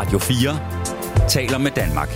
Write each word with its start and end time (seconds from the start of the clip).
Radio 0.00 0.18
4 0.18 1.28
taler 1.28 1.58
med 1.58 1.70
Danmark. 1.70 2.08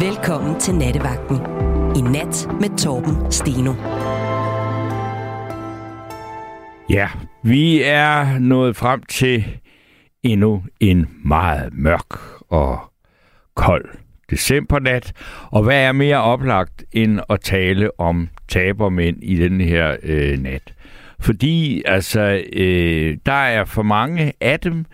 Velkommen 0.00 0.60
til 0.60 0.74
Nattevagten. 0.74 1.36
I 1.96 2.00
nat 2.00 2.48
med 2.60 2.78
Torben 2.78 3.32
Steno. 3.32 3.74
Ja, 6.90 7.08
vi 7.42 7.82
er 7.82 8.38
nået 8.38 8.76
frem 8.76 9.02
til 9.02 9.44
endnu 10.22 10.62
en 10.80 11.06
meget 11.24 11.72
mørk 11.72 12.18
og 12.48 12.80
kold 13.54 13.88
decembernat. 14.30 15.12
Og 15.50 15.62
hvad 15.62 15.82
er 15.82 15.92
mere 15.92 16.22
oplagt 16.22 16.84
end 16.92 17.20
at 17.30 17.40
tale 17.40 18.00
om 18.00 18.28
tabermænd 18.48 19.16
i 19.22 19.36
den 19.36 19.60
her 19.60 19.96
øh, 20.02 20.38
nat? 20.38 20.74
Fordi 21.20 21.82
altså, 21.84 22.42
øh, 22.52 23.16
der 23.26 23.32
er 23.32 23.64
for 23.64 23.82
mange 23.82 24.32
af 24.40 24.60
dem, 24.60 24.84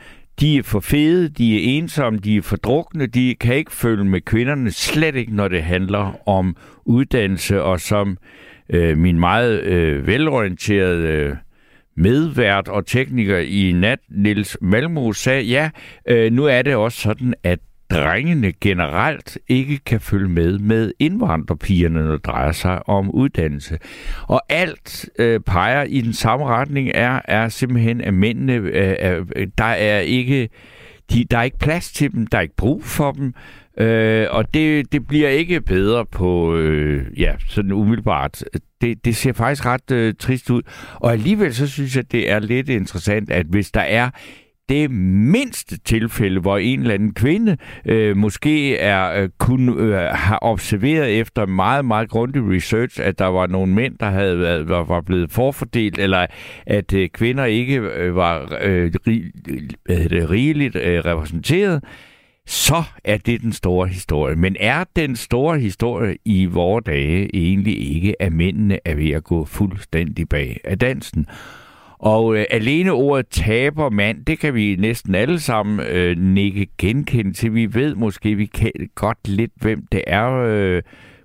de 0.41 0.59
er 0.59 0.62
for 0.62 0.80
fede, 0.80 1.28
de 1.28 1.56
er 1.56 1.78
ensomme, 1.78 2.19
de 2.19 2.37
er 2.37 2.42
for 2.42 2.56
drukne, 2.56 3.06
de 3.06 3.34
kan 3.41 3.55
ikke 3.55 3.73
følge 3.73 4.05
med 4.05 4.20
kvinderne, 4.20 4.70
slet 4.70 5.15
ikke 5.16 5.37
når 5.37 5.48
det 5.48 5.62
handler 5.62 6.29
om 6.29 6.56
uddannelse, 6.84 7.62
og 7.62 7.80
som 7.80 8.18
øh, 8.68 8.98
min 8.98 9.18
meget 9.18 9.62
øh, 9.62 10.06
velorienterede 10.06 11.09
øh, 11.09 11.37
medvært 11.96 12.68
og 12.68 12.87
tekniker 12.87 13.38
i 13.38 13.73
nat, 13.73 13.98
Nils 14.09 14.56
Malmo, 14.60 15.12
sagde, 15.12 15.43
ja, 15.43 15.70
øh, 16.09 16.32
nu 16.32 16.45
er 16.45 16.62
det 16.62 16.74
også 16.74 17.01
sådan, 17.01 17.34
at 17.43 17.59
drengene 17.94 18.52
generelt 18.60 19.38
ikke 19.48 19.78
kan 19.78 20.00
følge 20.00 20.28
med 20.28 20.58
med 20.58 20.92
indvandrerpigerne, 20.98 22.04
når 22.04 22.12
det 22.12 22.26
drejer 22.26 22.52
sig 22.52 22.88
om 22.88 23.10
uddannelse. 23.10 23.78
Og 24.28 24.42
alt 24.48 25.08
øh, 25.18 25.40
peger 25.40 25.82
i 25.82 26.00
den 26.00 26.12
samme 26.12 26.46
retning 26.46 26.90
er, 26.94 27.20
er 27.24 27.48
simpelthen, 27.48 28.00
at 28.00 28.14
mændene, 28.14 28.52
øh, 28.52 28.96
er, 28.98 29.24
der 29.58 29.64
er 29.64 29.98
ikke 29.98 30.48
de, 31.12 31.24
der 31.30 31.38
er 31.38 31.42
ikke 31.42 31.59
plads 31.59 31.92
til 31.92 32.12
dem, 32.12 32.26
der 32.26 32.38
er 32.38 32.42
ikke 32.42 32.56
brug 32.56 32.84
for 32.84 33.12
dem, 33.12 33.34
øh, 33.78 34.26
og 34.30 34.54
det, 34.54 34.92
det 34.92 35.06
bliver 35.06 35.29
ikke 35.29 35.60
bedre 35.60 36.06
på, 36.06 36.56
øh, 36.56 37.20
ja, 37.20 37.32
sådan 37.48 37.73
umiddelbart. 37.73 38.45
Det, 38.80 39.04
det 39.04 39.16
ser 39.16 39.32
faktisk 39.32 39.66
ret 39.66 39.90
øh, 39.90 40.14
trist 40.18 40.51
ud. 40.51 40.62
Og 40.95 41.12
alligevel 41.12 41.54
så 41.54 41.66
synes 41.66 41.96
jeg, 41.96 42.12
det 42.12 42.30
er 42.30 42.38
lidt 42.38 42.68
interessant, 42.68 43.30
at 43.30 43.46
hvis 43.46 43.70
der 43.70 43.80
er 43.80 44.10
det 44.68 44.90
mindste 44.90 45.79
tilfælde, 45.79 46.40
hvor 46.40 46.59
en 46.59 46.80
eller 46.80 46.95
anden 46.95 47.15
kvinde 47.15 47.57
øh, 47.84 48.16
måske 48.16 48.76
er 48.76 49.23
øh, 49.23 49.29
kun 49.38 49.79
øh, 49.79 49.95
har 49.98 50.38
observeret 50.43 51.20
efter 51.20 51.46
meget, 51.46 51.84
meget 51.84 52.10
grundig 52.10 52.43
research, 52.51 53.01
at 53.02 53.18
der 53.18 53.26
var 53.26 53.46
nogle 53.46 53.73
mænd, 53.73 53.98
der 53.98 54.10
havde 54.10 54.38
været, 54.38 54.68
var, 54.68 54.85
var 54.85 55.01
blevet 55.01 55.32
forfordelt, 55.32 55.98
eller 55.98 56.26
at 56.66 56.92
øh, 56.92 57.09
kvinder 57.09 57.45
ikke 57.45 57.76
øh, 57.76 58.16
var 58.16 58.59
øh, 58.60 58.92
rig, 59.07 59.24
det, 59.88 60.30
rigeligt 60.30 60.76
øh, 60.76 61.04
repræsenteret, 61.04 61.85
så 62.46 62.82
er 63.04 63.16
det 63.16 63.42
den 63.42 63.52
store 63.52 63.88
historie. 63.88 64.37
Men 64.37 64.56
er 64.60 64.84
den 64.97 65.16
store 65.16 65.59
historie 65.59 66.16
i 66.25 66.47
vore 66.47 66.82
dage 66.87 67.37
egentlig 67.37 67.94
ikke, 67.94 68.22
at 68.22 68.32
mændene 68.32 68.78
er 68.84 68.94
ved 68.94 69.10
at 69.10 69.25
gå 69.25 69.44
fuldstændig 69.44 70.28
bag 70.28 70.60
af 70.65 70.78
dansen? 70.78 71.26
Og 71.98 72.37
øh, 72.37 72.44
alene 72.50 72.92
ordet 72.92 73.28
taber 73.28 73.91
mand, 73.91 74.25
det 74.25 74.38
kan 74.38 74.54
vi 74.54 74.76
næsten 74.78 75.14
alle 75.14 75.41
sammen 75.41 75.87
øh, 75.87 76.19
nikke 76.19 76.66
genkende 76.78 77.32
til. 77.32 77.54
Vi 77.54 77.75
ved 77.75 77.94
måske, 77.94 78.34
vi 78.34 78.47
kan 78.47 78.72
godt 78.94 79.28
lidt, 79.28 79.53
hvem 79.56 79.86
det 79.92 80.03
er. 80.06 80.31
Øh, 80.31 80.82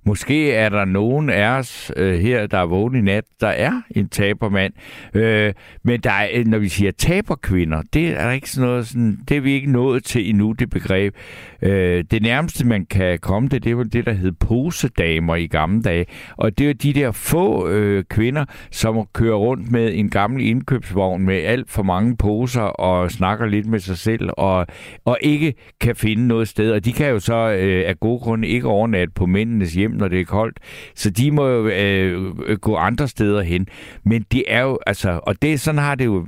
Måske 0.09 0.52
er 0.52 0.70
der 0.70 0.86
nogen 0.86 1.30
af 1.30 1.48
os 1.48 1.92
øh, 1.95 2.20
her, 2.20 2.48
der 2.48 2.58
er 2.58 2.66
vågen 2.66 2.95
i 2.95 3.02
nat, 3.02 3.23
der 3.42 3.48
er 3.48 3.81
en 3.92 4.09
tabermand. 4.09 4.73
Øh, 5.14 5.53
men 5.84 6.02
der 6.02 6.11
er, 6.11 6.28
øh, 6.34 6.45
når 6.45 6.58
vi 6.58 6.70
siger 6.70 6.92
taberkvinder, 6.92 7.81
det 7.94 8.08
er 8.08 8.31
ikke 8.31 8.50
sådan 8.50 8.70
noget, 8.70 8.88
sådan, 8.88 9.20
det 9.30 9.38
er 9.38 9.42
vi 9.42 9.52
ikke 9.52 9.72
nået 9.72 10.04
til 10.04 10.30
endnu, 10.30 10.52
det 10.52 10.70
begreb. 10.70 11.16
Øh, 11.62 12.04
det 12.12 12.22
nærmeste, 12.22 12.68
man 12.68 12.86
kan 12.86 13.20
komme 13.20 13.50
det, 13.50 13.64
det 13.64 13.78
var 13.78 13.83
det, 13.83 14.06
der 14.06 14.14
hed 14.14 14.32
posedamer 14.32 15.36
i 15.36 15.48
gamle 15.48 15.82
dage. 15.82 16.06
Og 16.38 16.58
det 16.58 16.70
er 16.70 16.73
de 16.73 16.94
der 16.94 17.11
få 17.11 17.67
øh, 17.70 18.04
kvinder, 18.04 18.45
som 18.72 19.08
kører 19.14 19.36
rundt 19.36 19.72
med 19.72 19.94
en 19.94 20.10
gammel 20.10 20.45
indkøbsvogn 20.45 21.26
med 21.26 21.36
alt 21.36 21.72
for 21.72 21.83
mange 21.83 22.17
poser 22.17 22.61
og 22.61 23.11
snakker 23.11 23.45
lidt 23.45 23.66
med 23.66 23.80
sig 23.80 23.98
selv 23.98 24.30
og, 24.38 24.67
og 25.06 25.17
ikke 25.22 25.54
kan 25.82 25.95
finde 25.95 26.28
noget 26.28 26.48
sted. 26.48 26.72
Og 26.72 26.86
de 26.86 26.94
kan 26.94 27.10
jo 27.10 27.20
så 27.20 27.50
øh, 27.60 27.83
af 27.88 28.00
gode 28.00 28.20
grunde 28.20 28.48
ikke 28.48 28.67
overnatte 28.67 29.14
på 29.16 29.26
mændenes 29.26 29.73
hjem, 29.73 29.92
når 29.92 30.08
det 30.08 30.20
er 30.20 30.26
koldt. 30.26 30.60
Så 30.95 31.10
de 31.10 31.32
må 31.32 31.48
jo 31.48 31.67
øh, 31.67 32.58
gå 32.58 32.76
andre 32.76 33.08
steder 33.08 33.42
hen. 33.42 33.67
Men 34.06 34.26
det 34.32 34.44
er 34.48 34.62
jo, 34.62 34.80
altså, 34.88 35.20
og 35.23 35.42
det, 35.42 35.60
sådan 35.60 35.80
har 35.80 35.95
det 35.95 36.06
jo 36.06 36.26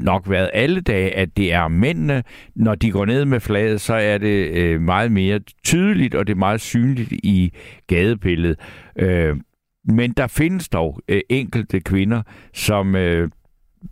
nok 0.00 0.30
været 0.30 0.50
alle 0.52 0.80
dage, 0.80 1.16
at 1.16 1.36
det 1.36 1.52
er 1.52 1.68
mændene, 1.68 2.22
når 2.54 2.74
de 2.74 2.90
går 2.90 3.04
ned 3.04 3.24
med 3.24 3.40
flaget, 3.40 3.80
så 3.80 3.94
er 3.94 4.18
det 4.18 4.55
øh, 4.56 4.80
meget 4.80 5.12
mere 5.12 5.40
tydeligt, 5.64 6.14
og 6.14 6.26
det 6.26 6.32
er 6.32 6.38
meget 6.38 6.60
synligt 6.60 7.12
i 7.12 7.52
gadebilledet. 7.86 8.60
Øh, 8.98 9.36
men 9.84 10.12
der 10.12 10.26
findes 10.26 10.68
dog 10.68 11.00
øh, 11.08 11.20
enkelte 11.28 11.80
kvinder, 11.80 12.22
som 12.54 12.96
øh, 12.96 13.30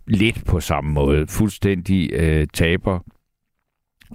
lidt 0.07 0.45
på 0.45 0.59
samme 0.59 0.91
måde 0.91 1.27
fuldstændig 1.27 2.09
øh, 2.13 2.47
taber 2.53 2.99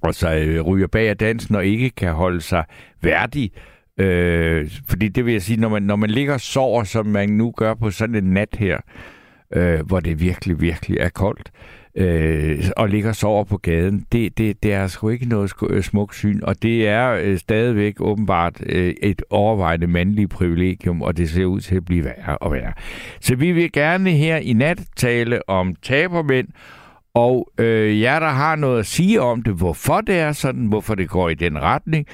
og 0.03 0.15
så 0.15 0.35
øh, 0.35 0.61
ryger 0.61 0.87
bag 0.87 1.09
af 1.09 1.17
dansen 1.17 1.55
og 1.55 1.67
ikke 1.67 1.91
kan 1.91 2.13
holde 2.13 2.41
sig 2.41 2.65
værdig 3.03 3.51
Øh, 4.01 4.71
fordi 4.89 5.09
det 5.09 5.25
vil 5.25 5.33
jeg 5.33 5.43
sige, 5.43 5.61
når 5.61 5.69
man, 5.69 5.83
når 5.83 5.97
man 5.97 6.11
ligger 6.11 6.35
og 6.35 6.41
sover, 6.41 6.85
som 6.85 7.07
man 7.07 7.29
nu 7.29 7.53
gør 7.57 7.75
på 7.75 7.91
sådan 7.91 8.15
en 8.15 8.25
nat 8.25 8.57
her, 8.59 8.79
øh, 9.55 9.87
hvor 9.87 10.01
det 10.01 10.21
virkelig, 10.21 10.61
virkelig 10.61 10.99
er 10.99 11.09
koldt, 11.09 11.51
øh, 11.51 11.80
øh, 11.95 12.65
og 12.77 12.89
ligger 12.89 13.09
og 13.09 13.17
sover 13.17 13.45
på 13.45 13.57
gaden, 13.57 14.07
det, 14.13 14.39
det, 14.39 14.63
det 14.63 14.73
er 14.73 14.87
sgu 14.87 15.09
ikke 15.09 15.27
noget 15.27 15.53
øh, 15.71 15.83
smukt 15.83 16.15
syn, 16.15 16.41
og 16.43 16.63
det 16.63 16.89
er 16.89 17.11
øh, 17.23 17.39
stadigvæk 17.39 18.01
åbenbart 18.01 18.61
øh, 18.67 18.95
et 19.03 19.23
overvejende 19.31 19.87
mandligt 19.87 20.31
privilegium, 20.31 21.03
og 21.03 21.17
det 21.17 21.31
ser 21.31 21.45
ud 21.45 21.61
til 21.61 21.77
at 21.77 21.85
blive 21.85 22.05
værre 22.05 22.39
og 22.39 22.53
værre. 22.53 22.73
Så 23.21 23.35
vi 23.35 23.53
vil 23.53 23.73
gerne 23.73 24.11
her 24.11 24.37
i 24.37 24.53
nat 24.53 24.81
tale 24.97 25.49
om 25.49 25.75
tabermænd, 25.83 26.49
og 27.15 27.49
øh, 27.59 28.01
jer, 28.01 28.21
der 28.21 28.29
har 28.29 28.57
noget 28.57 28.79
at 28.79 28.87
sige 28.87 29.21
om 29.21 29.43
det, 29.43 29.55
hvorfor 29.55 30.01
det 30.01 30.19
er 30.19 30.33
sådan, 30.33 30.67
hvorfor 30.67 30.95
det 30.95 31.09
går 31.09 31.29
i 31.29 31.35
den 31.35 31.63
retning, 31.63 32.07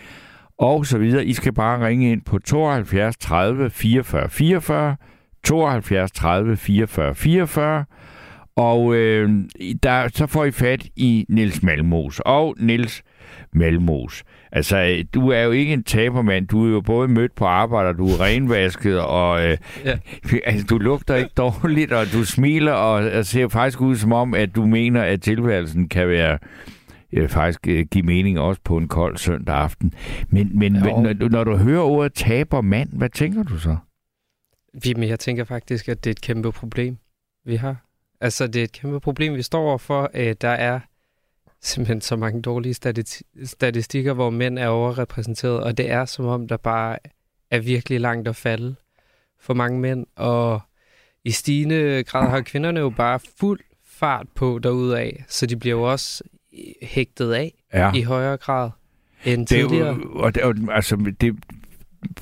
og 0.58 0.86
så 0.86 0.98
videre. 0.98 1.24
I 1.24 1.32
skal 1.32 1.52
bare 1.52 1.86
ringe 1.86 2.12
ind 2.12 2.22
på 2.22 2.38
72 2.38 3.16
30 3.16 3.70
44 3.70 4.28
44, 4.28 4.96
72 5.44 6.12
30 6.12 6.56
44 6.56 7.14
44, 7.14 7.84
og 8.56 8.94
øh, 8.94 9.30
der, 9.82 10.08
så 10.08 10.26
får 10.26 10.44
I 10.44 10.50
fat 10.50 10.86
i 10.96 11.26
Nils 11.28 11.62
Malmos. 11.62 12.20
Og 12.24 12.54
Nils 12.58 13.02
Malmos, 13.52 14.24
altså 14.52 15.04
du 15.14 15.28
er 15.28 15.40
jo 15.40 15.50
ikke 15.50 15.72
en 15.72 15.82
tabermand, 15.82 16.48
du 16.48 16.66
er 16.66 16.70
jo 16.70 16.80
både 16.80 17.08
mødt 17.08 17.34
på 17.34 17.44
arbejde, 17.44 17.88
og 17.88 17.98
du 17.98 18.06
er 18.06 18.20
renvasket, 18.20 19.00
og 19.00 19.44
øh, 19.44 19.58
ja. 19.84 19.98
altså, 20.46 20.66
du 20.66 20.78
lugter 20.78 21.14
ikke 21.14 21.30
dårligt, 21.36 21.92
og 21.92 22.06
du 22.12 22.24
smiler, 22.24 22.72
og, 22.72 23.10
og 23.10 23.26
ser 23.26 23.48
faktisk 23.48 23.80
ud 23.80 23.96
som 23.96 24.12
om, 24.12 24.34
at 24.34 24.56
du 24.56 24.66
mener, 24.66 25.02
at 25.02 25.22
tilværelsen 25.22 25.88
kan 25.88 26.08
være 26.08 26.38
øh, 27.12 27.28
faktisk 27.28 27.68
øh, 27.68 27.86
give 27.90 28.04
mening 28.04 28.38
også 28.38 28.60
på 28.64 28.76
en 28.76 28.88
kold 28.88 29.16
søndag 29.16 29.54
aften. 29.54 29.94
Men, 30.28 30.58
men 30.58 30.72
når, 30.72 31.28
når 31.28 31.44
du 31.44 31.56
hører 31.56 31.82
ordet 31.82 32.14
taber 32.14 32.60
mand, 32.60 32.88
hvad 32.92 33.08
tænker 33.08 33.42
du 33.42 33.58
så? 33.58 33.76
Jamen, 34.86 35.08
jeg 35.08 35.18
tænker 35.18 35.44
faktisk, 35.44 35.88
at 35.88 36.04
det 36.04 36.10
er 36.10 36.12
et 36.12 36.20
kæmpe 36.20 36.52
problem, 36.52 36.96
vi 37.44 37.56
har. 37.56 37.85
Altså, 38.20 38.46
det 38.46 38.60
er 38.60 38.64
et 38.64 38.72
kæmpe 38.72 39.00
problem, 39.00 39.34
vi 39.34 39.42
står 39.42 39.68
overfor. 39.68 40.10
Øh, 40.14 40.36
der 40.40 40.48
er 40.48 40.80
simpelthen 41.60 42.00
så 42.00 42.16
mange 42.16 42.42
dårlige 42.42 42.74
statistikker, 43.44 44.12
hvor 44.12 44.30
mænd 44.30 44.58
er 44.58 44.68
overrepræsenteret, 44.68 45.60
og 45.60 45.78
det 45.78 45.90
er 45.90 46.04
som 46.04 46.24
om, 46.24 46.48
der 46.48 46.56
bare 46.56 46.98
er 47.50 47.58
virkelig 47.58 48.00
langt 48.00 48.28
at 48.28 48.36
falde 48.36 48.74
for 49.40 49.54
mange 49.54 49.80
mænd, 49.80 50.06
og 50.16 50.60
i 51.24 51.30
stigende 51.30 52.04
grad 52.04 52.30
har 52.30 52.40
kvinderne 52.40 52.80
jo 52.80 52.90
bare 52.90 53.20
fuld 53.40 53.60
fart 53.84 54.26
på 54.34 54.60
af, 54.96 55.24
så 55.28 55.46
de 55.46 55.56
bliver 55.56 55.76
jo 55.76 55.82
også 55.82 56.24
hægtet 56.82 57.32
af 57.32 57.54
ja. 57.72 57.92
i 57.92 58.02
højere 58.02 58.36
grad 58.36 58.70
end 59.24 59.46
det 59.46 59.48
tidligere. 59.48 59.94
Jo, 59.94 60.10
og 60.14 60.34
det, 60.34 60.42
og, 60.42 60.54
altså, 60.70 61.12
det, 61.20 61.36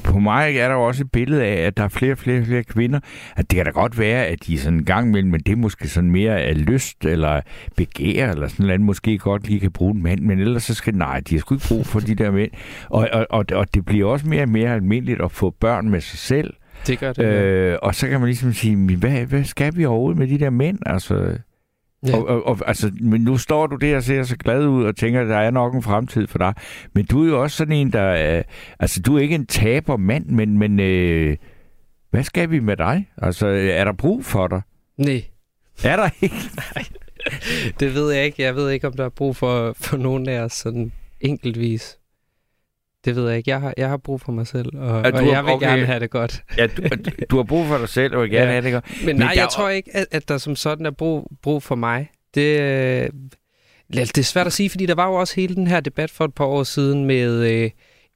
på 0.04 0.18
mig 0.18 0.56
er 0.56 0.68
der 0.68 0.74
jo 0.74 0.82
også 0.82 1.02
et 1.02 1.10
billede 1.10 1.44
af, 1.44 1.66
at 1.66 1.76
der 1.76 1.84
er 1.84 1.88
flere 1.88 2.12
og 2.12 2.18
flere, 2.18 2.44
flere 2.44 2.64
kvinder. 2.64 3.00
At 3.36 3.50
det 3.50 3.56
kan 3.56 3.64
da 3.64 3.70
godt 3.70 3.98
være, 3.98 4.26
at 4.26 4.46
de 4.46 4.58
sådan 4.58 4.78
en 4.78 4.84
gang 4.84 5.08
imellem, 5.08 5.30
men 5.30 5.40
det 5.40 5.52
er 5.52 5.56
måske 5.56 5.88
sådan 5.88 6.10
mere 6.10 6.40
af 6.40 6.66
lyst 6.66 7.04
eller 7.04 7.40
begær 7.76 8.30
eller 8.30 8.48
sådan 8.48 8.66
noget, 8.66 8.80
måske 8.80 9.18
godt 9.18 9.48
lige 9.48 9.60
kan 9.60 9.72
bruge 9.72 9.94
en 9.94 10.02
mand, 10.02 10.20
men 10.20 10.38
ellers 10.38 10.62
så 10.62 10.74
skal 10.74 10.94
nej, 10.94 11.20
de 11.20 11.34
har 11.34 11.40
sgu 11.40 11.54
ikke 11.54 11.68
brug 11.68 11.86
for 11.86 12.00
de 12.00 12.14
der 12.14 12.30
mænd. 12.30 12.50
Og, 12.90 13.08
og, 13.12 13.26
og, 13.30 13.44
og 13.52 13.74
det 13.74 13.84
bliver 13.84 14.10
også 14.10 14.28
mere 14.28 14.42
og 14.42 14.48
mere 14.48 14.74
almindeligt 14.74 15.22
at 15.22 15.32
få 15.32 15.54
børn 15.60 15.90
med 15.90 16.00
sig 16.00 16.18
selv. 16.18 16.54
Det 16.86 16.98
gør 16.98 17.12
det. 17.12 17.24
Øh, 17.24 17.78
og 17.82 17.94
så 17.94 18.08
kan 18.08 18.20
man 18.20 18.26
ligesom 18.26 18.52
sige, 18.52 18.96
hvad, 18.96 19.26
hvad 19.26 19.44
skal 19.44 19.76
vi 19.76 19.84
overhovedet 19.84 20.18
med 20.18 20.28
de 20.28 20.38
der 20.38 20.50
mænd? 20.50 20.78
Altså, 20.86 21.38
Ja. 22.04 22.16
Og, 22.16 22.26
og, 22.26 22.46
og 22.46 22.58
altså, 22.66 22.92
men 23.00 23.20
nu 23.20 23.38
står 23.38 23.66
du 23.66 23.76
der 23.76 23.96
og 23.96 24.02
ser 24.02 24.22
så 24.22 24.36
glad 24.36 24.66
ud 24.66 24.84
og 24.84 24.96
tænker, 24.96 25.20
at 25.20 25.28
der 25.28 25.36
er 25.36 25.50
nok 25.50 25.74
en 25.74 25.82
fremtid 25.82 26.26
for 26.26 26.38
dig. 26.38 26.54
Men 26.92 27.04
du 27.06 27.24
er 27.24 27.28
jo 27.28 27.42
også 27.42 27.56
sådan 27.56 27.72
en, 27.76 27.92
der... 27.92 28.00
er... 28.00 28.42
altså, 28.80 29.02
du 29.02 29.16
er 29.16 29.20
ikke 29.20 29.34
en 29.34 29.46
taber 29.46 29.96
mand, 29.96 30.26
men, 30.26 30.58
men 30.58 30.80
øh, 30.80 31.36
hvad 32.10 32.22
skal 32.22 32.50
vi 32.50 32.60
med 32.60 32.76
dig? 32.76 33.08
Altså, 33.22 33.46
er 33.46 33.84
der 33.84 33.92
brug 33.92 34.24
for 34.24 34.46
dig? 34.46 34.62
Nej. 34.96 35.24
Er 35.84 35.96
der 35.96 36.08
ikke? 36.20 36.36
Nej. 36.74 36.84
det 37.80 37.94
ved 37.94 38.12
jeg 38.12 38.24
ikke. 38.24 38.42
Jeg 38.42 38.56
ved 38.56 38.70
ikke, 38.70 38.86
om 38.86 38.92
der 38.92 39.04
er 39.04 39.08
brug 39.08 39.36
for, 39.36 39.72
for 39.76 39.96
nogen 39.96 40.28
af 40.28 40.40
os 40.40 40.52
sådan 40.52 40.92
enkeltvis. 41.20 41.98
Det 43.04 43.16
ved 43.16 43.28
jeg 43.28 43.36
ikke. 43.38 43.50
Jeg 43.50 43.60
har, 43.60 43.74
jeg 43.76 43.88
har 43.88 43.96
brug 43.96 44.20
for 44.20 44.32
mig 44.32 44.46
selv, 44.46 44.76
og, 44.78 45.02
Ja, 45.04 45.10
du 45.10 45.16
og 45.16 45.22
har- 45.24 45.30
jeg 45.32 45.44
vil 45.44 45.52
okay. 45.52 45.66
gerne 45.68 45.86
have 45.86 46.00
det 46.00 46.10
godt. 46.10 46.42
Ja, 46.58 46.66
du, 46.66 46.82
du 47.30 47.36
har 47.36 47.42
brug 47.42 47.66
for 47.66 47.78
dig 47.78 47.88
selv, 47.88 48.14
og 48.16 48.22
vil 48.22 48.30
gerne 48.30 48.44
Ja. 48.46 48.50
have 48.52 48.64
det 48.64 48.72
godt. 48.72 48.84
Men, 48.98 49.06
Men 49.06 49.16
nej, 49.16 49.32
der 49.34 49.40
jeg 49.40 49.48
tror 49.52 49.68
ikke, 49.68 49.96
at, 49.96 50.06
at 50.10 50.28
der 50.28 50.38
som 50.38 50.56
sådan 50.56 50.86
er 50.86 50.90
brug, 50.90 51.30
brug 51.42 51.62
for 51.62 51.74
mig. 51.74 52.10
Det, 52.34 52.60
øh, 52.60 53.08
det 53.92 54.18
er 54.18 54.22
svært 54.22 54.46
at 54.46 54.52
sige, 54.52 54.70
fordi 54.70 54.86
der 54.86 54.94
var 54.94 55.06
jo 55.06 55.14
også 55.14 55.34
hele 55.36 55.54
den 55.54 55.66
her 55.66 55.80
debat 55.80 56.10
for 56.10 56.24
et 56.24 56.34
par 56.34 56.44
år 56.44 56.62
siden 56.62 57.04
med 57.04 57.50
øh, 57.50 57.70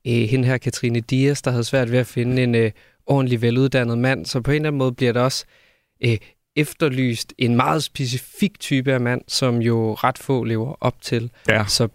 øh, 0.07 0.29
hende 0.29 0.49
her 0.49 0.59
Katrine 0.59 1.01
Dias, 1.01 1.43
der 1.43 1.51
havde 1.51 1.65
svært 1.65 1.93
ved 1.93 1.99
at 1.99 2.07
finde 2.07 2.43
en 2.43 2.55
øh, 2.55 2.71
ordentlig 3.07 3.43
veluddannet 3.43 3.99
mand. 3.99 4.27
Så 4.27 4.41
på 4.41 4.51
en 4.51 4.55
eller 4.55 4.69
anden 4.69 4.79
måde 4.79 4.93
bliver 4.93 5.13
der 5.13 5.21
også 5.21 5.45
øh, 6.05 6.17
efterlyst 6.57 7.33
en 7.39 7.57
meget 7.57 7.83
specifik 7.85 8.61
type 8.61 8.93
af 8.93 9.01
mand, 9.01 9.21
som 9.29 9.63
jo 9.63 9.95
ret 9.95 10.19
få 10.19 10.45
lever 10.45 10.75
op 10.81 10.95
til. 11.03 11.31
Ja. 11.49 11.65
Så, 11.67 11.89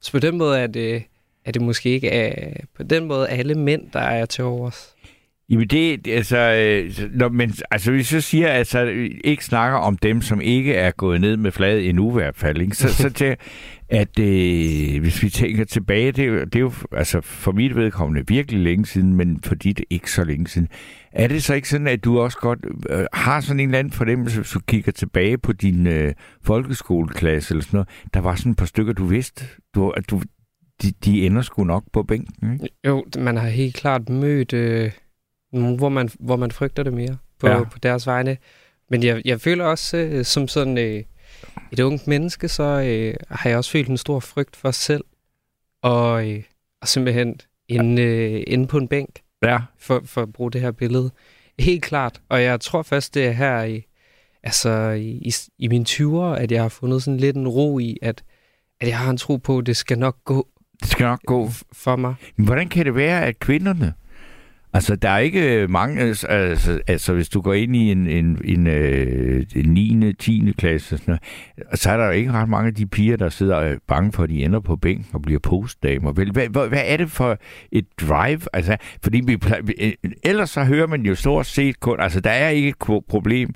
så 0.00 0.12
på 0.12 0.18
den 0.18 0.38
måde 0.38 0.58
er 0.60 0.66
det, 0.66 1.02
er 1.44 1.52
det 1.52 1.62
måske 1.62 1.90
ikke 1.90 2.08
er 2.08 2.52
på 2.76 2.82
den 2.82 3.04
måde 3.04 3.28
alle 3.28 3.54
mænd, 3.54 3.82
der 3.92 4.00
er 4.00 4.26
til 4.26 4.44
overs. 4.44 4.94
Jamen 5.50 5.66
det, 5.68 6.08
altså, 6.08 6.38
øh, 6.38 7.10
når, 7.14 7.28
men 7.28 7.54
altså 7.70 7.90
hvis 7.90 8.12
jeg 8.12 8.22
siger, 8.22 8.48
altså 8.48 9.06
ikke 9.24 9.44
snakker 9.44 9.78
om 9.78 9.96
dem, 9.96 10.22
som 10.22 10.40
ikke 10.40 10.74
er 10.74 10.90
gået 10.90 11.20
ned 11.20 11.36
med 11.36 11.52
fladet 11.52 11.88
endnu 11.88 12.10
i 12.10 12.12
hvert 12.12 12.36
fald, 12.36 12.60
ikke? 12.60 12.76
så, 12.76 12.94
så 12.94 13.10
til, 13.10 13.36
at 13.88 14.18
øh, 14.20 15.00
hvis 15.00 15.22
vi 15.22 15.28
tænker 15.30 15.64
tilbage, 15.64 16.12
det, 16.12 16.24
er 16.24 16.28
jo- 16.28 16.44
det 16.44 16.56
er 16.56 16.60
jo 16.60 16.72
altså 16.92 17.20
for 17.20 17.52
mit 17.52 17.76
vedkommende 17.76 18.24
virkelig 18.28 18.60
længe 18.60 18.86
siden, 18.86 19.14
men 19.14 19.40
for 19.42 19.54
dit 19.54 19.80
ikke 19.90 20.10
så 20.12 20.24
længe 20.24 20.46
siden. 20.48 20.68
Er 21.12 21.28
det 21.28 21.42
så 21.44 21.54
ikke 21.54 21.68
sådan, 21.68 21.86
at 21.86 22.04
du 22.04 22.20
også 22.20 22.38
godt 22.38 22.58
øh, 22.90 23.04
har 23.12 23.40
sådan 23.40 23.60
en 23.60 23.68
eller 23.68 23.78
anden 23.78 23.92
fornemmelse, 23.92 24.40
hvis 24.40 24.50
du 24.50 24.60
kigger 24.68 24.92
tilbage 24.92 25.38
på 25.38 25.52
din 25.52 25.86
øh, 25.86 26.12
folkeskoleklasse 26.42 27.52
eller 27.54 27.62
sådan 27.62 27.76
noget, 27.76 27.88
der 28.14 28.20
var 28.20 28.34
sådan 28.34 28.52
et 28.52 28.58
par 28.58 28.66
stykker, 28.66 28.92
du 28.92 29.04
vidste, 29.04 29.44
du, 29.74 29.90
at 29.90 30.10
du, 30.10 30.20
de, 30.82 30.92
de 31.04 31.26
ender 31.26 31.42
sgu 31.42 31.64
nok 31.64 31.84
på 31.92 32.02
bænken, 32.02 32.52
ikke? 32.52 32.68
Jo, 32.86 33.04
man 33.18 33.36
har 33.36 33.48
helt 33.48 33.74
klart 33.76 34.08
mødt 34.08 34.52
øh, 34.52 34.92
nogen, 35.52 35.76
hvor 35.76 35.88
man, 35.88 36.10
hvor 36.20 36.36
man 36.36 36.50
frygter 36.50 36.82
det 36.82 36.92
mere 36.92 37.16
på, 37.40 37.46
Ja. 37.48 37.56
ja. 37.56 37.64
på 37.64 37.78
deres 37.78 38.06
vegne. 38.06 38.36
Men 38.90 39.02
jeg, 39.02 39.22
jeg 39.24 39.40
føler 39.40 39.64
også, 39.64 39.96
øh, 39.96 40.24
som 40.24 40.48
sådan 40.48 40.78
øh, 40.78 41.02
et 41.72 41.80
ungt 41.80 42.06
menneske, 42.06 42.48
så 42.48 42.62
øh, 42.62 43.14
har 43.30 43.48
jeg 43.50 43.58
også 43.58 43.70
følt 43.70 43.88
en 43.88 43.96
stor 43.96 44.20
frygt 44.20 44.56
for 44.56 44.68
os 44.68 44.76
selv. 44.76 45.04
Og, 45.82 46.30
øh, 46.30 46.42
og 46.82 46.88
simpelthen 46.88 47.40
inde, 47.68 48.02
øh, 48.02 48.42
inde 48.46 48.66
på 48.66 48.78
en 48.78 48.88
bænk, 48.88 49.20
Ja. 49.42 49.58
for, 49.78 50.02
for 50.04 50.22
at 50.22 50.32
bruge 50.32 50.50
det 50.52 50.60
her 50.60 50.70
billede. 50.72 51.10
Helt 51.58 51.82
klart. 51.82 52.20
Og 52.28 52.42
jeg 52.42 52.60
tror 52.60 52.82
først, 52.82 53.14
det 53.14 53.26
er 53.26 53.30
her 53.32 53.62
i, 53.62 53.82
altså 54.42 54.70
i, 54.90 55.08
i, 55.10 55.32
i 55.58 55.68
mine 55.68 55.84
20'ere, 55.88 56.36
at 56.38 56.52
jeg 56.52 56.62
har 56.62 56.68
fundet 56.68 57.02
sådan 57.02 57.20
lidt 57.20 57.36
en 57.36 57.48
ro 57.48 57.78
i, 57.78 57.96
at, 58.02 58.24
at 58.80 58.88
jeg 58.88 58.98
har 58.98 59.10
en 59.10 59.16
tro 59.16 59.36
på, 59.36 59.58
at 59.58 59.66
det 59.66 59.76
skal 59.76 59.98
nok 59.98 60.16
gå 60.24 60.48
Det 60.84 60.92
skal 60.92 61.04
nok 61.04 61.20
gå 61.26 61.48
for 61.72 61.96
mig. 61.96 62.14
Men 62.36 62.46
hvordan 62.46 62.68
kan 62.68 62.86
det 62.86 62.94
være, 62.94 63.26
at 63.26 63.38
kvinderne... 63.38 63.92
Altså, 64.74 64.96
der 64.96 65.08
er 65.08 65.18
ikke 65.18 65.66
mange... 65.68 66.00
Altså, 66.00 66.26
altså, 66.26 66.80
altså 66.86 67.14
hvis 67.14 67.28
du 67.28 67.40
går 67.40 67.52
ind 67.54 67.76
i 67.76 67.92
en, 67.92 68.06
en, 68.06 68.40
en, 68.44 68.66
øh, 68.66 69.46
en 69.56 69.72
9. 69.74 70.12
10. 70.12 70.52
klasse, 70.58 70.94
og 70.94 70.98
sådan 70.98 71.18
noget, 71.62 71.80
så 71.80 71.90
er 71.90 71.96
der 71.96 72.04
jo 72.04 72.10
ikke 72.10 72.32
ret 72.32 72.48
mange 72.48 72.68
af 72.68 72.74
de 72.74 72.86
piger, 72.86 73.16
der 73.16 73.28
sidder 73.28 73.56
er 73.56 73.76
bange 73.88 74.12
for, 74.12 74.22
at 74.22 74.28
de 74.28 74.44
ender 74.44 74.60
på 74.60 74.76
bænken 74.76 75.06
og 75.12 75.22
bliver 75.22 75.40
postdamer. 75.40 76.12
Hvad, 76.12 76.48
hvad, 76.48 76.68
hvad 76.68 76.82
er 76.84 76.96
det 76.96 77.10
for 77.10 77.38
et 77.72 77.86
drive? 78.00 78.40
Altså, 78.52 78.76
fordi 79.02 79.22
vi, 79.26 79.38
øh, 79.80 79.92
ellers 80.22 80.50
så 80.50 80.64
hører 80.64 80.86
man 80.86 81.02
jo 81.02 81.14
stort 81.14 81.46
set 81.46 81.80
kun... 81.80 82.00
Altså, 82.00 82.20
der 82.20 82.30
er 82.30 82.48
ikke 82.48 82.68
et 82.68 83.04
problem. 83.08 83.50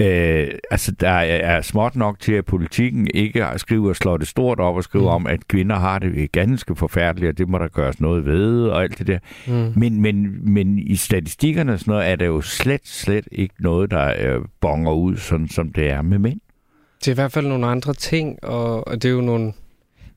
Øh, 0.00 0.48
altså, 0.70 0.92
der 0.92 1.10
er, 1.10 1.62
småt 1.62 1.96
nok 1.96 2.20
til, 2.20 2.32
at 2.32 2.44
politikken 2.44 3.08
ikke 3.14 3.46
skriver 3.56 3.88
og 3.88 3.96
slår 3.96 4.16
det 4.16 4.28
stort 4.28 4.60
op 4.60 4.76
og 4.76 4.84
skriver 4.84 5.04
Mm. 5.18 5.24
om, 5.24 5.26
at 5.26 5.48
kvinder 5.48 5.76
har 5.76 5.98
det 5.98 6.32
ganske 6.32 6.76
forfærdeligt, 6.76 7.28
og 7.30 7.38
det 7.38 7.48
må 7.48 7.58
der 7.58 7.68
gøres 7.68 8.00
noget 8.00 8.24
ved, 8.24 8.64
og 8.68 8.82
alt 8.82 8.98
det 8.98 9.06
der. 9.06 9.18
Mm. 9.46 9.72
Men, 9.76 10.00
men, 10.00 10.38
men 10.52 10.78
i 10.78 10.96
statistikkerne 10.96 11.72
og 11.72 11.78
sådan 11.78 11.92
noget, 11.92 12.08
er 12.08 12.16
der 12.16 12.26
jo 12.26 12.40
slet, 12.40 12.88
slet 12.88 13.28
ikke 13.32 13.54
noget, 13.58 13.90
der 13.90 14.14
øh, 14.18 14.44
bonger 14.60 14.92
ud, 14.92 15.16
sådan 15.16 15.48
som 15.48 15.72
det 15.72 15.90
er 15.90 16.02
med 16.02 16.18
mænd. 16.18 16.40
Det 17.00 17.08
er 17.08 17.12
i 17.12 17.14
hvert 17.14 17.32
fald 17.32 17.46
nogle 17.46 17.66
andre 17.66 17.94
ting, 17.94 18.44
og, 18.44 18.88
og 18.88 19.02
det 19.02 19.08
er 19.08 19.12
jo 19.12 19.20
nogle 19.20 19.52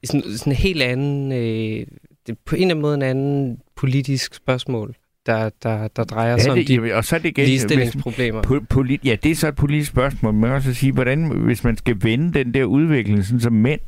sådan, 0.04 0.24
sådan 0.38 0.54
en 0.54 0.58
helt 0.58 0.82
anden, 0.84 1.32
øh, 1.32 1.86
det 2.28 2.32
er 2.32 2.34
på 2.46 2.56
en 2.56 2.62
eller 2.62 2.72
anden 2.72 2.82
måde 2.82 2.96
en 2.96 3.02
anden 3.02 3.58
politisk 3.76 4.34
spørgsmål, 4.34 4.96
der, 5.26 5.50
der, 5.64 5.88
der 5.88 6.04
drejer 6.04 6.38
sig 6.38 6.48
Ja, 6.48 6.52
om 6.52 6.58
det, 6.58 6.68
de 6.68 6.74
jamen, 6.74 6.92
og 6.92 7.06
så 7.06 7.16
er 7.16 7.20
det 7.20 7.30
igen, 7.30 7.42
hvis, 7.42 7.50
ligestillingsproblemer. 7.50 8.42
po- 8.42 8.66
polit, 8.70 9.06
ja, 9.06 9.16
det 9.24 9.32
er 9.32 9.36
så 9.36 9.48
et 9.48 9.56
politisk 9.56 9.92
spørgsmål, 9.92 10.34
men 10.34 10.42
man 10.42 10.50
kan 10.50 10.56
også 10.56 10.74
sige, 10.74 10.92
hvordan, 10.92 11.26
hvis 11.32 11.64
man 11.64 11.78
skal 11.78 11.96
vende 12.02 12.34
den 12.40 12.54
der 12.54 12.64
udvikling, 12.64 13.24
sådan 13.26 13.40
som 13.40 13.54
mænd, 13.54 13.80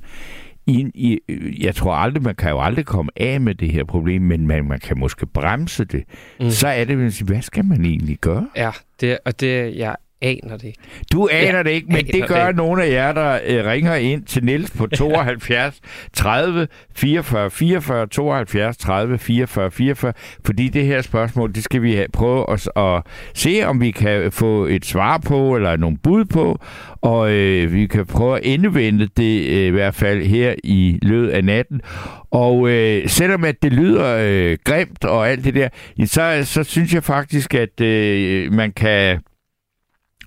i, 0.67 0.91
i, 0.93 1.19
jeg 1.63 1.75
tror 1.75 1.93
aldrig, 1.93 2.23
man 2.23 2.35
kan 2.35 2.49
jo 2.49 2.61
aldrig 2.61 2.85
komme 2.85 3.11
af 3.15 3.41
med 3.41 3.55
det 3.55 3.71
her 3.71 3.83
problem, 3.83 4.21
men 4.21 4.47
man, 4.47 4.67
man 4.67 4.79
kan 4.79 4.99
måske 4.99 5.25
bremse 5.25 5.85
det. 5.85 6.03
Mm. 6.39 6.49
Så 6.49 6.67
er 6.67 6.83
det, 6.85 6.97
man 6.97 7.11
siger, 7.11 7.25
hvad 7.25 7.41
skal 7.41 7.65
man 7.65 7.85
egentlig 7.85 8.17
gøre? 8.17 8.47
Ja, 8.55 8.71
det, 9.01 9.17
og 9.25 9.39
det, 9.39 9.75
jeg 9.77 9.95
aner 10.21 10.57
det 10.57 10.63
ikke. 10.63 10.79
Du 11.11 11.27
aner 11.31 11.57
Ja, 11.57 11.63
det 11.63 11.69
ikke, 11.69 11.87
men 11.87 12.05
det 12.05 12.27
gør 12.27 12.45
det. 12.45 12.55
nogle 12.55 12.83
af 12.83 12.91
jer, 12.91 13.13
der 13.13 13.39
øh, 13.45 13.65
ringer 13.65 13.95
ind 13.95 14.23
til 14.23 14.45
Niels 14.45 14.71
på 14.71 14.87
72 14.87 15.81
30 16.13 16.67
44 16.95 17.49
44 17.51 18.07
72 18.07 18.77
30 18.77 19.17
44 19.17 19.71
44, 19.71 20.13
fordi 20.45 20.67
det 20.69 20.85
her 20.85 21.01
spørgsmål, 21.01 21.53
det 21.53 21.63
skal 21.63 21.81
vi 21.81 21.95
have, 21.95 22.07
prøve 22.13 22.45
at, 22.53 22.69
at 22.77 23.01
se, 23.33 23.61
om 23.65 23.81
vi 23.81 23.91
kan 23.91 24.31
få 24.31 24.65
et 24.65 24.85
svar 24.85 25.17
på, 25.17 25.55
eller 25.55 25.77
nogle 25.77 25.97
bud 26.03 26.25
på, 26.25 26.59
og 27.01 27.31
øh, 27.31 27.73
vi 27.73 27.87
kan 27.87 28.05
prøve 28.05 28.37
at 28.37 28.41
endevende 28.45 29.07
det 29.17 29.47
øh, 29.47 29.67
i 29.67 29.69
hvert 29.69 29.95
fald 29.95 30.23
her 30.25 30.55
i 30.63 30.99
løbet 31.01 31.29
af 31.29 31.43
natten. 31.43 31.81
Og 32.31 32.69
øh, 32.69 33.09
selvom 33.09 33.43
at 33.43 33.55
det 33.63 33.73
lyder 33.73 34.17
øh, 34.21 34.57
grimt 34.63 35.05
og 35.05 35.29
alt 35.29 35.43
det 35.43 35.53
der, 35.55 35.69
så, 36.05 36.41
så 36.43 36.63
synes 36.63 36.93
jeg 36.93 37.03
faktisk, 37.03 37.53
at 37.53 37.81
øh, 37.81 38.53
man 38.53 38.71
kan 38.71 39.19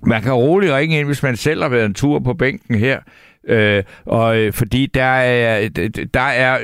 man 0.06 0.22
kan 0.22 0.32
roligt 0.32 0.72
ringe 0.72 0.98
ind, 0.98 1.06
hvis 1.06 1.22
man 1.22 1.36
selv 1.36 1.62
har 1.62 1.68
været 1.68 1.86
en 1.86 1.94
tur 1.94 2.18
på 2.18 2.34
bænken 2.34 2.74
her. 2.74 3.00
Øh, 3.48 3.82
og 4.04 4.38
øh, 4.38 4.52
fordi 4.52 4.86
der 4.86 5.02
er, 5.02 5.60
øh, 5.78 5.90
der 6.14 6.20
er, 6.20 6.58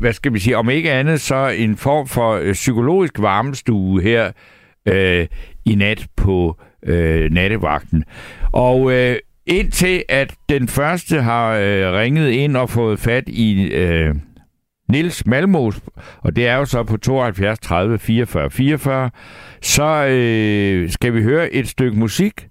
hvad 0.00 0.12
skal 0.12 0.32
vi 0.34 0.38
sige, 0.38 0.56
om 0.56 0.70
ikke 0.70 0.92
andet, 0.92 1.20
så 1.20 1.48
en 1.48 1.76
form 1.76 2.06
for 2.06 2.32
øh, 2.32 2.52
psykologisk 2.52 3.18
varmestue 3.18 4.02
her 4.02 4.32
øh, 4.88 5.26
i 5.64 5.74
nat 5.74 6.06
på 6.16 6.60
øh, 6.86 7.30
nattevagten. 7.30 8.04
Og 8.52 8.92
øh, 8.92 9.16
indtil 9.46 10.02
at 10.08 10.34
den 10.48 10.68
første 10.68 11.22
har 11.22 11.52
øh, 11.52 11.92
ringet 11.92 12.30
ind 12.30 12.56
og 12.56 12.70
fået 12.70 12.98
fat 12.98 13.24
i 13.26 13.72
øh, 13.72 14.14
Nils 14.88 15.26
Malmos, 15.26 15.80
og 16.18 16.36
det 16.36 16.46
er 16.46 16.56
jo 16.56 16.64
så 16.64 16.84
på 16.84 16.96
72 16.96 17.58
30 17.58 17.98
44 17.98 18.50
44, 18.50 19.10
så 19.62 20.06
øh, 20.06 20.90
skal 20.90 21.14
vi 21.14 21.22
høre 21.22 21.52
et 21.52 21.68
stykke 21.68 21.98
musik, 21.98 22.48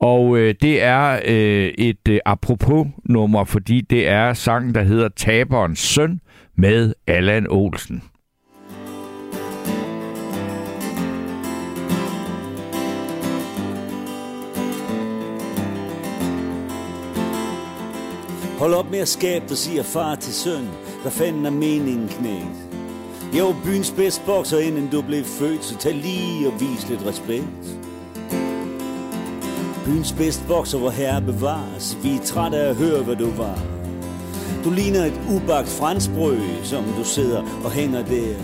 og 0.00 0.38
øh, 0.38 0.54
det 0.62 0.82
er 0.82 1.20
øh, 1.24 1.66
et 1.78 2.08
øh, 2.08 2.18
apropos-nummer, 2.24 3.44
fordi 3.44 3.80
det 3.80 4.08
er 4.08 4.34
sangen, 4.34 4.74
der 4.74 4.82
hedder 4.82 5.08
Taberens 5.08 5.78
søn 5.78 6.20
med 6.56 6.94
Allan 7.06 7.46
Olsen. 7.50 8.02
Hold 18.58 18.74
op 18.74 18.90
med 18.90 18.98
at 18.98 19.08
skabe, 19.08 19.44
dig, 19.48 19.56
siger 19.56 19.82
far 19.82 20.14
til 20.14 20.34
søn. 20.34 20.68
Hvad 21.02 21.12
fanden 21.12 21.46
er 21.46 21.50
meningen, 21.50 22.08
knægt? 22.08 22.56
Jeg 23.34 23.44
var 23.44 23.56
byens 23.64 23.90
bedste 23.90 24.22
bokser, 24.26 24.58
inden 24.58 24.88
du 24.92 25.02
blev 25.02 25.24
født, 25.24 25.64
så 25.64 25.78
tag 25.78 25.94
lige 25.94 26.48
og 26.48 26.60
vis 26.60 26.88
lidt 26.88 27.06
respekt. 27.06 27.85
Byens 29.86 30.12
bedst 30.12 30.48
vokser, 30.48 30.78
hvor 30.78 30.90
herre 30.90 31.22
bevares. 31.22 31.98
Vi 32.02 32.14
er 32.16 32.24
trætte 32.24 32.58
af 32.58 32.68
at 32.68 32.76
høre, 32.76 33.02
hvad 33.02 33.16
du 33.16 33.30
var. 33.30 33.58
Du 34.64 34.70
ligner 34.70 35.04
et 35.04 35.20
ubagt 35.30 35.68
franskbrød, 35.68 36.38
som 36.62 36.84
du 36.98 37.04
sidder 37.04 37.42
og 37.64 37.70
hænger 37.70 38.04
der. 38.04 38.34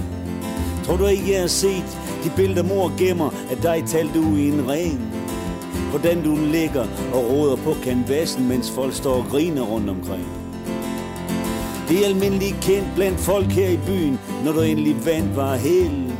Tror 0.85 0.97
du 0.97 1.07
ikke, 1.07 1.33
jeg 1.33 1.41
har 1.41 1.49
set 1.49 1.99
de 2.25 2.31
billeder, 2.37 2.63
mor 2.63 2.93
gemmer 2.99 3.31
af 3.51 3.57
dig 3.57 3.83
talte 3.87 4.15
du 4.15 4.37
i 4.37 4.49
en 4.49 4.71
ring? 4.71 5.01
Hvordan 5.91 6.25
du 6.25 6.37
ligger 6.53 6.87
og 7.15 7.31
råder 7.31 7.57
på 7.57 7.77
kanvasen, 7.83 8.49
mens 8.49 8.71
folk 8.71 8.95
står 8.95 9.15
og 9.15 9.25
griner 9.31 9.63
rundt 9.63 9.91
omkring. 9.91 10.29
Det 11.89 12.03
er 12.03 12.07
almindeligt 12.07 12.57
kendt 12.61 12.89
blandt 12.95 13.21
folk 13.21 13.47
her 13.47 13.69
i 13.69 13.79
byen, 13.87 14.21
når 14.45 14.53
du 14.53 14.61
endelig 14.61 15.07
vandt 15.07 15.37
var 15.37 15.57
hel. 15.57 16.13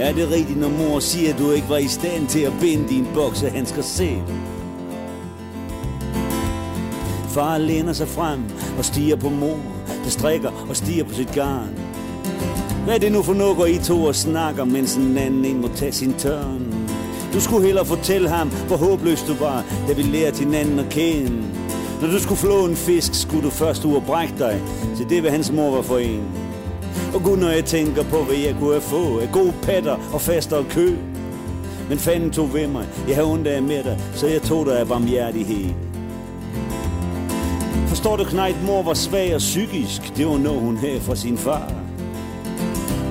Er 0.00 0.12
det 0.12 0.30
rigtigt, 0.30 0.60
når 0.60 0.68
mor 0.68 0.98
siger, 0.98 1.32
at 1.32 1.38
du 1.38 1.50
ikke 1.50 1.68
var 1.68 1.76
i 1.76 1.88
stand 1.88 2.26
til 2.26 2.40
at 2.40 2.52
binde 2.60 2.88
din 2.88 3.06
boksehandsker 3.14 3.82
selv? 3.82 4.22
Far 7.36 7.58
læner 7.58 7.92
sig 7.92 8.08
frem 8.08 8.40
og 8.78 8.84
stiger 8.84 9.16
på 9.16 9.28
mor, 9.28 9.58
der 10.04 10.10
strikker 10.10 10.66
og 10.68 10.76
stiger 10.76 11.04
på 11.04 11.14
sit 11.14 11.32
garn. 11.34 11.68
Hvad 12.84 12.94
er 12.94 12.98
det 12.98 13.12
nu 13.12 13.22
for 13.22 13.34
noget, 13.34 13.56
går 13.56 13.66
I 13.66 13.78
to 13.78 14.04
og 14.04 14.14
snakker, 14.14 14.64
mens 14.64 14.96
en 14.96 15.18
anden 15.18 15.44
en 15.44 15.60
må 15.60 15.68
tage 15.76 15.92
sin 15.92 16.12
tørn? 16.12 16.88
Du 17.34 17.40
skulle 17.40 17.66
hellere 17.66 17.84
fortælle 17.84 18.28
ham, 18.28 18.50
hvor 18.66 18.76
håbløs 18.76 19.22
du 19.22 19.34
var, 19.34 19.64
da 19.88 19.92
vi 19.92 20.02
lærte 20.02 20.38
hinanden 20.38 20.78
at 20.78 20.88
kende. 20.90 21.42
Når 22.00 22.08
du 22.08 22.18
skulle 22.18 22.38
flå 22.38 22.66
en 22.66 22.76
fisk, 22.76 23.14
skulle 23.14 23.44
du 23.44 23.50
først 23.50 23.84
ud 23.84 23.94
og 23.94 24.02
brække 24.02 24.34
dig 24.38 24.62
så 24.96 25.04
det, 25.08 25.20
hvad 25.20 25.30
hans 25.30 25.52
mor 25.52 25.70
var 25.70 25.82
for 25.82 25.98
en. 25.98 26.24
Og 27.14 27.22
gud, 27.22 27.36
når 27.36 27.48
jeg 27.48 27.64
tænker 27.64 28.02
på, 28.02 28.16
hvad 28.16 28.36
jeg 28.36 28.56
kunne 28.60 28.72
have 28.72 28.82
få 28.82 29.18
af 29.18 29.28
gode 29.32 29.54
patter 29.62 29.96
og 30.12 30.20
faster 30.20 30.56
og 30.56 30.66
kø. 30.70 30.96
Men 31.88 31.98
fanden 31.98 32.30
tog 32.30 32.54
ved 32.54 32.66
mig, 32.66 32.86
jeg 33.08 33.16
havde 33.16 33.28
ondt 33.28 33.46
af 33.46 33.62
med 33.62 33.84
dig, 33.84 33.98
så 34.14 34.26
jeg 34.26 34.42
tog 34.42 34.66
dig 34.66 34.78
af 34.78 34.88
barmhjertighed. 34.88 35.85
Forstår 37.96 38.16
du, 38.16 38.24
Knejt, 38.24 38.64
mor 38.64 38.82
var 38.82 38.94
svag 38.94 39.34
og 39.34 39.38
psykisk, 39.38 40.16
det 40.16 40.26
var 40.26 40.38
noget, 40.38 40.60
hun 40.60 40.76
havde 40.76 41.00
fra 41.00 41.16
sin 41.16 41.38
far. 41.38 41.72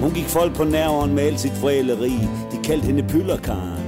Hun 0.01 0.11
gik 0.11 0.25
folk 0.25 0.55
på 0.55 0.63
nerven 0.63 1.15
med 1.15 1.23
alt 1.23 1.39
sit 1.39 1.61
vræleri, 1.61 2.13
de 2.51 2.57
kaldte 2.63 2.85
hende 2.85 3.03
pyllerkaren. 3.03 3.79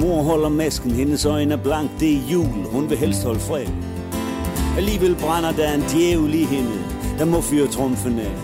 Mor 0.00 0.22
holder 0.22 0.48
masken, 0.48 0.90
hendes 0.90 1.24
øjne 1.24 1.54
er 1.54 1.62
blank, 1.62 1.90
det 2.00 2.12
er 2.12 2.20
jul, 2.32 2.64
hun 2.72 2.90
vil 2.90 2.98
helst 2.98 3.24
holde 3.24 3.40
fred. 3.40 3.66
Alligevel 4.76 5.16
brænder 5.20 5.52
der 5.52 5.74
en 5.74 5.80
djævel 5.80 6.34
i 6.34 6.44
hende, 6.44 6.93
der 7.18 7.24
må 7.24 7.40
fyre 7.40 7.66
trumfen 7.66 8.18
af. 8.18 8.36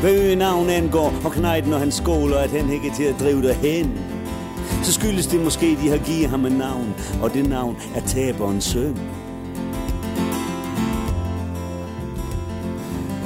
Hvad 0.00 0.12
øge 0.12 0.36
navn 0.36 0.70
angår, 0.70 1.12
og 1.24 1.32
knejt, 1.32 1.68
når 1.68 1.78
han 1.78 1.92
skåler, 1.92 2.38
at 2.38 2.50
han 2.50 2.72
ikke 2.72 2.88
er 2.88 2.94
til 2.94 3.04
at 3.04 3.20
drive 3.20 3.42
derhen. 3.42 3.98
Så 4.82 4.92
skyldes 4.92 5.26
det 5.26 5.44
måske, 5.44 5.78
de 5.82 5.88
har 5.88 5.96
givet 5.96 6.30
ham 6.30 6.44
et 6.44 6.52
navn, 6.52 6.94
og 7.22 7.34
det 7.34 7.48
navn 7.48 7.76
er 7.94 8.00
taberens 8.00 8.64
søn. 8.64 8.98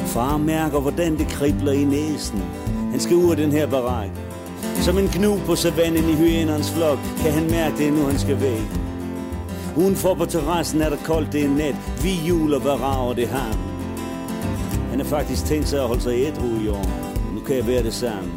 Far 0.06 0.36
mærker, 0.36 0.80
hvordan 0.80 1.18
det 1.18 1.28
kribler 1.28 1.72
i 1.72 1.84
næsen. 1.84 2.42
Han 2.90 3.00
skal 3.00 3.16
ud 3.16 3.30
af 3.30 3.36
den 3.36 3.52
her 3.52 3.66
barak. 3.66 4.10
Som 4.74 4.98
en 4.98 5.08
knu 5.08 5.38
på 5.46 5.56
savannen 5.56 6.10
i 6.10 6.14
hyenernes 6.14 6.70
flok, 6.70 6.98
kan 7.22 7.32
han 7.32 7.50
mærke 7.50 7.76
det, 7.78 7.92
nu 7.92 8.02
han 8.06 8.18
skal 8.18 8.40
væk. 8.40 8.80
Udenfor 9.76 10.14
på 10.14 10.24
terrassen 10.24 10.82
er 10.82 10.88
der 10.88 10.96
koldt, 11.04 11.32
det 11.32 11.44
en 11.44 11.50
nat. 11.50 11.76
Vi 12.02 12.10
juler, 12.28 12.58
hvad 12.58 12.72
rager 12.72 13.14
det 13.14 13.28
ham? 13.28 13.69
Han 15.00 15.06
er 15.06 15.10
faktisk 15.10 15.44
tænkt 15.44 15.68
sig 15.68 15.80
at 15.80 15.86
holde 15.86 16.02
sig 16.02 16.14
ædru 16.14 16.46
i 16.64 16.68
år. 16.68 16.86
Nu 17.34 17.40
kan 17.40 17.56
jeg 17.56 17.66
være 17.66 17.82
det 17.82 17.94
samme. 17.94 18.30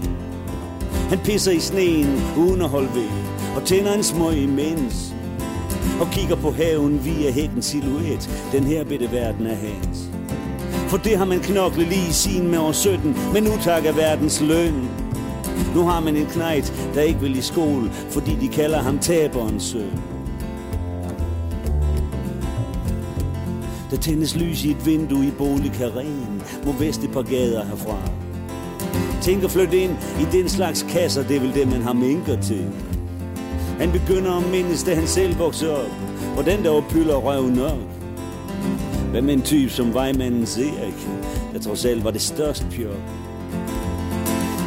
Han 1.09 1.19
pisser 1.19 1.51
i 1.51 1.59
sneen 1.59 2.21
uden 2.37 2.61
at 2.61 2.69
holde 2.69 2.89
ved, 2.95 3.09
og 3.55 3.63
tænder 3.63 3.93
en 3.93 4.03
smøg 4.03 4.37
imens. 4.37 5.15
Og 6.01 6.07
kigger 6.11 6.35
på 6.35 6.51
haven 6.51 7.05
via 7.05 7.31
hækkens 7.31 7.65
silhuet. 7.65 8.47
Den 8.51 8.63
her 8.63 8.83
bitte 8.83 9.11
verden 9.11 9.47
er 9.47 9.55
hans. 9.55 10.09
For 10.87 10.97
det 10.97 11.17
har 11.17 11.25
man 11.25 11.39
knoklet 11.39 11.87
lige 11.87 12.09
i 12.09 12.13
sin 12.13 12.47
med 12.51 12.59
år 12.59 12.71
17, 12.71 13.15
men 13.33 13.43
nu 13.43 13.51
takker 13.61 13.93
verdens 13.93 14.41
løn. 14.41 14.89
Nu 15.75 15.81
har 15.81 15.99
man 15.99 16.15
en 16.15 16.25
knejt, 16.25 16.73
der 16.95 17.01
ikke 17.01 17.19
vil 17.19 17.37
i 17.37 17.41
skole, 17.41 17.91
fordi 18.09 18.35
de 18.41 18.47
kalder 18.47 18.81
ham 18.81 18.99
taberens 18.99 19.63
søn. 19.63 20.12
Der 23.93 23.99
tændes 23.99 24.35
lys 24.35 24.65
i 24.65 24.71
et 24.71 24.85
vindue 24.85 25.25
i 25.25 25.31
boligkaren, 25.37 26.41
må 26.65 26.71
vest 26.71 27.03
et 27.03 27.11
par 27.11 27.21
gader 27.21 27.65
herfra. 27.65 28.09
Tænk 29.21 29.43
at 29.43 29.51
flytte 29.51 29.77
ind 29.77 29.91
i 30.19 30.37
den 30.37 30.49
slags 30.49 30.85
kasser, 30.89 31.27
det 31.27 31.35
er 31.35 31.39
vel 31.39 31.53
det, 31.53 31.67
man 31.67 31.81
har 31.81 31.93
minker 31.93 32.41
til. 32.41 32.65
Han 33.79 33.91
begynder 33.91 34.37
at 34.37 34.51
mindes, 34.51 34.83
da 34.83 34.95
han 34.95 35.07
selv 35.07 35.39
voksede 35.39 35.83
op, 35.83 35.91
hvordan 36.33 36.63
der 36.63 36.69
var 36.69 36.83
pyller 36.89 37.15
røv 37.15 37.47
nok. 37.47 37.79
Hvad 39.11 39.21
med 39.21 39.33
en 39.33 39.41
type 39.41 39.71
som 39.71 39.93
vejmandens 39.93 40.57
Erik, 40.57 41.07
der 41.53 41.59
trods 41.59 41.85
alt 41.85 42.03
var 42.03 42.11
det 42.11 42.21
største 42.21 42.65
pjok. 42.71 43.01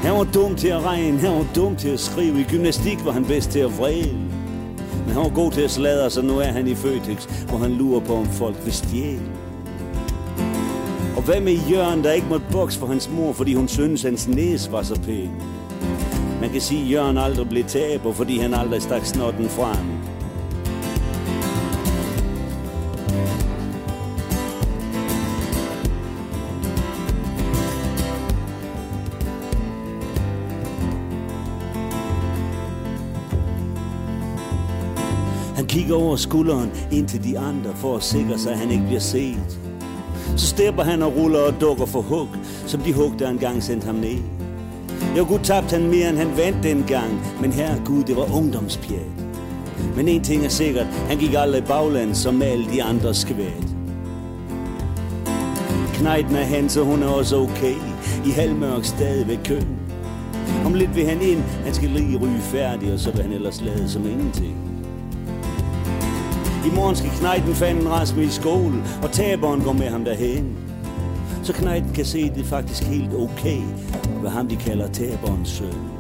Han 0.03 0.13
var 0.13 0.25
dum 0.35 0.55
til 0.55 0.69
at 0.69 0.85
regne, 0.85 1.19
han 1.19 1.33
var 1.33 1.47
dum 1.55 1.77
til 1.77 1.89
at 1.89 2.01
skrive. 2.01 2.41
I 2.41 2.45
gymnastik 2.45 3.05
var 3.05 3.13
han 3.13 3.25
bedst 3.25 3.51
til 3.51 3.59
at 3.59 3.79
vrede. 3.79 4.26
Men 5.07 5.15
han 5.15 5.23
var 5.23 5.35
god 5.35 5.53
til 5.53 5.61
at 5.61 5.71
sladre, 5.71 6.11
så 6.11 6.23
nu 6.23 6.39
er 6.39 6.45
han 6.53 6.69
i 6.69 6.75
Føtex, 6.75 7.25
hvor 7.25 7.59
han 7.59 7.73
lurer 7.73 8.01
på, 8.01 8.15
om 8.15 8.27
folk 8.27 8.57
vil 8.65 8.73
stjæle. 8.73 9.31
Og 11.17 11.23
hvad 11.23 11.41
med 11.41 11.53
Jørgen, 11.71 12.05
der 12.05 12.13
ikke 12.13 12.27
måtte 12.31 12.47
bokse 12.53 12.79
for 12.79 12.87
hans 12.87 13.11
mor, 13.11 13.33
fordi 13.33 13.55
hun 13.55 13.69
synes, 13.69 14.03
hans 14.03 14.29
næse 14.29 14.73
var 14.73 14.83
så 14.83 15.01
pæn? 15.01 15.31
Man 16.41 16.51
kan 16.51 16.61
sige, 16.61 16.85
at 16.85 16.91
Jørgen 16.91 17.19
aldrig 17.19 17.49
blev 17.49 17.65
taber, 17.65 18.13
fordi 18.13 18.39
han 18.39 18.55
aldrig 18.55 18.83
stak 18.83 19.05
snotten 19.05 19.49
frem. 19.49 19.96
Kigger 35.87 36.05
over 36.05 36.17
skulderen 36.17 36.71
ind 36.93 37.09
til 37.09 37.25
de 37.25 37.39
andre 37.39 37.71
for 37.75 37.97
at 37.97 38.03
sikre 38.03 38.39
sig, 38.39 38.53
at 38.53 38.59
han 38.59 38.71
ikke 38.71 38.85
bliver 38.87 39.01
set. 39.01 39.59
Så 40.37 40.47
stepper 40.47 40.83
han 40.83 41.03
og 41.03 41.17
ruller 41.17 41.39
og 41.39 41.61
dukker 41.61 41.87
for 41.87 42.01
hug, 42.01 42.29
som 42.67 42.81
de 42.81 42.93
hug, 42.93 43.13
der 43.19 43.31
engang 43.31 43.63
sendte 43.63 43.87
ham 43.87 43.95
ned. 43.95 44.19
Jo, 45.17 45.25
gud 45.29 45.39
tabte 45.43 45.77
han 45.77 45.91
mere, 45.91 46.09
end 46.09 46.19
han 46.19 46.37
vandt 46.37 46.63
dengang, 46.63 47.21
men 47.41 47.53
her 47.53 47.85
Gud, 47.85 48.03
det 48.05 48.17
var 48.17 48.37
ungdomspjat. 48.37 49.13
Men 49.97 50.09
en 50.09 50.23
ting 50.23 50.45
er 50.45 50.49
sikkert, 50.49 50.87
han 50.87 51.19
gik 51.19 51.35
aldrig 51.35 51.63
i 51.63 51.65
bagland 51.65 52.15
som 52.15 52.43
alle 52.43 52.67
de 52.73 52.83
andre 52.83 53.15
skvæt. 53.15 53.67
Knejten 55.95 56.37
er 56.37 56.45
han, 56.45 56.69
så 56.69 56.85
hun 56.85 57.03
er 57.03 57.09
også 57.09 57.37
okay. 57.37 57.75
I 58.27 58.31
halvmørk 58.31 58.85
stadig 58.85 59.29
ved 59.29 59.39
køen. 59.45 59.79
Om 60.65 60.75
lidt 60.75 60.97
vil 60.97 61.07
han 61.07 61.23
ind, 61.23 61.41
han 61.65 61.75
skal 61.75 61.89
lige 61.89 62.19
ryge 62.19 62.41
færdig, 62.41 62.93
og 62.93 62.99
så 62.99 63.11
vil 63.11 63.23
han 63.23 63.33
ellers 63.33 63.61
lade 63.61 63.89
som 63.89 64.07
ingenting. 64.07 64.66
I 66.67 66.71
morgen 66.75 66.97
skal 66.97 67.11
knejten 67.11 67.55
fanden 67.55 67.89
rasme 67.89 68.25
i 68.25 68.29
skole, 68.29 68.83
og 69.03 69.13
taberen 69.13 69.61
går 69.61 69.73
med 69.73 69.87
ham 69.87 70.05
derhen. 70.05 70.59
Så 71.43 71.53
knejten 71.53 71.93
kan 71.93 72.05
se, 72.05 72.31
det 72.31 72.41
er 72.41 72.45
faktisk 72.45 72.83
helt 72.83 73.15
okay, 73.15 73.61
hvad 74.21 74.31
ham 74.31 74.49
de 74.49 74.57
kalder 74.57 74.89
taberens 74.89 75.49
søn. 75.49 75.96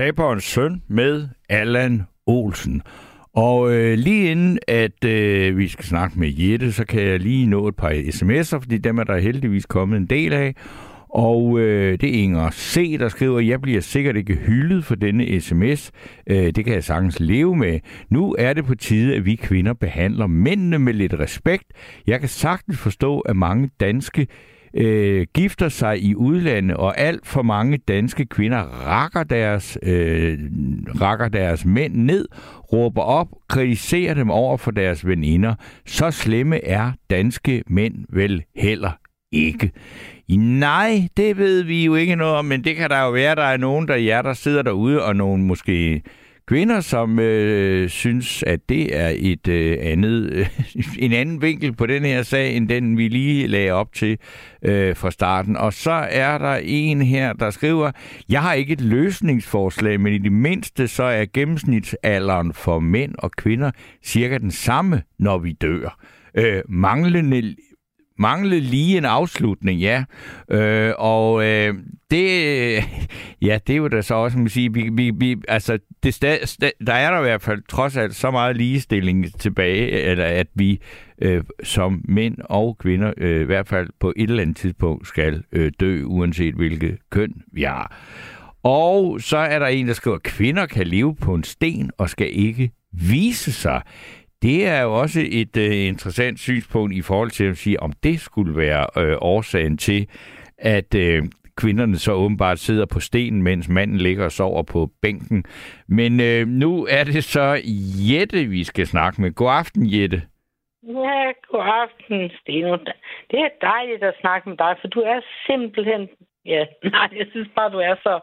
Taberens 0.00 0.44
søn 0.44 0.82
med 0.88 1.28
Allan 1.48 2.02
Olsen. 2.26 2.82
Og 3.34 3.72
øh, 3.72 3.98
lige 3.98 4.30
inden, 4.30 4.58
at 4.68 5.04
øh, 5.04 5.58
vi 5.58 5.68
skal 5.68 5.84
snakke 5.84 6.18
med 6.18 6.28
Jette, 6.28 6.72
så 6.72 6.84
kan 6.84 7.02
jeg 7.02 7.20
lige 7.20 7.46
nå 7.46 7.68
et 7.68 7.76
par 7.76 7.90
sms'er, 7.90 8.58
fordi 8.60 8.78
dem 8.78 8.98
er 8.98 9.04
der 9.04 9.18
heldigvis 9.18 9.66
kommet 9.66 9.96
en 9.96 10.06
del 10.06 10.32
af. 10.32 10.54
Og 11.08 11.60
øh, 11.60 11.98
det 12.00 12.08
er 12.08 12.22
Inger 12.22 12.50
C., 12.50 12.96
der 12.98 13.08
skriver, 13.08 13.40
jeg 13.40 13.60
bliver 13.60 13.80
sikkert 13.80 14.16
ikke 14.16 14.34
hyldet 14.34 14.84
for 14.84 14.94
denne 14.94 15.40
sms. 15.40 15.90
Øh, 16.26 16.50
det 16.50 16.64
kan 16.64 16.74
jeg 16.74 16.84
sagtens 16.84 17.20
leve 17.20 17.56
med. 17.56 17.80
Nu 18.10 18.36
er 18.38 18.52
det 18.52 18.64
på 18.64 18.74
tide, 18.74 19.16
at 19.16 19.24
vi 19.24 19.34
kvinder 19.34 19.72
behandler 19.72 20.26
mændene 20.26 20.78
med 20.78 20.92
lidt 20.92 21.14
respekt. 21.14 21.64
Jeg 22.06 22.20
kan 22.20 22.28
sagtens 22.28 22.78
forstå, 22.78 23.20
at 23.20 23.36
mange 23.36 23.70
danske 23.80 24.20
øh, 24.20 24.59
Øh, 24.74 25.26
gifter 25.34 25.68
sig 25.68 26.02
i 26.02 26.14
udlandet, 26.14 26.76
og 26.76 26.98
alt 26.98 27.26
for 27.26 27.42
mange 27.42 27.78
danske 27.88 28.26
kvinder 28.26 28.58
rakker 28.86 29.22
deres, 29.22 29.78
øh, 29.82 30.38
rakker 31.00 31.28
deres 31.28 31.64
mænd 31.64 31.94
ned, 31.94 32.28
råber 32.72 33.02
op, 33.02 33.28
kritiserer 33.48 34.14
dem 34.14 34.30
over 34.30 34.56
for 34.56 34.70
deres 34.70 35.06
veninder. 35.06 35.54
Så 35.86 36.10
slemme 36.10 36.64
er 36.64 36.92
danske 37.10 37.62
mænd 37.66 37.94
vel 38.08 38.42
heller 38.56 38.92
ikke. 39.32 39.70
Nej, 40.38 41.08
det 41.16 41.36
ved 41.38 41.62
vi 41.62 41.84
jo 41.84 41.94
ikke 41.94 42.16
noget 42.16 42.34
om, 42.34 42.44
men 42.44 42.64
det 42.64 42.76
kan 42.76 42.90
der 42.90 43.02
jo 43.02 43.10
være, 43.10 43.34
der 43.34 43.42
er 43.42 43.56
nogen, 43.56 43.88
der 43.88 43.96
jer, 43.96 44.22
der 44.22 44.32
sidder 44.32 44.62
derude, 44.62 45.04
og 45.04 45.16
nogen 45.16 45.42
måske 45.42 46.02
kvinder, 46.50 46.80
som 46.80 47.18
øh, 47.18 47.88
synes, 47.88 48.42
at 48.42 48.60
det 48.68 48.96
er 48.96 49.12
et 49.16 49.48
øh, 49.48 49.78
andet, 49.80 50.30
øh, 50.32 50.48
en 51.04 51.12
anden 51.12 51.42
vinkel 51.42 51.72
på 51.72 51.86
den 51.86 52.04
her 52.04 52.22
sag, 52.22 52.56
end 52.56 52.68
den 52.68 52.98
vi 52.98 53.08
lige 53.08 53.46
lagde 53.46 53.70
op 53.70 53.92
til 53.92 54.18
øh, 54.62 54.96
fra 54.96 55.10
starten. 55.10 55.56
Og 55.56 55.72
så 55.72 55.90
er 56.10 56.38
der 56.38 56.60
en 56.62 57.02
her, 57.02 57.32
der 57.32 57.50
skriver, 57.50 57.90
jeg 58.28 58.42
har 58.42 58.52
ikke 58.52 58.72
et 58.72 58.80
løsningsforslag, 58.80 60.00
men 60.00 60.12
i 60.12 60.18
det 60.18 60.32
mindste 60.32 60.88
så 60.88 61.02
er 61.02 61.24
gennemsnitsalderen 61.32 62.52
for 62.52 62.78
mænd 62.78 63.14
og 63.18 63.30
kvinder 63.30 63.70
cirka 64.04 64.38
den 64.38 64.50
samme, 64.50 65.02
når 65.18 65.38
vi 65.38 65.52
dør. 65.52 65.98
Øh, 66.34 66.62
manglende 66.68 67.54
manglede 68.20 68.60
lige 68.60 68.98
en 68.98 69.04
afslutning, 69.04 69.80
ja. 69.80 70.04
Øh, 70.50 70.94
og 70.98 71.44
øh, 71.44 71.74
det, 72.10 72.84
ja, 73.42 73.58
det 73.66 73.72
er 73.72 73.76
jo 73.76 73.88
da 73.88 74.02
så 74.02 74.14
også, 74.14 74.38
man 74.38 74.48
sige, 74.48 74.72
vi, 74.72 74.88
vi, 74.92 75.12
vi, 75.16 75.36
altså, 75.48 75.78
det 76.02 76.14
sta, 76.14 76.46
sta, 76.46 76.70
der 76.86 76.92
er 76.92 77.10
der 77.10 77.18
i 77.18 77.22
hvert 77.22 77.42
fald 77.42 77.62
trods 77.68 77.96
alt 77.96 78.14
så 78.14 78.30
meget 78.30 78.56
ligestilling 78.56 79.40
tilbage, 79.40 79.90
eller 79.90 80.24
at 80.24 80.46
vi 80.54 80.80
øh, 81.22 81.44
som 81.62 82.04
mænd 82.08 82.36
og 82.44 82.78
kvinder 82.78 83.12
øh, 83.16 83.40
i 83.40 83.44
hvert 83.44 83.68
fald 83.68 83.88
på 84.00 84.12
et 84.16 84.30
eller 84.30 84.42
andet 84.42 84.56
tidspunkt 84.56 85.06
skal 85.08 85.42
øh, 85.52 85.72
dø, 85.80 86.04
uanset 86.04 86.54
hvilket 86.54 86.98
køn 87.10 87.34
vi 87.52 87.62
har. 87.62 87.96
Og 88.62 89.20
så 89.20 89.36
er 89.36 89.58
der 89.58 89.66
en, 89.66 89.86
der 89.88 89.92
skriver, 89.92 90.16
at 90.16 90.22
kvinder 90.22 90.66
kan 90.66 90.86
leve 90.86 91.14
på 91.14 91.34
en 91.34 91.44
sten 91.44 91.90
og 91.98 92.10
skal 92.10 92.28
ikke 92.32 92.70
vise 92.92 93.52
sig. 93.52 93.82
Det 94.42 94.66
er 94.66 94.82
jo 94.82 94.94
også 94.94 95.20
et 95.30 95.56
øh, 95.56 95.88
interessant 95.88 96.38
synspunkt 96.38 96.94
i 96.94 97.02
forhold 97.02 97.30
til 97.30 97.44
at 97.44 97.56
sige, 97.56 97.82
om 97.82 97.92
det 98.02 98.20
skulle 98.20 98.56
være 98.56 98.86
øh, 99.02 99.16
årsagen 99.20 99.76
til, 99.76 100.08
at 100.58 100.94
øh, 100.94 101.22
kvinderne 101.56 101.96
så 101.96 102.12
åbenbart 102.12 102.58
sidder 102.58 102.86
på 102.86 103.00
stenen, 103.00 103.42
mens 103.42 103.68
manden 103.68 103.98
ligger 103.98 104.24
og 104.24 104.32
sover 104.32 104.62
på 104.62 104.90
bænken. 105.02 105.44
Men 105.88 106.20
øh, 106.20 106.46
nu 106.46 106.86
er 106.90 107.04
det 107.04 107.24
så 107.24 107.46
Jette, 108.10 108.44
vi 108.44 108.64
skal 108.64 108.86
snakke 108.86 109.20
med. 109.22 109.30
God 109.34 109.50
aften, 109.50 109.82
Jette. 109.94 110.22
Ja, 110.82 111.32
god 111.50 111.64
aften, 111.82 112.30
Steno. 112.40 112.76
Det 113.30 113.38
er 113.46 113.48
dejligt 113.60 114.02
at 114.02 114.14
snakke 114.20 114.48
med 114.48 114.56
dig, 114.56 114.76
for 114.80 114.88
du 114.88 115.00
er 115.00 115.20
simpelthen... 115.46 116.08
Ja, 116.46 116.64
nej, 116.94 117.08
jeg 117.18 117.26
synes 117.30 117.48
bare, 117.56 117.70
du 117.70 117.78
er 117.78 117.94
så 118.02 118.20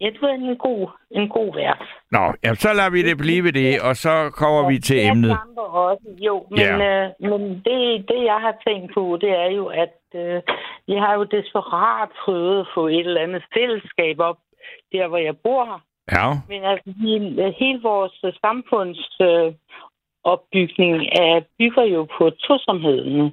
du 0.00 0.26
er 0.26 0.34
en 0.34 0.56
god, 0.56 0.88
en 1.10 1.28
god 1.28 1.54
vært. 1.54 1.82
Nå, 2.10 2.22
jamen, 2.44 2.56
så 2.56 2.72
lader 2.72 2.90
vi 2.90 3.02
det 3.02 3.18
blive 3.18 3.44
ved 3.44 3.52
det, 3.52 3.80
og 3.88 3.96
så 3.96 4.30
kommer 4.40 4.62
ja, 4.62 4.68
vi 4.68 4.78
til 4.78 5.06
emnet. 5.06 5.36
Også. 5.56 6.08
Jo, 6.26 6.46
men, 6.50 6.58
ja. 6.58 7.04
øh, 7.04 7.10
men 7.30 7.40
det, 7.66 8.08
det, 8.08 8.20
jeg 8.30 8.38
har 8.46 8.54
tænkt 8.66 8.94
på, 8.94 9.18
det 9.20 9.30
er 9.30 9.50
jo, 9.58 9.66
at 9.66 9.98
øh, 10.14 10.42
jeg 10.88 11.00
har 11.04 11.14
jo 11.14 11.24
desperat 11.24 12.08
prøvet 12.24 12.60
at 12.60 12.66
få 12.74 12.86
et 12.86 13.06
eller 13.06 13.20
andet 13.20 13.42
fællesskab 13.54 14.18
op, 14.18 14.38
der 14.92 15.08
hvor 15.08 15.18
jeg 15.18 15.36
bor. 15.44 15.82
Ja. 16.12 16.26
Men 16.48 16.64
altså, 16.64 16.90
hele, 17.02 17.54
hele 17.58 17.80
vores 17.82 18.24
samfunds 18.44 19.16
øh, 19.20 19.52
opbygning 20.24 20.94
er, 21.24 21.40
bygger 21.58 21.84
jo 21.84 22.06
på 22.18 22.30
tosomheden. 22.30 23.32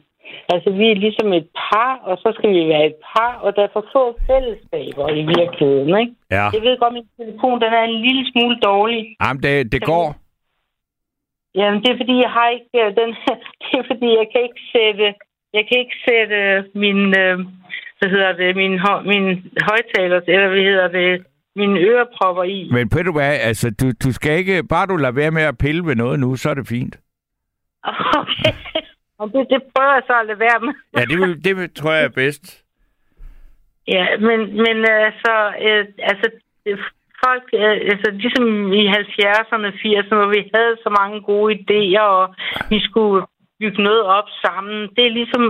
Altså, 0.53 0.69
vi 0.79 0.85
er 0.91 1.03
ligesom 1.05 1.27
et 1.39 1.47
par, 1.63 1.91
og 2.09 2.15
så 2.23 2.29
skal 2.37 2.49
vi 2.57 2.61
være 2.73 2.85
et 2.91 2.97
par, 3.09 3.33
og 3.45 3.49
derfor 3.61 3.81
få 3.95 4.03
fællesskaber 4.29 5.05
i 5.21 5.23
virkeligheden, 5.35 5.91
ikke? 6.01 6.13
Ja. 6.37 6.45
Jeg 6.55 6.61
ved 6.67 6.75
godt, 6.81 6.93
at 6.93 6.97
min 6.99 7.09
telefon 7.19 7.61
den 7.63 7.71
er 7.79 7.83
en 7.83 7.99
lille 8.05 8.23
smule 8.31 8.57
dårlig. 8.69 9.01
Jamen, 9.23 9.43
det, 9.43 9.71
det 9.73 9.81
går. 9.91 10.07
Jamen, 11.59 11.79
det 11.83 11.89
er 11.91 11.97
fordi, 12.01 12.15
jeg 12.25 12.31
har 12.37 12.49
ikke 12.57 12.77
øh, 12.83 12.89
den... 12.99 13.09
det 13.63 13.73
er 13.81 13.85
fordi, 13.91 14.09
jeg 14.21 14.27
kan 14.33 14.41
ikke 14.47 14.63
sætte... 14.75 15.05
Jeg 15.57 15.63
kan 15.67 15.77
ikke 15.83 15.97
sætte 16.07 16.37
min... 16.83 16.99
Øh, 17.23 17.37
hvad 17.99 18.09
hedder 18.15 18.33
det? 18.41 18.55
Min, 18.55 18.73
min 19.11 19.25
højtaler, 19.69 20.19
eller 20.27 20.47
hvad 20.47 20.63
hedder 20.71 20.87
det? 20.87 21.25
Mine 21.55 21.79
ørepropper 21.79 22.43
i. 22.43 22.69
Men 22.71 22.89
ved 22.93 23.03
du 23.03 23.11
hvad, 23.11 23.37
altså, 23.49 23.67
du, 23.79 23.85
du 24.03 24.11
skal 24.13 24.37
ikke... 24.37 24.63
Bare 24.63 24.87
du 24.87 24.95
lader 24.95 25.13
være 25.13 25.31
med 25.31 25.41
at 25.41 25.57
pille 25.57 25.85
ved 25.85 25.95
noget 25.95 26.19
nu, 26.19 26.35
så 26.35 26.49
er 26.49 26.53
det 26.53 26.67
fint. 26.67 26.95
Okay. 28.21 28.66
Og 29.19 29.25
det, 29.33 29.47
det 29.49 29.61
prøver 29.75 29.93
jeg 29.93 30.03
så 30.07 30.13
at 30.19 30.27
lade 30.27 30.39
være 30.39 30.59
med. 30.65 30.73
ja, 30.97 31.01
det, 31.09 31.17
vil, 31.21 31.43
det 31.45 31.73
tror 31.73 31.91
jeg 31.93 32.03
er 32.03 32.17
bedst. 32.23 32.63
Ja, 33.87 34.05
men, 34.17 34.39
men 34.65 34.77
altså, 35.09 35.33
øh, 35.67 35.85
altså 36.11 36.27
folk, 37.25 37.45
øh, 37.53 37.77
altså 37.93 38.09
ligesom 38.11 38.73
i 38.73 38.87
70'erne, 38.87 39.69
80'erne, 39.83 40.15
hvor 40.15 40.31
vi 40.37 40.51
havde 40.55 40.75
så 40.85 40.89
mange 40.99 41.21
gode 41.21 41.53
idéer, 41.59 42.01
og 42.01 42.35
vi 42.69 42.79
skulle 42.79 43.25
bygge 43.59 43.83
noget 43.83 44.03
op 44.03 44.29
sammen, 44.45 44.89
det 44.95 45.05
er 45.05 45.17
ligesom 45.19 45.43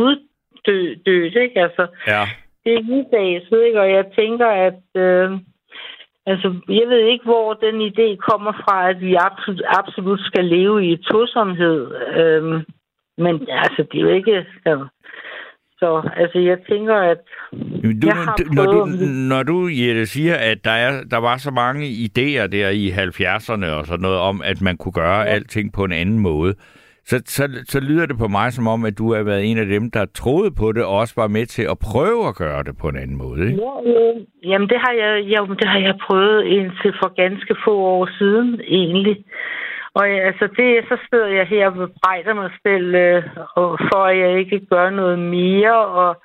uddødt, 0.00 1.36
ikke? 1.44 1.60
Altså, 1.66 1.86
ja. 2.06 2.22
Det 2.64 2.72
er 2.74 2.82
uddaget, 2.96 3.66
ikke? 3.66 3.80
Og 3.80 3.90
jeg 3.90 4.04
tænker, 4.18 4.46
at... 4.46 4.82
Øh, 4.96 5.30
Altså, 6.26 6.48
jeg 6.68 6.86
ved 6.88 7.02
ikke, 7.12 7.24
hvor 7.24 7.54
den 7.54 7.76
idé 7.90 8.16
kommer 8.16 8.52
fra, 8.52 8.88
at 8.90 9.00
vi 9.00 9.14
absolut, 9.14 9.62
absolut 9.78 10.20
skal 10.20 10.44
leve 10.44 10.86
i 10.90 10.96
tosomhed. 10.96 11.80
Øhm, 12.20 12.64
men 13.24 13.34
altså, 13.50 13.80
det 13.92 13.98
er 13.98 14.02
jo 14.02 14.08
ikke... 14.08 14.46
Så, 14.64 14.86
så 15.78 16.10
altså, 16.16 16.38
jeg 16.38 16.58
tænker, 16.68 16.96
at 16.96 17.18
du, 17.82 18.06
jeg 18.06 18.14
har 18.14 18.36
prøvet... 18.36 18.54
Når 18.54 18.66
du, 18.72 18.86
når 19.28 19.42
du 19.42 19.68
Jette, 19.68 20.06
siger, 20.06 20.36
at 20.36 20.64
der, 20.64 20.70
er, 20.70 20.92
der 21.10 21.16
var 21.16 21.36
så 21.36 21.50
mange 21.50 21.84
idéer 21.86 22.46
der 22.46 22.68
i 22.68 22.88
70'erne 22.90 23.66
og 23.66 23.86
sådan 23.86 24.02
noget 24.02 24.18
om, 24.18 24.42
at 24.44 24.62
man 24.62 24.76
kunne 24.76 24.92
gøre 24.92 25.18
ja. 25.18 25.24
alting 25.24 25.72
på 25.72 25.84
en 25.84 25.92
anden 25.92 26.18
måde, 26.18 26.54
så, 27.04 27.22
så, 27.24 27.44
så 27.64 27.80
lyder 27.80 28.06
det 28.06 28.18
på 28.18 28.28
mig 28.28 28.52
som 28.52 28.66
om, 28.66 28.84
at 28.84 28.98
du 28.98 29.14
har 29.14 29.22
været 29.22 29.50
en 29.50 29.58
af 29.58 29.66
dem, 29.66 29.90
der 29.90 30.04
troede 30.14 30.50
på 30.50 30.72
det, 30.72 30.84
og 30.84 30.96
også 30.96 31.14
var 31.16 31.28
med 31.28 31.46
til 31.46 31.62
at 31.62 31.78
prøve 31.78 32.28
at 32.28 32.34
gøre 32.36 32.62
det 32.62 32.74
på 32.80 32.88
en 32.88 32.96
anden 32.96 33.16
måde, 33.16 33.40
ikke? 33.46 33.62
Ja, 33.62 33.74
ja. 33.90 34.12
Jamen, 34.50 34.68
det 34.68 34.78
har 34.84 34.92
jeg, 35.02 35.24
ja, 35.24 35.40
det 35.60 35.68
har 35.68 35.78
jeg 35.78 35.94
prøvet 36.06 36.44
indtil 36.44 36.92
for 37.02 37.14
ganske 37.22 37.54
få 37.64 37.74
år 37.76 38.08
siden, 38.18 38.60
egentlig. 38.60 39.24
Og 39.94 40.04
ja, 40.10 40.18
altså, 40.28 40.46
det, 40.56 40.84
så 40.88 40.96
sidder 41.08 41.26
jeg 41.26 41.46
her 41.46 41.66
og 41.66 41.74
bebrejder 41.74 42.34
mig 42.34 42.50
selv, 42.66 42.94
øh, 42.94 43.22
og 43.56 43.78
for 43.92 44.02
at 44.04 44.18
jeg 44.18 44.38
ikke 44.38 44.66
gør 44.70 44.90
noget 44.90 45.18
mere. 45.18 45.78
Og 45.86 46.22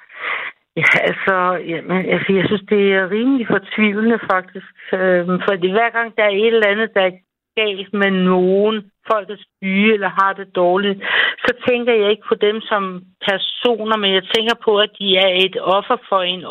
ja, 0.78 0.89
altså, 1.10 1.36
jamen, 1.69 2.06
altså, 2.15 2.34
jeg 2.34 2.45
synes, 2.47 2.65
det 2.69 2.93
er 2.93 3.12
rimelig 3.12 3.47
fortvivlende 3.47 4.19
faktisk. 4.32 4.73
Øh, 4.93 5.25
fordi 5.47 5.71
hver 5.71 5.89
gang 5.89 6.17
der 6.17 6.23
er 6.23 6.36
et 6.36 6.54
eller 6.54 6.67
andet, 6.73 6.89
der 6.93 7.01
er 7.01 7.19
galt 7.62 7.93
med 7.93 8.12
nogen, 8.12 8.75
folk 9.12 9.30
er 9.30 9.39
syge 9.58 9.93
eller 9.93 10.10
har 10.21 10.34
det 10.34 10.56
dårligt, 10.56 10.99
så 11.45 11.51
tænker 11.67 11.93
jeg 11.93 12.10
ikke 12.10 12.28
på 12.28 12.36
dem 12.36 12.62
som 12.62 12.84
personer, 13.30 13.97
men 13.97 14.13
jeg 14.13 14.23
tænker 14.36 14.56
på, 14.65 14.78
at 14.86 14.91
de 14.99 15.17
er 15.17 15.32
et 15.45 15.58
offer 15.62 15.97
for 16.10 16.21
en 16.21 16.43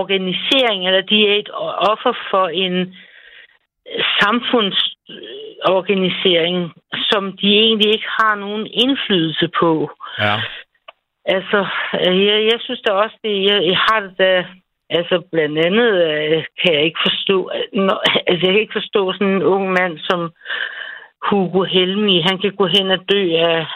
organisering, 0.00 0.86
eller 0.86 1.00
de 1.00 1.18
er 1.28 1.34
et 1.42 1.50
offer 1.90 2.14
for 2.30 2.46
en 2.48 2.96
samfundsorganisering, 4.20 6.72
som 7.10 7.22
de 7.40 7.48
egentlig 7.64 7.88
ikke 7.94 8.08
har 8.20 8.34
nogen 8.34 8.66
indflydelse 8.66 9.48
på. 9.60 9.90
Ja. 10.18 10.36
Altså, 11.24 11.66
jeg, 11.92 12.48
jeg 12.50 12.58
synes 12.60 12.80
da 12.80 12.92
også, 12.92 13.16
det, 13.24 13.44
jeg, 13.48 13.66
jeg 13.66 13.76
har 13.76 14.00
det 14.00 14.18
da, 14.18 14.44
altså 14.90 15.22
blandt 15.32 15.58
andet 15.58 15.92
øh, 16.08 16.44
kan 16.60 16.74
jeg 16.74 16.84
ikke 16.84 17.00
forstå, 17.06 17.50
når, 17.72 18.02
altså 18.28 18.46
jeg 18.46 18.52
kan 18.52 18.60
ikke 18.60 18.80
forstå 18.80 19.12
sådan 19.12 19.34
en 19.34 19.42
ung 19.42 19.72
mand 19.72 19.98
som 19.98 20.32
Hugo 21.30 21.62
Helmi, 21.62 22.20
han 22.20 22.38
kan 22.38 22.52
gå 22.52 22.66
hen 22.66 22.90
og 22.90 22.98
dø 23.12 23.36
af, 23.36 23.66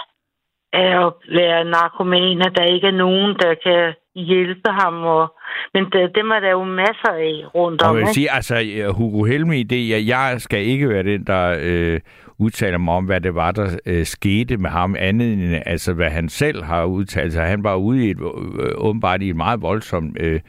af 0.73 1.07
at 1.07 1.13
være 1.39 1.65
narkoman, 1.65 2.43
at 2.47 2.57
der 2.57 2.75
ikke 2.75 2.87
er 2.87 3.03
nogen, 3.07 3.37
der 3.43 3.55
kan 3.55 3.95
hjælpe 4.27 4.71
ham. 4.71 4.95
Og, 4.95 5.35
men 5.75 5.85
det, 5.85 6.11
dem 6.15 6.31
er 6.31 6.41
der 6.41 6.51
jo 6.51 6.65
masser 6.65 7.13
af 7.13 7.55
rundt 7.55 7.83
om. 7.83 7.91
Og 7.91 7.97
jeg 7.97 8.07
vil 8.07 8.15
sige, 8.15 8.31
altså 8.31 8.55
Hugo 8.97 9.25
Helmi, 9.25 9.63
det, 9.63 9.89
jeg, 9.89 10.07
jeg 10.07 10.35
skal 10.39 10.67
ikke 10.67 10.89
være 10.89 11.03
den, 11.03 11.25
der 11.25 11.57
øh, 11.63 12.01
udtaler 12.39 12.79
mig 12.79 12.95
om, 12.95 13.05
hvad 13.05 13.21
det 13.21 13.35
var, 13.35 13.53
der 13.53 13.79
øh, 13.87 14.07
skete 14.07 14.57
med 14.57 14.71
ham, 14.71 14.97
andet 14.99 15.33
end 15.33 15.63
altså, 15.67 15.93
hvad 15.93 16.11
han 16.11 16.29
selv 16.29 16.65
har 16.65 16.85
udtalt 16.85 17.33
sig. 17.33 17.45
Han 17.45 17.65
var 17.65 17.75
ude 17.75 18.07
i 18.07 18.11
et, 18.11 18.21
øh, 18.21 18.71
åbenbart 18.77 19.23
i 19.23 19.31
et 19.31 19.37
meget 19.37 19.63
voldsomt 19.63 20.17
øh, 20.21 20.41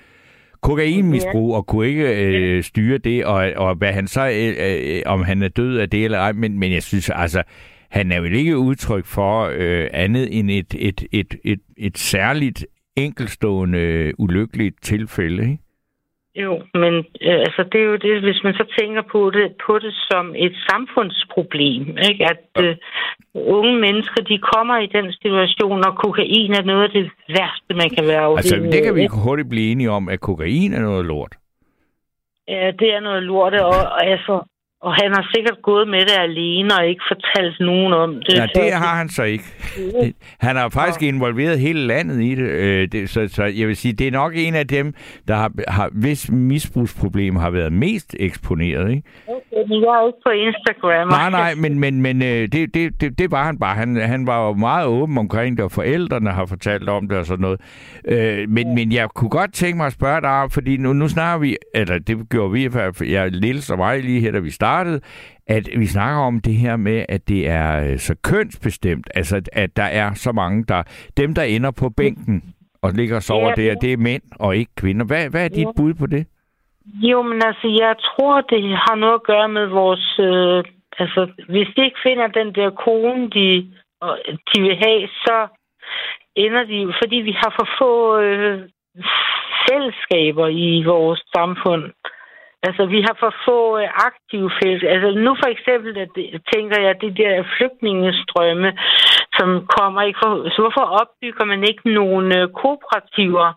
kokainmisbrug, 0.61 1.55
og 1.55 1.67
kunne 1.67 1.87
ikke 1.87 2.25
øh, 2.25 2.63
styre 2.63 2.97
det, 2.97 3.25
og, 3.25 3.51
og 3.55 3.75
hvad 3.75 3.93
han 3.93 4.07
så, 4.07 4.29
øh, 4.29 4.95
øh, 4.95 5.01
om 5.05 5.23
han 5.23 5.43
er 5.43 5.47
død 5.47 5.77
af 5.77 5.89
det 5.89 6.05
eller 6.05 6.19
ej, 6.19 6.31
men, 6.31 6.59
men 6.59 6.73
jeg 6.73 6.83
synes 6.83 7.09
altså, 7.09 7.43
han 7.89 8.11
er 8.11 8.21
vel 8.21 8.33
ikke 8.33 8.57
udtryk 8.57 9.05
for 9.05 9.51
øh, 9.55 9.87
andet 9.93 10.39
end 10.39 10.51
et, 10.51 10.75
et, 10.79 11.03
et, 11.11 11.35
et, 11.43 11.59
et 11.77 11.97
særligt 11.97 12.65
enkelstående 12.97 14.13
ulykkeligt 14.17 14.83
tilfælde, 14.83 15.43
ikke? 15.43 15.63
Jo, 16.35 16.61
men 16.73 16.93
øh, 17.27 17.39
altså 17.45 17.63
det 17.71 17.79
er 17.81 17.85
jo 17.85 17.95
det, 17.95 18.21
hvis 18.21 18.43
man 18.43 18.53
så 18.53 18.65
tænker 18.79 19.01
på 19.01 19.29
det, 19.29 19.45
på 19.65 19.79
det 19.79 19.93
som 20.09 20.35
et 20.35 20.55
samfundsproblem, 20.69 21.97
ikke? 22.09 22.25
at 22.33 22.63
øh, 22.63 22.75
unge 23.33 23.79
mennesker, 23.79 24.21
de 24.23 24.37
kommer 24.53 24.77
i 24.77 24.87
den 24.87 25.11
situation, 25.11 25.85
og 25.87 25.97
kokain 26.05 26.53
er 26.53 26.63
noget 26.63 26.83
af 26.83 26.89
det 26.89 27.11
værste, 27.29 27.71
man 27.81 27.89
kan 27.89 28.07
være 28.07 28.23
afhængig 28.29 28.53
Altså 28.53 28.71
det 28.73 28.83
kan 28.83 28.95
vi 28.95 29.07
hurtigt 29.25 29.49
blive 29.49 29.71
enige 29.71 29.91
om, 29.91 30.09
at 30.09 30.19
kokain 30.19 30.73
er 30.73 30.81
noget 30.81 31.05
lort. 31.05 31.33
Ja, 32.47 32.71
det 32.79 32.93
er 32.93 32.99
noget 32.99 33.23
lort, 33.23 33.53
og, 33.53 33.67
og 33.67 34.05
altså, 34.05 34.33
og 34.81 34.93
han 34.93 35.13
har 35.13 35.29
sikkert 35.33 35.61
gået 35.61 35.87
med 35.87 35.99
det 35.99 36.17
alene 36.19 36.75
og 36.75 36.87
ikke 36.87 37.01
fortalt 37.11 37.59
nogen 37.59 37.93
om 37.93 38.13
det. 38.13 38.33
Ja, 38.35 38.45
det 38.61 38.73
har 38.73 38.95
han 38.97 39.09
så 39.09 39.23
ikke. 39.23 39.43
Han 40.39 40.55
har 40.55 40.69
faktisk 40.69 41.01
involveret 41.01 41.59
hele 41.59 41.87
landet 41.87 42.21
i 42.21 42.35
det. 42.35 42.49
Øh, 42.49 42.87
det 42.91 43.09
så, 43.09 43.27
så 43.27 43.43
jeg 43.43 43.67
vil 43.67 43.75
sige, 43.75 43.93
det 43.93 44.07
er 44.07 44.11
nok 44.11 44.33
en 44.35 44.55
af 44.55 44.67
dem, 44.67 44.93
der 45.27 45.35
har, 45.35 45.51
har 45.67 45.89
hvis 45.91 46.31
misbrugsproblem 46.31 47.35
har 47.35 47.49
været 47.49 47.73
mest 47.73 48.15
eksponeret. 48.19 48.89
Ikke? 48.91 49.03
Okay. 49.27 49.69
Men 49.69 49.81
jeg 49.81 49.89
er 49.89 50.07
ikke 50.07 50.19
på 50.25 50.31
Instagram. 50.31 51.07
Nej, 51.07 51.29
nej, 51.29 51.55
men, 51.55 51.79
men, 51.79 52.01
men 52.01 52.21
øh, 52.21 52.47
det, 52.51 52.73
det, 52.73 53.01
det, 53.01 53.19
det 53.19 53.31
var 53.31 53.43
han 53.43 53.59
bare. 53.59 53.75
Han, 53.75 53.95
han 53.95 54.27
var 54.27 54.47
jo 54.47 54.53
meget 54.53 54.87
åben 54.87 55.17
omkring 55.17 55.57
det, 55.57 55.65
og 55.65 55.71
forældrene 55.71 56.29
har 56.31 56.45
fortalt 56.45 56.89
om 56.89 57.07
det 57.07 57.17
og 57.17 57.25
sådan 57.25 57.41
noget. 57.41 57.61
Øh, 58.05 58.49
men, 58.49 58.75
men 58.75 58.91
jeg 58.91 59.09
kunne 59.09 59.29
godt 59.29 59.53
tænke 59.53 59.77
mig 59.77 59.85
at 59.85 59.93
spørge 59.93 60.21
dig, 60.21 60.51
fordi 60.51 60.77
nu, 60.77 60.93
nu 60.93 61.07
snakker 61.07 61.39
vi, 61.39 61.57
eller 61.75 61.99
det 61.99 62.29
gjorde 62.29 62.51
vi, 62.51 62.69
jeg, 63.13 63.31
Lille 63.31 63.61
og 63.71 63.77
mig 63.77 64.03
lige 64.03 64.21
her, 64.21 64.31
da 64.31 64.39
vi 64.39 64.49
startede, 64.51 64.68
at 65.47 65.69
vi 65.77 65.85
snakker 65.85 66.21
om 66.21 66.41
det 66.41 66.53
her 66.53 66.75
med, 66.75 67.05
at 67.09 67.27
det 67.27 67.47
er 67.47 67.91
øh, 67.91 67.97
så 67.97 68.15
kønsbestemt, 68.23 69.07
altså 69.15 69.41
at 69.53 69.77
der 69.77 69.83
er 69.83 70.13
så 70.13 70.31
mange, 70.31 70.63
der 70.63 70.83
dem, 71.17 71.35
der 71.35 71.43
ender 71.43 71.71
på 71.71 71.89
bænken 71.89 72.53
og 72.81 72.91
ligger 72.93 73.15
og 73.15 73.23
sover 73.23 73.49
Ja, 73.57 73.63
der, 73.63 73.75
det 73.75 73.93
er 73.93 73.97
mænd 73.97 74.21
og 74.39 74.55
ikke 74.55 74.71
kvinder. 74.77 75.05
Hvad, 75.05 75.29
hvad 75.29 75.43
er 75.45 75.49
dit 75.49 75.67
Ja. 75.67 75.71
bud 75.77 75.93
på 75.93 76.05
det? 76.05 76.27
Jo, 77.11 77.21
men 77.21 77.41
altså, 77.45 77.67
jeg 77.83 77.95
tror, 78.07 78.41
det 78.41 78.61
har 78.85 78.95
noget 78.95 79.13
at 79.13 79.23
gøre 79.23 79.49
med 79.49 79.65
vores... 79.65 80.19
Øh, 80.19 80.63
altså, 80.99 81.21
hvis 81.49 81.67
de 81.75 81.85
ikke 81.85 81.99
finder 82.03 82.27
den 82.27 82.55
der 82.55 82.69
kone, 82.69 83.29
de, 83.29 83.47
de 84.49 84.61
vil 84.61 84.75
have, 84.85 85.07
så 85.07 85.47
ender 86.35 86.63
de 86.63 86.75
jo... 86.75 86.93
Fordi 87.03 87.15
vi 87.15 87.31
har 87.31 87.51
for 87.59 87.67
få 87.79 88.19
øh, 88.19 88.59
fællesskaber 89.69 90.47
i 90.47 90.83
vores 90.83 91.21
samfund. 91.35 91.83
Altså, 92.67 92.85
vi 92.85 92.99
har 93.07 93.15
for 93.19 93.33
få 93.47 93.59
øh, 93.81 93.89
aktive 94.07 94.51
fællesskaber. 94.57 94.93
Altså, 94.95 95.09
nu 95.25 95.31
for 95.41 95.49
eksempel, 95.55 95.97
at 96.03 96.09
det, 96.15 96.27
tænker 96.53 96.77
jeg, 96.85 97.01
det 97.01 97.17
der 97.17 97.49
flygtningestrømme, 97.57 98.69
som 99.37 99.49
kommer 99.77 100.01
ikke 100.01 100.19
for, 100.23 100.49
Så 100.53 100.59
hvorfor 100.61 100.85
opbygger 101.01 101.45
man 101.45 101.63
ikke 101.69 101.85
nogle 101.99 102.27
øh, 102.39 102.47
kooperativer 102.59 103.49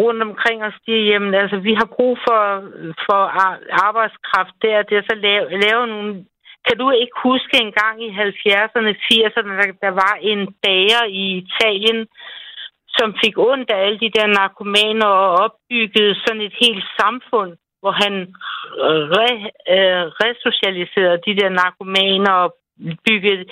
rundt 0.00 0.22
omkring 0.28 0.58
og 0.64 0.72
siger, 0.84 1.00
jamen 1.10 1.34
altså, 1.34 1.56
vi 1.56 1.72
har 1.80 1.88
brug 1.96 2.18
for, 2.26 2.40
for 3.06 3.20
arbejdskraft 3.88 4.54
der, 4.62 4.82
der 4.90 5.02
så 5.08 5.14
lave, 5.26 5.44
lave 5.66 5.86
nogle... 5.86 6.24
Kan 6.66 6.78
du 6.78 6.90
ikke 6.90 7.16
huske 7.22 7.54
en 7.60 7.72
gang 7.80 7.96
i 8.06 8.10
70'erne, 8.10 8.92
80'erne, 9.08 9.52
der, 9.60 9.68
der 9.84 9.92
var 10.02 10.14
en 10.20 10.54
bager 10.62 11.04
i 11.22 11.24
Italien, 11.42 12.06
som 12.96 13.14
fik 13.24 13.34
ondt 13.38 13.70
af 13.70 13.78
alle 13.84 13.98
de 14.04 14.10
der 14.16 14.26
narkomaner 14.26 15.06
og 15.06 15.30
opbyggede 15.44 16.14
sådan 16.14 16.42
et 16.42 16.54
helt 16.62 16.84
samfund, 17.00 17.52
hvor 17.80 17.92
han 18.02 18.14
øh, 18.86 19.02
re, 19.18 19.30
øh, 19.76 20.02
resocialiserede 20.24 21.18
de 21.26 21.36
der 21.40 21.48
narkomaner 21.48 22.32
og 22.32 22.54
byggede 23.06 23.44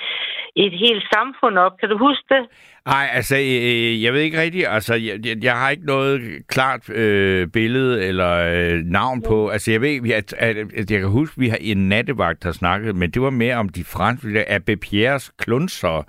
et 0.56 0.72
helt 0.72 1.04
samfund 1.14 1.58
op. 1.58 1.72
Kan 1.80 1.88
du 1.88 1.98
huske 1.98 2.24
det? 2.34 2.42
Nej, 2.86 3.08
altså, 3.12 3.36
øh, 3.36 4.02
jeg 4.02 4.12
ved 4.12 4.20
ikke 4.20 4.40
rigtigt. 4.40 4.66
Altså, 4.68 4.94
jeg, 4.94 5.44
jeg- 5.44 5.56
har 5.56 5.70
ikke 5.70 5.86
noget 5.86 6.20
klart 6.48 6.90
øh, 6.90 7.48
billede 7.48 8.04
eller 8.04 8.32
øh, 8.54 8.80
navn 8.84 9.22
på. 9.22 9.48
Altså, 9.48 9.70
jeg 9.72 9.80
ved, 9.80 10.12
at, 10.12 10.32
at, 10.38 10.56
at 10.56 10.90
jeg 10.90 11.00
kan 11.00 11.08
huske, 11.08 11.34
at 11.36 11.40
vi 11.40 11.48
har 11.48 11.58
en 11.60 11.88
nattevagt, 11.88 12.42
der 12.42 12.52
snakkede, 12.52 12.92
men 12.92 13.10
det 13.10 13.22
var 13.22 13.30
mere 13.30 13.56
om 13.56 13.68
de 13.68 13.84
franske, 13.84 14.34
der 14.34 14.44
Abbé 14.44 14.74
Pierres 14.74 15.30
klunser, 15.38 16.04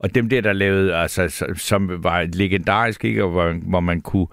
og 0.00 0.14
dem 0.14 0.28
der, 0.28 0.40
der 0.40 0.52
lavede, 0.52 0.96
altså, 0.96 1.28
som- 1.28 1.54
som 1.56 2.04
var 2.04 2.26
legendarisk, 2.34 3.04
ikke? 3.04 3.24
Og 3.24 3.30
hvor, 3.30 3.54
hvor 3.70 3.80
man 3.80 4.00
kunne 4.00 4.26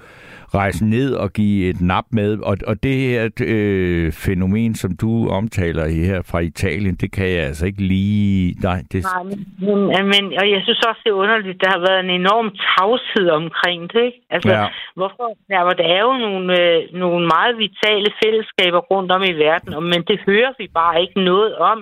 rejse 0.55 0.85
ned 0.85 1.13
og 1.23 1.33
give 1.33 1.69
et 1.69 1.81
nap 1.81 2.05
med. 2.11 2.31
Og, 2.49 2.57
og 2.67 2.83
det 2.83 2.95
her 2.95 3.29
øh, 3.41 4.11
fænomen, 4.25 4.75
som 4.75 4.91
du 5.03 5.29
omtaler 5.29 5.85
her 5.87 6.21
fra 6.31 6.39
Italien, 6.39 6.95
det 6.95 7.09
kan 7.11 7.27
jeg 7.35 7.43
altså 7.49 7.65
ikke 7.65 7.81
lige... 7.81 8.55
Nej, 8.63 8.79
det, 8.91 8.99
Nej, 9.03 9.23
men, 9.23 10.05
men, 10.13 10.23
og 10.39 10.45
jeg 10.53 10.61
synes 10.63 10.81
også, 10.89 11.01
det 11.03 11.09
er 11.09 11.21
underligt, 11.25 11.61
der 11.63 11.69
har 11.75 11.79
været 11.87 11.99
en 12.05 12.09
enorm 12.21 12.47
tavshed 12.65 13.27
omkring 13.41 13.81
det, 13.93 14.03
ikke? 14.09 14.21
Altså, 14.35 14.51
Ja. 14.51 14.65
hvorfor? 14.99 15.25
Ja, 15.53 15.59
hvor 15.63 15.75
der 15.81 15.87
er 15.97 16.01
jo 16.09 16.13
nogle, 16.27 16.45
øh, 16.61 16.77
nogle 17.03 17.21
meget 17.35 17.53
vitale 17.65 18.09
fællesskaber 18.23 18.79
rundt 18.91 19.11
om 19.11 19.23
i 19.23 19.33
verden, 19.45 19.73
og- 19.73 19.83
men 19.91 20.01
det 20.09 20.17
hører 20.29 20.53
vi 20.59 20.65
bare 20.73 21.01
ikke 21.03 21.19
noget 21.31 21.55
om. 21.73 21.79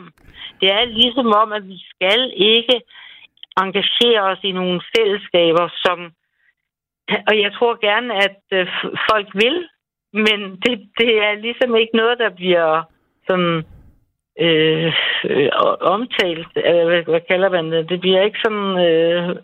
Det 0.61 0.69
er 0.77 0.85
ligesom 0.85 1.27
om, 1.41 1.49
at 1.57 1.63
vi 1.73 1.77
skal 1.93 2.19
ikke 2.35 2.77
engagere 3.63 4.21
os 4.31 4.41
i 4.43 4.51
nogle 4.51 4.81
fællesskaber, 4.97 5.65
som... 5.85 5.97
Og 7.29 7.33
jeg 7.43 7.51
tror 7.53 7.85
gerne, 7.87 8.09
at 8.27 8.41
øh, 8.51 8.67
folk 9.11 9.27
vil, 9.33 9.57
men 10.13 10.39
det, 10.63 10.73
det 10.99 11.11
er 11.27 11.33
ligesom 11.45 11.75
ikke 11.75 11.95
noget, 12.01 12.19
der 12.19 12.29
bliver 12.29 12.83
sådan 13.29 13.63
øh, 14.39 14.91
øh, 15.29 15.49
omtalt. 15.81 16.47
Eller 16.55 16.85
hvad, 16.85 17.03
hvad 17.03 17.19
kalder 17.27 17.49
man 17.49 17.71
det? 17.71 17.89
Det 17.89 17.99
bliver 17.99 18.21
ikke 18.21 18.37
sådan... 18.43 18.77
Øh, 18.87 19.35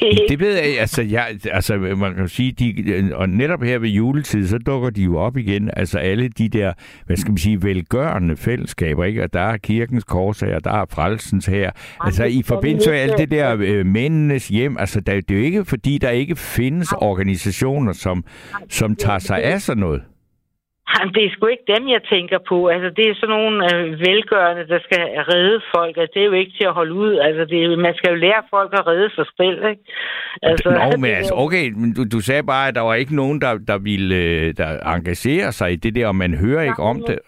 det 0.18 0.28
Det 0.28 0.40
ved 0.40 0.54
jeg, 0.54 0.80
altså, 0.80 1.02
jeg, 1.02 1.26
altså 1.50 1.76
man 1.76 2.14
kan 2.14 2.28
sige, 2.28 2.52
de, 2.52 3.10
og 3.14 3.28
netop 3.28 3.62
her 3.62 3.78
ved 3.78 3.88
juletid, 3.88 4.46
så 4.46 4.58
dukker 4.58 4.90
de 4.90 5.02
jo 5.02 5.18
op 5.18 5.36
igen, 5.36 5.70
altså 5.76 5.98
alle 5.98 6.28
de 6.28 6.48
der, 6.48 6.72
hvad 7.06 7.16
skal 7.16 7.30
man 7.30 7.38
sige, 7.38 7.62
velgørende 7.62 8.36
fællesskaber, 8.36 9.04
ikke? 9.04 9.22
Og 9.22 9.32
der 9.32 9.40
er 9.40 9.56
kirkens 9.56 10.04
korsager, 10.04 10.58
der 10.58 10.72
er 10.72 10.86
frelsens 10.90 11.46
her. 11.46 11.70
Altså 12.00 12.24
i 12.24 12.42
forbindelse 12.46 12.90
med 12.90 12.98
alt 12.98 13.18
det 13.18 13.30
der 13.30 13.56
øh, 13.60 13.86
mændenes 13.86 14.48
hjem, 14.48 14.76
altså 14.78 15.00
der, 15.00 15.20
det 15.20 15.30
er 15.30 15.38
jo 15.38 15.44
ikke 15.44 15.64
fordi, 15.64 15.98
der 15.98 16.10
ikke 16.10 16.36
findes 16.36 16.92
organisationer, 16.92 17.92
som, 17.92 18.24
som 18.68 18.96
tager 18.96 19.18
sig 19.18 19.42
af 19.42 19.60
sådan 19.60 19.80
noget. 19.80 20.02
Jamen, 20.94 21.14
det 21.14 21.22
er 21.24 21.30
sgu 21.32 21.46
ikke 21.46 21.72
dem, 21.74 21.84
jeg 21.88 22.02
tænker 22.14 22.38
på. 22.50 22.58
Altså, 22.74 22.88
det 22.96 23.04
er 23.06 23.14
sådan 23.14 23.34
nogle 23.36 23.56
øh, 23.70 24.00
velgørende, 24.06 24.64
der 24.72 24.80
skal 24.86 25.02
redde 25.32 25.60
folk. 25.74 25.94
Altså, 25.96 26.12
det 26.14 26.22
er 26.22 26.30
jo 26.30 26.32
ikke 26.42 26.56
til 26.58 26.66
at 26.70 26.76
holde 26.80 26.94
ud. 26.94 27.14
Altså, 27.26 27.42
det 27.50 27.58
er, 27.64 27.76
man 27.76 27.94
skal 27.98 28.10
jo 28.10 28.18
lære 28.26 28.42
folk 28.50 28.70
at 28.78 28.86
redde 28.86 29.10
sig 29.18 29.26
selv, 29.40 29.58
ikke? 29.72 29.82
Altså, 30.42 30.68
Nå, 30.70 30.84
men 31.02 31.10
det 31.10 31.16
altså, 31.20 31.34
okay, 31.44 31.64
men 31.80 31.94
du, 31.96 32.02
du 32.16 32.20
sagde 32.20 32.44
bare, 32.52 32.68
at 32.68 32.74
der 32.74 32.80
var 32.80 32.94
ikke 32.94 33.16
nogen, 33.22 33.40
der, 33.40 33.52
der 33.70 33.78
ville 33.78 34.14
øh, 34.14 34.54
der 34.60 34.70
engagere 34.96 35.52
sig 35.52 35.72
i 35.72 35.76
det 35.76 35.94
der, 35.94 36.06
og 36.06 36.16
man 36.16 36.32
hører 36.44 36.62
ikke 36.62 36.82
om 36.82 36.98
det. 37.08 37.18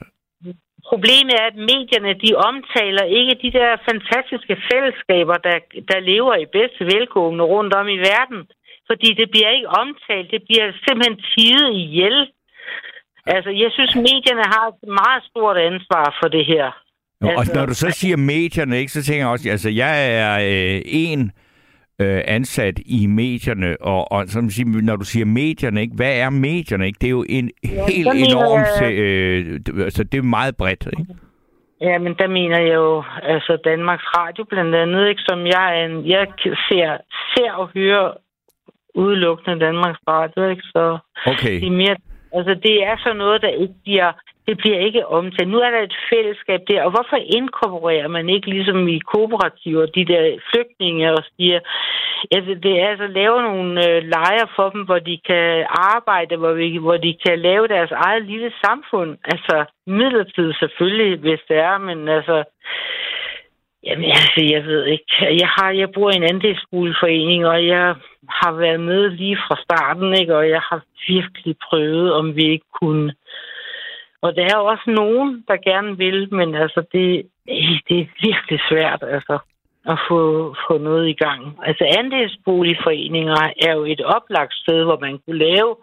Problemet 0.92 1.34
er, 1.40 1.46
at 1.52 1.58
medierne, 1.72 2.12
de 2.24 2.30
omtaler 2.50 3.04
ikke 3.18 3.34
de 3.44 3.50
der 3.58 3.70
fantastiske 3.90 4.56
fællesskaber, 4.68 5.36
der, 5.46 5.56
der 5.90 6.00
lever 6.00 6.34
i 6.36 6.52
bedste 6.58 6.82
velgående 6.94 7.44
rundt 7.44 7.74
om 7.74 7.88
i 7.88 7.98
verden. 8.10 8.40
Fordi 8.88 9.08
det 9.20 9.28
bliver 9.30 9.50
ikke 9.56 9.74
omtalt. 9.82 10.30
Det 10.34 10.42
bliver 10.48 10.66
simpelthen 10.84 11.18
tidet 11.32 11.70
ihjel. 11.84 12.16
Altså, 13.26 13.50
jeg 13.50 13.70
synes, 13.72 13.94
medierne 13.96 14.42
har 14.54 14.68
et 14.68 14.88
meget 14.88 15.22
stort 15.30 15.56
ansvar 15.56 16.16
for 16.22 16.28
det 16.28 16.46
her. 16.46 16.66
Nå, 17.20 17.28
og 17.28 17.32
Altså- 17.38 17.54
når 17.54 17.66
du 17.66 17.74
så 17.74 17.90
siger 17.90 18.16
medierne, 18.16 18.78
ikke, 18.78 18.92
så 18.92 19.02
tænker 19.02 19.20
jeg 19.24 19.28
også, 19.28 19.50
altså 19.50 19.70
jeg 19.70 19.94
er 20.20 20.34
øh, 20.34 20.80
en 20.84 21.32
øh, 22.00 22.20
ansat 22.26 22.78
i 22.86 23.06
medierne, 23.06 23.76
og, 23.80 24.12
og 24.12 24.28
som 24.28 24.50
siger, 24.50 24.82
når 24.82 24.96
du 24.96 25.04
siger 25.04 25.26
medierne, 25.26 25.80
ikke, 25.80 25.96
hvad 25.96 26.18
er 26.18 26.30
medierne? 26.30 26.86
Ikke? 26.86 26.98
Det 27.00 27.06
er 27.06 27.10
jo 27.10 27.24
en 27.28 27.50
helt 27.64 28.06
så 28.06 28.12
mener 28.14 28.36
enormt, 28.36 28.80
jeg- 28.80 28.92
øh, 28.98 29.60
det- 29.66 29.82
altså 29.84 30.04
det 30.04 30.18
er 30.18 30.22
meget 30.22 30.56
bredt. 30.56 30.86
Ikke? 30.98 31.14
Ja, 31.80 31.98
men 31.98 32.14
der 32.18 32.28
mener 32.28 32.58
jeg 32.58 32.74
jo, 32.74 33.02
altså 33.22 33.58
Danmarks 33.64 34.04
Radio 34.18 34.44
blandt 34.44 34.74
andet, 34.74 35.08
ikke, 35.08 35.22
som 35.28 35.46
jeg 35.46 35.80
er 35.80 35.84
en, 35.86 36.08
jeg 36.08 36.26
ser, 36.68 36.96
ser 37.36 37.52
og 37.52 37.68
hører 37.74 38.12
udelukkende 38.94 39.60
Danmarks 39.66 39.98
Radio, 40.08 40.48
ikke, 40.48 40.62
så 40.62 40.98
Okay. 41.26 41.60
det 41.60 41.66
er 41.66 41.70
mere, 41.70 41.96
altså 42.34 42.54
det 42.66 42.76
er 42.84 42.96
så 42.96 43.12
noget, 43.12 43.42
der 43.42 43.48
ikke 43.48 43.74
bliver, 43.84 44.12
det 44.48 44.56
bliver 44.58 44.78
ikke 44.78 45.06
omtalt. 45.06 45.48
Nu 45.48 45.58
er 45.58 45.70
der 45.70 45.82
et 45.82 45.96
fællesskab 46.10 46.60
der, 46.68 46.82
og 46.82 46.90
hvorfor 46.90 47.18
inkorporerer 47.38 48.08
man 48.08 48.28
ikke 48.28 48.50
ligesom 48.50 48.88
i 48.88 48.98
kooperativer, 48.98 49.86
de 49.86 50.04
der 50.04 50.38
flygtninge 50.50 51.12
og 51.12 51.24
siger, 51.36 51.60
altså 52.36 52.54
det 52.62 52.72
er 52.80 52.88
altså 52.88 53.06
lave 53.06 53.42
nogle 53.42 53.70
øh, 53.88 54.02
lejre 54.02 54.48
for 54.56 54.70
dem, 54.70 54.82
hvor 54.84 54.98
de 54.98 55.18
kan 55.28 55.66
arbejde, 55.70 56.36
hvor, 56.36 56.52
vi, 56.52 56.76
hvor 56.76 56.96
de 56.96 57.16
kan 57.26 57.38
lave 57.38 57.68
deres 57.68 57.90
eget 57.90 58.24
lille 58.24 58.52
samfund. 58.64 59.10
Altså 59.24 59.64
midlertidigt 59.86 60.58
selvfølgelig, 60.58 61.18
hvis 61.18 61.40
det 61.48 61.56
er, 61.56 61.78
men 61.78 62.08
altså, 62.08 62.44
Jamen, 63.86 64.04
altså, 64.04 64.40
jeg 64.54 64.64
ved 64.64 64.84
ikke. 64.84 65.06
Jeg, 65.20 65.48
har, 65.56 65.70
jeg 65.70 65.88
bor 65.94 66.10
i 66.10 66.16
en 66.16 66.30
andelsboligforening, 66.32 67.46
og 67.46 67.66
jeg 67.66 67.94
har 68.28 68.52
været 68.52 68.80
med 68.80 69.10
lige 69.10 69.38
fra 69.46 69.56
starten, 69.64 70.14
ikke? 70.20 70.36
og 70.36 70.48
jeg 70.48 70.60
har 70.60 70.80
virkelig 71.08 71.56
prøvet, 71.68 72.12
om 72.12 72.36
vi 72.36 72.44
ikke 72.50 72.70
kunne. 72.82 73.14
Og 74.22 74.36
der 74.36 74.42
er 74.42 74.56
jo 74.58 74.64
også 74.64 74.90
nogen, 74.90 75.44
der 75.48 75.56
gerne 75.70 75.96
vil, 75.96 76.34
men 76.34 76.54
altså, 76.54 76.80
det, 76.92 77.26
det 77.88 77.96
er 78.00 78.06
virkelig 78.28 78.60
svært 78.70 79.02
altså, 79.02 79.38
at 79.92 79.98
få, 80.08 80.54
få 80.68 80.78
noget 80.78 81.08
i 81.08 81.18
gang. 81.24 81.58
Altså, 81.62 81.84
andelsboligforeninger 81.98 83.40
er 83.66 83.72
jo 83.74 83.84
et 83.84 84.00
oplagt 84.00 84.54
sted, 84.54 84.84
hvor 84.84 84.98
man 84.98 85.18
kunne 85.18 85.38
lave 85.38 85.76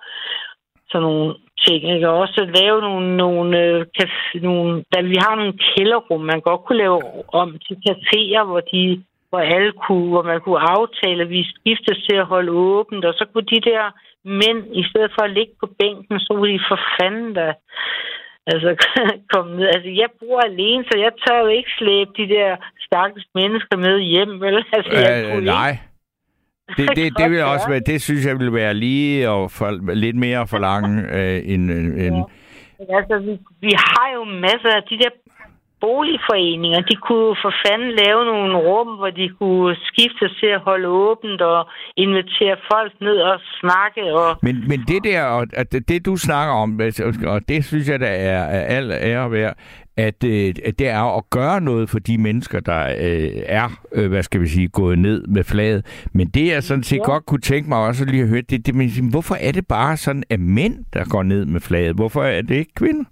sådan 0.92 1.04
nogle 1.08 1.36
ting. 1.66 1.82
Ikke? 1.94 2.10
Og 2.10 2.18
også 2.20 2.40
lave 2.62 2.82
nogle, 2.82 3.18
nogle, 3.18 3.60
øh, 3.64 3.86
caf- 3.98 4.40
nogle 4.42 4.84
der, 4.92 5.02
vi 5.02 5.18
har 5.26 5.36
nogle 5.36 5.54
kælderrum, 5.70 6.22
man 6.22 6.42
godt 6.42 6.62
kunne 6.64 6.78
lave 6.78 7.00
om 7.42 7.50
til 7.66 7.78
caféer, 7.88 8.44
hvor 8.44 8.60
de 8.60 9.04
hvor 9.30 9.40
alle 9.40 9.72
kunne, 9.72 10.10
hvor 10.10 10.24
man 10.24 10.42
kunne 10.42 10.62
aftale, 10.78 11.22
at 11.24 11.30
vi 11.30 11.44
skiftes 11.56 11.98
til 12.08 12.16
at 12.16 12.26
holde 12.34 12.52
åbent, 12.52 13.06
og 13.06 13.14
så 13.14 13.26
kunne 13.34 13.48
de 13.54 13.62
der 13.72 13.84
mænd, 14.42 14.60
i 14.82 14.84
stedet 14.90 15.12
for 15.16 15.24
at 15.26 15.36
ligge 15.38 15.54
på 15.60 15.68
bænken, 15.80 16.20
så 16.20 16.30
kunne 16.34 16.54
de 16.54 16.60
for 16.70 16.80
fanden 16.96 17.34
da 17.34 17.54
altså, 18.52 18.70
komme 19.34 19.56
ned. 19.58 19.68
Altså, 19.76 19.90
jeg 20.02 20.10
bor 20.20 20.40
alene, 20.40 20.84
så 20.84 20.96
jeg 21.06 21.12
tør 21.22 21.40
jo 21.40 21.48
ikke 21.48 21.72
slæbe 21.78 22.12
de 22.18 22.28
der 22.36 22.50
stakkels 22.86 23.28
mennesker 23.36 23.78
med 23.78 24.00
hjem, 24.00 24.42
vel? 24.42 24.66
Altså, 24.74 24.92
jeg 25.06 25.26
Øh, 25.26 25.32
kunne 25.32 25.46
nej. 25.46 25.72
Det, 26.78 26.90
det, 26.96 27.18
det 27.18 27.32
vil 27.32 27.44
også 27.44 27.68
være, 27.70 27.80
det 27.80 28.02
synes 28.02 28.26
jeg 28.26 28.40
vil 28.40 28.54
være 28.54 28.74
lige 28.74 29.30
og 29.30 29.52
for, 29.52 29.94
lidt 29.94 30.16
mere 30.16 30.48
forlange 30.48 31.04
øh, 31.18 31.42
end, 31.46 31.72
end 31.72 32.24
Ja. 32.90 32.98
Altså, 32.98 33.16
vi, 33.20 33.34
vi 33.68 33.74
har 33.76 34.08
jo 34.16 34.24
masser 34.24 34.72
af 34.80 34.84
de 34.90 34.98
der 34.98 35.12
boligforeninger, 35.86 36.80
de 36.92 36.96
kunne 37.08 37.36
for 37.44 37.54
fanden 37.64 37.92
lave 38.04 38.22
nogle 38.32 38.54
rum, 38.68 38.90
hvor 39.00 39.10
de 39.20 39.28
kunne 39.40 39.76
skifte 39.90 40.26
til 40.40 40.50
at 40.58 40.62
holde 40.70 40.88
åbent 40.88 41.42
og 41.42 41.70
invitere 41.98 42.56
folk 42.72 42.94
ned 43.02 43.18
og 43.32 43.40
snakke. 43.60 44.02
Og... 44.20 44.30
Men, 44.42 44.56
men 44.70 44.80
det 44.88 45.04
der, 45.04 45.24
og 45.60 45.72
det, 45.72 45.90
det 45.90 46.06
du 46.06 46.16
snakker 46.16 46.54
om, 46.54 46.82
altså, 46.82 47.04
og 47.28 47.40
det 47.48 47.66
synes 47.66 47.90
jeg, 47.90 48.00
der 48.00 48.14
er, 48.34 48.44
er 48.58 48.64
al 48.78 48.92
ære 48.92 49.32
værd, 49.32 49.54
at, 49.98 50.24
øh, 50.24 50.54
at 50.66 50.80
det 50.80 50.88
er 50.88 51.18
at 51.18 51.24
gøre 51.30 51.62
noget 51.62 51.90
for 51.90 52.00
de 52.00 52.18
mennesker, 52.18 52.60
der 52.60 52.82
øh, 52.88 53.44
er, 53.46 53.68
øh, 53.92 54.10
hvad 54.10 54.24
skal 54.24 54.42
vi 54.42 54.48
sige, 54.48 54.68
gået 54.68 55.00
ned 55.00 55.28
med 55.28 55.44
flaget. 55.44 56.08
Men 56.14 56.28
det 56.28 56.48
jeg 56.48 56.64
sådan 56.64 56.84
set 56.84 56.98
ja. 56.98 57.04
godt 57.04 57.26
kunne 57.26 57.42
tænke 57.42 57.70
mig 57.70 57.78
også 57.78 58.06
lige 58.06 58.24
at 58.24 58.30
høre, 58.30 58.42
det, 58.42 58.66
det 58.66 58.76
men, 58.76 59.12
hvorfor 59.12 59.36
er 59.36 59.52
det 59.52 59.68
bare 59.68 59.98
sådan, 59.98 60.24
at 60.30 60.40
mænd, 60.40 60.76
der 60.94 61.04
går 61.12 61.24
ned 61.24 61.46
med 61.46 61.62
flaget? 61.62 61.96
Hvorfor 61.96 62.24
er 62.24 62.42
det 62.42 62.56
ikke 62.56 62.74
kvinder? 62.74 63.06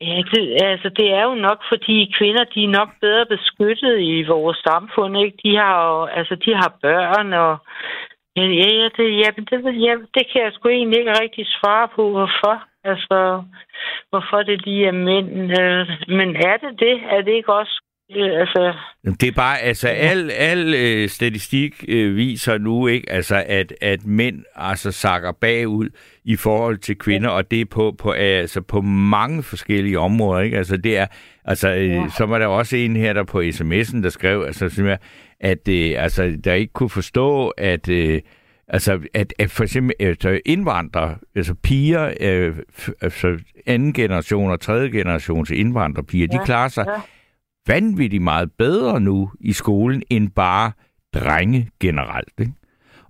Ja, 0.00 0.22
det, 0.32 0.42
altså 0.62 0.88
det 0.98 1.08
er 1.18 1.24
jo 1.24 1.34
nok, 1.34 1.60
fordi 1.72 2.14
kvinder, 2.18 2.44
de 2.54 2.64
er 2.64 2.76
nok 2.78 2.88
bedre 3.00 3.26
beskyttet 3.26 4.00
i 4.00 4.22
vores 4.22 4.58
samfund, 4.68 5.18
ikke? 5.18 5.36
De 5.44 5.56
har 5.56 5.74
jo, 5.86 6.04
altså 6.04 6.34
de 6.44 6.54
har 6.54 6.72
børn, 6.82 7.32
og 7.32 7.52
ja, 8.36 8.42
ja, 8.42 8.88
det, 8.96 9.06
ja, 9.22 9.28
det, 9.36 9.46
ja, 9.86 9.92
det 10.14 10.24
kan 10.30 10.42
jeg 10.44 10.52
sgu 10.52 10.68
egentlig 10.68 10.98
ikke 10.98 11.20
rigtig 11.22 11.46
svare 11.46 11.88
på, 11.96 12.10
hvorfor. 12.10 12.54
Altså, 12.90 13.42
hvorfor 14.10 14.42
det 14.42 14.64
lige 14.66 14.86
er 14.86 14.92
mænd. 14.92 15.28
Øh, 15.60 15.86
men 16.18 16.28
er 16.36 16.56
det 16.56 16.72
det? 16.80 16.96
Er 17.14 17.20
det 17.22 17.32
ikke 17.32 17.52
også 17.52 17.82
Øh, 18.10 18.40
altså... 18.40 18.74
Det 19.20 19.28
er 19.28 19.32
bare, 19.32 19.60
altså, 19.60 19.88
al, 19.88 20.30
al 20.30 20.74
øh, 20.74 21.08
statistik 21.08 21.84
øh, 21.88 22.16
viser 22.16 22.58
nu, 22.58 22.86
ikke, 22.86 23.12
altså, 23.12 23.44
at, 23.46 23.74
at 23.80 24.06
mænd 24.06 24.44
altså 24.54 24.92
sakker 24.92 25.32
bagud 25.32 25.88
i 26.24 26.36
forhold 26.36 26.78
til 26.78 26.98
kvinder, 26.98 27.30
og 27.30 27.50
det 27.50 27.60
er 27.60 27.64
på, 27.64 27.94
på, 27.98 28.10
altså, 28.10 28.60
på 28.60 28.80
mange 28.80 29.42
forskellige 29.42 29.98
områder, 29.98 30.40
ikke? 30.40 30.56
Altså, 30.56 30.76
det 30.76 30.98
er, 30.98 31.06
altså, 31.44 31.74
øh, 31.74 31.90
ja. 31.90 32.08
så 32.16 32.26
var 32.26 32.38
der 32.38 32.46
også 32.46 32.76
en 32.76 32.96
her, 32.96 33.12
der 33.12 33.24
på 33.24 33.40
sms'en, 33.40 34.02
der 34.02 34.08
skrev, 34.08 34.42
altså, 34.46 34.82
jeg, 34.84 34.98
at 35.40 35.68
øh, 35.68 36.02
altså, 36.02 36.36
der 36.44 36.52
ikke 36.52 36.72
kunne 36.72 36.90
forstå, 36.90 37.48
at 37.48 37.88
øh, 37.88 38.20
Altså, 38.68 39.00
at, 39.14 39.34
at 39.38 39.50
for 39.50 39.62
eksempel 39.62 39.94
altså 40.00 40.40
indvandrere, 40.46 41.18
altså 41.34 41.54
piger, 41.54 42.14
øh, 42.20 42.56
altså 43.00 43.38
anden 43.66 43.92
generation 43.92 44.50
og 44.50 44.60
tredje 44.60 44.88
generations 44.88 45.50
indvandrerpiger, 45.50 46.26
ja, 46.32 46.38
de 46.38 46.44
klarer 46.44 46.68
sig 46.68 46.84
ja 46.88 47.00
vanvittigt 47.66 48.22
meget 48.22 48.52
bedre 48.58 49.00
nu 49.00 49.30
i 49.40 49.52
skolen, 49.52 50.02
end 50.10 50.30
bare 50.30 50.72
drenge 51.14 51.70
generelt. 51.80 52.32
Ikke? 52.38 52.52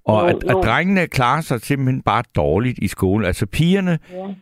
Og 0.04 0.30
jo, 0.30 0.36
at, 0.36 0.44
at 0.44 0.56
drengene 0.64 1.06
klarer 1.06 1.40
sig 1.40 1.60
simpelthen 1.60 2.02
bare 2.02 2.22
dårligt 2.36 2.78
i 2.82 2.88
skolen. 2.88 3.26
Altså 3.26 3.46
pigerne 3.46 3.98
ja. 4.12 4.34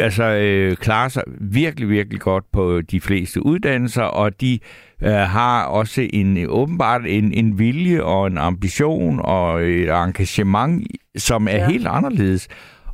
Altså, 0.00 0.24
øh, 0.24 0.76
klarer 0.76 1.08
sig 1.08 1.22
virkelig, 1.40 1.88
virkelig 1.88 2.20
godt 2.20 2.44
på 2.52 2.80
de 2.80 3.00
fleste 3.00 3.46
uddannelser, 3.46 4.02
og 4.02 4.40
de 4.40 4.58
øh, 5.02 5.12
har 5.12 5.64
også 5.64 6.08
en 6.12 6.46
åbenbart 6.48 7.02
en, 7.06 7.32
en 7.32 7.58
vilje 7.58 8.02
og 8.02 8.26
en 8.26 8.38
ambition 8.38 9.20
og 9.22 9.62
et 9.62 9.90
engagement, 9.90 10.86
som 11.16 11.48
er 11.48 11.56
ja. 11.56 11.70
helt 11.70 11.86
anderledes. 11.86 12.48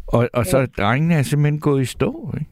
Og, 0.06 0.28
og 0.32 0.46
så 0.46 0.66
drengene 0.66 1.14
er 1.14 1.22
simpelthen 1.22 1.60
gået 1.60 1.82
i 1.82 1.84
stå. 1.84 2.34
Ikke? 2.40 2.50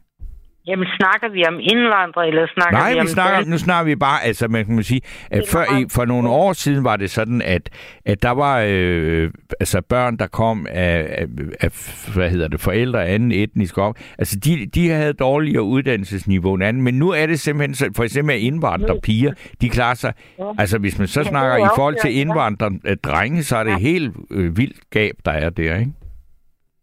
Jamen, 0.69 0.87
snakker 0.99 1.29
vi 1.29 1.45
om 1.49 1.61
indvandrere, 1.61 2.29
eller 2.29 2.47
snakker 2.55 2.79
Nej, 2.79 2.93
vi 2.93 2.99
om... 2.99 3.07
Nej, 3.07 3.13
snakker, 3.13 3.51
nu 3.51 3.59
snakker 3.59 3.85
vi 3.85 3.97
bare, 3.97 4.25
altså 4.25 4.49
man 4.49 4.65
kan 4.67 4.83
sige, 4.83 5.01
at 5.31 5.45
før, 5.53 5.65
for 5.91 6.05
nogle 6.05 6.29
år 6.29 6.53
siden 6.53 6.85
var 6.85 6.97
det 6.97 7.11
sådan, 7.11 7.43
at, 7.43 7.71
at 8.07 8.23
der 8.23 8.31
var 8.31 8.65
øh, 8.69 9.31
altså 9.61 9.81
børn, 9.81 10.17
der 10.17 10.27
kom 10.27 10.67
af, 10.71 11.07
af, 11.11 11.27
af, 11.61 11.71
hvad 12.15 12.31
hedder 12.31 12.49
det, 12.49 12.61
forældre 12.61 13.07
af 13.07 13.15
anden 13.15 13.33
etnisk 13.33 13.79
op. 13.79 13.97
Altså, 14.19 14.39
de, 14.39 14.67
de 14.67 14.89
havde 14.89 15.13
dårligere 15.13 15.63
uddannelsesniveau 15.63 16.55
end 16.55 16.65
anden, 16.65 16.83
men 16.83 16.95
nu 16.95 17.11
er 17.11 17.27
det 17.27 17.41
simpelthen, 17.41 17.95
for 17.95 18.05
eksempel 18.05 18.35
at 18.35 18.41
indvandrere 18.41 19.01
piger, 19.03 19.33
de 19.61 19.69
klarer 19.69 19.95
sig, 19.95 20.13
ja. 20.39 20.45
altså 20.59 20.79
hvis 20.79 20.99
man 20.99 21.09
så 21.09 21.25
snakker 21.25 21.67
i 21.67 21.69
forhold 21.77 21.97
til 22.03 22.17
indvandrere 22.17 22.95
drenge, 22.95 23.43
så 23.43 23.57
er 23.57 23.65
det 23.65 23.81
helt 23.81 24.13
øh, 24.31 24.57
vildt 24.57 24.91
gab, 24.91 25.15
der 25.25 25.33
er 25.33 25.51
der, 25.51 25.77
ikke? 25.77 25.93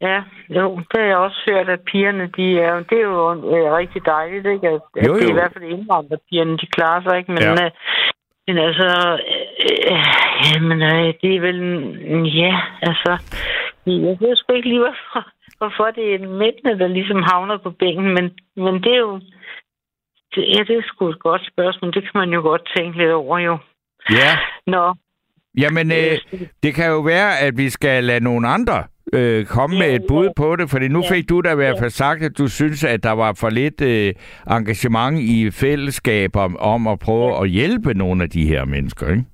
Ja, 0.06 0.18
jo, 0.50 0.76
det 0.90 1.00
har 1.00 1.08
jeg 1.08 1.18
også 1.18 1.42
hørt, 1.50 1.70
at 1.70 1.82
pigerne, 1.92 2.26
de 2.38 2.60
er, 2.60 2.74
det 2.90 2.98
er 2.98 3.08
jo 3.14 3.32
øh, 3.56 3.74
rigtig 3.80 4.06
dejligt, 4.06 4.46
ikke? 4.54 4.68
At, 4.68 4.82
jo, 4.96 5.08
jo. 5.08 5.14
at 5.14 5.22
det 5.22 5.28
er 5.28 5.36
i 5.36 5.40
hvert 5.40 5.54
fald 5.54 5.72
indvandrerpigerne, 5.72 6.58
de 6.58 6.68
klarer 6.76 7.02
sig, 7.04 7.18
ikke? 7.18 7.32
Men, 7.32 7.44
ja. 7.44 7.66
øh, 7.66 7.72
men 8.48 8.58
altså, 8.58 8.90
øh, 9.66 10.04
jamen, 10.48 10.82
øh, 10.82 11.14
det 11.22 11.36
er 11.36 11.42
vel, 11.48 11.60
ja, 12.42 12.54
altså, 12.82 13.12
jeg 13.86 14.18
ved 14.22 14.36
sgu 14.36 14.54
ikke 14.54 14.70
lige, 14.70 14.86
hvorfor, 14.86 15.22
hvorfor 15.58 15.86
det 15.98 16.06
er 16.16 16.20
mændene, 16.20 16.80
der 16.80 16.88
ligesom 16.88 17.24
havner 17.32 17.58
på 17.58 17.72
bænken, 17.72 18.14
men, 18.14 18.26
men 18.56 18.76
det 18.84 18.94
er 18.94 19.04
jo, 19.08 19.20
det, 20.36 20.42
ja, 20.54 20.60
det 20.68 20.76
er 20.78 20.82
sgu 20.86 21.10
et 21.10 21.20
godt 21.20 21.44
spørgsmål, 21.52 21.94
det 21.94 22.04
kan 22.04 22.20
man 22.22 22.30
jo 22.30 22.42
godt 22.42 22.72
tænke 22.76 22.98
lidt 22.98 23.12
over, 23.12 23.38
jo. 23.40 23.58
Ja. 24.10 24.32
Nå. 24.68 24.94
Jamen, 25.58 25.92
øh, 25.92 26.42
det 26.64 26.76
kan 26.76 26.90
jo 26.90 27.00
være, 27.00 27.40
at 27.40 27.58
vi 27.58 27.70
skal 27.70 28.04
lade 28.04 28.24
nogle 28.24 28.48
andre 28.48 28.84
øh, 29.14 29.46
komme 29.46 29.80
med 29.80 29.96
et 29.96 30.02
bud 30.08 30.30
på 30.36 30.56
det? 30.56 30.70
Fordi 30.70 30.88
nu 30.88 31.04
fik 31.12 31.30
du 31.30 31.42
da 31.42 31.52
i 31.52 31.56
hvert 31.56 31.80
fald 31.80 31.90
sagt, 31.90 32.24
at 32.24 32.38
du 32.38 32.48
synes, 32.48 32.84
at 32.84 33.04
der 33.04 33.12
var 33.12 33.34
for 33.40 33.50
lidt 33.50 33.82
øh, 33.82 34.14
engagement 34.50 35.20
i 35.20 35.52
fællesskaber 35.52 36.56
om 36.60 36.88
at 36.88 37.00
prøve 37.00 37.42
at 37.42 37.50
hjælpe 37.50 37.94
nogle 37.94 38.24
af 38.24 38.30
de 38.30 38.46
her 38.48 38.66
mennesker, 38.66 39.10
ikke? 39.10 39.26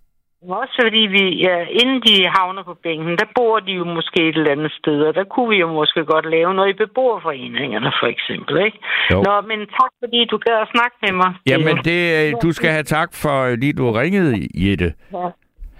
Også 0.50 0.76
fordi 0.84 0.98
vi, 1.16 1.24
ja, 1.46 1.58
inden 1.82 2.02
de 2.08 2.16
havner 2.38 2.64
på 2.64 2.76
bænken, 2.84 3.18
der 3.22 3.26
bor 3.36 3.60
de 3.60 3.72
jo 3.72 3.86
måske 3.86 4.20
et 4.30 4.38
eller 4.38 4.52
andet 4.52 4.72
sted, 4.72 5.02
og 5.02 5.14
der 5.16 5.24
kunne 5.24 5.50
vi 5.50 5.56
jo 5.56 5.74
måske 5.74 6.06
godt 6.06 6.26
lave 6.30 6.54
noget 6.54 6.70
i 6.70 6.78
beboerforeningerne, 6.84 7.92
for 8.00 8.08
eksempel, 8.08 8.66
ikke? 8.66 8.78
Jo. 9.12 9.22
Nå, 9.28 9.42
men 9.42 9.60
tak 9.60 9.92
fordi 10.04 10.26
du 10.32 10.38
gad 10.38 10.58
at 10.62 10.68
snakke 10.76 10.96
med 11.02 11.12
mig. 11.22 11.32
Jamen, 11.48 11.78
det, 11.78 12.02
øh, 12.20 12.34
du 12.44 12.52
skal 12.52 12.70
have 12.70 12.84
tak 12.84 13.10
for, 13.22 13.56
lige 13.56 13.74
du 13.74 13.92
ringede, 13.92 14.48
Jette. 14.56 14.94
Ja. 15.14 15.28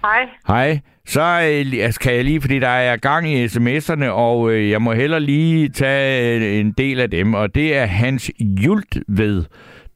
Hej. 0.04 0.28
Hej. 0.46 0.80
Så 1.06 1.20
øh, 1.20 1.84
altså, 1.84 2.00
kan 2.00 2.14
jeg 2.14 2.24
lige, 2.24 2.40
fordi 2.40 2.58
der 2.58 2.68
er 2.68 2.96
gang 2.96 3.28
i 3.28 3.46
sms'erne, 3.46 4.04
og 4.04 4.50
øh, 4.52 4.70
jeg 4.70 4.82
må 4.82 4.92
heller 4.92 5.18
lige 5.18 5.68
tage 5.68 6.36
øh, 6.36 6.60
en 6.60 6.72
del 6.72 7.00
af 7.00 7.10
dem, 7.10 7.34
og 7.34 7.54
det 7.54 7.76
er 7.76 7.86
Hans 7.86 8.30
Jultved, 8.40 9.44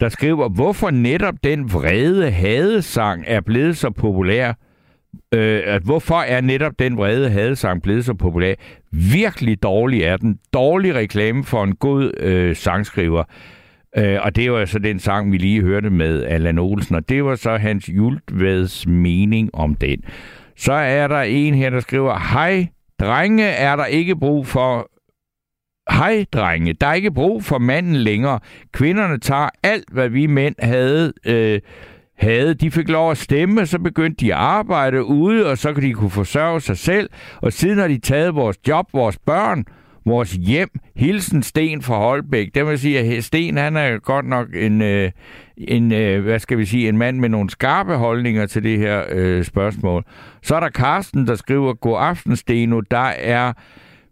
der 0.01 0.09
skriver, 0.09 0.49
hvorfor 0.49 0.91
netop 0.91 1.35
den 1.45 1.73
vrede 1.73 2.31
hadesang 2.31 3.25
er 3.27 3.41
blevet 3.41 3.77
så 3.77 3.91
populær. 3.91 4.53
Øh, 5.35 5.63
at 5.65 5.83
hvorfor 5.83 6.21
er 6.21 6.41
netop 6.41 6.73
den 6.79 6.97
vrede 6.97 7.31
hadesang 7.31 7.83
blevet 7.83 8.05
så 8.05 8.15
populær? 8.15 8.55
Virkelig 8.93 9.63
dårlig 9.63 10.03
er 10.03 10.17
den. 10.17 10.39
Dårlig 10.55 10.95
reklame 10.95 11.45
for 11.45 11.65
en 11.65 11.77
god 11.77 12.11
øh, 12.21 12.57
sangskriver. 12.57 13.25
Øh, 13.99 14.19
og 14.23 14.37
det 14.37 14.53
var 14.53 14.65
så 14.65 14.79
den 14.79 14.99
sang, 14.99 15.33
vi 15.33 15.39
lige 15.39 15.63
hørte 15.63 15.91
med 15.91 16.25
Allan 16.25 16.59
Olsen, 16.59 16.95
og 16.95 17.09
det 17.09 17.25
var 17.25 17.35
så 17.35 17.57
Hans 17.57 17.89
Jultveds 17.89 18.87
mening 18.87 19.51
om 19.55 19.75
den. 19.75 20.03
Så 20.57 20.73
er 20.73 21.09
der 21.09 21.21
en 21.21 21.55
her, 21.55 21.71
der 21.71 21.81
skriver, 21.81 22.33
Hej, 22.33 22.67
drenge, 23.01 23.45
er 23.45 23.77
der 23.77 23.85
ikke 23.85 24.17
brug 24.17 24.47
for... 24.47 24.91
Hej, 25.91 26.25
drenge, 26.33 26.73
der 26.73 26.87
er 26.87 26.95
ikke 26.95 27.11
brug 27.11 27.45
for 27.45 27.59
manden 27.59 27.97
længere. 27.97 28.41
Kvinderne 28.73 29.19
tager 29.19 29.49
alt, 29.63 29.85
hvad 29.93 30.09
vi 30.09 30.27
mænd 30.27 30.55
havde... 30.59 31.13
Øh, 31.27 31.61
havde. 32.19 32.55
De 32.55 32.71
fik 32.71 32.89
lov 32.89 33.11
at 33.11 33.19
stemme, 33.19 33.67
så 33.67 33.79
begyndte 33.79 34.25
de 34.25 34.35
at 34.35 34.41
arbejde 34.41 35.05
ude, 35.05 35.51
og 35.51 35.59
så 35.59 35.73
kunne 35.73 35.89
de 35.89 35.93
kunne 35.93 36.11
forsørge 36.11 36.61
sig 36.61 36.79
selv. 36.79 37.11
Og 37.37 37.53
siden 37.53 37.79
har 37.79 37.89
de 37.89 37.99
taget 37.99 38.35
vores 38.35 38.57
job, 38.69 38.87
vores 38.93 39.19
børn, 39.19 39.65
vores 40.07 40.33
hjem. 40.33 40.69
Hilsen 40.97 41.43
Sten 41.43 41.83
fra 41.83 41.99
Holbæk. 41.99 42.55
Det 42.55 42.67
vil 42.67 42.79
sige, 42.79 42.99
at 42.99 43.25
Sten 43.25 43.57
han 43.57 43.77
er 43.77 43.99
godt 43.99 44.27
nok 44.27 44.49
en, 44.55 44.83
øh, 44.83 45.11
en 45.57 45.93
øh, 45.93 46.23
hvad 46.23 46.39
skal 46.39 46.59
vi 46.59 46.65
sige, 46.65 46.89
en 46.89 46.99
mand 46.99 47.19
med 47.19 47.29
nogle 47.29 47.51
skarpe 47.51 47.97
holdninger 47.97 48.47
til 48.47 48.63
det 48.63 48.79
her 48.79 49.05
øh, 49.09 49.45
spørgsmål. 49.45 50.05
Så 50.43 50.57
er 50.57 50.61
der 50.61 50.69
Karsten, 50.69 51.27
der 51.27 51.35
skriver, 51.35 51.75
God 51.75 51.97
aften, 52.01 52.37
Steno. 52.37 52.81
Der 52.81 53.13
er 53.19 53.53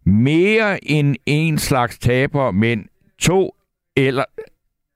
mere 0.06 0.84
end 0.90 1.16
en 1.26 1.58
slags 1.58 1.98
taber, 1.98 2.50
men 2.50 2.86
to 3.18 3.54
eller 3.96 4.24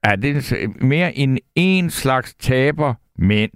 er 0.03 0.15
det 0.15 0.53
mere 0.81 1.17
end 1.17 1.37
en 1.55 1.89
slags 1.89 2.35
taber, 2.35 2.93
men 3.17 3.49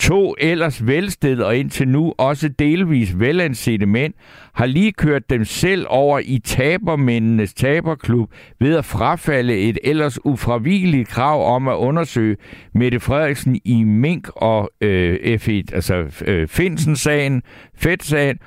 To 0.00 0.34
ellers 0.38 0.86
velsted 0.86 1.38
og 1.40 1.56
indtil 1.56 1.88
nu 1.88 2.14
også 2.18 2.48
delvis 2.48 3.18
velansete 3.18 3.86
mænd 3.86 4.14
har 4.52 4.66
lige 4.66 4.92
kørt 4.92 5.30
dem 5.30 5.44
selv 5.44 5.86
over 5.88 6.20
i 6.24 6.38
tabermændenes 6.38 7.54
taberklub 7.54 8.32
ved 8.60 8.76
at 8.76 8.84
frafalde 8.84 9.58
et 9.58 9.78
ellers 9.84 10.24
ufravigeligt 10.24 11.08
krav 11.08 11.54
om 11.54 11.68
at 11.68 11.74
undersøge 11.76 12.36
Mette 12.74 13.00
Frederiksen 13.00 13.60
i 13.64 13.84
Mink 13.84 14.28
og 14.36 14.70
øh, 14.80 15.38
F1, 15.42 15.74
altså 15.74 16.24
øh, 16.26 16.48
Finsen-sagen, 16.48 17.42
Fedt-sagen, 17.74 18.38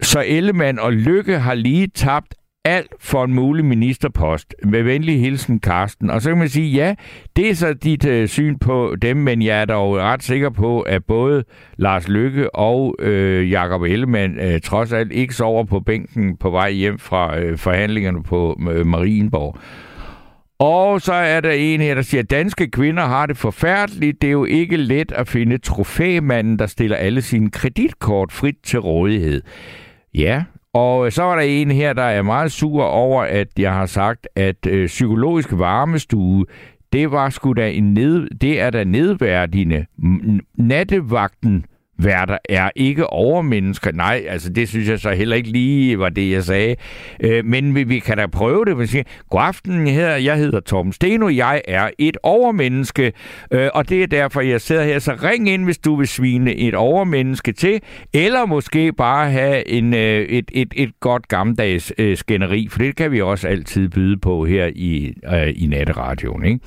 så 0.00 0.24
Ellemann 0.26 0.78
og 0.78 0.92
Lykke 0.92 1.38
har 1.38 1.54
lige 1.54 1.86
tabt 1.86 2.34
alt 2.64 2.92
for 3.00 3.24
en 3.24 3.34
mulig 3.34 3.64
ministerpost. 3.64 4.54
Med 4.64 4.82
venlig 4.82 5.20
hilsen, 5.20 5.60
Karsten. 5.60 6.10
Og 6.10 6.22
så 6.22 6.30
kan 6.30 6.38
man 6.38 6.48
sige, 6.48 6.70
ja, 6.70 6.94
det 7.36 7.50
er 7.50 7.54
så 7.54 7.74
dit 7.74 8.06
øh, 8.06 8.28
syn 8.28 8.58
på 8.58 8.96
dem, 9.02 9.16
men 9.16 9.42
jeg 9.42 9.60
er 9.60 9.64
dog 9.64 9.96
ret 9.96 10.22
sikker 10.22 10.50
på, 10.50 10.80
at 10.80 11.04
både 11.04 11.44
Lars 11.76 12.08
Lykke 12.08 12.54
og 12.54 12.96
øh, 12.98 13.50
Jakob 13.50 13.82
Ellemann 13.82 14.40
øh, 14.40 14.60
trods 14.60 14.92
alt 14.92 15.12
ikke 15.12 15.34
sover 15.34 15.64
på 15.64 15.80
bænken 15.80 16.36
på 16.36 16.50
vej 16.50 16.70
hjem 16.70 16.98
fra 16.98 17.38
øh, 17.38 17.58
forhandlingerne 17.58 18.22
på 18.22 18.60
øh, 18.70 18.86
Marienborg. 18.86 19.58
Og 20.58 21.00
så 21.00 21.12
er 21.12 21.40
der 21.40 21.50
en 21.50 21.80
her, 21.80 21.94
der 21.94 22.02
siger, 22.02 22.22
at 22.22 22.30
danske 22.30 22.70
kvinder 22.70 23.04
har 23.04 23.26
det 23.26 23.36
forfærdeligt. 23.36 24.22
Det 24.22 24.28
er 24.28 24.32
jo 24.32 24.44
ikke 24.44 24.76
let 24.76 25.12
at 25.12 25.28
finde 25.28 25.58
trofæmanden, 25.58 26.58
der 26.58 26.66
stiller 26.66 26.96
alle 26.96 27.22
sine 27.22 27.50
kreditkort 27.50 28.32
frit 28.32 28.56
til 28.62 28.78
rådighed. 28.78 29.42
Ja, 30.14 30.42
og 30.74 31.06
øh, 31.06 31.12
så 31.12 31.22
var 31.22 31.34
der 31.34 31.42
en 31.42 31.70
her, 31.70 31.92
der 31.92 32.02
er 32.02 32.22
meget 32.22 32.52
sur 32.52 32.82
over, 32.82 33.22
at 33.22 33.48
jeg 33.58 33.72
har 33.72 33.86
sagt, 33.86 34.28
at 34.36 34.66
øh, 34.66 34.86
psykologisk 34.86 35.48
varmestue, 35.52 36.46
det 36.92 37.10
var 37.10 37.30
sgu 37.30 37.52
da 37.52 37.70
en 37.70 37.94
ned, 37.94 38.28
det 38.30 38.60
er 38.60 38.70
da 38.70 38.84
nedværdigende. 38.84 39.86
Nattevagten 40.54 41.64
værter 42.04 42.38
er 42.48 42.70
ikke 42.76 43.06
overmennesker. 43.06 43.92
Nej, 43.92 44.24
altså 44.28 44.50
det 44.50 44.68
synes 44.68 44.88
jeg 44.88 45.00
så 45.00 45.10
heller 45.10 45.36
ikke 45.36 45.48
lige 45.48 45.98
var 45.98 46.08
det, 46.08 46.30
jeg 46.30 46.44
sagde. 46.44 46.76
Øh, 47.20 47.44
men 47.44 47.74
vi, 47.74 47.84
vi 47.84 47.98
kan 47.98 48.16
da 48.16 48.26
prøve 48.26 48.64
det. 48.64 48.76
Man 48.76 48.86
siger, 48.86 49.04
God 49.30 49.40
aften, 49.42 49.86
her, 49.86 50.08
jeg 50.08 50.36
hedder 50.36 50.60
Torben 50.60 50.92
Steno, 50.92 51.28
jeg 51.28 51.62
er 51.68 51.90
et 51.98 52.16
overmenneske, 52.22 53.12
øh, 53.50 53.68
og 53.74 53.88
det 53.88 54.02
er 54.02 54.06
derfor, 54.06 54.40
jeg 54.40 54.60
sidder 54.60 54.84
her. 54.84 54.98
Så 54.98 55.16
ring 55.22 55.48
ind, 55.48 55.64
hvis 55.64 55.78
du 55.78 55.96
vil 55.96 56.08
svine 56.08 56.56
et 56.56 56.74
overmenneske 56.74 57.52
til, 57.52 57.80
eller 58.12 58.46
måske 58.46 58.92
bare 58.92 59.30
have 59.30 59.68
en, 59.68 59.94
øh, 59.94 60.20
et, 60.22 60.50
et, 60.52 60.74
et 60.76 60.90
godt 61.00 61.28
gammeldags 61.28 61.92
øh, 61.98 62.16
skænderi, 62.16 62.68
for 62.70 62.78
det 62.78 62.96
kan 62.96 63.12
vi 63.12 63.20
også 63.20 63.48
altid 63.48 63.88
byde 63.88 64.16
på 64.16 64.44
her 64.44 64.70
i, 64.74 65.14
øh, 65.34 65.52
i 65.56 65.66
natteradioen. 65.66 66.44
Ikke? 66.44 66.60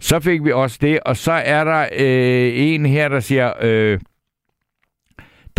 Så 0.00 0.20
fik 0.20 0.44
vi 0.44 0.52
også 0.52 0.78
det, 0.80 1.00
og 1.00 1.16
så 1.16 1.32
er 1.32 1.64
der 1.64 1.86
øh, 1.98 2.52
en 2.54 2.86
her, 2.86 3.08
der 3.08 3.20
siger... 3.20 3.52
Øh, 3.62 3.98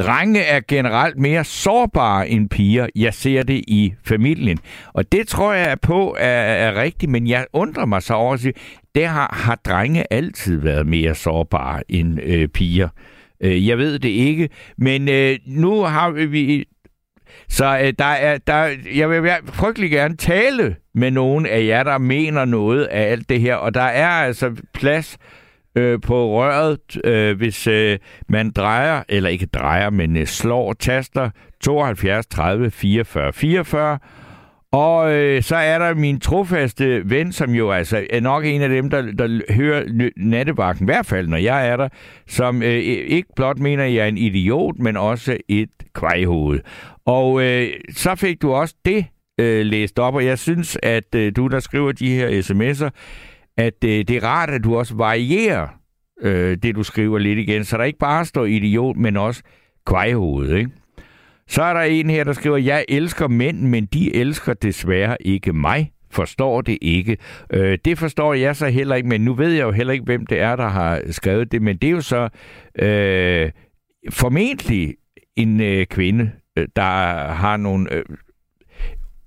Drenge 0.05 0.41
er 0.41 0.61
generelt 0.67 1.17
mere 1.17 1.43
sårbare 1.43 2.29
end 2.29 2.49
piger. 2.49 2.87
Jeg 2.95 3.13
ser 3.13 3.43
det 3.43 3.63
i 3.67 3.93
familien. 4.05 4.59
Og 4.93 5.11
det 5.11 5.27
tror 5.27 5.53
jeg 5.53 5.79
på 5.81 6.15
er, 6.19 6.27
er 6.27 6.81
rigtigt, 6.81 7.11
men 7.11 7.27
jeg 7.27 7.45
undrer 7.53 7.85
mig 7.85 8.03
så 8.03 8.13
over, 8.13 8.33
at 8.33 8.53
det 8.95 9.07
har, 9.07 9.35
har 9.43 9.55
drenge 9.55 10.13
altid 10.13 10.61
været 10.61 10.87
mere 10.87 11.15
sårbare 11.15 11.83
end 11.89 12.19
øh, 12.23 12.47
piger. 12.47 12.89
Øh, 13.43 13.67
jeg 13.67 13.77
ved 13.77 13.99
det 13.99 14.09
ikke, 14.09 14.49
men 14.77 15.09
øh, 15.09 15.37
nu 15.45 15.81
har 15.81 16.09
vi... 16.11 16.65
Så 17.49 17.79
øh, 17.83 17.93
der 17.99 18.05
er, 18.05 18.37
der, 18.37 18.69
jeg 18.95 19.09
vil 19.09 19.31
frygtelig 19.45 19.91
gerne 19.91 20.17
tale 20.17 20.75
med 20.95 21.11
nogen 21.11 21.45
af 21.45 21.65
jer, 21.65 21.83
der 21.83 21.97
mener 21.97 22.45
noget 22.45 22.83
af 22.83 23.11
alt 23.11 23.29
det 23.29 23.41
her, 23.41 23.55
og 23.55 23.73
der 23.73 23.81
er 23.81 24.07
altså 24.09 24.55
plads 24.73 25.17
øh, 25.75 26.01
på 26.01 26.29
røret, 26.29 27.05
øh, 27.05 27.37
hvis 27.37 27.67
øh, 27.67 27.99
man 28.27 28.51
drejer, 28.51 29.03
eller 29.09 29.29
ikke 29.29 29.45
drejer, 29.45 29.89
men 29.89 30.17
øh, 30.17 30.25
slår 30.25 30.73
taster 30.73 31.29
72 31.61 32.27
30 32.27 32.71
44 32.71 33.33
44. 33.33 33.99
Og 34.71 35.13
øh, 35.13 35.43
så 35.43 35.55
er 35.55 35.79
der 35.79 35.93
min 35.93 36.19
trofaste 36.19 37.09
ven, 37.09 37.31
som 37.31 37.51
jo 37.51 37.71
altså 37.71 38.07
er 38.09 38.19
nok 38.19 38.45
en 38.45 38.61
af 38.61 38.69
dem, 38.69 38.89
der, 38.89 39.01
der 39.01 39.53
hører 39.53 40.09
nattevagten, 40.17 40.85
i 40.85 40.89
hvert 40.91 41.05
fald 41.05 41.27
når 41.27 41.37
jeg 41.37 41.67
er 41.67 41.77
der, 41.77 41.89
som 42.27 42.63
øh, 42.63 42.69
ikke 42.69 43.29
blot 43.35 43.59
mener, 43.59 43.83
at 43.83 43.93
jeg 43.93 44.03
er 44.03 44.07
en 44.07 44.17
idiot, 44.17 44.79
men 44.79 44.97
også 44.97 45.37
et 45.47 45.69
kvejhoved. 45.93 46.59
Og 47.05 47.43
øh, 47.43 47.67
så 47.89 48.15
fik 48.15 48.41
du 48.41 48.53
også 48.53 48.75
det 48.85 49.05
øh, 49.37 49.65
læst 49.65 49.99
op, 49.99 50.15
og 50.15 50.25
jeg 50.25 50.39
synes, 50.39 50.77
at 50.83 51.15
øh, 51.15 51.31
du, 51.35 51.47
der 51.47 51.59
skriver 51.59 51.91
de 51.91 52.15
her 52.15 52.29
sms'er, 52.29 52.89
at 53.57 53.83
øh, 53.83 53.89
det 53.89 54.11
er 54.11 54.23
rart, 54.23 54.49
at 54.49 54.63
du 54.63 54.77
også 54.77 54.95
varierer 54.95 55.67
øh, 56.21 56.57
det, 56.63 56.75
du 56.75 56.83
skriver 56.83 57.19
lidt 57.19 57.39
igen, 57.39 57.63
så 57.63 57.77
der 57.77 57.83
ikke 57.83 57.99
bare 57.99 58.25
står 58.25 58.45
idiot, 58.45 58.97
men 58.97 59.17
også 59.17 59.43
kvejhoved, 59.85 60.55
ikke? 60.55 60.71
Så 61.47 61.63
er 61.63 61.73
der 61.73 61.81
en 61.81 62.09
her, 62.09 62.23
der 62.23 62.33
skriver, 62.33 62.57
jeg 62.57 62.85
elsker 62.89 63.27
mænd, 63.27 63.61
men 63.61 63.85
de 63.85 64.15
elsker 64.15 64.53
desværre 64.53 65.17
ikke 65.21 65.53
mig. 65.53 65.91
Forstår 66.11 66.61
det 66.61 66.77
ikke. 66.81 67.17
Øh, 67.53 67.77
det 67.85 67.97
forstår 67.97 68.33
jeg 68.33 68.55
så 68.55 68.67
heller 68.67 68.95
ikke, 68.95 69.09
men 69.09 69.21
nu 69.21 69.33
ved 69.33 69.51
jeg 69.51 69.63
jo 69.63 69.71
heller 69.71 69.93
ikke, 69.93 70.05
hvem 70.05 70.25
det 70.25 70.39
er, 70.39 70.55
der 70.55 70.67
har 70.67 71.01
skrevet 71.09 71.51
det, 71.51 71.61
men 71.61 71.77
det 71.77 71.87
er 71.87 71.91
jo 71.91 72.01
så 72.01 72.29
øh, 72.79 73.51
formentlig 74.09 74.95
en 75.35 75.61
øh, 75.61 75.85
kvinde, 75.85 76.31
øh, 76.57 76.67
der 76.75 76.81
har 77.31 77.57
nogle 77.57 77.93
øh, 77.93 78.03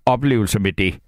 oplevelser 0.06 0.60
med 0.60 0.72
det. 0.72 0.98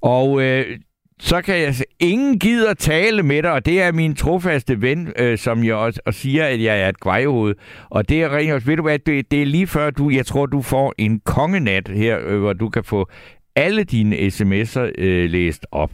Og 0.00 0.42
øh, 0.42 0.78
så 1.20 1.42
kan 1.42 1.58
jeg 1.58 1.74
ingen 1.98 2.38
gider 2.38 2.74
tale 2.74 3.22
med 3.22 3.42
dig, 3.42 3.52
og 3.52 3.66
det 3.66 3.82
er 3.82 3.92
min 3.92 4.14
trofaste 4.14 4.82
ven, 4.82 5.12
øh, 5.16 5.38
som 5.38 5.64
jeg 5.64 5.74
også 5.74 6.00
og 6.06 6.14
siger, 6.14 6.44
at 6.44 6.62
jeg 6.62 6.80
er 6.80 6.88
et 6.88 7.00
grejhoved. 7.00 7.54
Og 7.90 8.08
det 8.08 8.22
er 8.22 8.36
rent 8.36 8.66
ved 8.66 8.76
du 8.76 8.82
hvad, 8.82 8.98
det, 8.98 9.30
det 9.30 9.42
er 9.42 9.46
lige 9.46 9.66
før 9.66 9.90
du, 9.90 10.10
jeg 10.10 10.26
tror, 10.26 10.46
du 10.46 10.62
får 10.62 10.94
en 10.98 11.20
kongenat 11.20 11.88
her, 11.88 12.18
øh, 12.26 12.38
hvor 12.40 12.52
du 12.52 12.68
kan 12.68 12.84
få 12.84 13.08
alle 13.56 13.84
dine 13.84 14.16
sms'er 14.16 14.90
øh, 14.98 15.30
læst 15.30 15.66
op. 15.72 15.90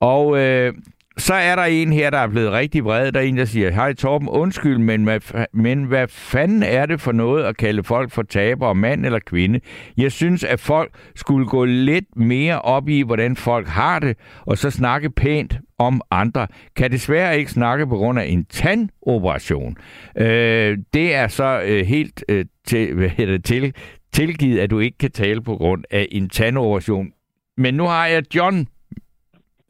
Og 0.00 0.38
øh, 0.38 0.74
så 1.18 1.34
er 1.34 1.56
der 1.56 1.62
en 1.62 1.92
her, 1.92 2.10
der 2.10 2.18
er 2.18 2.26
blevet 2.28 2.52
rigtig 2.52 2.84
vred. 2.84 3.12
Der 3.12 3.20
er 3.20 3.24
en, 3.24 3.36
der 3.36 3.44
siger, 3.44 3.70
hej 3.70 3.92
Torben, 3.92 4.28
undskyld, 4.28 4.78
men 4.78 5.04
hvad, 5.04 5.46
men 5.52 5.84
hvad 5.84 6.08
fanden 6.08 6.62
er 6.62 6.86
det 6.86 7.00
for 7.00 7.12
noget 7.12 7.44
at 7.44 7.56
kalde 7.56 7.84
folk 7.84 8.10
for 8.10 8.22
tabere, 8.22 8.74
mand 8.74 9.06
eller 9.06 9.18
kvinde? 9.18 9.60
Jeg 9.96 10.12
synes, 10.12 10.44
at 10.44 10.60
folk 10.60 10.90
skulle 11.14 11.46
gå 11.46 11.64
lidt 11.64 12.16
mere 12.16 12.60
op 12.62 12.88
i, 12.88 13.02
hvordan 13.02 13.36
folk 13.36 13.68
har 13.68 13.98
det, 13.98 14.16
og 14.40 14.58
så 14.58 14.70
snakke 14.70 15.10
pænt 15.10 15.58
om 15.78 16.00
andre. 16.10 16.46
Kan 16.76 16.90
desværre 16.90 17.38
ikke 17.38 17.50
snakke 17.50 17.86
på 17.86 17.96
grund 17.96 18.18
af 18.18 18.24
en 18.24 18.44
tandoperation. 18.44 19.76
Øh, 20.18 20.78
det 20.94 21.14
er 21.14 21.28
så 21.28 21.62
øh, 21.66 21.86
helt 21.86 22.24
øh, 22.28 22.44
til, 22.66 22.94
hvad 22.94 23.08
hedder, 23.08 23.38
til, 23.38 23.74
tilgivet, 24.12 24.60
at 24.60 24.70
du 24.70 24.78
ikke 24.78 24.98
kan 24.98 25.10
tale 25.10 25.42
på 25.42 25.56
grund 25.56 25.84
af 25.90 26.08
en 26.10 26.28
tandoperation. 26.28 27.12
Men 27.56 27.74
nu 27.74 27.84
har 27.84 28.06
jeg 28.06 28.34
John 28.34 28.68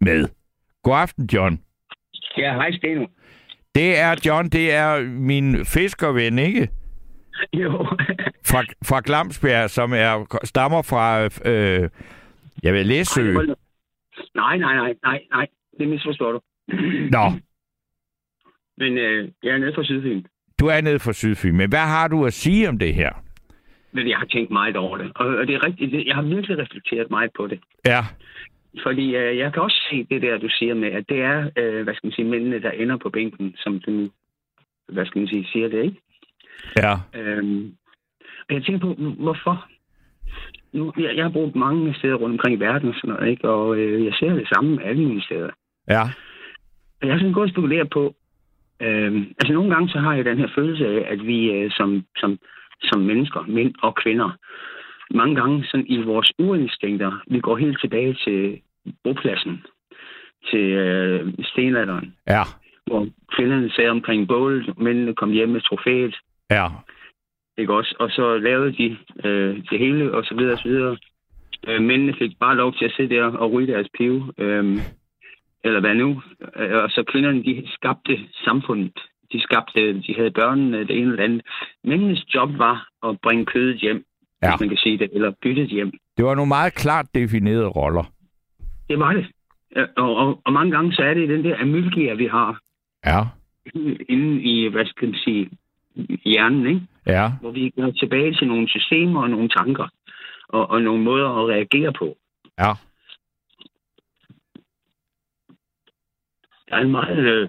med. 0.01 0.29
God 0.87 0.97
aften, 0.97 1.29
John. 1.33 1.61
Ja, 2.39 2.55
hej 2.55 2.73
Steno. 2.73 3.07
Det 3.75 3.99
er 3.99 4.21
John, 4.27 4.49
det 4.49 4.75
er 4.75 5.03
min 5.03 5.65
fiskerven, 5.65 6.39
ikke? 6.39 6.69
Jo. 7.53 7.71
fra, 8.51 8.61
fra 8.89 9.01
Glamsbjerg, 9.05 9.71
som 9.71 9.93
er 9.93 10.39
stammer 10.45 10.83
fra, 10.83 11.25
øh, 11.25 11.91
jeg 12.63 12.75
vil 12.75 12.87
Læsø. 12.87 13.33
Nej, 14.35 14.57
nej, 14.59 14.75
nej, 14.75 14.95
nej, 15.03 15.21
nej. 15.31 15.47
Det 15.79 15.89
misforstår 15.89 16.33
du. 16.33 16.41
Nå. 17.17 17.25
Men 18.79 18.99
øh, 18.99 19.29
jeg 19.43 19.51
er 19.55 19.59
nede 19.59 19.75
fra 19.75 19.85
Sydfyn. 19.85 20.23
Du 20.61 20.67
er 20.67 20.81
nede 20.81 20.99
fra 20.99 21.13
Sydfyn, 21.13 21.57
men 21.57 21.69
hvad 21.69 21.87
har 21.95 22.09
du 22.09 22.27
at 22.27 22.33
sige 22.33 22.69
om 22.69 22.79
det 22.79 22.95
her? 22.95 23.13
Men 23.93 24.09
jeg 24.09 24.19
har 24.19 24.27
tænkt 24.27 24.51
meget 24.51 24.77
over 24.77 24.97
det, 24.99 25.13
og 25.15 25.47
det 25.47 25.55
er 25.55 25.67
rigtigt. 25.67 26.07
Jeg 26.07 26.15
har 26.15 26.23
virkelig 26.23 26.59
reflekteret 26.59 27.11
meget 27.11 27.31
på 27.37 27.47
det. 27.47 27.61
Ja. 27.87 28.03
Fordi 28.83 29.17
øh, 29.17 29.37
jeg 29.39 29.53
kan 29.53 29.63
også 29.63 29.81
se 29.91 30.07
det 30.11 30.23
der, 30.23 30.39
du 30.39 30.49
siger 30.49 30.75
med, 30.75 30.89
at 30.89 31.05
det 31.09 31.21
er, 31.23 31.51
øh, 31.57 31.85
hvad 31.85 31.95
skal 31.95 32.07
man 32.07 32.13
sige, 32.13 32.29
mændene, 32.29 32.63
der 32.63 32.71
ender 32.71 32.97
på 32.97 33.11
bænken, 33.11 33.55
som 33.57 33.81
du, 33.81 34.11
hvad 34.89 35.07
skal 35.07 35.19
man 35.19 35.29
sige, 35.29 35.49
siger 35.53 35.69
det, 35.69 35.85
ikke? 35.85 36.01
Ja. 36.77 36.95
Øhm, 37.15 37.75
og 38.49 38.55
jeg 38.55 38.65
tænker 38.65 38.81
på, 38.87 38.95
hvorfor? 39.23 39.67
Nu, 40.73 40.93
jeg, 40.99 41.17
jeg 41.17 41.25
har 41.25 41.33
brugt 41.33 41.57
mange 41.57 41.95
steder 41.95 42.15
rundt 42.15 42.33
omkring 42.33 42.57
i 42.57 42.61
verden 42.61 42.89
og 42.89 42.95
sådan 42.95 43.11
noget, 43.11 43.31
ikke? 43.31 43.49
Og 43.49 43.77
øh, 43.77 44.05
jeg 44.05 44.15
ser 44.15 44.35
det 44.35 44.49
samme 44.55 44.85
alle 44.85 45.03
mulige 45.03 45.23
steder. 45.23 45.51
Ja. 45.89 46.03
Og 47.01 47.07
jeg 47.07 47.13
har 47.13 47.19
sådan 47.19 47.33
gået 47.33 47.49
og 47.49 47.51
spekuleret 47.51 47.91
på, 47.91 48.15
øh, 48.81 49.13
altså 49.41 49.53
nogle 49.53 49.75
gange 49.75 49.89
så 49.89 49.99
har 49.99 50.15
jeg 50.15 50.25
den 50.25 50.39
her 50.39 50.49
følelse 50.55 50.87
af, 50.87 51.13
at 51.13 51.27
vi 51.27 51.51
øh, 51.51 51.71
som, 51.71 52.05
som, 52.17 52.39
som 52.83 53.01
mennesker, 53.01 53.41
mænd 53.49 53.75
og 53.83 53.95
kvinder, 53.95 54.31
mange 55.11 55.35
gange 55.35 55.65
sådan 55.65 55.87
i 55.87 56.03
vores 56.03 56.33
urinstinkter, 56.39 57.23
vi 57.27 57.41
går 57.41 57.57
helt 57.57 57.81
tilbage 57.81 58.15
til 58.25 58.61
bopladsen, 59.05 59.65
til 60.51 60.65
øh, 60.71 61.35
stenalderen. 61.45 62.15
Ja. 62.27 62.43
Hvor 62.87 63.09
kvinderne 63.37 63.71
sad 63.71 63.89
omkring 63.89 64.29
bålet, 64.29 64.79
mændene 64.79 65.15
kom 65.15 65.31
hjem 65.31 65.49
med 65.49 65.61
trofæet. 65.61 66.17
Ja. 66.51 66.67
Ikke 67.59 67.75
også? 67.75 67.95
Og 67.99 68.11
så 68.11 68.39
lavede 68.39 68.73
de 68.73 68.97
øh, 69.25 69.57
det 69.71 69.79
hele, 69.79 70.15
og 70.15 70.25
så 70.25 70.35
videre, 70.35 70.53
og 70.53 70.59
så 70.59 70.69
videre. 70.69 70.97
Øh, 71.69 71.83
mændene 71.83 72.15
fik 72.19 72.39
bare 72.41 72.57
lov 72.57 72.75
til 72.75 72.85
at 72.85 72.93
sidde 72.97 73.15
der 73.15 73.25
og 73.25 73.53
ryge 73.53 73.73
deres 73.73 73.89
pive. 73.99 74.33
Øh, 74.39 74.79
eller 75.65 75.81
hvad 75.81 75.95
nu? 75.95 76.23
Øh, 76.57 76.83
og 76.83 76.91
så 76.91 77.05
kvinderne, 77.13 77.43
de 77.43 77.63
skabte 77.67 78.19
samfundet. 78.45 78.99
De 79.33 79.41
skabte, 79.41 80.01
de 80.01 80.15
havde 80.17 80.31
børnene, 80.31 80.79
det 80.79 80.99
ene 80.99 81.11
eller 81.11 81.25
andet. 81.25 81.43
Mændenes 81.85 82.35
job 82.35 82.59
var 82.59 82.89
at 83.09 83.21
bringe 83.23 83.47
kødet 83.47 83.77
hjem, 83.77 84.05
ja. 84.43 84.51
hvis 84.51 84.61
man 84.61 84.69
kan 84.69 84.79
sige 84.79 84.99
det, 84.99 85.11
eller 85.13 85.33
byttet 85.43 85.69
hjem. 85.69 85.93
Det 86.17 86.25
var 86.25 86.35
nogle 86.35 86.49
meget 86.49 86.75
klart 86.75 87.07
definerede 87.15 87.69
roller. 87.69 88.05
Det 88.89 88.99
var 88.99 89.13
det. 89.13 89.27
Og, 89.97 90.17
og, 90.17 90.41
og 90.45 90.53
mange 90.53 90.71
gange 90.71 90.93
så 90.93 91.03
er 91.03 91.15
det 91.15 91.29
den 91.29 91.45
der 91.45 91.61
amylgia, 91.61 92.15
vi 92.15 92.27
har. 92.27 92.61
Ja. 93.07 93.21
Inden 94.09 94.41
i, 94.41 94.69
hvad 94.69 94.87
skal 94.87 95.09
man 95.09 95.19
sige, 95.19 95.51
hjernen, 96.25 96.67
ikke? 96.67 96.81
Ja. 97.07 97.33
Hvor 97.41 97.51
vi 97.51 97.71
går 97.71 97.91
tilbage 97.91 98.35
til 98.35 98.47
nogle 98.49 98.69
systemer 98.69 99.23
og 99.23 99.31
nogle 99.31 99.49
tanker. 99.49 99.89
Og, 100.49 100.71
og 100.71 100.83
nogle 100.83 101.03
måder 101.03 101.29
at 101.29 101.49
reagere 101.49 101.93
på. 101.93 102.17
Ja. 102.59 102.73
Der 106.69 106.77
er 106.77 106.81
en 106.81 106.91
meget 106.91 107.19
øh, 107.19 107.49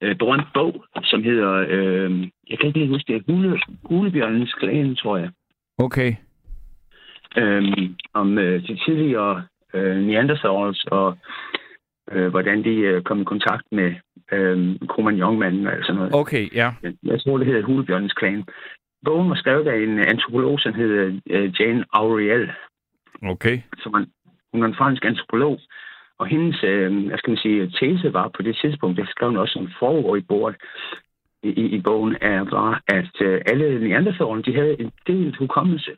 øh, 0.00 0.16
berømt 0.16 0.52
bog, 0.54 0.84
som 1.02 1.22
hedder, 1.22 1.66
øh, 1.68 2.28
jeg 2.50 2.58
kan 2.58 2.66
ikke 2.66 2.78
lige 2.78 2.92
huske 2.92 3.12
det, 3.12 3.24
Hule, 3.28 3.60
Hulebjørnens 3.84 4.54
Klan, 4.54 4.96
tror 4.96 5.16
jeg. 5.16 5.30
Okay. 5.78 6.14
Øh, 7.36 7.90
om 8.12 8.38
øh, 8.38 8.62
de 8.62 8.78
tidligere 8.86 9.46
øh, 9.74 9.96
Neanderthals 9.96 10.84
og 10.84 11.16
øh, 12.12 12.28
hvordan 12.28 12.64
de 12.64 12.74
øh, 12.90 13.02
kom 13.02 13.20
i 13.20 13.24
kontakt 13.24 13.66
med 13.72 13.94
øh, 14.32 14.76
Cro-Magnon-manden 14.90 15.66
og 15.66 15.74
sådan 15.82 15.94
noget. 15.94 16.14
Okay, 16.14 16.54
ja. 16.54 16.72
Jeg 17.02 17.20
tror, 17.20 17.38
det 17.38 17.46
hedder 17.46 17.62
Hulebjørnens 17.62 18.12
Klan. 18.12 18.44
Bogen 19.04 19.30
var 19.30 19.36
skrevet 19.36 19.68
af 19.68 19.76
en 19.76 19.98
antropolog, 19.98 20.60
som 20.60 20.74
hedder 20.74 21.20
øh, 21.30 21.60
Jane 21.60 21.84
Auriel, 21.92 22.50
Okay. 23.22 23.60
som 23.78 23.94
er, 23.94 24.04
hun 24.52 24.62
er 24.62 24.66
en 24.66 24.74
fransk 24.74 25.04
antropolog. 25.04 25.60
Og 26.18 26.26
hendes, 26.26 26.64
øh, 26.64 27.06
hvad 27.06 27.18
skal 27.18 27.30
man 27.30 27.38
sige, 27.38 27.70
tese 27.70 28.12
var 28.12 28.28
på 28.28 28.42
det 28.42 28.58
tidspunkt, 28.62 28.96
det 28.96 29.08
skrev 29.08 29.28
hun 29.28 29.38
også 29.38 29.52
som 29.52 29.68
forår 29.78 30.16
i 30.16 30.20
bordet 30.20 30.56
i, 31.42 31.50
i, 31.76 31.80
bogen, 31.80 32.16
er, 32.20 32.40
var, 32.44 32.82
at 32.86 33.20
øh, 33.20 33.40
alle 33.46 33.88
neandertalerne, 33.88 34.42
de 34.42 34.54
havde 34.54 34.80
en 34.80 34.92
delt 35.06 35.36
hukommelse. 35.36 35.90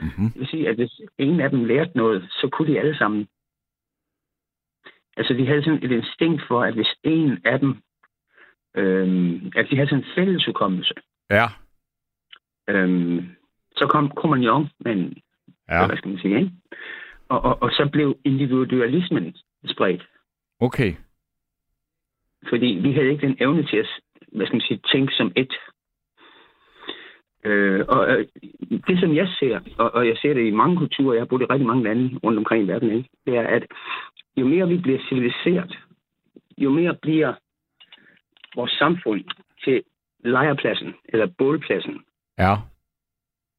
Mm-hmm. 0.00 0.30
Det 0.30 0.40
vil 0.40 0.48
sige, 0.48 0.68
at 0.68 0.74
hvis 0.76 1.00
en 1.18 1.40
af 1.40 1.50
dem 1.50 1.64
lærte 1.64 1.90
noget, 1.96 2.22
så 2.30 2.48
kunne 2.52 2.72
de 2.72 2.78
alle 2.80 2.96
sammen. 2.98 3.28
Altså, 5.16 5.34
de 5.34 5.46
havde 5.46 5.64
sådan 5.64 5.84
et 5.84 5.90
instinkt 5.90 6.42
for, 6.48 6.62
at 6.62 6.74
hvis 6.74 6.94
en 7.02 7.38
af 7.44 7.58
dem, 7.60 7.70
øh, 8.76 9.42
at 9.56 9.66
de 9.70 9.76
havde 9.76 9.88
sådan 9.88 10.04
en 10.04 10.10
fælles 10.14 10.46
hukommelse, 10.46 10.94
Ja. 11.30 11.46
øh, 12.68 13.24
så 13.76 13.86
kom 13.90 14.12
Cro-Magnon 14.18 14.68
med 14.80 14.92
en, 14.92 15.16
Ja. 15.68 15.86
hvad 15.86 15.96
skal 15.96 16.08
man 16.08 16.18
sige, 16.18 16.36
ikke? 16.38 16.50
Og, 17.28 17.40
og, 17.44 17.62
og 17.62 17.70
så 17.70 17.88
blev 17.92 18.18
individualismen 18.24 19.36
spredt. 19.66 20.08
Okay. 20.60 20.94
Fordi 22.48 22.66
vi 22.66 22.92
havde 22.92 23.10
ikke 23.10 23.26
den 23.26 23.36
evne 23.40 23.66
til 23.66 23.76
at, 23.76 23.88
hvad 24.32 24.46
skal 24.46 24.54
man 24.56 24.60
sige, 24.60 24.80
tænke 24.92 25.12
som 25.16 25.32
et. 25.36 25.54
Øh, 27.44 27.84
og 27.88 28.10
øh, 28.10 28.26
det, 28.88 29.00
som 29.00 29.16
jeg 29.16 29.28
ser, 29.38 29.60
og, 29.78 29.94
og 29.94 30.08
jeg 30.08 30.16
ser 30.16 30.34
det 30.34 30.46
i 30.46 30.50
mange 30.50 30.76
kulturer, 30.76 31.14
jeg 31.14 31.20
har 31.20 31.26
boet 31.26 31.42
i 31.42 31.44
rigtig 31.44 31.66
mange 31.66 31.84
lande 31.84 32.18
rundt 32.24 32.38
omkring 32.38 32.64
i 32.64 32.68
verden, 32.68 32.90
ikke? 32.90 33.08
det 33.26 33.36
er, 33.36 33.46
at 33.46 33.62
jo 34.36 34.46
mere 34.46 34.68
vi 34.68 34.78
bliver 34.78 34.98
civiliseret, 35.08 35.78
jo 36.58 36.70
mere 36.70 36.94
bliver 37.02 37.34
vores 38.56 38.72
samfund 38.72 39.24
til 39.64 39.82
lejrpladsen, 40.24 40.94
eller 41.08 41.26
bålpladsen. 41.38 42.00
Ja. 42.38 42.54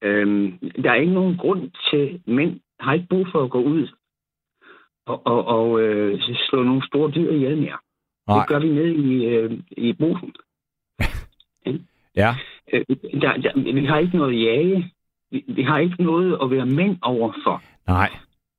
Øhm, 0.02 0.60
der 0.84 0.92
er 0.92 0.96
ikke 0.96 1.14
nogen 1.14 1.38
grund 1.38 1.72
til, 1.90 2.22
mænd 2.28 2.60
har 2.80 2.94
ikke 2.94 3.08
brug 3.10 3.28
for 3.32 3.44
at 3.44 3.50
gå 3.50 3.64
ud 3.64 3.88
og, 5.06 5.22
og, 5.26 5.46
og 5.46 5.82
øh, 5.82 6.20
slå 6.50 6.64
nogle 6.64 6.88
store 6.88 7.12
dyr 7.12 7.32
ihjel 7.32 7.58
mere. 7.58 7.78
Nej. 8.28 8.40
Det 8.40 8.48
gør 8.48 8.60
vi 8.60 8.68
nede 8.68 8.96
i, 8.96 9.26
øh, 9.26 9.60
i 9.72 9.94
brusen. 9.94 10.36
Ja. 12.18 12.36
Øh, 12.74 12.82
der, 13.22 13.34
der, 13.38 13.74
vi 13.74 13.86
har 13.86 13.98
ikke 14.00 14.18
noget 14.18 14.34
at 14.36 14.42
jage. 14.42 14.92
Vi, 15.32 15.44
vi 15.56 15.64
har 15.64 15.80
ikke 15.80 16.04
noget 16.04 16.38
at 16.44 16.52
være 16.52 16.66
mænd 16.66 16.98
overfor. 17.02 17.62
Nej. 17.88 18.10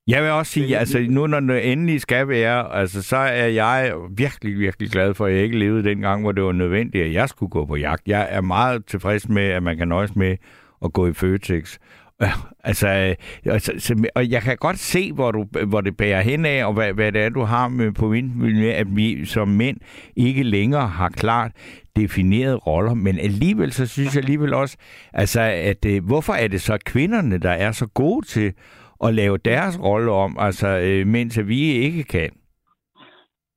Jeg 0.07 0.23
vil 0.23 0.31
også 0.31 0.51
sige, 0.51 0.77
altså 0.77 1.05
nu 1.09 1.27
når 1.27 1.39
det 1.39 1.71
endelig 1.71 2.01
skal 2.01 2.27
være, 2.27 2.75
altså 2.75 3.01
så 3.03 3.17
er 3.17 3.45
jeg 3.47 3.93
virkelig, 4.17 4.59
virkelig 4.59 4.89
glad 4.89 5.13
for, 5.13 5.25
at 5.25 5.33
jeg 5.33 5.43
ikke 5.43 5.59
levede 5.59 5.83
dengang, 5.83 6.21
hvor 6.21 6.31
det 6.31 6.43
var 6.43 6.51
nødvendigt, 6.51 7.03
at 7.05 7.13
jeg 7.13 7.29
skulle 7.29 7.49
gå 7.49 7.65
på 7.65 7.75
jagt. 7.75 8.07
Jeg 8.07 8.27
er 8.29 8.41
meget 8.41 8.85
tilfreds 8.85 9.29
med, 9.29 9.43
at 9.43 9.63
man 9.63 9.77
kan 9.77 9.87
nøjes 9.87 10.15
med 10.15 10.37
at 10.85 10.93
gå 10.93 11.07
i 11.07 11.13
Føtex. 11.13 11.77
Altså, 12.63 12.87
øh, 12.87 13.15
altså, 13.53 13.71
så- 13.77 14.09
og 14.15 14.29
jeg 14.31 14.41
kan 14.41 14.57
godt 14.57 14.79
se, 14.79 15.13
hvor, 15.13 15.31
du, 15.31 15.45
hvor 15.67 15.81
det 15.81 15.97
bærer 15.97 16.21
hen 16.21 16.45
af, 16.45 16.65
og 16.65 16.73
hvad, 16.73 16.93
hvad 16.93 17.11
det 17.11 17.21
er, 17.21 17.29
du 17.29 17.41
har 17.41 17.67
med 17.67 17.91
på 17.91 18.09
med, 18.09 18.69
at 18.69 18.87
vi 18.95 19.25
som 19.25 19.47
mænd 19.47 19.77
ikke 20.15 20.43
længere 20.43 20.87
har 20.87 21.09
klart 21.09 21.51
definerede 22.01 22.55
roller, 22.55 22.93
men 22.93 23.19
alligevel, 23.19 23.71
så 23.71 23.87
synes 23.87 24.15
jeg 24.15 24.23
alligevel 24.23 24.53
også, 24.53 24.77
altså, 25.13 25.41
at 25.41 25.85
øh, 25.85 26.05
hvorfor 26.07 26.33
er 26.33 26.47
det 26.47 26.61
så 26.61 26.77
kvinderne, 26.85 27.37
der 27.37 27.49
er 27.65 27.71
så 27.71 27.87
gode 27.87 28.25
til 28.25 28.53
at 29.05 29.13
lave 29.13 29.37
deres 29.37 29.79
rolle 29.83 30.11
om, 30.11 30.37
altså, 30.39 30.67
øh, 30.67 31.07
mens 31.07 31.39
vi 31.47 31.61
ikke 31.61 32.03
kan? 32.03 32.29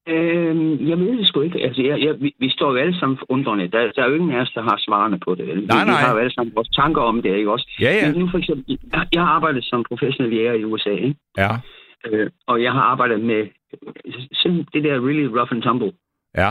Øh, 0.08 0.88
jeg 0.88 0.98
ved 0.98 1.18
det 1.18 1.26
sgu 1.28 1.40
ikke. 1.40 1.58
Altså, 1.66 1.82
jeg, 1.82 2.00
jeg, 2.04 2.14
vi, 2.20 2.34
vi 2.38 2.50
står 2.50 2.70
jo 2.72 2.76
alle 2.76 2.98
sammen 2.98 3.18
undrende. 3.28 3.68
Der, 3.68 3.92
der 3.96 4.02
er 4.04 4.08
jo 4.08 4.14
ingen 4.14 4.32
af 4.32 4.40
os, 4.40 4.52
der 4.54 4.62
har 4.62 4.76
svarene 4.86 5.18
på 5.18 5.34
det. 5.34 5.46
vel? 5.46 5.66
Nej, 5.66 5.84
vi, 5.84 5.90
vi 5.90 5.94
har 5.94 6.12
jo 6.12 6.18
alle 6.18 6.32
sammen 6.32 6.54
vores 6.54 6.68
tanker 6.68 7.02
om 7.02 7.22
det, 7.22 7.36
ikke 7.36 7.52
også? 7.52 7.66
Ja, 7.80 7.92
ja. 7.94 8.12
Men 8.12 8.20
Nu 8.20 8.28
for 8.30 8.38
eksempel, 8.38 8.78
jeg, 8.92 9.06
jeg 9.12 9.22
har 9.22 9.28
arbejdet 9.28 9.64
som 9.64 9.84
professionel 9.88 10.34
jæger 10.36 10.52
i 10.52 10.64
USA, 10.64 10.90
ikke? 10.90 11.14
Ja, 11.38 11.50
Øh, 12.06 12.30
og 12.46 12.62
jeg 12.62 12.72
har 12.72 12.80
arbejdet 12.80 13.20
med 13.20 13.46
sådan 14.32 14.64
det 14.72 14.84
der 14.84 14.94
really 15.06 15.24
rough 15.38 15.52
and 15.52 15.62
tumble. 15.62 15.92
ja, 16.36 16.50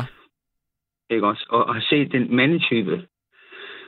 ikke 1.10 1.28
også? 1.28 1.46
Og, 1.50 1.66
og 1.66 1.74
har 1.76 1.86
set 1.90 2.12
den 2.12 2.36
mandetype, 2.36 3.06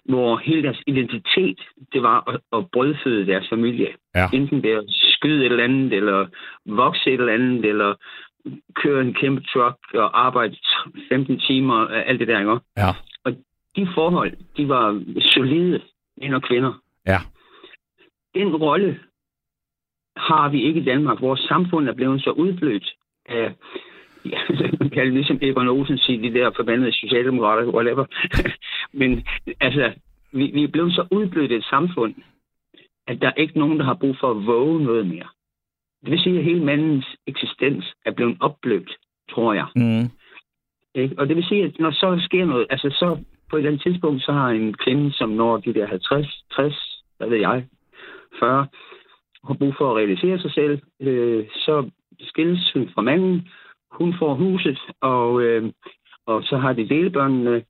hvor 0.05 0.37
hele 0.37 0.63
deres 0.63 0.81
identitet, 0.87 1.59
det 1.93 2.03
var 2.03 2.29
at, 2.29 2.39
at 2.57 2.71
brødføde 2.71 3.27
deres 3.27 3.49
familie. 3.49 3.87
Ja. 4.15 4.29
Enten 4.33 4.63
det 4.63 4.71
at 4.77 4.83
skyde 4.87 5.45
et 5.45 5.51
eller 5.51 5.63
andet, 5.63 5.93
eller 5.93 6.27
vokse 6.65 7.11
et 7.11 7.19
eller 7.19 7.33
andet, 7.33 7.65
eller 7.65 7.95
køre 8.75 9.01
en 9.01 9.13
kæmpe 9.13 9.41
truck 9.53 9.77
og 9.93 10.25
arbejde 10.27 10.55
15 11.09 11.39
timer, 11.39 11.87
alt 11.87 12.19
det 12.19 12.27
der, 12.27 12.39
ikke? 12.39 12.51
også? 12.51 12.65
ja, 12.77 12.91
De 13.75 13.87
forhold, 13.95 14.31
de 14.57 14.69
var 14.69 15.03
solide, 15.19 15.81
mænd 16.17 16.35
og 16.35 16.41
kvinder. 16.41 16.73
ja, 17.07 17.19
Den 18.35 18.55
rolle 18.55 18.99
har 20.17 20.49
vi 20.49 20.61
ikke 20.63 20.79
i 20.79 20.83
Danmark. 20.83 21.21
Vores 21.21 21.39
samfund 21.39 21.89
er 21.89 21.93
blevet 21.93 22.23
så 22.23 22.29
udblødt 22.31 22.93
af, 23.25 23.53
ja, 24.25 24.39
man 24.79 24.89
kan 24.89 25.13
ligesom 25.13 25.39
Egon 25.41 25.67
Olsen 25.67 25.97
sige, 25.97 26.29
de 26.29 26.39
der 26.39 26.51
forbandede 26.55 26.93
socialdemokrater, 26.93 27.67
whatever. 27.67 28.05
Men 28.99 29.27
altså, 29.59 29.93
vi, 30.31 30.51
vi 30.53 30.63
er 30.63 30.67
blevet 30.67 30.93
så 30.93 31.07
udblødt 31.11 31.51
et 31.51 31.65
samfund, 31.69 32.15
at 33.07 33.21
der 33.21 33.27
er 33.27 33.41
ikke 33.41 33.59
nogen, 33.59 33.79
der 33.79 33.85
har 33.85 33.93
brug 33.93 34.15
for 34.19 34.31
at 34.31 34.45
våge 34.45 34.83
noget 34.83 35.07
mere. 35.07 35.27
Det 36.01 36.11
vil 36.11 36.19
sige, 36.19 36.37
at 36.37 36.43
hele 36.43 36.63
mandens 36.63 37.05
eksistens 37.27 37.93
er 38.05 38.11
blevet 38.11 38.37
opblødt, 38.39 38.97
tror 39.31 39.53
jeg. 39.53 39.65
mm, 39.75 40.09
Ikke? 40.95 41.15
Og 41.17 41.27
det 41.27 41.35
vil 41.35 41.45
sige, 41.45 41.63
at 41.63 41.79
når 41.79 41.91
så 41.91 42.21
sker 42.25 42.45
noget, 42.45 42.67
altså 42.69 42.89
så 42.89 43.17
på 43.49 43.55
et 43.55 43.59
eller 43.59 43.71
andet 43.71 43.83
tidspunkt, 43.83 44.23
så 44.23 44.31
har 44.31 44.49
en 44.49 44.73
kvinde, 44.73 45.13
som 45.13 45.29
når 45.29 45.57
de 45.57 45.73
der 45.73 45.87
50, 45.87 46.43
60, 46.51 47.03
hvad 47.17 47.29
ved 47.29 47.37
jeg, 47.37 47.65
40, 48.39 48.67
har 49.47 49.53
brug 49.53 49.75
for 49.77 49.91
at 49.91 49.97
realisere 49.97 50.39
sig 50.39 50.51
selv, 50.53 50.79
øh, 50.99 51.45
så 51.55 51.89
skilles 52.19 52.71
hun 52.73 52.89
fra 52.93 53.01
manden, 53.01 53.47
hun 53.91 54.13
får 54.19 54.33
huset, 54.35 54.79
og, 55.01 55.41
øh, 55.41 55.71
og 56.25 56.43
så 56.43 56.57
har 56.57 56.73
de 56.73 56.89
delebørnene, 56.89 57.63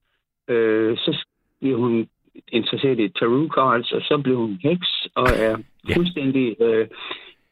øh, 0.47 0.97
så 0.97 1.25
bliver 1.59 1.77
hun 1.77 2.07
interesseret 2.47 2.99
i 2.99 3.09
tarot 3.09 3.49
cards, 3.55 3.91
og 3.91 4.01
så 4.01 4.17
bliver 4.23 4.37
hun 4.37 4.59
heks, 4.63 5.07
og 5.15 5.27
er 5.37 5.57
Ja. 5.89 5.95
fuldstændig 5.95 6.55
øh, 6.61 6.87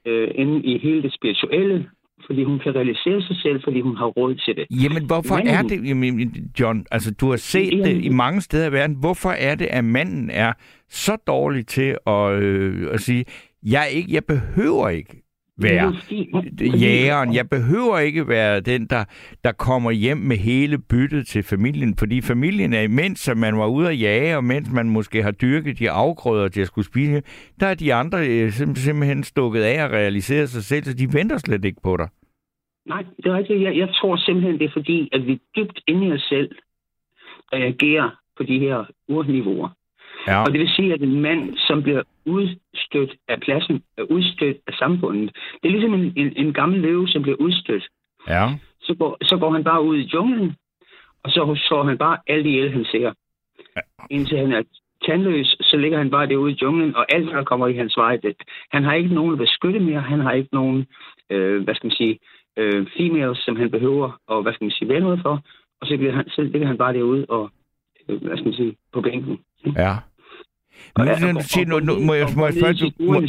øh, 0.05 0.27
inde 0.35 0.63
i 0.63 0.77
hele 0.77 1.01
det 1.01 1.13
spirituelle, 1.13 1.89
fordi 2.25 2.43
hun 2.43 2.59
kan 2.59 2.75
realisere 2.75 3.21
sig 3.21 3.35
selv, 3.43 3.61
fordi 3.63 3.79
hun 3.81 3.95
har 3.97 4.05
råd 4.05 4.35
til 4.35 4.55
det. 4.55 4.65
Jamen, 4.83 5.05
hvorfor 5.07 5.35
Manden- 5.35 5.53
er 5.55 5.61
det, 5.61 5.89
jamen, 5.89 6.31
John, 6.59 6.85
altså 6.91 7.13
du 7.21 7.29
har 7.29 7.37
set 7.37 7.71
Jamen- 7.71 7.85
det 7.85 8.03
i 8.05 8.09
mange 8.09 8.41
steder 8.41 8.69
i 8.69 8.71
verden, 8.71 8.95
hvorfor 8.99 9.29
er 9.29 9.55
det, 9.55 9.65
at 9.65 9.83
manden 9.83 10.29
er 10.29 10.53
så 10.89 11.15
dårlig 11.27 11.67
til 11.67 11.97
at, 12.07 12.31
øh, 12.43 12.87
at 12.93 12.99
sige, 12.99 13.25
jeg, 13.63 13.87
ikke, 13.93 14.13
jeg 14.13 14.23
behøver 14.25 14.89
ikke 14.89 15.23
være 15.61 15.93
er 16.61 16.77
jægeren, 16.77 17.33
jeg 17.33 17.49
behøver 17.49 17.99
ikke 17.99 18.27
være 18.27 18.59
den, 18.59 18.85
der, 18.85 19.03
der 19.43 19.51
kommer 19.51 19.91
hjem 19.91 20.17
med 20.17 20.37
hele 20.37 20.77
byttet 20.77 21.27
til 21.27 21.43
familien, 21.43 21.95
fordi 21.97 22.21
familien 22.21 22.73
er 22.73 22.81
imens, 22.81 23.27
at 23.27 23.37
man 23.37 23.57
var 23.57 23.67
ude 23.67 23.89
at 23.89 24.01
jage, 24.01 24.37
og 24.37 24.43
mens 24.43 24.71
man 24.73 24.89
måske 24.89 25.23
har 25.23 25.31
dyrket 25.31 25.79
de 25.79 25.91
afgrøder, 25.91 26.47
de 26.47 26.65
skulle 26.65 26.85
spise, 26.85 27.21
der 27.59 27.67
er 27.67 27.73
de 27.73 27.93
andre 27.93 28.27
øh, 28.27 28.47
sim- 28.47 28.75
simpelthen 28.75 29.23
stukket 29.23 29.61
af 29.61 29.83
og 29.85 29.91
realiseret 29.91 30.49
sig 30.49 30.63
selv, 30.63 30.83
så 30.83 30.93
de 30.93 31.13
venter 31.13 31.37
slet 31.37 31.65
ikke 31.65 31.81
på 31.83 31.97
dig. 31.97 32.07
Nej, 32.85 33.03
det 33.17 33.25
er 33.25 33.37
rigtigt. 33.37 33.61
Jeg, 33.61 33.77
jeg 33.77 33.89
tror 33.89 34.15
simpelthen, 34.15 34.59
det 34.59 34.65
er 34.65 34.73
fordi, 34.73 35.09
at 35.11 35.27
vi 35.27 35.41
dybt 35.55 35.79
inde 35.87 36.07
i 36.07 36.11
os 36.11 36.21
selv 36.21 36.49
reagerer 37.53 38.09
på 38.37 38.43
de 38.43 38.59
her 38.59 38.85
urniveauer. 39.07 39.69
Ja, 40.29 40.43
Og 40.43 40.51
det 40.51 40.59
vil 40.59 40.69
sige, 40.69 40.93
at 40.93 41.01
en 41.01 41.21
mand, 41.21 41.57
som 41.67 41.83
bliver 41.83 42.03
udstødt 42.25 43.13
af 43.27 43.39
pladsen, 43.39 43.83
er 43.97 44.03
udstødt 44.03 44.57
af 44.67 44.73
samfundet, 44.73 45.31
det 45.59 45.67
er 45.67 45.71
ligesom 45.71 45.93
en, 45.93 46.13
en, 46.15 46.33
en 46.35 46.53
gammel 46.53 46.79
løve, 46.79 47.07
som 47.07 47.21
bliver 47.21 47.37
udstødt. 47.37 47.85
ja, 48.27 48.45
Så 48.81 48.95
går, 48.99 49.17
så 49.21 49.37
går 49.37 49.51
han 49.51 49.63
bare 49.63 49.83
ud 49.83 49.97
i 49.97 50.09
junglen, 50.13 50.55
og 51.23 51.31
så 51.31 51.59
slår 51.67 51.83
han 51.83 51.97
bare 51.97 52.17
alt 52.27 52.45
ihjel, 52.45 52.71
han 52.71 52.85
ser. 52.85 53.13
Indtil 54.09 54.37
han 54.37 54.51
er 54.51 54.63
tandløs, 55.05 55.57
så 55.61 55.77
ligger 55.77 55.97
han 55.97 56.09
bare 56.09 56.27
derude 56.27 56.51
i 56.51 56.57
junglen, 56.61 56.95
og 56.95 57.05
alt, 57.13 57.31
der 57.31 57.43
kommer 57.43 57.67
i 57.67 57.73
hans 57.73 57.97
vej, 57.97 58.15
det, 58.15 58.35
han 58.71 58.83
har 58.83 58.93
ikke 58.93 59.13
nogen 59.13 59.31
at 59.31 59.37
beskytte 59.37 59.79
mere, 59.79 60.01
han 60.01 60.19
har 60.19 60.31
ikke 60.31 60.49
nogen, 60.51 60.85
øh, 61.29 61.63
hvad 61.63 61.75
skal 61.75 61.87
man 61.87 61.95
sige, 61.95 62.19
øh, 62.57 62.87
females, 62.97 63.37
som 63.37 63.55
han 63.55 63.71
behøver, 63.71 64.19
og 64.27 64.41
hvad 64.41 64.53
skal 64.53 64.65
man 64.65 64.71
sige, 64.71 64.89
være 64.89 64.99
noget 64.99 65.19
for, 65.21 65.41
og 65.81 65.87
så, 65.87 65.97
bliver 65.97 66.13
han, 66.13 66.29
så 66.29 66.41
ligger 66.41 66.67
han 66.67 66.77
bare 66.77 66.93
derude 66.93 67.25
og, 67.29 67.49
øh, 68.09 68.21
hvad 68.21 68.37
skal 68.37 68.45
man 68.45 68.53
sige, 68.53 68.75
på 68.93 69.01
bænken. 69.01 69.39
ja. 69.65 69.95
Nu, 70.97 71.05
nu, 71.05 71.31
nu, 71.31 71.41
siger, 71.41 71.65
nu, 71.65 71.79
nu 71.79 71.99
må 71.99 72.13
jeg, 72.13 72.27
må 72.35 72.45
jeg 72.45 72.53
spørge, 72.53 72.73
du, 72.73 72.91
må. 72.99 73.21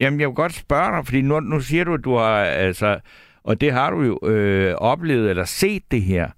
Jamen, 0.00 0.20
jeg 0.20 0.28
vil 0.28 0.34
godt 0.34 0.54
spørge 0.54 0.96
dig, 0.96 1.04
fordi 1.04 1.20
nu, 1.22 1.40
nu 1.40 1.60
siger 1.60 1.84
du, 1.84 1.94
at 1.94 2.04
du 2.04 2.16
har, 2.16 2.36
altså, 2.44 2.98
og 3.44 3.60
det 3.60 3.72
har 3.72 3.90
du 3.90 4.02
jo 4.02 4.18
øh, 4.28 4.74
oplevet 4.78 5.30
eller 5.30 5.44
set 5.44 5.82
det 5.90 6.02
her. 6.02 6.30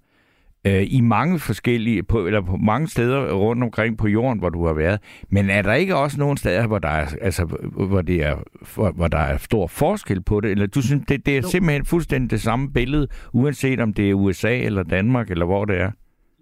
øh, 0.66 0.84
i 0.88 1.00
mange 1.00 1.38
forskellige, 1.38 2.02
på, 2.02 2.26
eller 2.26 2.40
på 2.40 2.56
mange 2.56 2.88
steder 2.88 3.32
rundt 3.32 3.62
omkring 3.62 3.98
på 3.98 4.08
jorden, 4.08 4.38
hvor 4.38 4.48
du 4.48 4.66
har 4.66 4.72
været. 4.74 5.00
Men 5.30 5.50
er 5.50 5.62
der 5.62 5.74
ikke 5.74 5.96
også 5.96 6.18
nogle 6.18 6.38
steder, 6.38 6.66
hvor 6.66 6.78
der 6.78 6.88
er, 6.88 7.06
altså, 7.20 7.44
hvor 7.72 8.02
det 8.02 8.16
er, 8.26 8.36
hvor, 8.74 8.90
hvor 8.90 9.08
der 9.08 9.18
er 9.18 9.36
stor 9.38 9.66
forskel 9.66 10.22
på 10.22 10.40
det? 10.40 10.50
Eller 10.50 10.66
du 10.66 10.82
synes, 10.82 11.02
det, 11.08 11.26
det 11.26 11.36
er 11.36 11.42
simpelthen 11.42 11.84
fuldstændig 11.84 12.30
det 12.30 12.40
samme 12.40 12.72
billede, 12.72 13.08
uanset 13.32 13.80
om 13.80 13.92
det 13.94 14.10
er 14.10 14.14
USA 14.14 14.58
eller 14.58 14.82
Danmark, 14.82 15.30
eller 15.30 15.44
hvor 15.46 15.64
det 15.64 15.80
er? 15.80 15.90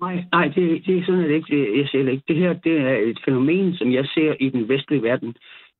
Nej, 0.00 0.24
nej 0.32 0.48
det, 0.48 0.86
det 0.86 0.98
er 0.98 1.04
sådan 1.04 1.20
det 1.20 1.30
ikke. 1.30 1.56
Det, 1.56 1.78
jeg 1.78 1.88
ser 1.88 2.08
ikke. 2.08 2.24
Det 2.28 2.36
her 2.36 2.52
det 2.52 2.80
er 2.80 2.96
et 2.96 3.20
fænomen, 3.24 3.76
som 3.76 3.92
jeg 3.92 4.06
ser 4.06 4.34
i 4.40 4.48
den 4.48 4.68
vestlige 4.68 5.02
verden. 5.02 5.36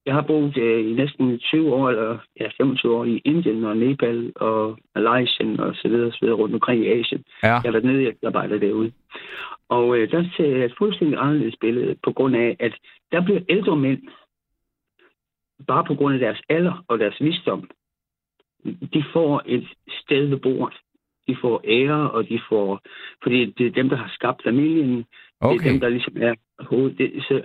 Jeg 0.07 0.15
har 0.15 0.23
boet 0.23 0.57
øh, 0.57 0.91
i 0.91 0.93
næsten 0.93 1.39
20 1.39 1.75
år, 1.75 1.89
eller 1.89 2.19
ja, 2.41 2.49
25 2.57 2.97
år 2.97 3.05
i 3.05 3.23
Indien 3.25 3.65
og 3.65 3.77
Nepal 3.77 4.33
og 4.37 4.79
Malaysia 4.95 5.47
og 5.59 5.75
så 5.75 5.89
videre, 5.89 6.13
så 6.13 6.19
videre 6.21 6.37
rundt 6.37 6.55
omkring 6.55 6.85
i 6.85 6.89
Asien. 6.89 7.25
Ja. 7.43 7.49
Jeg 7.49 7.61
har 7.65 7.73
været 7.73 7.85
nede, 7.85 8.05
jeg 8.05 8.15
arbejder 8.25 8.59
derude. 8.59 8.93
Og 9.69 9.99
øh, 9.99 10.11
der 10.11 10.25
ser 10.37 10.57
jeg 10.57 10.65
et 10.65 10.75
fuldstændig 10.79 11.19
anderledes 11.19 11.57
billede, 11.61 11.97
på 12.05 12.13
grund 12.13 12.37
af, 12.37 12.57
at 12.61 12.75
der 13.13 13.25
bliver 13.25 13.41
ældre 13.49 13.77
mænd, 13.77 14.03
bare 15.67 15.85
på 15.85 15.95
grund 15.95 16.15
af 16.15 16.21
deres 16.21 16.43
alder 16.49 16.85
og 16.89 16.99
deres 16.99 17.21
visdom, 17.21 17.71
de 18.65 19.05
får 19.13 19.43
et 19.47 19.69
sted 19.89 20.27
ved 20.27 20.37
bordet. 20.37 20.79
De 21.29 21.37
får 21.41 21.61
ære, 21.65 22.11
og 22.11 22.29
de 22.29 22.41
får... 22.49 22.81
Fordi 23.23 23.45
det 23.59 23.67
er 23.67 23.71
dem, 23.71 23.89
der 23.89 23.97
har 23.97 24.11
skabt 24.15 24.43
familien. 24.43 25.05
Okay. 25.41 25.59
Det 25.59 25.67
er 25.67 25.71
dem, 25.71 25.81
der 25.81 25.89
ligesom 25.89 26.15
er 26.17 26.35
hovedet. 26.59 26.99
Det, 26.99 27.25
så 27.29 27.43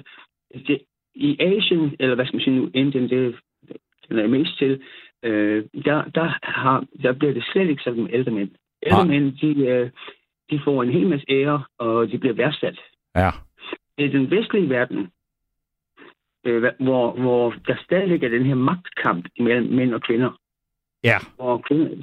det, 0.67 0.81
I 1.15 1.37
Asien, 1.39 1.95
eller 1.99 2.15
hvad 2.15 2.25
skal 2.25 2.35
man 2.37 2.43
sige 2.43 2.55
nu, 2.55 2.69
Indien, 2.73 3.09
det 3.09 3.35
den 4.09 4.19
er 4.19 4.27
mest 4.27 4.57
til, 4.57 4.81
øh, 5.23 5.65
der, 5.85 6.03
der, 6.15 6.39
har, 6.43 6.85
der 7.03 7.13
bliver 7.13 7.33
det 7.33 7.43
slet 7.51 7.69
ikke 7.69 7.83
sådan 7.83 8.03
med 8.03 8.13
ældre 8.13 8.31
mænd. 8.31 8.49
Ældre 8.85 9.05
mænd, 9.05 9.37
de, 9.37 9.65
øh, 9.65 9.89
de 10.49 10.61
får 10.63 10.83
en 10.83 10.89
hel 10.89 11.07
masse 11.07 11.25
ære, 11.29 11.63
og 11.77 12.11
de 12.11 12.17
bliver 12.17 12.33
værdsat. 12.33 12.79
Ja. 13.15 13.29
Det 13.97 14.05
er 14.05 14.09
den 14.09 14.31
vestlige 14.31 14.69
verden, 14.69 15.09
øh, 16.45 16.63
hvor, 16.79 17.11
hvor 17.11 17.55
der 17.67 17.75
stadigvæk 17.83 18.23
er 18.23 18.29
den 18.29 18.45
her 18.45 18.55
magtkamp 18.55 19.25
mellem 19.39 19.73
mænd 19.73 19.93
og 19.93 20.01
kvinder. 20.01 20.31
Ja. 21.03 21.17
Hvor 21.35 21.57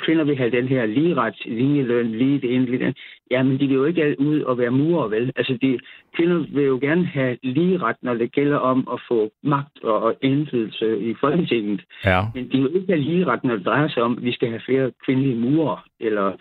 kvinder, 0.05 0.25
vil 0.25 0.37
have 0.37 0.51
den 0.51 0.69
her 0.69 0.87
lige 0.87 1.15
ret, 1.15 1.35
lige 1.47 1.83
løn, 1.83 2.13
lige 2.13 2.41
det 2.41 2.55
ene, 2.55 2.65
lige 2.65 2.87
det 2.87 2.97
Ja, 3.31 3.43
men 3.43 3.61
de 3.61 3.67
vil 3.67 3.75
jo 3.75 3.85
ikke 3.85 4.03
alt 4.03 4.19
ud 4.19 4.41
og 4.41 4.59
være 4.59 4.71
murer, 4.71 5.09
vel? 5.09 5.33
Altså, 5.37 5.59
de, 5.63 5.79
kvinder 6.17 6.45
vil 6.55 6.65
jo 6.65 6.79
gerne 6.81 7.07
have 7.07 7.37
lige 7.43 7.79
ret, 7.79 7.97
når 8.03 8.15
det 8.15 8.33
gælder 8.33 8.57
om 8.57 8.89
at 8.93 9.01
få 9.09 9.31
magt 9.43 9.83
og, 9.83 10.03
og 10.03 10.15
indflydelse 10.23 10.99
i 10.99 11.15
Folketinget. 11.21 11.85
Ja. 12.05 12.23
Men 12.35 12.49
de 12.53 12.63
vil 12.63 12.77
ikke 12.77 12.93
have 12.93 13.01
lige 13.01 13.25
ret, 13.25 13.45
når 13.45 13.57
det 13.57 13.67
drejer 13.67 13.89
sig 13.89 14.03
om, 14.03 14.17
at 14.17 14.25
vi 14.25 14.33
skal 14.33 14.49
have 14.49 14.61
flere 14.67 14.91
kvindelige 15.05 15.37
murer 15.37 15.85
eller 16.01 16.33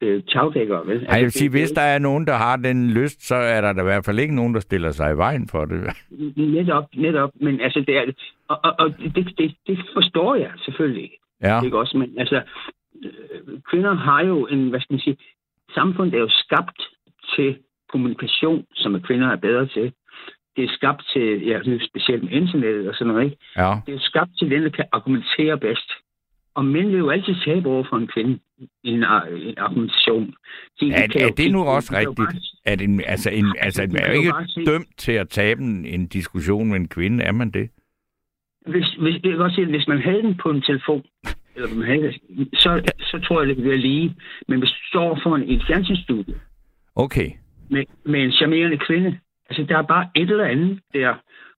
øh, 0.00 0.22
tagdækkere, 0.22 0.86
vel? 0.86 1.06
Ej, 1.08 1.14
jeg 1.14 1.22
vil 1.22 1.32
sige, 1.32 1.50
hvis 1.50 1.70
der 1.70 1.82
er 1.82 1.98
nogen, 1.98 2.26
der 2.26 2.34
har 2.34 2.56
den 2.56 2.90
lyst, 2.90 3.26
så 3.28 3.34
er 3.34 3.60
der 3.60 3.72
da 3.72 3.80
i 3.80 3.84
hvert 3.84 4.04
fald 4.04 4.18
ikke 4.18 4.34
nogen, 4.34 4.54
der 4.54 4.60
stiller 4.60 4.90
sig 4.90 5.12
i 5.12 5.16
vejen 5.16 5.48
for 5.48 5.64
det. 5.64 5.80
Netop, 6.36 6.84
netop. 6.96 7.30
Men 7.40 7.60
altså, 7.60 7.84
det, 7.86 7.96
er, 7.96 8.04
og, 8.48 8.58
og, 8.64 8.74
og 8.78 8.94
det, 9.14 9.34
det, 9.38 9.54
det 9.66 9.78
forstår 9.94 10.34
jeg 10.34 10.50
selvfølgelig 10.64 11.02
ikke. 11.02 11.18
Ja. 11.42 11.62
Ikke 11.62 11.78
også? 11.78 11.96
Men 11.98 12.18
altså, 12.18 12.42
øh, 13.04 13.60
kvinder 13.70 13.94
har 13.94 14.24
jo 14.24 14.46
en, 14.46 14.68
hvad 14.68 14.80
skal 14.80 14.94
man 14.94 15.00
sige, 15.00 15.16
samfundet 15.74 16.14
er 16.14 16.18
jo 16.18 16.28
skabt 16.30 16.80
til 17.36 17.56
kommunikation, 17.92 18.64
som 18.74 18.94
er 18.94 18.98
kvinder 18.98 19.28
er 19.28 19.36
bedre 19.36 19.66
til. 19.66 19.92
Det 20.56 20.64
er 20.64 20.68
skabt 20.72 21.02
til, 21.12 21.46
ja, 21.46 21.58
nu 21.66 21.78
specielt 21.88 22.22
med 22.22 22.32
internettet 22.32 22.88
og 22.88 22.94
sådan 22.94 23.06
noget, 23.12 23.24
ikke? 23.24 23.36
Ja. 23.56 23.74
Det 23.86 23.94
er 23.94 23.98
skabt 24.00 24.30
til 24.38 24.50
den, 24.50 24.62
der 24.62 24.70
kan 24.70 24.84
argumentere 24.92 25.58
bedst. 25.58 25.90
Og 26.54 26.64
mænd 26.64 26.88
vil 26.90 26.98
jo 26.98 27.10
altid 27.10 27.34
tabe 27.44 27.68
over 27.68 27.84
for 27.90 27.96
en 27.96 28.06
kvinde 28.06 28.38
i 28.82 28.90
en, 28.90 29.04
en 29.48 29.54
argumentation. 29.58 30.34
De, 30.80 30.92
Er, 30.92 31.06
kan 31.06 31.20
jo 31.20 31.26
er 31.26 31.30
det 31.30 31.52
nu 31.52 31.58
kigge- 31.58 31.70
også 31.70 31.94
de 31.94 31.98
kan 32.04 32.08
rigtigt? 32.08 32.46
At 32.64 32.80
en, 32.80 33.00
altså, 33.06 33.30
en, 33.30 33.54
altså, 33.58 33.82
man 33.92 34.02
er 34.02 34.14
jo 34.14 34.20
ikke 34.20 34.70
dømt 34.70 34.88
til 34.98 35.12
at 35.12 35.28
tabe 35.28 35.62
en, 35.62 35.86
en 35.86 36.06
diskussion 36.06 36.68
med 36.68 36.76
en 36.76 36.88
kvinde, 36.88 37.24
er 37.24 37.32
man 37.32 37.50
det? 37.50 37.70
Hvis, 38.66 38.86
hvis, 38.86 39.14
jeg 39.14 39.30
kan 39.30 39.38
godt 39.38 39.54
sige, 39.54 39.64
at 39.64 39.70
hvis 39.70 39.88
man 39.88 40.02
havde 40.02 40.22
den 40.22 40.34
på 40.42 40.50
en 40.50 40.62
telefon, 40.62 41.02
eller 41.56 41.74
man 41.74 41.86
havde, 41.86 42.12
så, 42.54 42.92
så 43.00 43.20
tror 43.24 43.40
jeg, 43.40 43.48
det 43.48 43.56
ville 43.56 43.70
være 43.70 43.78
lige. 43.78 44.16
Men 44.48 44.58
hvis 44.58 44.70
du 44.70 44.82
står 44.88 45.20
foran 45.22 45.42
et 45.48 45.62
fjernsynsstudie 45.66 46.34
Okay. 46.94 47.30
med, 47.70 47.84
med 48.04 48.20
en 48.22 48.32
charmerende 48.32 48.78
kvinde, 48.78 49.18
altså 49.50 49.62
der 49.68 49.78
er 49.78 49.82
bare 49.82 50.08
et 50.14 50.30
eller 50.30 50.44
andet 50.44 50.80
der, 50.94 51.14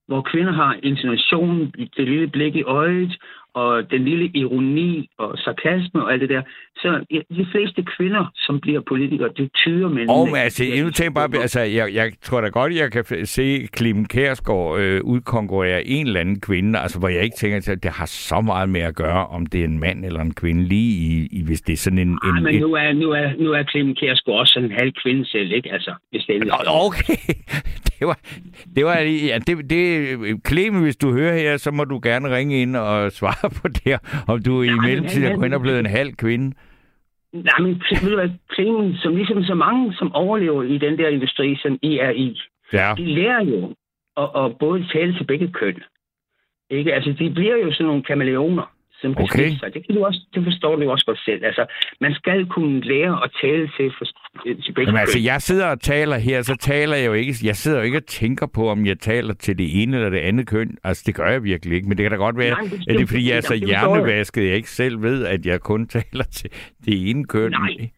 hvor 0.07 0.21
kvinder 0.21 0.53
har 0.53 0.79
intonationen, 0.83 1.73
det 1.97 2.07
lille 2.07 2.27
blik 2.27 2.55
i 2.55 2.63
øjet, 2.63 3.17
og 3.53 3.91
den 3.91 4.05
lille 4.05 4.31
ironi 4.33 5.09
og 5.17 5.37
sarkasme 5.37 6.03
og 6.03 6.13
alt 6.13 6.21
det 6.21 6.29
der. 6.29 6.41
Så 6.75 7.05
ja, 7.11 7.19
de 7.35 7.45
fleste 7.51 7.83
kvinder, 7.97 8.31
som 8.35 8.59
bliver 8.59 8.81
politikere, 8.87 9.29
det 9.37 9.49
tyder 9.53 9.89
mænd. 9.89 10.09
Og 10.09 10.25
men, 10.25 10.35
altså, 10.35 10.63
jeg, 10.63 10.83
nu 10.83 10.89
tænker 10.89 11.13
bare, 11.13 11.41
altså, 11.41 11.59
jeg, 11.61 11.93
jeg 11.93 12.11
tror 12.21 12.41
da 12.41 12.47
godt, 12.47 12.73
jeg 12.75 12.91
kan 12.91 13.25
se 13.25 13.67
Clemen 13.77 14.05
Kærsgaard 14.05 14.79
øh, 14.79 15.01
udkonkurrere 15.03 15.87
en 15.87 16.07
eller 16.07 16.19
anden 16.19 16.41
kvinde, 16.41 16.79
altså 16.79 16.99
hvor 16.99 17.07
jeg 17.07 17.23
ikke 17.23 17.35
tænker, 17.35 17.71
at 17.71 17.83
det 17.83 17.91
har 17.91 18.05
så 18.05 18.41
meget 18.41 18.69
med 18.69 18.81
at 18.81 18.95
gøre, 18.95 19.27
om 19.27 19.45
det 19.45 19.59
er 19.59 19.65
en 19.65 19.79
mand 19.79 20.05
eller 20.05 20.21
en 20.21 20.33
kvinde, 20.33 20.63
lige 20.63 20.91
i, 21.07 21.27
i 21.31 21.43
hvis 21.45 21.61
det 21.61 21.73
er 21.73 21.77
sådan 21.77 21.99
en... 21.99 22.07
En, 22.09 22.43
men 22.43 22.55
en 22.55 22.61
nu 22.61 22.73
er, 22.73 22.93
nu 22.93 23.11
er, 23.11 23.33
nu 23.39 23.51
er 23.51 23.63
Clemen 23.71 23.95
Kjærsgaard 23.95 24.39
også 24.39 24.59
en 24.59 24.71
halv 24.71 24.93
kvinde 25.03 25.25
selv, 25.25 25.51
ikke? 25.51 25.71
Altså, 25.73 25.93
hvis 26.11 26.23
det 26.27 26.35
er 26.35 26.85
okay, 26.85 27.17
det 27.99 28.07
var, 28.07 28.19
det 28.75 28.85
var, 28.85 28.97
ja, 28.99 29.39
det, 29.47 29.69
det, 29.69 30.07
Clemen, 30.47 30.81
hvis 30.81 30.97
du 30.97 31.13
hører 31.13 31.37
her, 31.37 31.57
så 31.57 31.71
må 31.71 31.83
du 31.83 31.99
gerne 32.03 32.35
ringe 32.35 32.61
ind 32.61 32.75
og 32.75 33.11
svare 33.11 33.40
på 33.49 33.67
det, 33.67 33.99
om 34.27 34.43
du 34.43 34.61
i 34.61 34.69
men 34.69 34.81
mellemtiden 34.81 35.41
er 35.41 35.45
ind 35.45 35.53
og 35.53 35.61
blevet 35.61 35.79
en 35.79 35.85
halv 35.85 36.13
kvinde. 36.13 36.55
Nej, 37.33 37.59
men 37.59 37.81
ved 38.01 38.09
du 38.09 38.15
hvad, 38.15 38.29
Clemen, 38.53 38.95
som 38.95 39.15
ligesom 39.15 39.43
så 39.43 39.55
mange, 39.55 39.93
som 39.93 40.15
overlever 40.15 40.63
i 40.63 40.77
den 40.77 40.97
der 40.97 41.07
industri, 41.07 41.55
som 41.55 41.79
I 41.81 41.97
er 41.97 42.09
i, 42.09 42.41
Ja, 42.73 42.93
de 42.97 43.05
lærer 43.05 43.43
jo 43.43 43.75
at, 44.17 44.29
at 44.35 44.57
både 44.59 44.87
tale 44.93 45.17
til 45.17 45.23
begge 45.23 45.51
køn. 45.51 45.83
Ikke? 46.69 46.93
Altså, 46.93 47.15
de 47.19 47.29
bliver 47.29 47.57
jo 47.57 47.73
sådan 47.73 47.85
nogle 47.85 48.03
kameleoner, 48.03 48.71
som 49.01 49.13
kan 49.15 49.23
Okay. 49.23 49.49
sig. 49.59 49.73
Det, 49.73 49.85
kan 49.85 49.95
du 49.95 50.05
også, 50.05 50.19
det 50.33 50.43
forstår 50.43 50.75
du 50.75 50.91
også 50.91 51.05
godt 51.05 51.19
selv. 51.25 51.45
Altså, 51.45 51.65
man 52.01 52.13
skal 52.13 52.45
kunne 52.45 52.79
lære 52.81 53.23
at 53.23 53.29
tale 53.41 53.69
til, 53.77 53.91
for, 53.97 54.05
til 54.45 54.71
begge 54.73 54.81
Jamen 54.89 54.99
altså, 54.99 55.19
jeg 55.19 55.41
sidder 55.41 55.67
og 55.67 55.81
taler 55.81 56.17
her, 56.17 56.41
så 56.41 56.55
taler 56.59 56.95
jeg 56.95 57.07
jo 57.07 57.13
ikke, 57.13 57.33
jeg 57.43 57.55
sidder 57.55 57.77
jo 57.77 57.83
ikke 57.83 57.97
og 57.97 58.05
tænker 58.05 58.47
på, 58.53 58.69
om 58.69 58.85
jeg 58.85 58.99
taler 58.99 59.33
til 59.33 59.57
det 59.57 59.81
ene 59.81 59.97
eller 59.97 60.09
det 60.09 60.17
andet 60.17 60.47
køn. 60.47 60.77
Altså, 60.83 61.03
det 61.05 61.15
gør 61.15 61.29
jeg 61.29 61.43
virkelig 61.43 61.75
ikke, 61.75 61.87
men 61.87 61.97
det 61.97 62.03
kan 62.03 62.11
da 62.11 62.17
godt 62.17 62.37
være, 62.37 62.49
Nej, 62.49 62.61
det- 62.61 62.73
at 62.89 62.95
det 62.97 63.01
er 63.03 63.07
fordi, 63.07 63.29
jeg 63.29 63.37
er 63.37 63.41
så 63.41 63.55
hjernevasket, 63.55 64.47
jeg 64.47 64.55
ikke 64.55 64.69
selv 64.69 65.01
ved, 65.01 65.25
at 65.25 65.45
jeg 65.45 65.59
kun 65.61 65.87
taler 65.97 66.23
til 66.23 66.49
det 66.85 67.09
ene 67.09 67.25
køn. 67.25 67.51
Nej. 67.51 67.89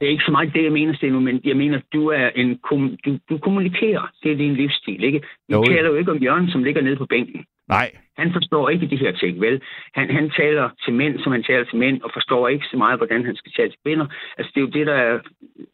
Det 0.00 0.06
er 0.06 0.10
ikke 0.10 0.24
så 0.24 0.30
meget 0.30 0.54
det, 0.54 0.64
jeg 0.64 0.72
mener, 0.72 0.94
Steno, 0.94 1.20
men 1.20 1.40
jeg 1.44 1.56
mener, 1.56 1.80
du 1.92 2.08
er 2.08 2.28
en 2.36 2.58
kom, 2.68 2.96
du, 3.04 3.18
du 3.30 3.38
kommunikerer. 3.38 4.10
Det 4.22 4.32
er 4.32 4.36
din 4.36 4.54
livsstil, 4.54 5.04
ikke? 5.04 5.20
Vi 5.48 5.54
jo. 5.54 5.64
taler 5.64 5.88
jo 5.88 5.94
ikke 5.94 6.10
om 6.10 6.16
Jørgen, 6.18 6.50
som 6.50 6.64
ligger 6.64 6.82
nede 6.82 6.96
på 6.96 7.06
bænken. 7.06 7.44
Nej, 7.68 7.90
Han 8.18 8.32
forstår 8.32 8.68
ikke 8.68 8.86
de 8.86 8.96
her 8.96 9.12
ting, 9.12 9.40
vel? 9.40 9.62
Han, 9.94 10.10
han 10.10 10.30
taler 10.30 10.70
til 10.84 10.92
mænd, 10.92 11.18
som 11.22 11.32
han 11.32 11.42
taler 11.42 11.64
til 11.64 11.78
mænd, 11.78 12.02
og 12.02 12.10
forstår 12.12 12.48
ikke 12.48 12.66
så 12.70 12.76
meget, 12.76 12.98
hvordan 12.98 13.24
han 13.24 13.36
skal 13.36 13.52
tale 13.52 13.70
til 13.70 13.78
kvinder. 13.84 14.06
Altså, 14.38 14.52
det 14.54 14.60
er 14.60 14.66
jo 14.66 14.72
det, 14.78 14.86
der 14.86 14.94
er, 14.94 15.18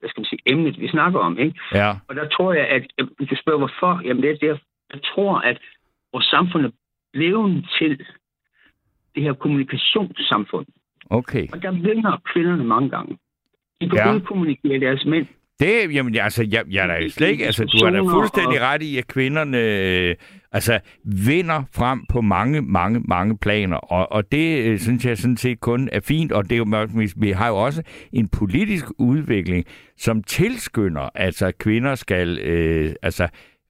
hvad 0.00 0.08
skal 0.08 0.20
man 0.20 0.24
sige, 0.32 0.42
emnet, 0.46 0.80
vi 0.80 0.88
snakker 0.88 1.18
om, 1.20 1.38
ikke? 1.38 1.60
ja. 1.74 1.90
Og 2.08 2.14
der 2.16 2.28
tror 2.28 2.52
jeg, 2.52 2.66
at 2.68 2.82
du 3.30 3.36
spørger, 3.42 3.58
hvorfor? 3.58 4.00
Jamen, 4.04 4.22
det 4.22 4.30
er 4.30 4.36
der, 4.36 4.56
jeg 4.92 5.00
tror, 5.14 5.38
at 5.38 5.58
vores 6.12 6.24
samfund 6.24 6.64
er 6.66 6.70
blevet 7.12 7.66
til 7.78 8.06
det 9.14 9.22
her 9.22 9.32
kommunikationssamfund. 9.32 10.66
Okay. 11.10 11.48
Og 11.52 11.62
der 11.62 11.70
vinder 11.70 12.20
kvinderne 12.32 12.64
mange 12.64 12.90
gange. 12.90 13.18
De 13.80 13.88
kan 13.88 13.98
Ja. 13.98 14.08
ja. 14.08 14.14
udkommunikere 14.14 14.80
deres 14.80 15.04
mænd. 15.04 15.26
Det, 15.60 15.94
jamen, 15.94 16.16
altså, 16.16 16.46
jeg, 16.50 16.64
jeg 16.70 16.82
er 16.82 16.86
da 16.86 17.08
slet 17.08 17.28
ikke, 17.28 17.46
altså, 17.46 17.64
du 17.64 17.78
er 17.86 17.90
da 17.90 18.00
fuldstændig 18.00 18.60
ret 18.60 18.82
i, 18.82 18.98
at 18.98 19.06
kvinderne, 19.06 19.58
øh, 19.58 20.14
altså, 20.52 20.80
vinder 21.04 21.62
frem 21.74 22.04
på 22.08 22.20
mange, 22.20 22.62
mange, 22.62 23.00
mange 23.00 23.38
planer, 23.38 23.76
og, 23.76 24.12
og 24.12 24.32
det 24.32 24.58
øh, 24.64 24.78
synes 24.78 25.04
jeg 25.04 25.18
sådan 25.18 25.36
set 25.36 25.60
kun 25.60 25.88
er 25.92 26.00
fint, 26.00 26.32
og 26.32 26.44
det 26.44 26.52
er 26.52 26.56
jo, 26.56 26.86
vi- 26.94 27.12
vi 27.16 27.30
har 27.30 27.48
jo 27.48 27.56
også 27.56 27.82
en 28.12 28.28
politisk 28.28 28.84
udvikling, 28.98 29.64
som 29.98 30.22
tilskynder, 30.22 31.08
altså, 31.14 31.46
at 31.46 31.58
kvinder 31.58 31.94
skal, 31.94 32.38
øh, 32.38 32.94
altså, 33.02 33.28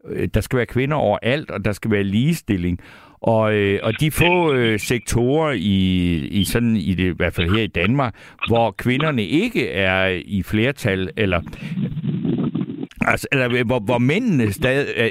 øh, 0.09 0.29
der 0.35 0.41
skal 0.41 0.57
være 0.57 0.67
kvinder 0.67 0.97
overalt, 0.97 1.51
og 1.51 1.65
der 1.65 1.73
skal 1.73 1.91
være 1.91 2.05
ligestilling, 2.05 2.79
og, 3.27 3.55
øh, 3.55 3.81
og 3.83 4.01
de 4.01 4.11
få 4.11 4.53
øh, 4.53 4.81
sektorer 4.81 5.53
i, 5.53 6.17
i 6.27 6.45
sådan 6.45 6.77
i 6.77 6.95
det 6.95 7.05
i 7.05 7.17
hvert 7.17 7.35
fald 7.35 7.55
her 7.57 7.63
i 7.63 7.67
Danmark, 7.67 8.15
hvor 8.49 8.71
kvinderne 8.71 9.25
ikke 9.25 9.71
er 9.71 10.07
i 10.25 10.43
flertal 10.43 11.11
eller 11.17 11.41
Altså, 13.07 13.27
eller 13.33 13.55
øh, 13.55 13.67
hvor, 13.67 13.79
hvor 13.79 13.99
mændene 13.99 14.53
stadig 14.53 14.95
er, 14.97 15.09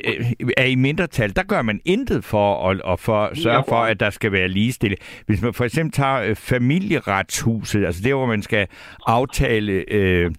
er 0.57 0.65
i 0.65 0.75
mindretal, 0.75 1.35
der 1.35 1.43
gør 1.43 1.61
man 1.61 1.79
intet 1.85 2.23
for 2.23 2.69
at, 2.69 2.81
at 2.87 2.99
for, 2.99 3.31
sørge 3.33 3.63
for, 3.67 3.75
at 3.75 3.99
der 3.99 4.09
skal 4.09 4.31
være 4.31 4.47
ligestilling. 4.47 5.01
Hvis 5.25 5.41
man 5.41 5.53
for 5.53 5.65
eksempel 5.65 5.91
tager 5.91 6.21
øh, 6.21 6.35
familieretshuset, 6.35 7.85
altså 7.85 8.01
det, 8.03 8.13
hvor 8.13 8.25
man 8.25 8.41
skal 8.41 8.67
aftale, 9.07 9.71
øh, 9.91 10.31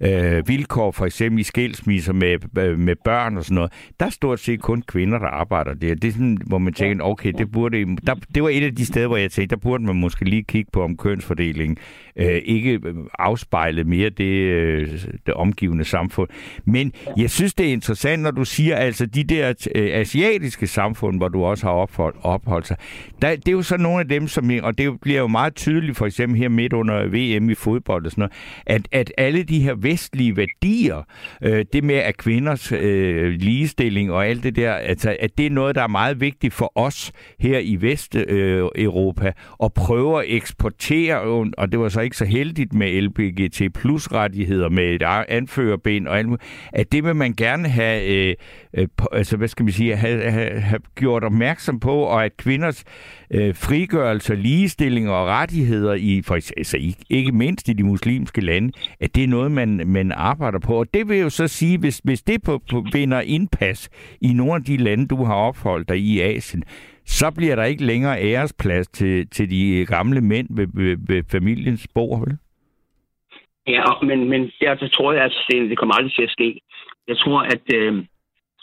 øh, 0.00 0.48
vilkår, 0.48 0.90
for 0.90 1.06
eksempel 1.06 1.40
i 1.40 1.42
skilsmisser 1.42 2.12
med, 2.12 2.58
øh, 2.58 2.78
med 2.78 2.96
børn 3.04 3.36
og 3.36 3.44
sådan 3.44 3.54
noget, 3.54 3.72
der 4.00 4.06
er 4.06 4.10
stort 4.10 4.40
set 4.40 4.60
kun 4.60 4.82
kvinder, 4.82 5.18
der 5.18 5.26
arbejder 5.26 5.74
der. 5.74 5.94
Det 5.94 6.08
er 6.08 6.12
sådan, 6.12 6.38
hvor 6.46 6.58
man 6.58 6.72
tænker, 6.72 7.04
okay, 7.04 7.32
det 7.38 7.52
burde... 7.52 7.96
Der, 8.06 8.14
det 8.34 8.42
var 8.42 8.48
et 8.48 8.62
af 8.62 8.74
de 8.74 8.86
steder, 8.86 9.06
hvor 9.06 9.16
jeg 9.16 9.30
tænkte, 9.30 9.56
der 9.56 9.60
burde 9.60 9.84
man 9.84 9.96
måske 9.96 10.24
lige 10.24 10.42
kigge 10.42 10.70
på, 10.72 10.82
om 10.82 10.96
kønsfordelingen 10.96 11.76
øh, 12.16 12.42
ikke 12.44 12.80
afspejlede 13.18 13.88
mere 13.88 14.10
det, 14.10 14.24
øh, 14.24 14.88
det 15.26 15.34
omgivende 15.34 15.84
samfund. 15.84 16.28
Men 16.64 16.92
jeg 17.16 17.30
synes, 17.30 17.54
det 17.54 17.68
er 17.68 17.72
interessant, 17.72 18.22
når 18.22 18.30
du 18.30 18.44
siger, 18.44 18.76
altså 18.76 19.06
de 19.06 19.24
der 19.24 19.68
øh, 19.74 19.90
asiatiske 19.92 20.66
samfund, 20.66 21.16
hvor 21.16 21.28
du 21.28 21.44
også 21.44 21.66
har 21.66 21.72
opholdt, 21.72 22.16
opholdt 22.22 22.66
sig, 22.66 22.76
der, 23.22 23.36
det 23.36 23.48
er 23.48 23.52
jo 23.52 23.62
så 23.62 23.76
nogle 23.76 24.00
af 24.00 24.08
dem, 24.08 24.28
som, 24.28 24.50
og 24.62 24.78
det 24.78 25.00
bliver 25.00 25.20
jo 25.20 25.26
meget 25.26 25.54
tydeligt, 25.54 25.96
for 25.96 26.06
eksempel 26.06 26.38
her 26.38 26.48
midt 26.48 26.72
under 26.72 27.06
VM 27.06 27.50
i 27.50 27.54
fodbold 27.54 28.04
og 28.04 28.10
sådan 28.10 28.22
noget, 28.22 28.32
at, 28.66 28.88
at 28.92 29.12
alle 29.18 29.42
de 29.42 29.60
her 29.60 29.74
vestlige 29.86 30.36
værdier, 30.36 31.02
øh, 31.42 31.64
det 31.72 31.84
med 31.84 31.94
at 31.94 32.16
kvinders 32.16 32.72
øh, 32.72 33.32
ligestilling 33.32 34.12
og 34.12 34.26
alt 34.26 34.42
det 34.42 34.56
der, 34.56 34.72
altså, 34.72 35.16
at 35.20 35.38
det 35.38 35.46
er 35.46 35.50
noget, 35.50 35.74
der 35.74 35.82
er 35.82 35.88
meget 35.88 36.20
vigtigt 36.20 36.54
for 36.54 36.72
os 36.74 37.12
her 37.38 37.58
i 37.58 37.76
Vesteuropa, 37.80 39.26
øh, 39.26 39.32
at 39.64 39.72
prøve 39.72 40.22
at 40.22 40.24
eksportere, 40.28 41.20
og 41.58 41.72
det 41.72 41.80
var 41.80 41.88
så 41.88 42.00
ikke 42.00 42.16
så 42.16 42.24
heldigt 42.24 42.72
med 42.72 43.02
LBGT 43.02 43.74
plus 43.74 44.12
rettigheder, 44.12 44.68
med 44.68 44.84
et 44.84 45.02
anførerben 45.28 46.08
og 46.08 46.18
alt 46.18 46.28
at 46.72 46.92
det 46.92 47.04
vil 47.04 47.16
man 47.16 47.34
gerne 47.34 47.68
have, 47.68 48.04
øh, 48.04 48.34
øh, 48.74 48.88
altså 49.12 49.36
hvad 49.36 49.48
skal 49.48 49.64
man 49.64 49.72
sige, 49.72 49.96
have, 49.96 50.30
have, 50.30 50.60
have 50.60 50.80
gjort 50.94 51.24
opmærksom 51.24 51.80
på, 51.80 51.92
og 51.92 52.24
at 52.24 52.36
kvinders 52.36 52.84
øh, 53.30 53.54
frigørelse, 53.54 54.34
ligestilling 54.34 55.10
og 55.10 55.26
rettigheder, 55.26 55.94
i, 55.94 56.22
for, 56.22 56.34
altså 56.34 56.94
ikke 57.10 57.32
mindst 57.32 57.68
i 57.68 57.72
de 57.72 57.82
muslimske 57.82 58.40
lande, 58.40 58.72
at 59.00 59.14
det 59.14 59.24
er 59.24 59.28
noget, 59.28 59.52
man, 59.52 59.75
man 59.86 60.12
arbejder 60.12 60.58
på. 60.58 60.78
Og 60.78 60.94
det 60.94 61.08
vil 61.08 61.18
jo 61.18 61.30
så 61.30 61.48
sige, 61.48 61.78
hvis, 61.78 61.98
hvis 62.04 62.22
det 62.22 62.42
på, 62.46 62.58
på 62.70 62.84
vinder 62.92 63.20
indpas 63.20 63.90
i 64.20 64.32
nogle 64.32 64.54
af 64.54 64.64
de 64.64 64.76
lande, 64.76 65.08
du 65.08 65.24
har 65.24 65.34
opholdt 65.34 65.88
dig 65.88 65.98
i 65.98 66.20
Asien, 66.20 66.62
så 67.04 67.34
bliver 67.36 67.56
der 67.56 67.64
ikke 67.64 67.84
længere 67.84 68.22
æresplads 68.22 68.88
til, 68.88 69.28
til 69.28 69.50
de 69.50 69.86
gamle 69.86 70.20
mænd 70.20 70.48
ved, 70.50 70.66
ved, 70.74 70.96
ved 71.08 71.22
familiens 71.32 71.88
bord, 71.94 72.20
vel? 72.20 72.38
Ja, 73.66 73.84
men, 74.02 74.28
men 74.28 74.50
der 74.60 74.88
tror 74.92 75.12
jeg, 75.12 75.24
at 75.24 75.32
det 75.48 75.78
kommer 75.78 75.94
aldrig 75.94 76.14
til 76.14 76.22
at 76.22 76.30
ske. 76.30 76.60
Jeg 77.08 77.18
tror, 77.18 77.40
at 77.40 77.74
øh, 77.74 78.04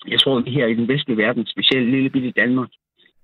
jeg 0.07 0.20
tror, 0.20 0.38
at 0.38 0.45
vi 0.45 0.51
her 0.51 0.68
i 0.68 0.74
den 0.74 0.88
vestlige 0.88 1.18
verden, 1.18 1.45
specielt 1.45 1.89
lille 1.89 2.09
bitte 2.09 2.32
Danmark, 2.32 2.70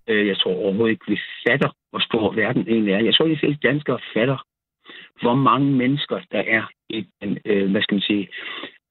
øh, 0.07 0.27
jeg 0.27 0.37
tror 0.37 0.55
overhovedet 0.55 0.91
ikke, 0.91 1.05
vi 1.07 1.19
fatter, 1.47 1.69
hvor 1.89 1.99
stor 1.99 2.31
verden 2.31 2.65
egentlig 2.67 2.93
er. 2.93 2.99
Jeg 2.99 3.13
tror, 3.13 3.25
at 3.25 3.31
de 3.31 3.39
fleste 3.39 3.67
danskere 3.67 3.99
fatter, 4.13 4.37
hvor 5.21 5.35
mange 5.35 5.71
mennesker 5.71 6.19
der 6.31 6.43
er 6.47 6.63
i 6.89 7.07
den, 7.21 7.37
øh, 7.45 7.71
hvad 7.71 7.81
skal 7.81 7.95
man 7.95 8.01
sige, 8.01 8.29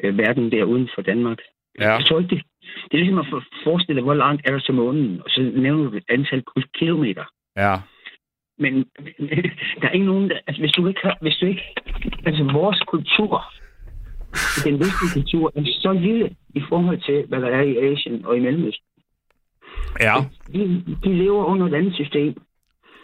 øh, 0.02 0.18
verden 0.18 0.52
der 0.52 0.64
uden 0.64 0.88
for 0.94 1.02
Danmark. 1.02 1.38
Ja. 1.80 1.92
Jeg 1.92 2.04
tror 2.06 2.18
ikke, 2.18 2.34
det, 2.34 2.44
det 2.84 2.94
er 2.94 3.04
ligesom 3.04 3.18
at 3.18 3.26
forestille, 3.64 4.02
hvor 4.02 4.14
langt 4.14 4.42
er 4.44 4.52
der 4.52 4.60
til 4.60 4.74
månen, 4.74 5.22
og 5.24 5.30
så 5.30 5.52
nævner 5.56 5.90
du 5.90 5.96
et 5.96 6.04
antal 6.08 6.42
kilometer. 6.74 7.24
Ja. 7.56 7.74
Men 8.58 8.74
der 9.80 9.88
er 9.88 9.90
ikke 9.90 10.06
nogen, 10.06 10.30
der, 10.30 10.38
altså 10.46 10.62
hvis 10.62 10.72
du 10.72 10.86
ikke 10.86 11.00
har, 11.02 11.18
hvis 11.20 11.36
du 11.36 11.46
ikke, 11.46 11.62
altså 12.26 12.44
vores 12.52 12.80
kultur, 12.80 13.44
den 14.64 14.74
vestlige 14.78 15.14
kultur, 15.14 15.52
er 15.56 15.62
så 15.64 15.92
lille 15.92 16.36
i 16.54 16.62
forhold 16.68 17.00
til, 17.00 17.26
hvad 17.28 17.40
der 17.40 17.48
er 17.48 17.62
i 17.62 17.76
Asien 17.76 18.24
og 18.24 18.36
i 18.36 18.40
Mellemøsten. 18.40 18.84
Ja. 20.00 20.14
De, 20.54 20.84
de 21.04 21.14
lever 21.14 21.44
under 21.44 21.66
et 21.66 21.74
andet 21.74 21.94
system. 21.94 22.34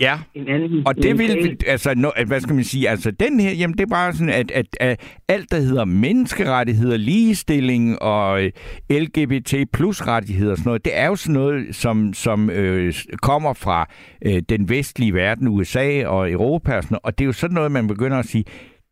Ja, 0.00 0.18
en 0.34 0.48
anden, 0.48 0.86
og 0.86 0.96
det 0.96 1.18
vil, 1.18 1.58
altså, 1.66 1.94
no, 1.96 2.10
hvad 2.26 2.40
skal 2.40 2.54
man 2.54 2.64
sige, 2.64 2.88
altså 2.88 3.10
den 3.10 3.40
her, 3.40 3.50
jamen 3.50 3.78
det 3.78 3.82
er 3.82 3.90
bare 3.90 4.12
sådan, 4.12 4.28
at, 4.28 4.50
at, 4.50 4.66
at 4.80 5.00
alt, 5.28 5.50
der 5.50 5.56
hedder 5.60 5.84
menneskerettigheder, 5.84 6.96
ligestilling 6.96 8.02
og 8.02 8.42
øh, 8.42 8.52
LGBT 8.90 9.54
plus 9.72 10.02
rettigheder 10.06 10.50
og 10.50 10.58
sådan 10.58 10.68
noget, 10.68 10.84
det 10.84 10.98
er 10.98 11.06
jo 11.06 11.16
sådan 11.16 11.34
noget, 11.34 11.76
som, 11.76 12.14
som 12.14 12.50
øh, 12.50 12.94
kommer 13.22 13.52
fra 13.52 13.88
øh, 14.24 14.42
den 14.48 14.68
vestlige 14.68 15.14
verden, 15.14 15.48
USA 15.48 16.06
og 16.06 16.30
Europa 16.30 16.76
og 16.76 16.82
sådan 16.82 16.94
noget, 16.94 17.04
og 17.04 17.18
det 17.18 17.24
er 17.24 17.26
jo 17.26 17.32
sådan 17.32 17.54
noget, 17.54 17.72
man 17.72 17.86
begynder 17.86 18.18
at 18.18 18.26
sige, 18.26 18.44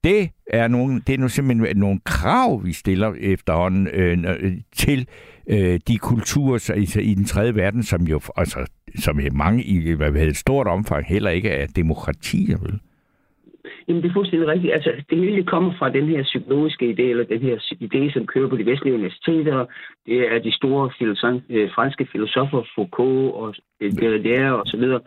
det 0.04 0.30
er, 0.46 0.68
nogle, 0.68 1.02
det 1.06 1.14
er 1.14 1.18
nu 1.18 1.28
simpelthen 1.28 1.76
nogle 1.76 2.00
krav, 2.04 2.64
vi 2.64 2.72
stiller 2.72 3.14
efterhånden 3.20 3.86
øh, 3.86 4.52
til 4.76 5.06
øh, 5.46 5.80
de 5.88 5.98
kulturer 5.98 6.70
i, 6.76 7.00
i 7.02 7.14
den 7.14 7.24
tredje 7.24 7.54
verden, 7.54 7.82
som 7.82 8.02
jo 8.02 8.20
altså, 8.36 8.66
som 8.96 9.20
i 9.20 9.28
mange 9.32 9.62
i 9.64 9.92
hvad 9.94 10.12
hedder, 10.12 10.28
et 10.28 10.36
stort 10.36 10.66
omfang 10.66 11.06
heller 11.06 11.30
ikke 11.30 11.50
er 11.50 11.66
demokratier, 11.66 12.58
vel? 12.58 12.80
Jamen, 13.88 14.02
det 14.02 14.08
er 14.08 14.12
fuldstændig 14.12 14.48
rigtigt. 14.48 14.72
Altså, 14.72 14.92
det 15.10 15.18
hele 15.18 15.44
kommer 15.44 15.72
fra 15.78 15.88
den 15.90 16.08
her 16.08 16.22
psykologiske 16.22 16.90
idé, 16.90 17.02
eller 17.02 17.24
den 17.24 17.40
her 17.40 17.56
idé, 17.56 18.12
som 18.12 18.26
kører 18.26 18.48
på 18.48 18.56
de 18.56 18.66
vestlige 18.66 18.94
universiteter. 18.94 19.66
Det 20.06 20.32
er 20.32 20.38
de 20.38 20.52
store 20.52 20.90
filosof, 20.98 21.40
øh, 21.50 21.70
franske 21.74 22.06
filosofer, 22.12 22.62
Foucault 22.74 23.34
og 23.34 23.54
øh, 23.80 23.92
Derrida 23.92 24.50
og 24.50 24.66
så 24.66 24.76
videre. 24.76 25.00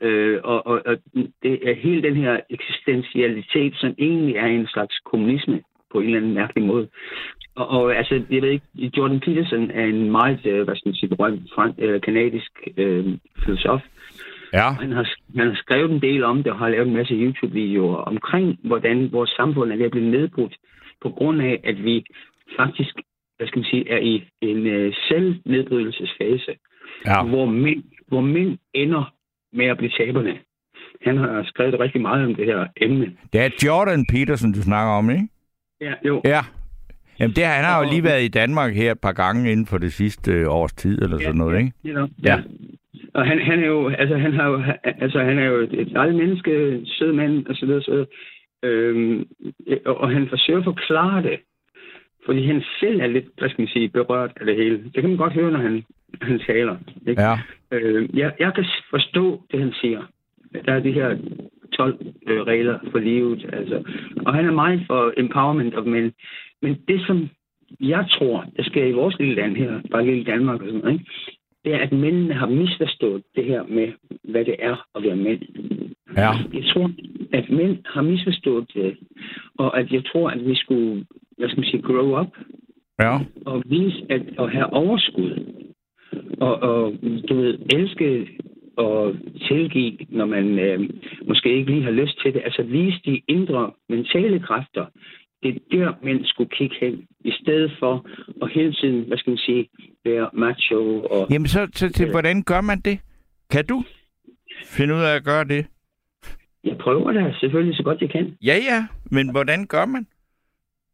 Øh, 0.00 0.40
og, 0.44 0.66
og, 0.66 0.82
og 0.86 0.96
det 1.42 1.70
er 1.70 1.74
hele 1.74 2.02
den 2.02 2.16
her 2.16 2.40
eksistentialitet, 2.50 3.72
som 3.76 3.94
egentlig 3.98 4.36
er 4.36 4.46
en 4.46 4.66
slags 4.66 4.98
kommunisme 4.98 5.60
på 5.92 5.98
en 5.98 6.04
eller 6.04 6.18
anden 6.18 6.34
mærkelig 6.34 6.64
måde. 6.64 6.88
Og, 7.54 7.68
og 7.68 7.96
altså, 7.96 8.14
jeg 8.30 8.42
ved 8.42 8.50
ikke, 8.50 8.90
Jordan 8.96 9.20
Peterson 9.20 9.70
er 9.70 9.84
en 9.84 10.10
meget, 10.10 10.46
øh, 10.46 10.62
hvad 10.64 10.76
skal 10.76 10.88
man 10.88 10.94
sige, 10.94 11.08
berømt 11.08 11.42
øh, 11.78 12.00
kanadisk 12.00 12.52
øh, 12.76 13.18
filosof. 13.44 13.80
Ja. 14.52 14.68
Han 14.72 14.92
har, 14.92 15.06
han 15.36 15.46
har 15.48 15.54
skrevet 15.54 15.90
en 15.90 16.02
del 16.02 16.24
om 16.24 16.42
det 16.42 16.52
og 16.52 16.58
har 16.58 16.68
lavet 16.68 16.88
en 16.88 16.94
masse 16.94 17.14
YouTube-videoer 17.14 17.96
omkring, 17.96 18.58
hvordan 18.64 19.12
vores 19.12 19.30
samfund 19.30 19.72
er 19.72 19.76
ved 19.76 19.84
at 19.84 19.90
blive 19.90 20.10
nedbrudt 20.10 20.56
på 21.02 21.08
grund 21.10 21.42
af, 21.42 21.60
at 21.64 21.84
vi 21.84 22.04
faktisk, 22.56 22.94
hvad 23.36 23.46
skal 23.46 23.58
man 23.58 23.70
sige, 23.70 23.90
er 23.90 23.98
i 23.98 24.24
en 24.40 24.66
øh, 24.66 24.92
selvnedbrydelsesfase, 25.08 26.52
ja. 27.06 27.22
hvor, 27.22 27.46
mænd, 27.46 27.82
hvor 28.08 28.20
mænd 28.20 28.58
ender 28.74 29.14
med 29.52 29.66
at 29.66 29.78
blive 29.78 29.92
taberne. 29.98 30.38
Han 31.02 31.16
har 31.16 31.42
skrevet 31.46 31.80
rigtig 31.80 32.00
meget 32.00 32.26
om 32.26 32.34
det 32.34 32.46
her 32.46 32.66
emne. 32.76 33.16
Det 33.32 33.40
er 33.40 33.50
Jordan 33.66 34.06
Peterson, 34.12 34.52
du 34.52 34.62
snakker 34.62 34.92
om, 34.92 35.10
ikke? 35.10 35.28
Ja, 35.82 35.94
jo. 36.04 36.20
Ja, 36.24 36.40
Jamen, 37.20 37.36
det, 37.36 37.44
han 37.44 37.64
har 37.64 37.84
jo 37.84 37.90
lige 37.90 38.04
været 38.04 38.22
i 38.24 38.28
Danmark 38.28 38.74
her 38.74 38.92
et 38.92 39.00
par 39.00 39.12
gange 39.12 39.52
inden 39.52 39.66
for 39.66 39.78
det 39.78 39.92
sidste 39.92 40.32
øh, 40.32 40.46
års 40.48 40.72
tid, 40.72 41.02
eller 41.02 41.16
ja, 41.20 41.24
sådan 41.24 41.38
noget, 41.38 41.58
ikke? 41.58 41.72
Ja, 41.84 42.06
ja. 42.24 42.36
Og 43.14 43.26
han, 43.26 43.38
han 43.38 43.58
er 43.64 43.66
jo, 43.66 43.88
altså 43.88 44.16
han 44.16 44.32
har 44.32 44.46
jo, 44.48 44.62
altså 44.84 45.18
han 45.22 45.38
er 45.38 45.44
jo 45.44 45.56
et, 45.60 45.90
dejligt 45.94 46.18
menneske, 46.18 46.80
sød 46.84 47.12
mand, 47.12 47.46
og 47.46 47.54
så 47.56 47.66
videre, 47.66 47.82
så 47.82 48.04
øhm, 48.62 49.28
og 49.86 50.10
han 50.10 50.28
forsøger 50.28 50.58
at 50.58 50.64
forklare 50.64 51.22
det, 51.22 51.38
fordi 52.26 52.46
han 52.46 52.62
selv 52.80 53.00
er 53.00 53.06
lidt, 53.06 53.24
hvad 53.38 53.48
skal 53.48 53.62
man 53.62 53.68
sige, 53.68 53.88
berørt 53.88 54.32
af 54.36 54.46
det 54.46 54.56
hele. 54.56 54.84
Det 54.84 55.00
kan 55.00 55.08
man 55.10 55.18
godt 55.18 55.32
høre, 55.32 55.52
når 55.52 55.60
han, 55.60 55.84
han 56.22 56.40
taler. 56.46 56.76
Ikke? 57.06 57.22
Ja. 57.22 57.38
Øh, 57.72 58.18
jeg, 58.18 58.32
jeg 58.38 58.54
kan 58.54 58.64
forstå 58.90 59.42
det, 59.50 59.60
han 59.60 59.72
siger. 59.80 60.02
Der 60.64 60.72
er 60.72 60.80
de 60.80 60.92
her 60.92 61.16
12 61.72 62.06
øh, 62.26 62.42
regler 62.42 62.78
for 62.90 62.98
livet, 62.98 63.50
altså. 63.52 63.82
Og 64.26 64.34
han 64.34 64.46
er 64.46 64.52
meget 64.52 64.82
for 64.86 65.12
empowerment 65.16 65.74
of 65.74 65.86
men 65.86 66.12
men 66.62 66.76
det, 66.88 67.00
som 67.06 67.28
jeg 67.80 68.06
tror, 68.10 68.44
der 68.56 68.62
sker 68.62 68.84
i 68.84 68.92
vores 68.92 69.18
lille 69.18 69.34
land 69.34 69.56
her, 69.56 69.80
bare 69.90 70.06
lille 70.06 70.24
Danmark 70.24 70.60
og 70.60 70.66
sådan 70.66 70.80
noget, 70.80 70.92
ikke? 70.92 71.10
det 71.64 71.74
er, 71.74 71.78
at 71.78 71.92
mændene 71.92 72.34
har 72.34 72.46
misforstået 72.46 73.22
det 73.36 73.44
her 73.44 73.62
med, 73.62 73.92
hvad 74.24 74.44
det 74.44 74.56
er 74.58 74.86
at 74.94 75.02
være 75.02 75.16
mænd. 75.16 75.42
Ja. 76.16 76.30
Jeg 76.52 76.64
tror, 76.72 76.90
at 77.32 77.50
mænd 77.50 77.78
har 77.86 78.02
misforstået 78.02 78.66
det, 78.74 78.96
og 79.58 79.78
at 79.78 79.92
jeg 79.92 80.04
tror, 80.04 80.30
at 80.30 80.46
vi 80.46 80.54
skulle, 80.54 81.04
hvad 81.38 81.48
skal 81.48 81.60
man 81.60 81.70
sige, 81.70 81.82
grow 81.82 82.20
up, 82.20 82.36
ja. 83.00 83.18
og 83.46 83.62
vise 83.66 84.06
at, 84.10 84.22
at 84.38 84.50
have 84.50 84.72
overskud, 84.72 85.64
og, 86.40 86.54
og 86.62 86.92
du 87.28 87.34
ved, 87.34 87.58
elske 87.74 88.28
og 88.76 89.14
tilgive, 89.48 89.98
når 90.08 90.26
man 90.26 90.58
øh, 90.58 90.80
måske 91.28 91.56
ikke 91.56 91.70
lige 91.70 91.84
har 91.84 91.90
lyst 91.90 92.20
til 92.22 92.34
det. 92.34 92.42
Altså 92.44 92.62
vise 92.62 93.00
de 93.04 93.22
indre 93.28 93.70
mentale 93.88 94.40
kræfter, 94.40 94.86
det 95.42 95.54
er 95.54 95.58
der, 95.72 95.92
mænd 96.02 96.24
skulle 96.24 96.50
kigge 96.50 96.76
hen, 96.80 97.06
i 97.20 97.32
stedet 97.40 97.72
for 97.78 98.06
at 98.42 98.50
hele 98.52 98.72
tiden, 98.72 99.04
hvad 99.08 99.18
skal 99.18 99.30
man 99.30 99.38
sige, 99.38 99.68
være 100.04 100.30
macho. 100.32 101.02
Og, 101.02 101.26
Jamen, 101.30 101.46
så, 101.46 101.68
så 101.74 101.92
til, 101.92 102.10
hvordan 102.10 102.42
gør 102.42 102.60
man 102.60 102.80
det? 102.80 102.98
Kan 103.50 103.66
du 103.66 103.84
finde 104.64 104.94
ud 104.94 105.00
af 105.00 105.14
at 105.16 105.24
gøre 105.24 105.44
det? 105.44 105.66
Jeg 106.64 106.76
prøver 106.78 107.12
det 107.12 107.36
selvfølgelig 107.40 107.76
så 107.76 107.82
godt 107.82 108.00
jeg 108.00 108.10
kan. 108.10 108.36
Ja, 108.42 108.56
ja, 108.70 108.86
men 109.10 109.30
hvordan 109.30 109.66
gør 109.66 109.86
man? 109.86 110.06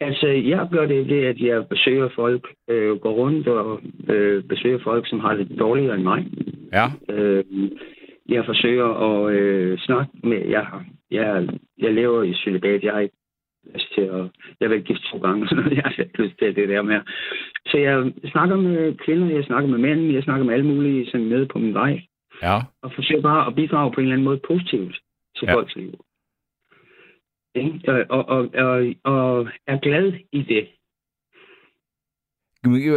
Altså, 0.00 0.26
jeg 0.26 0.68
gør 0.72 0.86
det 0.86 1.08
det, 1.08 1.24
at 1.24 1.40
jeg 1.40 1.68
besøger 1.68 2.08
folk, 2.14 2.48
øh, 2.68 2.96
går 2.96 3.12
rundt 3.12 3.48
og 3.48 3.80
øh, 4.08 4.44
besøger 4.44 4.78
folk, 4.84 5.08
som 5.08 5.20
har 5.20 5.34
det 5.34 5.58
dårligere 5.58 5.94
end 5.94 6.02
mig. 6.02 6.26
Ja. 6.72 6.86
Øh, 7.08 7.44
jeg 8.28 8.44
forsøger 8.44 8.88
at 9.08 9.32
øh, 9.32 9.78
snakke 9.78 10.12
med... 10.22 10.46
Jeg, 10.48 10.66
jeg, 11.10 11.48
jeg 11.78 11.94
lever 11.94 12.22
i 12.22 12.34
celibat. 12.34 12.82
Jeg 12.82 12.92
har 12.92 13.00
ikke 13.00 13.16
lyst 13.74 13.94
til 13.94 14.00
at... 14.00 14.24
Jeg 14.60 14.70
vil 14.70 14.84
gift 14.84 15.02
to 15.12 15.18
gange, 15.18 15.46
så 15.48 15.54
jeg 15.70 15.82
har 15.84 16.02
ikke 16.02 16.22
lyst 16.22 16.38
til 16.38 16.56
det 16.56 16.68
der 16.68 16.82
med. 16.82 17.00
Så 17.66 17.78
jeg 17.78 18.12
snakker 18.30 18.56
med 18.56 18.96
kvinder, 19.04 19.34
jeg 19.36 19.44
snakker 19.44 19.70
med 19.70 19.78
mænd, 19.78 20.12
jeg 20.12 20.22
snakker 20.22 20.44
med 20.44 20.54
alle 20.54 20.66
mulige 20.66 21.06
sådan 21.06 21.26
nede 21.26 21.46
på 21.46 21.58
min 21.58 21.74
vej. 21.74 22.00
Ja. 22.42 22.56
Og 22.82 22.92
forsøger 22.92 23.22
bare 23.22 23.46
at 23.46 23.54
bidrage 23.54 23.92
på 23.92 24.00
en 24.00 24.06
eller 24.06 24.14
anden 24.14 24.24
måde 24.24 24.40
positivt 24.48 24.96
til 25.36 25.46
ja. 25.48 25.54
folks 25.54 25.76
liv. 25.76 25.92
Ikke? 27.54 28.06
Og, 28.10 28.28
og, 28.28 28.48
og, 28.54 28.94
og, 29.04 29.48
er 29.66 29.78
glad 29.78 30.12
i 30.32 30.42
det. 30.42 30.68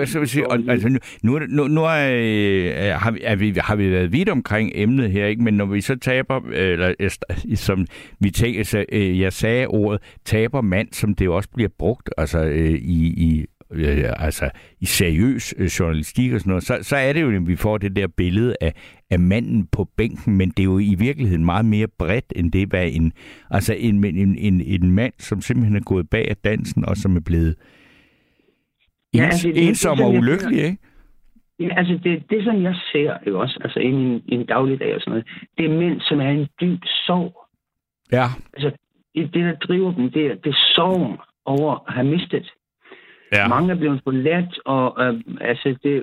Så 0.08 0.20
vil 0.20 0.28
sige, 0.28 0.48
og, 0.52 0.60
altså, 0.68 0.90
nu, 0.90 1.00
nu, 1.24 1.40
nu, 1.50 1.68
nu 1.68 1.82
er, 1.82 2.12
øh, 2.14 3.00
har, 3.00 3.12
vi, 3.12 3.20
er 3.24 3.36
vi, 3.36 3.54
har 3.58 3.76
vi 3.76 3.92
været 3.92 4.12
vidt 4.12 4.30
omkring 4.30 4.72
emnet 4.76 5.12
her, 5.12 5.26
ikke? 5.26 5.44
men 5.44 5.54
når 5.54 5.66
vi 5.66 5.82
så 5.82 5.96
taber, 5.96 6.42
eller 6.54 7.10
som 7.56 7.86
vi 8.20 8.30
tænker, 8.30 8.64
så, 8.64 8.86
øh, 8.92 9.20
jeg 9.20 9.34
sagde 9.34 9.68
ordet, 9.68 10.18
taber 10.26 10.62
mand, 10.62 10.88
som 10.92 11.16
det 11.16 11.30
også 11.30 11.50
bliver 11.54 11.70
brugt 11.80 12.10
altså, 12.18 12.44
øh, 12.44 12.70
i, 12.70 13.14
i 13.18 13.46
øh, 13.72 14.14
altså 14.18 14.50
i 14.80 14.86
seriøs 14.86 15.54
øh, 15.58 15.66
journalistik 15.66 16.34
og 16.34 16.40
sådan 16.40 16.50
noget, 16.50 16.64
så, 16.64 16.78
så 16.82 16.96
er 16.96 17.14
det 17.14 17.22
jo, 17.22 17.36
at 17.36 17.48
vi 17.48 17.56
får 17.56 17.78
det 17.78 17.96
der 17.96 18.08
billede 18.08 18.56
af, 18.62 18.74
af 19.10 19.20
manden 19.20 19.68
på 19.68 19.88
bænken, 19.98 20.38
men 20.38 20.50
det 20.50 20.60
er 20.60 20.64
jo 20.64 20.80
i 20.80 20.96
virkeligheden 21.00 21.46
meget 21.46 21.66
mere 21.66 21.88
bredt 22.00 22.34
end 22.36 22.52
det, 22.52 22.70
hvad 22.70 22.90
en, 22.92 23.14
altså 23.50 23.74
en, 23.74 24.06
en, 24.06 24.38
en, 24.38 24.62
en 24.62 24.92
mand, 24.92 25.14
som 25.20 25.42
simpelthen 25.42 25.76
er 25.76 25.82
gået 25.86 26.10
bag 26.10 26.30
af 26.30 26.38
dansen, 26.38 26.86
og 26.86 26.98
som 26.98 27.16
er 27.16 27.22
blevet 27.26 27.56
ja, 29.14 29.24
altså, 29.24 29.48
det, 29.48 29.68
ensom 29.68 29.98
det, 29.98 30.06
og 30.06 30.14
ulykkelig, 30.14 30.64
ikke? 30.64 30.78
Ja, 31.60 31.70
altså 31.78 32.00
det, 32.04 32.24
det 32.30 32.44
som 32.44 32.64
jeg 32.64 32.76
ser 32.92 33.18
jo 33.28 33.40
også, 33.40 33.60
altså 33.64 33.80
i 33.80 33.86
en, 33.86 34.22
en 34.28 34.46
dagligdag 34.46 34.96
og 34.96 35.02
sådan 35.02 35.12
noget, 35.12 35.28
det 35.58 35.66
er 35.66 35.80
mænd, 35.80 36.02
som 36.02 36.22
er 36.22 36.30
en 36.30 36.48
dyb 36.62 36.80
sorg. 36.86 37.48
Ja. 38.12 38.26
Altså 38.54 38.72
det, 39.16 39.34
der 39.34 39.56
driver 39.56 39.94
dem, 39.94 40.12
det 40.12 40.26
er, 40.26 40.36
det 40.36 40.50
er 40.50 40.60
sorg 40.76 41.20
over 41.46 41.88
at 41.88 41.94
have 41.94 42.08
mistet. 42.08 42.52
Ja. 43.32 43.48
Mange 43.48 43.72
er 43.72 43.78
blevet 43.78 44.02
forladt, 44.04 44.60
og 44.66 45.04
øh, 45.04 45.22
altså, 45.42 45.78
det, 45.84 45.94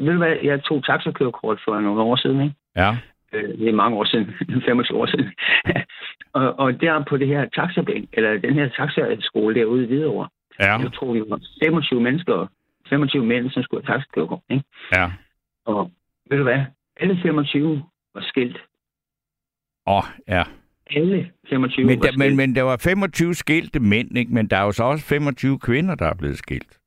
ved 0.00 0.12
du 0.12 0.18
hvad, 0.18 0.36
jeg 0.42 0.64
tog 0.64 0.84
taxakørekort 0.84 1.60
for 1.64 1.80
nogle 1.80 2.02
år 2.02 2.16
siden, 2.16 2.40
ikke? 2.40 2.54
Ja. 2.76 2.96
Øh, 3.32 3.58
det 3.58 3.68
er 3.68 3.72
mange 3.72 3.96
år 3.96 4.04
siden, 4.04 4.34
25 4.66 4.98
år 4.98 5.06
siden. 5.06 5.32
og, 6.38 6.58
og 6.58 6.80
der 6.80 7.04
på 7.08 7.16
det 7.16 7.26
her 7.26 7.48
taxabænk, 7.54 8.08
eller 8.12 8.38
den 8.38 8.54
her 8.54 8.68
taxaskole 8.68 9.54
derude 9.54 9.84
i 9.84 9.86
Hvidovre, 9.86 10.28
ja. 10.60 10.78
jeg 10.78 10.92
tror, 10.92 11.12
vi 11.12 11.22
var 11.28 11.40
25 11.64 12.00
mennesker, 12.00 12.46
25 12.88 13.26
mænd, 13.26 13.50
som 13.50 13.62
skulle 13.62 13.86
have 13.86 13.98
taxakørekort, 13.98 14.40
ikke? 14.50 14.64
Ja. 14.92 15.12
Og 15.66 15.90
ved 16.30 16.38
du 16.38 16.42
hvad, 16.42 16.64
alle 17.00 17.18
25 17.22 17.82
var 18.14 18.22
skilt. 18.22 18.58
Åh, 19.86 19.96
oh, 19.96 20.04
ja 20.28 20.42
alle 20.96 21.30
25 21.48 21.86
men 21.86 22.02
der, 22.02 22.12
men, 22.18 22.36
men 22.36 22.54
der 22.54 22.62
var 22.62 22.76
25 22.76 23.34
skilte 23.34 23.80
mænd, 23.80 24.18
ikke? 24.18 24.34
men 24.34 24.46
der 24.46 24.56
er 24.56 24.64
jo 24.64 24.72
så 24.72 24.84
også 24.84 25.04
25 25.04 25.58
kvinder, 25.58 25.94
der 25.94 26.06
er 26.06 26.14
blevet 26.14 26.38
skilt. 26.38 26.78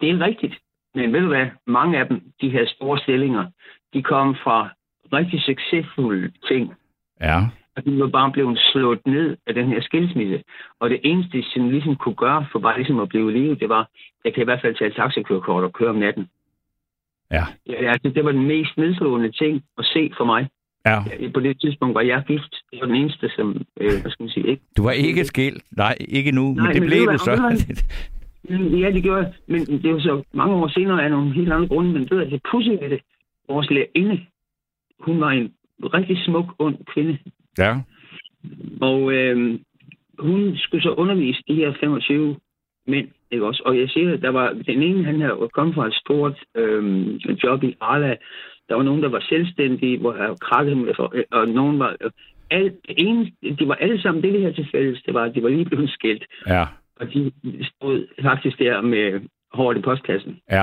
Det 0.00 0.10
er 0.10 0.20
rigtigt. 0.20 0.54
Men 0.94 1.12
ved 1.12 1.20
du 1.20 1.26
hvad? 1.28 1.46
Mange 1.66 1.98
af 1.98 2.06
dem, 2.06 2.20
de 2.40 2.50
her 2.50 2.66
store 2.66 2.98
stillinger, 2.98 3.46
de 3.94 4.02
kom 4.02 4.34
fra 4.34 4.68
rigtig 5.12 5.42
succesfulde 5.42 6.32
ting. 6.48 6.74
Ja. 7.20 7.38
Og 7.76 7.84
de 7.84 7.98
var 8.00 8.06
bare 8.08 8.32
blevet 8.32 8.58
slået 8.58 9.00
ned 9.06 9.36
af 9.46 9.54
den 9.54 9.68
her 9.68 9.80
skilsmisse. 9.80 10.42
Og 10.80 10.90
det 10.90 11.00
eneste, 11.02 11.42
som 11.42 11.70
ligesom 11.70 11.96
kunne 11.96 12.14
gøre 12.14 12.46
for 12.52 12.58
bare 12.58 12.76
ligesom 12.76 13.00
at 13.00 13.08
blive 13.08 13.32
livet, 13.32 13.60
det 13.60 13.68
var, 13.68 13.88
jeg 14.24 14.34
kan 14.34 14.42
i 14.42 14.44
hvert 14.44 14.60
fald 14.60 14.74
tage 14.74 14.88
et 14.88 14.96
taxakørekort 14.96 15.64
og 15.64 15.72
køre 15.72 15.90
om 15.90 15.96
natten. 15.96 16.28
Ja. 17.30 17.44
ja 17.66 17.92
altså, 17.92 18.08
det 18.14 18.24
var 18.24 18.32
den 18.32 18.46
mest 18.46 18.76
nedslående 18.76 19.30
ting 19.30 19.64
at 19.78 19.84
se 19.84 20.12
for 20.16 20.24
mig. 20.24 20.48
Ja. 20.86 21.28
På 21.34 21.40
det 21.40 21.60
tidspunkt 21.60 21.94
var 21.94 22.00
jeg 22.00 22.22
gift. 22.26 22.54
Det 22.70 22.80
var 22.80 22.86
den 22.86 22.96
eneste, 22.96 23.28
som, 23.36 23.48
øh, 23.80 24.00
hvad 24.02 24.10
skal 24.10 24.22
man 24.22 24.30
sige, 24.30 24.48
ikke? 24.48 24.62
Du 24.76 24.82
var 24.82 24.90
ikke 24.90 25.24
skilt? 25.24 25.64
Nej, 25.76 25.96
ikke 26.00 26.32
nu, 26.32 26.52
Nej, 26.52 26.66
men 26.66 26.74
det 26.74 26.82
men 26.82 26.90
blev 26.90 27.06
du 27.12 27.18
så. 27.18 27.32
ja, 28.82 28.90
det 28.90 29.02
gjorde 29.02 29.20
jeg. 29.22 29.32
Men 29.46 29.60
det 29.60 29.84
jo 29.90 30.00
så 30.00 30.22
mange 30.32 30.54
år 30.54 30.68
senere 30.68 31.04
af 31.04 31.10
nogle 31.10 31.34
helt 31.34 31.52
andre 31.52 31.68
grunde, 31.68 31.92
men 31.92 32.08
ved 32.10 32.22
at 32.22 32.32
det 32.32 32.42
pudsede 32.50 32.78
ved 32.80 32.90
det. 32.90 33.00
Vores 33.48 33.70
lærerinde, 33.70 34.20
hun 35.00 35.20
var 35.20 35.30
en 35.30 35.52
rigtig 35.80 36.24
smuk, 36.24 36.54
ond 36.58 36.76
kvinde. 36.92 37.18
Ja. 37.58 37.76
Og 38.80 39.12
øh, 39.12 39.58
hun 40.18 40.56
skulle 40.56 40.82
så 40.82 40.90
undervise 40.90 41.42
de 41.48 41.54
her 41.54 41.72
25 41.80 42.36
mænd, 42.86 43.08
ikke 43.30 43.46
også? 43.46 43.62
Og 43.66 43.78
jeg 43.78 43.88
siger, 43.88 44.16
der 44.16 44.28
var 44.28 44.52
den 44.66 44.82
ene, 44.82 45.04
han 45.04 45.20
her 45.20 45.48
kom 45.54 45.74
fra 45.74 45.86
et 45.86 45.94
stort 45.94 46.44
øh, 46.54 47.16
job 47.44 47.62
i 47.62 47.76
Arla, 47.80 48.16
der 48.68 48.74
var 48.74 48.82
nogen, 48.82 49.02
der 49.02 49.08
var 49.08 49.24
selvstændige, 49.28 49.98
hvor 49.98 50.14
jeg 50.14 50.34
krakkede 50.40 50.76
med 50.76 50.94
for, 50.96 51.14
og 51.30 51.48
nogen 51.48 51.78
var... 51.78 51.96
Alt, 52.50 52.74
en, 52.88 53.36
de 53.58 53.68
var 53.68 53.74
alle 53.74 54.02
sammen 54.02 54.22
det, 54.22 54.32
det 54.32 54.42
her 54.42 54.52
til 54.52 54.68
fælles, 54.72 55.02
det 55.02 55.14
var, 55.14 55.24
at 55.24 55.34
de 55.34 55.42
var 55.42 55.48
lige 55.48 55.64
blevet 55.64 55.90
skilt. 55.90 56.24
Ja. 56.46 56.66
Og 57.00 57.14
de 57.14 57.32
stod 57.62 58.06
faktisk 58.22 58.58
der 58.58 58.80
med 58.80 59.20
hårdt 59.52 59.78
i 59.78 59.80
postkassen. 59.80 60.40
Ja. 60.50 60.62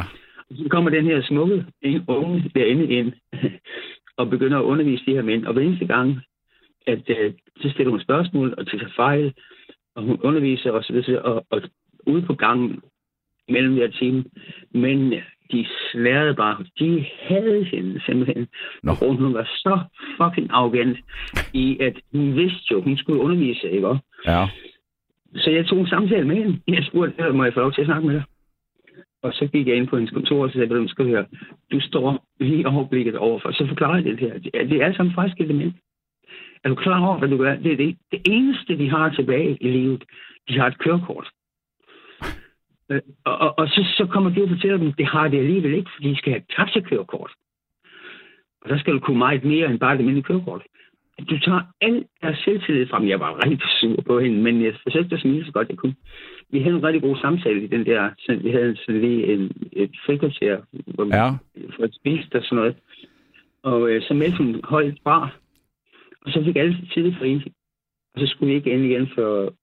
Og 0.49 0.55
så 0.57 0.67
kommer 0.69 0.89
den 0.89 1.05
her 1.05 1.21
smukke 1.21 1.65
unge 2.07 2.51
derinde 2.55 2.87
ind, 2.87 3.13
og 4.17 4.29
begynder 4.29 4.59
at 4.59 4.63
undervise 4.63 5.05
de 5.05 5.13
her 5.13 5.21
mænd. 5.21 5.45
Og 5.45 5.53
hver 5.53 5.61
eneste 5.61 5.85
gang, 5.85 6.19
at 6.87 7.09
uh, 7.09 7.33
så 7.61 7.69
stiller 7.69 7.91
hun 7.91 8.01
spørgsmål 8.01 8.53
og 8.57 8.67
tager 8.67 8.89
fejl, 8.95 9.33
og 9.95 10.03
hun 10.03 10.19
underviser 10.21 10.71
og 10.71 10.83
så 10.83 10.93
videre, 10.93 11.21
og, 11.21 11.45
og 11.49 11.61
ude 12.07 12.21
på 12.21 12.33
gangen 12.33 12.81
mellem 13.49 13.73
hver 13.73 13.87
time. 13.87 14.23
Men 14.71 15.13
de 15.51 15.65
slærede 15.91 16.33
bare. 16.33 16.65
De 16.79 17.05
havde 17.21 17.63
hende 17.63 18.01
simpelthen. 18.05 18.47
Nå. 18.83 18.91
Og 18.91 19.15
hun 19.15 19.33
var 19.33 19.43
så 19.43 19.79
fucking 20.17 20.47
arrogant 20.51 20.97
i, 21.53 21.77
at 21.79 21.95
hun 22.11 22.35
vidste 22.35 22.65
jo, 22.71 22.81
hun 22.81 22.97
skulle 22.97 23.21
undervise, 23.21 23.71
ikke 23.71 23.99
Ja. 24.25 24.47
Så 25.35 25.49
jeg 25.49 25.65
tog 25.65 25.79
en 25.79 25.87
samtale 25.87 26.27
med 26.27 26.35
hende. 26.35 26.59
Jeg 26.67 26.83
spurgte, 26.83 27.31
må 27.31 27.43
jeg 27.43 27.53
få 27.53 27.59
lov 27.59 27.73
til 27.73 27.81
at 27.81 27.87
snakke 27.87 28.07
med 28.07 28.15
dig? 28.15 28.23
Og 29.23 29.33
så 29.33 29.47
gik 29.47 29.67
jeg 29.67 29.75
ind 29.75 29.87
på 29.87 29.95
hendes 29.95 30.13
kontor 30.13 30.43
og 30.43 30.51
sagde, 30.51 30.67
du 30.67 30.87
skal 30.87 31.05
høre, 31.05 31.25
du 31.71 31.79
står 31.79 32.25
lige 32.39 32.67
overblikket 32.67 33.15
overfor. 33.15 33.51
Så 33.51 33.67
forklarer 33.67 33.95
jeg 33.95 34.03
det 34.05 34.19
her. 34.19 34.37
Det 34.37 34.81
er 34.81 34.85
alle 34.85 34.95
sammen 34.95 35.15
faktisk 35.15 35.39
element. 35.39 35.75
Er 36.63 36.69
du 36.69 36.75
klar 36.75 37.05
over, 37.07 37.17
hvad 37.17 37.29
du 37.29 37.37
gør? 37.37 37.55
Det 37.55 37.71
er 37.71 37.77
det, 37.77 37.97
det 38.11 38.21
eneste, 38.25 38.77
de 38.77 38.89
har 38.89 39.09
tilbage 39.09 39.57
i 39.61 39.71
livet. 39.71 40.03
De 40.49 40.59
har 40.59 40.67
et 40.67 40.77
kørekort. 40.77 41.29
Øh, 42.89 43.01
og, 43.25 43.37
og, 43.37 43.59
og 43.59 43.67
så, 43.67 43.81
så 43.97 44.05
kommer 44.05 44.29
de 44.29 44.43
og 44.43 44.49
fortæller 44.49 44.77
dem, 44.77 44.93
det 44.93 45.05
har 45.05 45.27
det 45.27 45.37
alligevel 45.37 45.73
ikke, 45.73 45.91
fordi 45.95 46.09
de 46.09 46.17
skal 46.17 46.31
have 46.31 46.43
taxakørekort. 46.57 47.31
Og 48.61 48.69
der 48.69 48.77
skal 48.77 48.93
du 48.93 48.99
kunne 48.99 49.17
meget 49.17 49.43
mere 49.43 49.69
end 49.69 49.79
bare 49.79 49.93
det 49.93 49.99
almindelige 49.99 50.23
kørekort. 50.23 50.63
Du 51.29 51.39
tager 51.39 51.61
al 51.81 52.05
deres 52.21 52.37
selvtillid 52.43 52.87
frem. 52.87 53.07
Jeg 53.07 53.19
var 53.19 53.45
rigtig 53.45 53.69
sur 53.79 54.01
på 54.01 54.19
hende, 54.19 54.41
men 54.41 54.63
jeg 54.63 54.75
forsøgte 54.83 55.15
at 55.15 55.21
smile 55.21 55.45
så 55.45 55.51
godt 55.51 55.69
jeg 55.69 55.77
kunne. 55.77 55.95
Vi 56.49 56.59
havde 56.59 56.75
en 56.75 56.83
rigtig 56.83 57.01
god 57.01 57.17
samtale 57.17 57.63
i 57.63 57.67
den 57.67 57.85
der, 57.85 58.09
så 58.19 58.35
vi 58.43 58.49
havde 58.51 58.77
sådan 58.77 59.01
lige 59.01 59.33
en, 59.33 59.51
et 59.71 59.91
frikvarter, 60.05 60.61
hvor 60.71 61.05
ja. 61.05 61.29
for 61.75 61.83
at 61.83 61.95
spise 61.95 62.27
og 62.33 62.43
sådan 62.43 62.55
noget. 62.55 62.75
Og 63.63 63.89
øh, 63.89 64.01
så 64.01 64.13
meldte 64.13 64.37
hun 64.37 64.61
holdt 64.63 64.99
fra, 65.03 65.29
og 66.21 66.31
så 66.31 66.43
fik 66.43 66.55
alle 66.55 66.77
tid 66.93 67.13
fri. 67.19 67.53
Og 68.13 68.19
så 68.21 68.27
skulle 68.27 68.49
vi 68.49 68.55
ikke 68.55 68.71
ind 68.71 68.85
igen 68.85 69.07
for 69.15 69.53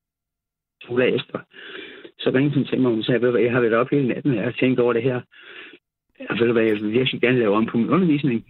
to 0.83 0.99
dage 0.99 1.15
efter 1.15 1.39
så 2.21 2.31
ringede 2.31 2.55
hun 2.55 2.65
til 2.65 2.81
mig, 2.81 2.89
og 2.89 2.95
hun 2.95 3.03
sagde, 3.03 3.29
at 3.29 3.45
jeg 3.45 3.53
har 3.53 3.61
været 3.61 3.75
op 3.75 3.91
hele 3.91 4.09
natten, 4.09 4.31
og 4.31 4.37
jeg 4.37 4.45
har 4.45 4.57
tænkt 4.61 4.81
over 4.81 4.93
det 4.93 5.03
her. 5.03 5.21
Og 6.29 6.39
ved 6.39 6.47
du 6.47 6.53
hvad, 6.53 6.63
jeg 6.63 6.77
vil 6.81 6.93
virkelig 6.93 7.21
gerne 7.21 7.39
lave 7.39 7.57
om 7.57 7.67
på 7.67 7.79
min 7.79 7.91
undervisning. 7.91 8.45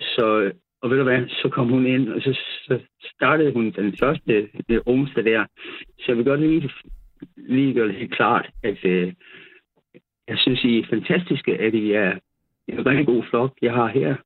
Så, 0.00 0.52
og 0.82 0.90
ved 0.90 0.98
du 0.98 1.04
hvad, 1.04 1.28
så 1.28 1.48
kom 1.48 1.68
hun 1.68 1.86
ind, 1.86 2.08
og 2.08 2.20
så, 2.22 2.38
så 2.66 2.80
startede 3.14 3.52
hun 3.52 3.70
den 3.70 3.96
første, 3.96 4.48
det 4.68 4.82
onsdag 4.86 5.24
der. 5.24 5.46
Så 5.98 6.04
jeg 6.08 6.16
vil 6.16 6.24
godt 6.24 6.40
lige, 6.40 6.70
lige 7.36 7.74
gøre 7.74 7.88
det 7.88 7.94
helt 7.94 8.14
klart, 8.14 8.50
at 8.62 8.84
øh, 8.84 9.12
jeg 10.28 10.38
synes, 10.38 10.64
I 10.64 10.78
er 10.78 10.86
fantastiske, 10.90 11.58
at 11.60 11.74
I 11.74 11.92
er 11.92 12.18
en 12.68 12.86
rigtig 12.86 13.06
god 13.06 13.22
flok, 13.30 13.52
jeg 13.62 13.72
har 13.72 13.86
her. 13.86 14.16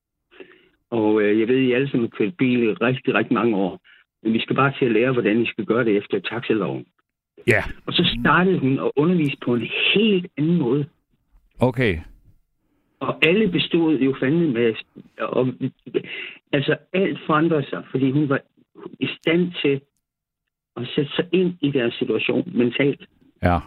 Og 0.91 1.23
øh, 1.23 1.41
jeg 1.41 1.49
ved, 1.49 1.59
I 1.59 1.73
alle 1.73 1.91
sammen 1.91 2.11
har 2.11 2.17
kørt 2.17 2.37
bil 2.37 2.63
i 2.63 2.73
rigtig, 2.73 3.15
rigtig 3.15 3.35
mange 3.35 3.57
år. 3.57 3.81
Men 4.23 4.33
vi 4.33 4.41
skal 4.41 4.57
bare 4.57 4.73
til 4.79 4.85
at 4.85 4.93
lære, 4.93 5.13
hvordan 5.13 5.43
I 5.43 5.47
skal 5.47 5.65
gøre 5.65 5.85
det 5.85 5.97
efter 5.97 6.21
taxiloven. 6.21 6.87
Ja. 7.47 7.63
Og 7.87 7.93
så 7.93 8.17
startede 8.21 8.59
hun 8.59 8.79
at 8.79 8.91
undervise 8.97 9.37
på 9.45 9.55
en 9.55 9.69
helt 9.95 10.27
anden 10.39 10.59
måde. 10.59 10.87
Okay. 11.61 11.99
Og 13.01 13.19
alle 13.23 13.49
bestod 13.49 13.99
jo 13.99 14.17
fandme 14.21 14.49
med... 14.53 14.75
Og, 15.19 15.49
altså, 16.53 16.77
alt 16.93 17.19
forandrede 17.27 17.67
sig, 17.71 17.83
fordi 17.91 18.11
hun 18.11 18.29
var 18.29 18.41
i 19.01 19.09
stand 19.19 19.53
til 19.63 19.81
at 20.77 20.89
sætte 20.95 21.11
sig 21.17 21.27
ind 21.33 21.55
i 21.61 21.71
deres 21.71 21.95
situation 21.95 22.53
mentalt. 22.55 23.09
Ja. 23.43 23.59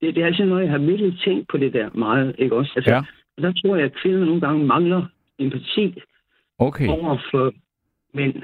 Det, 0.00 0.14
det 0.14 0.22
er 0.22 0.26
altså 0.26 0.44
noget, 0.44 0.62
jeg 0.62 0.70
har 0.70 0.78
virkelig 0.78 1.20
tænkt 1.24 1.48
på 1.48 1.56
det 1.56 1.72
der 1.72 1.90
meget, 1.94 2.34
ikke 2.38 2.56
også? 2.56 2.72
Altså, 2.76 2.94
ja. 2.94 3.02
Der 3.42 3.52
tror 3.52 3.76
jeg, 3.76 3.84
at 3.84 3.94
kvinder 4.02 4.24
nogle 4.24 4.40
gange 4.40 4.66
mangler 4.66 5.06
empati 5.38 6.02
okay. 6.58 6.88
over 6.88 7.18
for 7.30 7.52
mænd. 8.14 8.34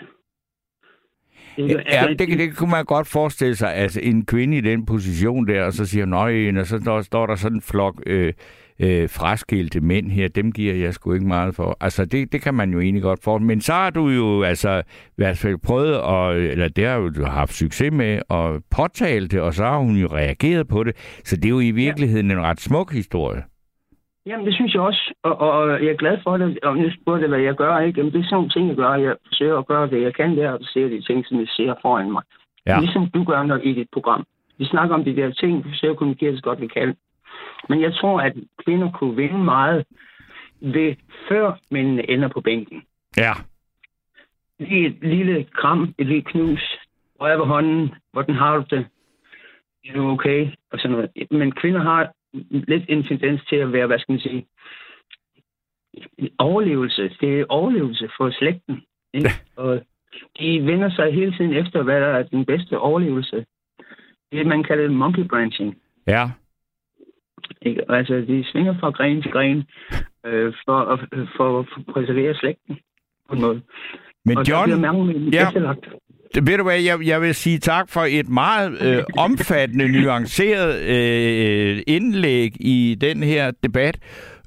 Ja, 1.58 1.64
ja 1.92 2.06
det, 2.18 2.38
det 2.38 2.56
kunne 2.56 2.70
man 2.70 2.84
godt 2.84 3.06
forestille 3.06 3.56
sig, 3.56 3.74
altså 3.74 4.00
en 4.00 4.26
kvinde 4.26 4.56
i 4.56 4.60
den 4.60 4.86
position 4.86 5.46
der, 5.46 5.62
og 5.62 5.72
så 5.72 5.86
siger 5.86 6.06
nøj, 6.06 6.58
og 6.58 6.66
så 6.66 6.80
står, 6.80 7.02
står 7.02 7.26
der 7.26 7.34
sådan 7.34 7.56
en 7.56 7.62
flok 7.62 8.02
øh, 8.06 8.32
øh, 8.78 9.08
fraskilte 9.10 9.80
mænd 9.80 10.10
her, 10.10 10.28
dem 10.28 10.52
giver 10.52 10.74
jeg 10.74 10.94
sgu 10.94 11.12
ikke 11.12 11.26
meget 11.26 11.54
for. 11.54 11.76
Altså 11.80 12.04
det, 12.04 12.32
det 12.32 12.42
kan 12.42 12.54
man 12.54 12.72
jo 12.72 12.80
egentlig 12.80 13.02
godt 13.02 13.24
få. 13.24 13.38
Men 13.38 13.60
så 13.60 13.72
har 13.72 13.90
du 13.90 14.08
jo 14.08 14.42
altså 14.42 14.82
i 15.06 15.12
hvert 15.16 15.38
fald 15.38 15.58
prøvet, 15.58 15.94
at, 15.94 16.50
eller 16.50 16.68
det 16.68 16.86
har 16.86 16.98
du 16.98 17.24
haft 17.24 17.54
succes 17.54 17.92
med, 17.92 18.20
at 18.30 18.62
påtale 18.70 19.28
det, 19.28 19.40
og 19.40 19.54
så 19.54 19.64
har 19.64 19.78
hun 19.78 19.96
jo 19.96 20.06
reageret 20.06 20.68
på 20.68 20.84
det. 20.84 20.96
Så 21.24 21.36
det 21.36 21.44
er 21.44 21.50
jo 21.50 21.60
i 21.60 21.70
virkeligheden 21.70 22.30
ja. 22.30 22.36
en 22.36 22.42
ret 22.42 22.60
smuk 22.60 22.92
historie. 22.92 23.42
Jamen, 24.26 24.46
det 24.46 24.54
synes 24.54 24.74
jeg 24.74 24.82
også, 24.82 25.14
og, 25.22 25.38
og 25.38 25.84
jeg 25.84 25.90
er 25.92 25.96
glad 25.96 26.18
for 26.22 26.36
det. 26.36 26.58
Og 26.60 26.76
nu 26.76 26.90
spurgte 26.90 27.22
jeg, 27.22 27.28
hvad 27.28 27.38
jeg 27.38 27.54
gør, 27.54 27.78
ikke? 27.78 27.98
Jamen, 27.98 28.12
det 28.12 28.18
er 28.20 28.24
sådan 28.24 28.34
nogle 28.34 28.50
ting, 28.50 28.68
jeg 28.68 28.76
gør. 28.76 28.94
Jeg 28.94 29.16
forsøger 29.26 29.58
at 29.58 29.66
gøre 29.66 29.90
det, 29.90 30.02
jeg 30.02 30.14
kan 30.14 30.36
der, 30.36 30.50
og 30.50 30.60
se 30.62 30.80
de 30.90 31.02
ting, 31.02 31.26
som 31.26 31.38
jeg 31.40 31.48
ser 31.48 31.74
foran 31.82 32.12
mig. 32.12 32.22
Ja. 32.66 32.80
Ligesom 32.80 33.10
du 33.10 33.24
gør 33.24 33.42
når 33.42 33.56
i 33.56 33.72
dit 33.72 33.88
program. 33.92 34.26
Vi 34.58 34.64
snakker 34.64 34.94
om 34.94 35.04
de 35.04 35.16
der 35.16 35.30
ting, 35.30 35.64
vi 35.64 35.70
forsøger 35.70 35.92
at 35.92 35.98
kommunikere 35.98 36.36
så 36.36 36.42
godt 36.42 36.60
vi 36.60 36.66
kan. 36.66 36.96
Men 37.68 37.80
jeg 37.80 37.94
tror, 37.94 38.20
at 38.20 38.32
kvinder 38.64 38.90
kunne 38.90 39.16
vinde 39.16 39.38
meget 39.38 39.84
ved, 40.60 40.94
før 41.28 41.58
mændene 41.70 42.10
ender 42.10 42.28
på 42.28 42.40
bænken. 42.40 42.82
Ja. 43.16 43.32
Lige 44.58 44.86
et 44.86 44.96
lille 45.02 45.44
kram, 45.54 45.94
et 45.98 46.06
lille 46.06 46.22
knus, 46.22 46.78
rør 47.20 47.36
ved 47.36 47.46
hånden, 47.46 47.94
hvordan 48.12 48.34
har 48.34 48.56
du 48.56 48.64
det? 48.70 48.86
Er 49.84 49.94
du 49.94 50.10
okay? 50.10 50.48
Og 50.72 50.78
sådan 50.78 50.90
noget. 50.90 51.10
Men 51.30 51.52
kvinder 51.52 51.80
har 51.80 52.12
lidt 52.50 52.84
en 52.88 53.02
tendens 53.02 53.44
til 53.48 53.56
at 53.56 53.72
være, 53.72 53.86
hvad 53.86 53.98
skal 53.98 54.12
man 54.12 54.20
sige, 54.20 54.46
overlevelse. 56.38 57.16
Det 57.20 57.40
er 57.40 57.44
overlevelse 57.48 58.10
for 58.16 58.30
slægten. 58.30 58.82
Ikke? 59.14 59.30
Og 59.56 59.82
de 60.38 60.66
vender 60.66 60.90
sig 60.90 61.14
hele 61.14 61.32
tiden 61.36 61.52
efter, 61.52 61.82
hvad 61.82 62.00
der 62.00 62.06
er 62.06 62.22
den 62.22 62.44
bedste 62.44 62.78
overlevelse. 62.78 63.46
Det 64.32 64.46
man 64.46 64.62
kalder 64.62 64.90
monkey 64.90 65.24
branching. 65.28 65.76
Ja. 66.06 66.30
Ikke? 67.62 67.90
Altså, 67.90 68.14
de 68.14 68.44
svinger 68.52 68.78
fra 68.80 68.90
gren 68.90 69.22
til 69.22 69.30
gren 69.32 69.64
øh, 70.26 70.54
for, 70.64 70.78
at, 70.78 71.00
for 71.36 71.60
at 71.60 71.66
præservere 71.94 72.34
slægten 72.34 72.78
på 73.28 73.34
en 73.34 73.40
måde. 73.40 73.62
Men 74.24 74.38
og 74.38 74.46
der 74.46 74.52
John, 74.52 74.64
bliver 74.64 74.92
mange 74.92 75.30
ja. 75.32 75.46
ja. 75.54 75.74
Ved 76.42 76.58
du 76.58 76.62
hvad, 76.62 76.80
jeg, 76.80 77.06
jeg 77.06 77.20
vil 77.20 77.34
sige 77.34 77.58
tak 77.58 77.88
for 77.88 78.00
et 78.00 78.28
meget 78.28 78.82
øh, 78.82 79.02
omfattende, 79.18 79.88
nuanceret 79.88 80.80
øh, 80.80 81.82
indlæg 81.86 82.52
i 82.60 82.96
den 83.00 83.22
her 83.22 83.50
debat. 83.62 83.98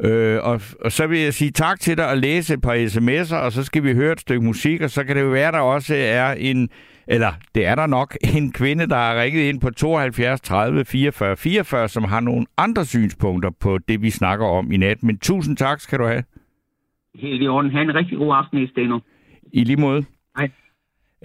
Øh, 0.03 0.39
og, 0.43 0.61
og 0.85 0.91
så 0.91 1.07
vil 1.07 1.19
jeg 1.19 1.33
sige 1.33 1.51
tak 1.51 1.79
til 1.79 1.97
dig 1.97 2.11
at 2.11 2.17
læse 2.17 2.53
et 2.53 2.61
par 2.61 2.75
sms'er, 2.75 3.35
og 3.35 3.51
så 3.51 3.63
skal 3.63 3.83
vi 3.83 3.93
høre 3.93 4.11
et 4.11 4.19
stykke 4.19 4.45
musik, 4.45 4.81
og 4.81 4.89
så 4.89 5.03
kan 5.03 5.15
det 5.15 5.21
jo 5.21 5.27
være, 5.27 5.51
der 5.51 5.59
også 5.59 5.95
er 5.97 6.33
en, 6.33 6.69
eller 7.07 7.31
det 7.55 7.65
er 7.65 7.75
der 7.75 7.87
nok, 7.87 8.17
en 8.37 8.51
kvinde, 8.51 8.87
der 8.87 8.95
har 8.95 9.21
ringet 9.21 9.49
ind 9.49 9.61
på 9.61 9.69
72 9.69 10.41
30 10.41 10.85
44 10.85 11.37
44, 11.37 11.87
som 11.87 12.03
har 12.03 12.19
nogle 12.19 12.45
andre 12.57 12.85
synspunkter 12.85 13.49
på 13.61 13.77
det, 13.87 14.01
vi 14.01 14.09
snakker 14.09 14.45
om 14.45 14.71
i 14.71 14.77
nat. 14.77 15.03
Men 15.03 15.17
tusind 15.19 15.57
tak 15.57 15.79
skal 15.79 15.99
du 15.99 16.05
have. 16.05 16.23
Helt 17.15 17.43
i 17.43 17.47
orden. 17.47 17.71
Ha' 17.71 17.81
en 17.81 17.95
rigtig 17.95 18.17
god 18.17 18.35
aften 18.35 18.63
i 18.63 18.67
Steno. 18.67 18.99
I 19.53 19.63
lige 19.63 19.77
måde. 19.77 20.05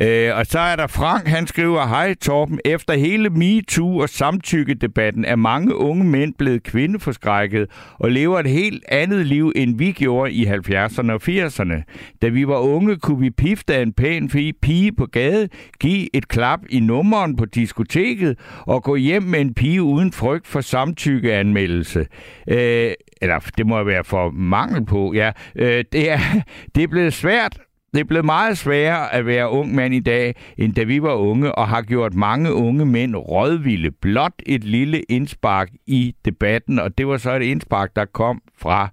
Øh, 0.00 0.36
og 0.36 0.46
så 0.46 0.58
er 0.58 0.76
der 0.76 0.86
Frank, 0.86 1.26
han 1.26 1.46
skriver, 1.46 1.86
Hej 1.86 2.14
Torben, 2.14 2.60
efter 2.64 2.94
hele 2.94 3.30
MeToo 3.30 3.98
og 3.98 4.08
samtykkedebatten 4.08 5.24
er 5.24 5.36
mange 5.36 5.76
unge 5.76 6.04
mænd 6.04 6.34
blevet 6.38 6.62
kvindeforskrækket 6.62 7.70
og 7.98 8.10
lever 8.10 8.40
et 8.40 8.46
helt 8.46 8.84
andet 8.88 9.26
liv, 9.26 9.52
end 9.56 9.78
vi 9.78 9.92
gjorde 9.92 10.32
i 10.32 10.46
70'erne 10.46 11.12
og 11.12 11.20
80'erne. 11.28 11.82
Da 12.22 12.28
vi 12.28 12.48
var 12.48 12.58
unge, 12.58 12.96
kunne 12.96 13.20
vi 13.20 13.30
pifte 13.30 13.74
af 13.74 13.82
en 13.82 13.92
pæn 13.92 14.30
pige 14.62 14.92
på 14.92 15.06
gade, 15.06 15.48
give 15.80 16.16
et 16.16 16.28
klap 16.28 16.60
i 16.70 16.80
nummeren 16.80 17.36
på 17.36 17.44
diskoteket 17.44 18.38
og 18.60 18.82
gå 18.82 18.96
hjem 18.96 19.22
med 19.22 19.40
en 19.40 19.54
pige 19.54 19.82
uden 19.82 20.12
frygt 20.12 20.46
for 20.46 20.60
samtykkeanmeldelse. 20.60 22.06
Øh, 22.48 22.92
eller 23.22 23.38
det 23.56 23.66
må 23.66 23.84
være 23.84 24.04
for 24.04 24.30
mangel 24.30 24.84
på, 24.84 25.12
ja. 25.14 25.32
Øh, 25.56 25.84
det, 25.92 26.10
er, 26.10 26.18
det 26.74 26.82
er 26.82 26.88
blevet 26.88 27.12
svært 27.12 27.58
det 27.92 28.00
er 28.00 28.04
blevet 28.04 28.24
meget 28.24 28.58
sværere 28.58 29.14
at 29.14 29.26
være 29.26 29.50
ung 29.50 29.74
mand 29.74 29.94
i 29.94 30.00
dag, 30.00 30.34
end 30.58 30.74
da 30.74 30.82
vi 30.82 31.02
var 31.02 31.14
unge, 31.14 31.54
og 31.54 31.68
har 31.68 31.82
gjort 31.82 32.14
mange 32.14 32.52
unge 32.52 32.86
mænd 32.86 33.16
rådvilde. 33.16 33.90
Blot 33.90 34.32
et 34.46 34.64
lille 34.64 35.02
indspark 35.02 35.70
i 35.86 36.14
debatten, 36.24 36.78
og 36.78 36.98
det 36.98 37.06
var 37.06 37.16
så 37.16 37.36
et 37.36 37.42
indspark, 37.42 37.96
der 37.96 38.04
kom 38.04 38.42
fra 38.58 38.88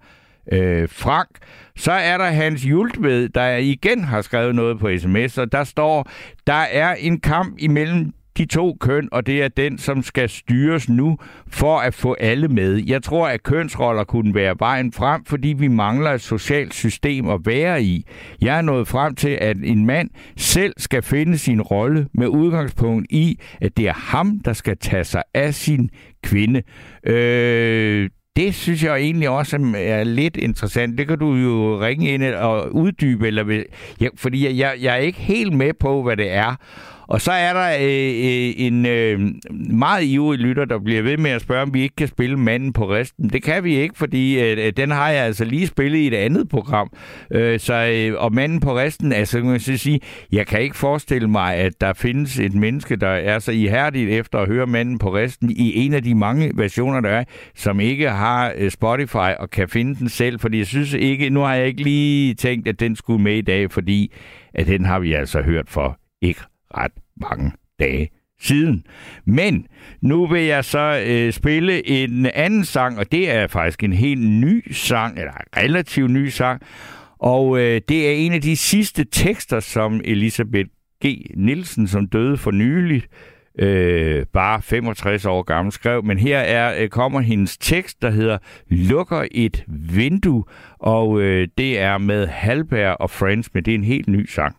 øh, 0.52 0.90
Frank. 0.90 1.30
Så 1.76 1.92
er 1.92 2.18
der 2.18 2.26
Hans 2.26 2.66
Jultved, 2.66 3.30
der 3.30 3.56
igen 3.56 4.04
har 4.04 4.22
skrevet 4.22 4.56
noget 4.56 4.80
på 4.80 4.90
sms, 4.98 5.38
og 5.38 5.52
der 5.52 5.64
står, 5.64 6.10
der 6.48 6.54
er 6.54 6.96
en 6.96 7.20
kamp 7.20 7.56
imellem 7.60 8.14
de 8.38 8.46
to 8.46 8.78
køn, 8.80 9.10
og 9.12 9.26
det 9.28 9.44
er 9.44 9.48
den, 9.48 9.78
som 9.78 10.04
skal 10.04 10.30
styres 10.30 10.90
nu 10.90 11.18
for 11.48 11.78
at 11.80 11.94
få 11.94 12.14
alle 12.20 12.48
med. 12.48 12.84
Jeg 12.88 13.04
tror, 13.04 13.28
at 13.28 13.44
kønsroller 13.44 14.04
kunne 14.04 14.36
være 14.36 14.56
vejen 14.60 14.94
frem, 14.94 15.26
fordi 15.26 15.48
vi 15.48 15.68
mangler 15.68 16.12
et 16.12 16.22
socialt 16.22 16.74
system 16.74 17.30
at 17.30 17.40
være 17.46 17.84
i. 17.84 18.06
Jeg 18.42 18.58
er 18.58 18.62
nået 18.62 18.88
frem 18.88 19.16
til, 19.16 19.30
at 19.42 19.58
en 19.64 19.86
mand 19.86 20.10
selv 20.38 20.74
skal 20.78 21.02
finde 21.02 21.38
sin 21.38 21.62
rolle 21.62 22.08
med 22.14 22.28
udgangspunkt 22.28 23.08
i, 23.10 23.40
at 23.62 23.78
det 23.78 23.88
er 23.88 23.94
ham, 23.94 24.40
der 24.46 24.54
skal 24.54 24.78
tage 24.78 25.04
sig 25.04 25.24
af 25.34 25.54
sin 25.54 25.90
kvinde. 26.24 26.62
Øh, 27.04 28.10
det 28.36 28.56
synes 28.56 28.84
jeg 28.84 28.96
egentlig 28.98 29.30
også 29.30 29.74
er- 29.78 30.04
lidt 30.04 30.38
interessant. 30.38 30.98
Det 30.98 31.08
kan 31.08 31.20
du 31.20 31.36
jo 31.36 31.82
ringe 31.82 32.10
ind 32.14 32.24
og 32.24 32.76
uddybe, 32.76 33.28
eller 33.28 33.52
jeg, 33.52 33.64
ja, 34.02 34.08
fordi 34.16 34.60
jeg, 34.60 34.76
jeg 34.82 34.94
er 34.94 34.98
ikke 35.00 35.20
helt 35.20 35.54
med 35.54 35.74
på, 35.80 36.04
hvad 36.04 36.18
det 36.18 36.32
er. 36.32 36.56
Og 37.10 37.22
så 37.22 37.32
er 37.32 37.54
der 37.54 37.70
øh, 37.70 37.86
øh, 38.26 38.54
en 38.58 38.86
øh, 38.86 39.20
meget 39.74 40.04
ivrig 40.04 40.40
lytter, 40.40 40.66
der 40.66 40.80
bliver 40.80 41.02
ved 41.02 41.18
med 41.18 41.32
at 41.32 41.42
spørge, 41.42 41.62
om 41.62 41.74
vi 41.74 41.82
ikke 41.82 41.96
kan 41.96 42.08
spille 42.08 42.38
Manden 42.38 42.74
på 42.74 42.90
resten. 42.90 43.30
Det 43.30 43.44
kan 43.44 43.64
vi 43.64 43.76
ikke, 43.76 43.98
fordi 43.98 44.40
øh, 44.40 44.66
øh, 44.66 44.74
den 44.78 44.92
har 44.92 45.10
jeg 45.10 45.24
altså 45.24 45.46
lige 45.46 45.68
spillet 45.68 46.00
i 46.00 46.08
et 46.08 46.14
andet 46.14 46.50
program. 46.50 46.92
Øh, 47.32 47.60
så, 47.60 47.74
øh, 47.74 48.24
og 48.24 48.34
Manden 48.34 48.60
på 48.60 48.78
resten, 48.78 49.14
altså 49.14 49.38
kan 49.38 49.50
man 49.50 49.60
så 49.60 49.78
sige, 49.78 50.00
jeg 50.32 50.48
kan 50.48 50.62
ikke 50.62 50.78
forestille 50.78 51.28
mig, 51.28 51.56
at 51.56 51.82
der 51.82 51.94
findes 51.94 52.40
et 52.40 52.54
menneske, 52.54 52.96
der 52.96 53.08
er 53.08 53.40
så 53.40 53.52
ihærdigt 53.52 54.10
efter 54.10 54.40
at 54.40 54.48
høre 54.48 54.68
Manden 54.68 54.98
på 54.98 55.16
resten 55.16 55.52
i 55.52 55.86
en 55.86 55.94
af 55.94 56.04
de 56.04 56.16
mange 56.16 56.52
versioner, 56.56 57.02
der 57.02 57.10
er, 57.10 57.24
som 57.56 57.80
ikke 57.80 58.10
har 58.10 58.54
øh, 58.58 58.72
Spotify 58.72 59.34
og 59.40 59.50
kan 59.50 59.70
finde 59.70 59.96
den 59.96 60.10
selv, 60.10 60.40
fordi 60.40 60.58
jeg 60.58 60.68
synes 60.68 60.94
ikke, 60.94 61.30
nu 61.30 61.40
har 61.40 61.56
jeg 61.56 61.68
ikke 61.68 61.84
lige 61.84 62.34
tænkt, 62.34 62.68
at 62.68 62.80
den 62.80 62.96
skulle 62.96 63.24
med 63.24 63.36
i 63.36 63.42
dag, 63.42 63.72
fordi 63.72 64.14
at 64.54 64.68
den 64.68 64.86
har 64.86 65.00
vi 65.00 65.14
altså 65.14 65.42
hørt 65.42 65.70
for 65.70 66.00
ikke 66.22 66.42
ret 66.78 66.92
mange 67.22 67.52
dage 67.80 68.10
siden. 68.42 68.86
Men 69.26 69.68
nu 70.02 70.28
vil 70.28 70.44
jeg 70.44 70.66
så 70.66 71.04
øh, 71.08 71.34
spille 71.34 71.90
en 71.90 72.26
anden 72.26 72.66
sang, 72.66 73.00
og 73.00 73.12
det 73.12 73.32
er 73.32 73.48
faktisk 73.48 73.84
en 73.84 73.94
helt 73.94 74.30
ny 74.30 74.72
sang, 74.72 75.20
eller 75.20 75.32
en 75.32 75.64
relativt 75.64 76.12
ny 76.12 76.28
sang, 76.28 76.62
og 77.20 77.60
øh, 77.60 77.82
det 77.90 78.08
er 78.08 78.12
en 78.12 78.34
af 78.34 78.42
de 78.42 78.58
sidste 78.58 79.04
tekster, 79.04 79.60
som 79.60 80.02
Elisabeth 80.04 80.70
G. 81.06 81.32
Nielsen, 81.36 81.88
som 81.88 82.08
døde 82.08 82.38
for 82.38 82.52
nyligt, 82.52 83.08
øh, 83.60 84.26
bare 84.34 84.62
65 84.62 85.26
år 85.26 85.44
gammel, 85.44 85.72
skrev. 85.72 86.04
Men 86.04 86.18
her 86.18 86.40
er 86.40 86.84
øh, 86.84 86.90
kommer 86.90 87.20
hendes 87.20 87.58
tekst, 87.58 88.02
der 88.02 88.10
hedder 88.10 88.38
Lukker 88.68 89.26
et 89.32 89.64
vindue, 89.68 90.44
og 90.80 91.22
øh, 91.22 91.48
det 91.58 91.80
er 91.80 91.98
med 91.98 92.28
Halberg 92.28 92.98
og 93.00 93.10
Friends, 93.10 93.54
men 93.54 93.66
det 93.66 93.72
er 93.72 93.76
en 93.76 93.84
helt 93.84 94.08
ny 94.08 94.26
sang. 94.26 94.56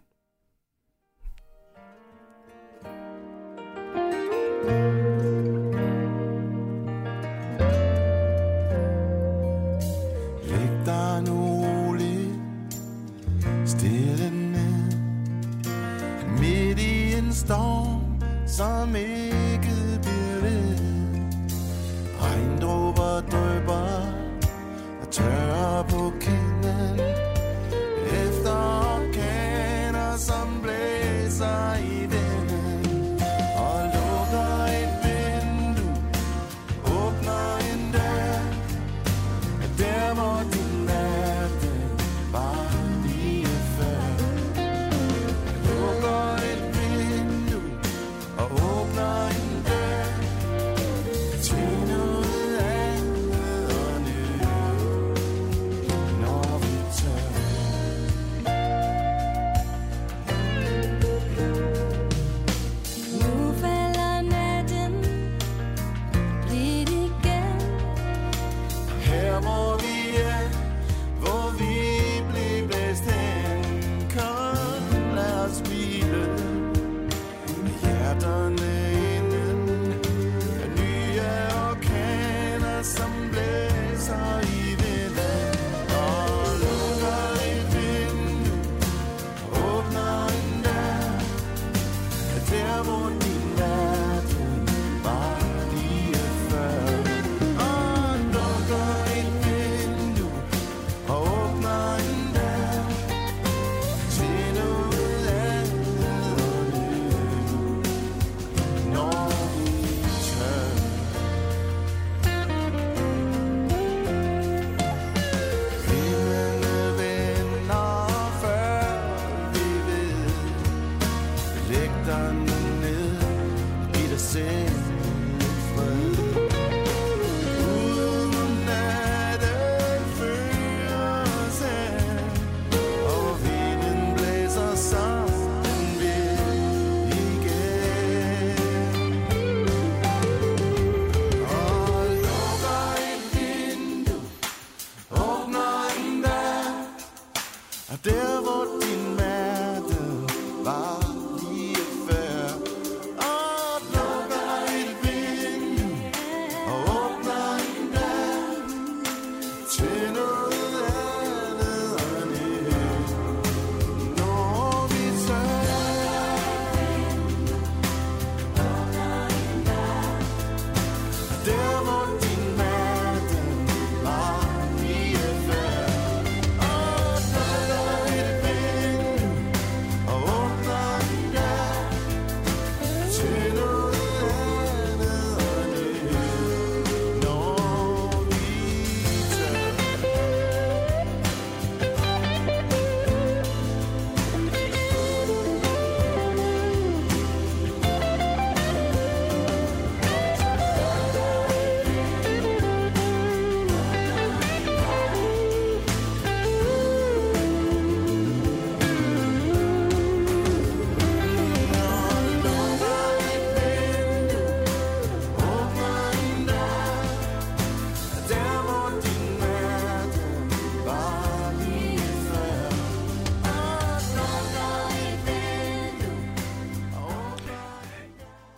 Storm, 17.51 18.01
som 18.46 18.96
ikke 18.96 19.78
bliver 20.03 20.40
ved. 20.42 20.78
Regndråber 22.20 23.20
drøber 23.32 23.88
og 25.03 25.11
tørrer 25.11 25.82
på 25.82 26.12
kinden. 26.20 27.01
Efter 28.24 28.57
orkaner, 28.96 30.16
som 30.16 30.61
blæser 30.62 31.74
i 31.74 31.99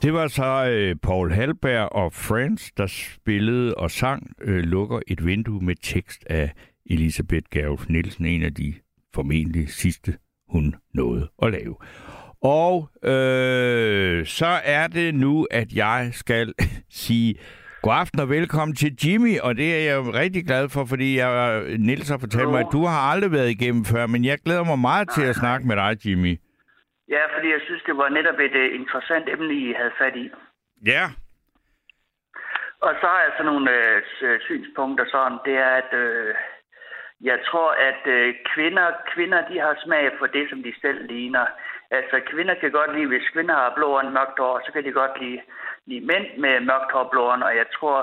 Det 0.02 0.12
var 0.12 0.28
så 0.28 0.66
øh, 0.70 0.96
Paul 1.02 1.32
Halberg 1.32 1.92
og 1.92 2.12
Friends, 2.12 2.72
der 2.76 2.86
spillede 2.86 3.74
og 3.74 3.90
sang 3.90 4.30
øh, 4.40 4.62
Lukker 4.64 5.00
et 5.06 5.26
vindue 5.26 5.60
med 5.60 5.74
tekst 5.82 6.24
af 6.26 6.52
Elisabeth 6.86 7.46
Gerulf 7.50 7.88
Nielsen, 7.88 8.26
en 8.26 8.42
af 8.42 8.54
de 8.54 8.74
formentlig 9.14 9.68
sidste, 9.68 10.14
hun 10.48 10.74
nåede 10.94 11.28
at 11.42 11.52
lave. 11.52 11.76
Og 12.42 12.90
øh, 13.10 14.26
så 14.26 14.60
er 14.64 14.86
det 14.86 15.14
nu, 15.14 15.46
at 15.50 15.72
jeg 15.72 16.10
skal 16.12 16.52
sige 16.90 17.34
god 17.82 17.92
aften 17.94 18.20
og 18.20 18.28
velkommen 18.28 18.74
til 18.74 18.96
Jimmy, 19.04 19.38
og 19.38 19.56
det 19.56 19.74
er 19.74 19.92
jeg 19.92 20.14
rigtig 20.14 20.46
glad 20.46 20.68
for, 20.68 20.84
fordi 20.84 21.18
jeg, 21.18 21.62
Nils 21.78 22.08
har 22.08 22.18
fortalt 22.18 22.48
mig, 22.50 22.60
at 22.60 22.68
du 22.72 22.84
har 22.84 23.00
aldrig 23.00 23.32
været 23.32 23.50
igennem 23.50 23.84
før, 23.84 24.06
men 24.06 24.24
jeg 24.24 24.38
glæder 24.44 24.64
mig 24.64 24.78
meget 24.78 25.08
til 25.14 25.22
at 25.22 25.36
snakke 25.36 25.66
med 25.66 25.76
dig, 25.76 26.06
Jimmy. 26.06 26.38
Ja, 27.14 27.22
fordi 27.34 27.48
jeg 27.52 27.60
synes, 27.64 27.82
det 27.82 27.96
var 27.96 28.08
netop 28.08 28.38
et 28.46 28.56
uh, 28.64 28.74
interessant 28.80 29.28
emne, 29.28 29.54
I 29.54 29.72
havde 29.72 29.92
fat 29.98 30.16
i. 30.16 30.30
Ja, 30.92 31.04
Og 32.80 32.92
så 33.00 33.06
har 33.06 33.20
jeg 33.22 33.32
sådan 33.36 33.52
nogle 33.52 33.70
s- 34.12 34.42
synspunkter 34.46 35.04
sådan, 35.14 35.38
det 35.44 35.54
er, 35.66 35.72
at 35.82 35.92
øh, 35.92 36.34
jeg 37.20 37.38
tror, 37.48 37.70
at 37.88 38.02
øh, 38.06 38.34
kvinder, 38.54 38.86
kvinder, 39.14 39.48
de 39.48 39.58
har 39.60 39.78
smag 39.84 40.12
for 40.18 40.26
det, 40.26 40.44
som 40.50 40.62
de 40.62 40.72
selv 40.80 41.06
ligner. 41.06 41.46
Altså, 41.90 42.20
kvinder 42.30 42.54
kan 42.54 42.70
godt 42.70 42.94
lide, 42.96 43.06
hvis 43.06 43.28
kvinder 43.32 43.54
har 43.54 43.72
blå 43.76 43.88
og 43.98 44.12
mørkt 44.12 44.38
hår, 44.38 44.62
så 44.66 44.72
kan 44.72 44.84
de 44.84 44.92
godt 44.92 45.20
lide, 45.22 45.40
lide 45.86 46.06
mænd 46.06 46.26
med 46.38 46.60
mørkt 46.60 46.92
hår 46.92 47.00
og 47.04 47.10
blå 47.10 47.24
og 47.48 47.56
jeg 47.56 47.66
tror, 47.76 47.98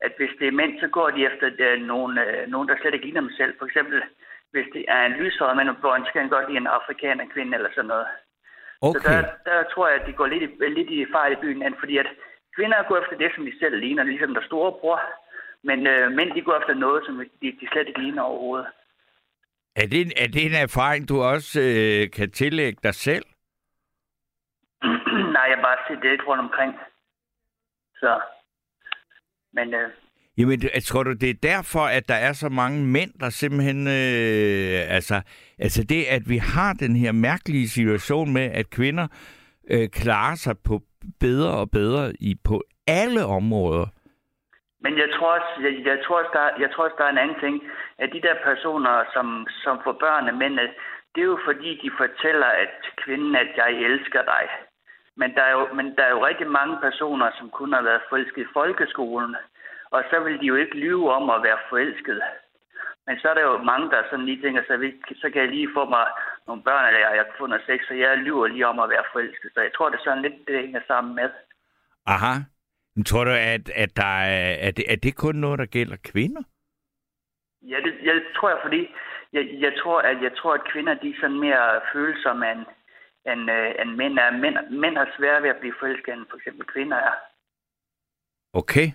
at 0.00 0.12
hvis 0.16 0.30
det 0.38 0.48
er 0.48 0.52
mænd, 0.60 0.80
så 0.80 0.88
går 0.88 1.10
de 1.10 1.26
efter 1.26 1.50
øh, 1.58 1.80
nogen, 1.80 2.18
øh, 2.18 2.46
nogen, 2.48 2.68
der 2.68 2.76
slet 2.76 2.94
ikke 2.94 3.06
ligner 3.06 3.20
dem 3.20 3.30
selv. 3.30 3.58
For 3.58 3.66
eksempel, 3.66 4.02
hvis 4.52 4.66
det 4.74 4.84
er 4.88 5.02
en 5.06 5.12
lyshåret 5.12 5.56
mand 5.56 5.68
med 5.68 5.74
blå 5.80 5.96
så 6.04 6.10
kan 6.12 6.20
han 6.20 6.30
godt 6.30 6.46
lide 6.48 6.58
en 6.60 6.66
afrikaner 6.78 7.24
kvinde 7.34 7.56
eller 7.56 7.70
sådan 7.74 7.88
noget. 7.94 8.06
Så 8.82 8.88
okay. 8.88 9.08
der, 9.08 9.22
der 9.44 9.64
tror 9.72 9.88
jeg, 9.88 10.00
at 10.00 10.06
de 10.06 10.12
går 10.12 10.26
lidt, 10.26 10.42
i- 10.42 10.68
lidt 10.78 10.90
i 10.90 11.06
fejl 11.12 11.32
i 11.32 11.36
byen, 11.42 11.74
fordi 11.78 11.98
at 11.98 12.06
kvinder 12.56 12.88
går 12.88 12.96
efter 13.02 13.16
det, 13.18 13.30
som 13.34 13.44
de 13.44 13.58
selv 13.58 13.76
ligner, 13.80 14.02
ligesom 14.02 14.34
der 14.34 14.42
store 14.42 14.72
bror. 14.72 15.00
Men 15.62 15.86
øh, 15.86 16.12
mænd, 16.12 16.30
de 16.34 16.42
går 16.42 16.56
efter 16.60 16.74
noget, 16.74 17.06
som 17.06 17.14
de, 17.42 17.52
de 17.60 17.68
slet 17.72 17.88
ikke 17.88 18.00
ligner 18.02 18.22
overhovedet. 18.22 18.66
Er 19.76 19.86
det, 19.86 20.00
en- 20.00 20.12
er 20.24 20.26
det 20.28 20.46
en 20.46 20.54
erfaring, 20.66 21.08
du 21.08 21.22
også 21.22 21.60
øh, 21.60 22.10
kan 22.10 22.30
tillægge 22.30 22.78
dig 22.82 22.94
selv? 22.94 23.24
Nej, 25.34 25.44
jeg 25.48 25.56
har 25.56 25.62
bare 25.62 25.78
set 25.88 26.02
det 26.02 26.10
lidt 26.10 26.26
rundt 26.26 26.42
omkring. 26.42 26.74
Så. 27.96 28.20
Men 29.52 29.74
øh, 29.74 29.90
Jamen, 30.38 30.60
det- 30.60 30.84
tror 30.84 31.02
du, 31.02 31.12
det 31.12 31.30
er 31.30 31.40
derfor, 31.42 31.84
at 31.98 32.08
der 32.08 32.14
er 32.28 32.32
så 32.32 32.48
mange 32.48 32.86
mænd, 32.86 33.10
der 33.20 33.30
simpelthen... 33.30 33.80
Øh, 33.86 34.96
altså, 34.96 35.16
altså 35.58 35.84
det, 35.92 36.04
at 36.16 36.22
vi 36.28 36.36
har 36.36 36.72
den 36.72 36.96
her 36.96 37.12
mærkelige 37.12 37.68
situation 37.68 38.32
med, 38.32 38.46
at 38.60 38.70
kvinder 38.70 39.06
øh, 39.70 39.88
klarer 39.88 40.34
sig 40.34 40.56
på 40.68 40.74
bedre 41.20 41.50
og 41.62 41.70
bedre 41.70 42.12
i 42.20 42.34
på 42.48 42.62
alle 42.86 43.24
områder. 43.24 43.86
Men 44.84 44.92
jeg 45.02 45.08
tror 45.16 45.30
også, 45.38 45.52
jeg, 45.64 45.72
jeg 45.90 45.98
tror 46.04 46.18
også, 46.22 46.30
der, 46.38 46.46
jeg 46.62 46.70
tror 46.70 46.84
også, 46.84 46.98
der 46.98 47.04
er 47.04 47.14
en 47.14 47.24
anden 47.24 47.40
ting. 47.44 47.56
At 47.98 48.08
de 48.14 48.20
der 48.26 48.34
personer, 48.50 48.94
som, 49.14 49.46
som 49.64 49.74
får 49.84 49.96
børn 50.04 50.28
af 50.28 50.34
mænd, 50.42 50.60
at 50.60 50.72
det 51.14 51.20
er 51.20 51.32
jo 51.34 51.38
fordi, 51.48 51.70
de 51.84 51.90
fortæller 52.02 52.46
at 52.64 52.74
kvinden, 53.02 53.34
at 53.42 53.50
jeg 53.56 53.68
elsker 53.88 54.22
dig. 54.34 54.44
Men 55.20 55.28
der, 55.36 55.42
er 55.50 55.52
jo, 55.58 55.64
men 55.78 55.86
der 55.96 56.04
er 56.06 56.10
jo 56.16 56.26
rigtig 56.26 56.48
mange 56.58 56.76
personer, 56.86 57.28
som 57.38 57.46
kun 57.50 57.72
har 57.72 57.82
været 57.82 58.02
forelsket 58.08 58.42
i 58.42 58.52
folkeskolen. 58.58 59.34
Og 59.90 60.04
så 60.10 60.20
vil 60.20 60.40
de 60.40 60.46
jo 60.46 60.56
ikke 60.56 60.76
lyve 60.78 61.12
om 61.12 61.30
at 61.30 61.42
være 61.42 61.58
forelsket. 61.68 62.22
Men 63.06 63.18
så 63.18 63.28
er 63.28 63.34
der 63.34 63.42
jo 63.42 63.58
mange, 63.62 63.90
der 63.90 64.02
sådan 64.10 64.24
lige 64.26 64.42
tænker, 64.42 64.62
så, 64.62 64.74
så 65.22 65.30
kan 65.30 65.42
jeg 65.42 65.50
lige 65.50 65.74
få 65.74 65.84
mig 65.88 66.06
nogle 66.46 66.62
børn, 66.62 66.86
eller 66.86 67.00
jeg, 67.00 67.24
kan 67.24 67.38
få 67.38 67.46
noget 67.46 67.64
sex, 67.66 67.78
så 67.88 67.94
jeg 67.94 68.18
lyver 68.18 68.46
lige 68.46 68.66
om 68.66 68.78
at 68.80 68.90
være 68.90 69.04
forelsket. 69.12 69.50
Så 69.54 69.60
jeg 69.60 69.72
tror, 69.74 69.88
det 69.88 69.98
er 69.98 70.04
sådan 70.04 70.22
lidt, 70.22 70.48
det 70.48 70.62
hænger 70.64 70.80
sammen 70.86 71.14
med. 71.14 71.30
Aha. 72.06 72.34
Men 72.94 73.04
tror 73.04 73.24
du, 73.24 73.30
at, 73.30 73.70
at, 73.82 73.96
der 73.96 74.14
er, 74.34 74.68
at, 74.68 74.76
det, 74.76 74.84
er 74.92 74.96
det 74.96 75.16
kun 75.16 75.34
noget, 75.34 75.58
der 75.58 75.66
gælder 75.66 75.96
kvinder? 76.04 76.42
Ja, 77.62 77.76
det, 77.84 77.94
jeg 78.02 78.22
tror 78.36 78.48
jeg, 78.48 78.58
fordi 78.62 78.80
jeg, 79.32 79.44
jeg, 79.60 79.72
tror, 79.82 80.00
at, 80.00 80.22
jeg 80.22 80.32
tror, 80.36 80.54
at 80.54 80.68
kvinder 80.72 80.94
de 80.94 81.10
er 81.10 81.20
sådan 81.20 81.40
mere 81.40 81.80
følsomme 81.92 82.52
end, 82.52 82.64
end, 83.32 83.50
øh, 83.50 83.74
end 83.80 83.90
mænd 83.90 84.18
er. 84.18 84.30
Mænd, 84.30 84.56
mænd 84.70 84.96
har 84.96 85.14
svært 85.18 85.42
ved 85.42 85.50
at 85.50 85.60
blive 85.60 85.74
forelsket, 85.78 86.14
end 86.14 86.26
for 86.30 86.36
eksempel 86.36 86.66
kvinder 86.66 86.96
er. 86.96 87.14
Okay. 88.52 88.86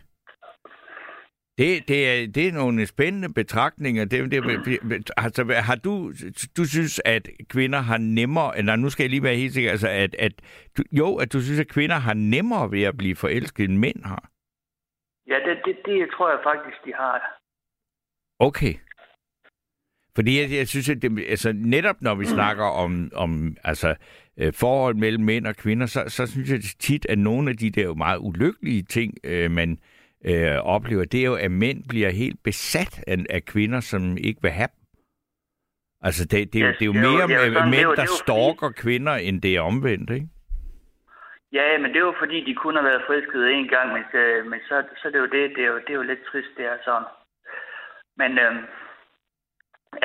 Det, 1.58 1.88
det, 1.88 2.10
er, 2.10 2.28
det 2.28 2.47
er 2.47 2.51
nogle 2.51 2.86
spændende 2.86 3.34
betragtninger. 3.34 4.06
Det, 4.06 4.32
det, 4.32 5.12
altså, 5.18 5.43
har 5.54 5.76
du, 5.76 6.14
du 6.58 6.66
synes, 6.66 7.01
at 7.06 7.30
kvinder 7.49 7.80
har 7.80 7.97
nemmere, 7.97 8.58
eller 8.58 8.76
nu 8.76 8.89
skal 8.89 9.04
jeg 9.04 9.10
lige 9.10 9.24
være 9.24 9.36
helt 9.36 9.54
sikker, 9.54 9.72
altså, 9.72 9.89
at, 9.89 10.16
at 10.20 10.34
du, 10.78 10.84
jo, 10.91 11.16
at 11.16 11.34
du 11.34 11.41
synes, 11.41 11.60
at 11.60 11.68
kvinder 11.68 11.95
har 11.95 12.14
nemmere 12.14 12.72
ved 12.72 12.84
at 12.84 12.97
blive 12.97 13.16
forelsket, 13.16 13.70
end 13.70 13.78
mænd 13.78 14.04
har? 14.06 14.30
Ja, 15.28 15.36
det, 15.36 15.58
det, 15.66 15.76
det 15.86 16.10
tror 16.16 16.30
jeg 16.30 16.39
faktisk, 16.43 16.78
de 16.86 16.93
har. 16.93 17.39
Okay. 18.39 18.74
Fordi 20.16 20.41
jeg, 20.41 20.51
jeg 20.51 20.68
synes, 20.68 20.89
at 20.89 21.01
det, 21.01 21.26
altså, 21.30 21.54
netop 21.56 22.01
når 22.01 22.16
vi 22.16 22.26
snakker 22.26 22.66
om, 22.66 23.12
om 23.16 23.58
altså, 23.64 23.95
øh, 24.38 24.54
forhold 24.54 24.95
mellem 24.95 25.24
mænd 25.24 25.47
og 25.47 25.56
kvinder, 25.56 25.86
så, 25.86 26.04
så 26.08 26.28
synes 26.28 26.49
jeg 26.51 26.62
tit, 26.80 27.06
at 27.10 27.20
nogle 27.20 27.49
af 27.49 27.58
de 27.58 27.70
der 27.70 27.84
jo 27.84 27.93
meget 27.93 28.20
ulykkelige 28.22 28.84
ting, 28.84 29.14
øh, 29.24 29.51
man 29.51 29.80
øh, 30.30 30.55
oplever, 30.76 31.05
det 31.05 31.19
er 31.19 31.26
jo, 31.26 31.36
at 31.36 31.51
mænd 31.51 31.80
bliver 31.89 32.09
helt 32.09 32.39
besat 32.43 33.03
af, 33.07 33.17
af 33.30 33.45
kvinder, 33.45 33.80
som 33.80 34.17
ikke 34.17 34.41
vil 34.41 34.51
have 34.51 34.67
dem. 34.76 34.80
Altså, 36.01 36.26
det, 36.26 36.53
det, 36.53 36.61
er 36.61 36.65
jo- 36.67 36.74
det 36.80 36.82
er 36.82 36.86
jo 36.86 36.93
det 36.93 36.99
er 36.99 37.03
jo- 37.03 37.17
mere 37.17 37.28
det 37.28 37.36
er 37.36 37.45
jo 37.45 37.51
øh, 37.51 37.55
er 37.61 37.65
mænd, 37.76 37.82
jo- 37.88 37.95
der 37.95 38.01
er 38.07 38.11
jo 38.13 38.21
stalker 38.26 38.69
kvinder, 38.84 39.13
end 39.28 39.41
det 39.41 39.55
er 39.55 39.61
omvendt, 39.61 40.09
ikke? 40.09 40.28
Ja, 41.57 41.78
men 41.78 41.89
det 41.91 41.97
er 41.97 42.07
jo 42.11 42.15
fordi, 42.19 42.38
de 42.45 42.55
kun 42.55 42.76
har 42.76 42.84
været 42.84 43.03
forelskede 43.07 43.51
en 43.51 43.67
gang, 43.67 43.88
men, 43.93 44.03
øh, 44.21 44.45
men 44.51 44.59
så, 44.69 44.84
så 45.01 45.07
det 45.07 45.15
er 45.15 45.19
jo 45.26 45.34
det, 45.36 45.43
det 45.55 45.63
er 45.63 45.67
jo, 45.74 45.78
det 45.86 45.89
er 45.89 45.99
jo 46.01 46.09
lidt 46.11 46.24
trist, 46.32 46.53
det 46.57 46.65
er 46.65 46.78
sådan. 46.86 47.07
Men 48.17 48.32
øh, 48.45 48.53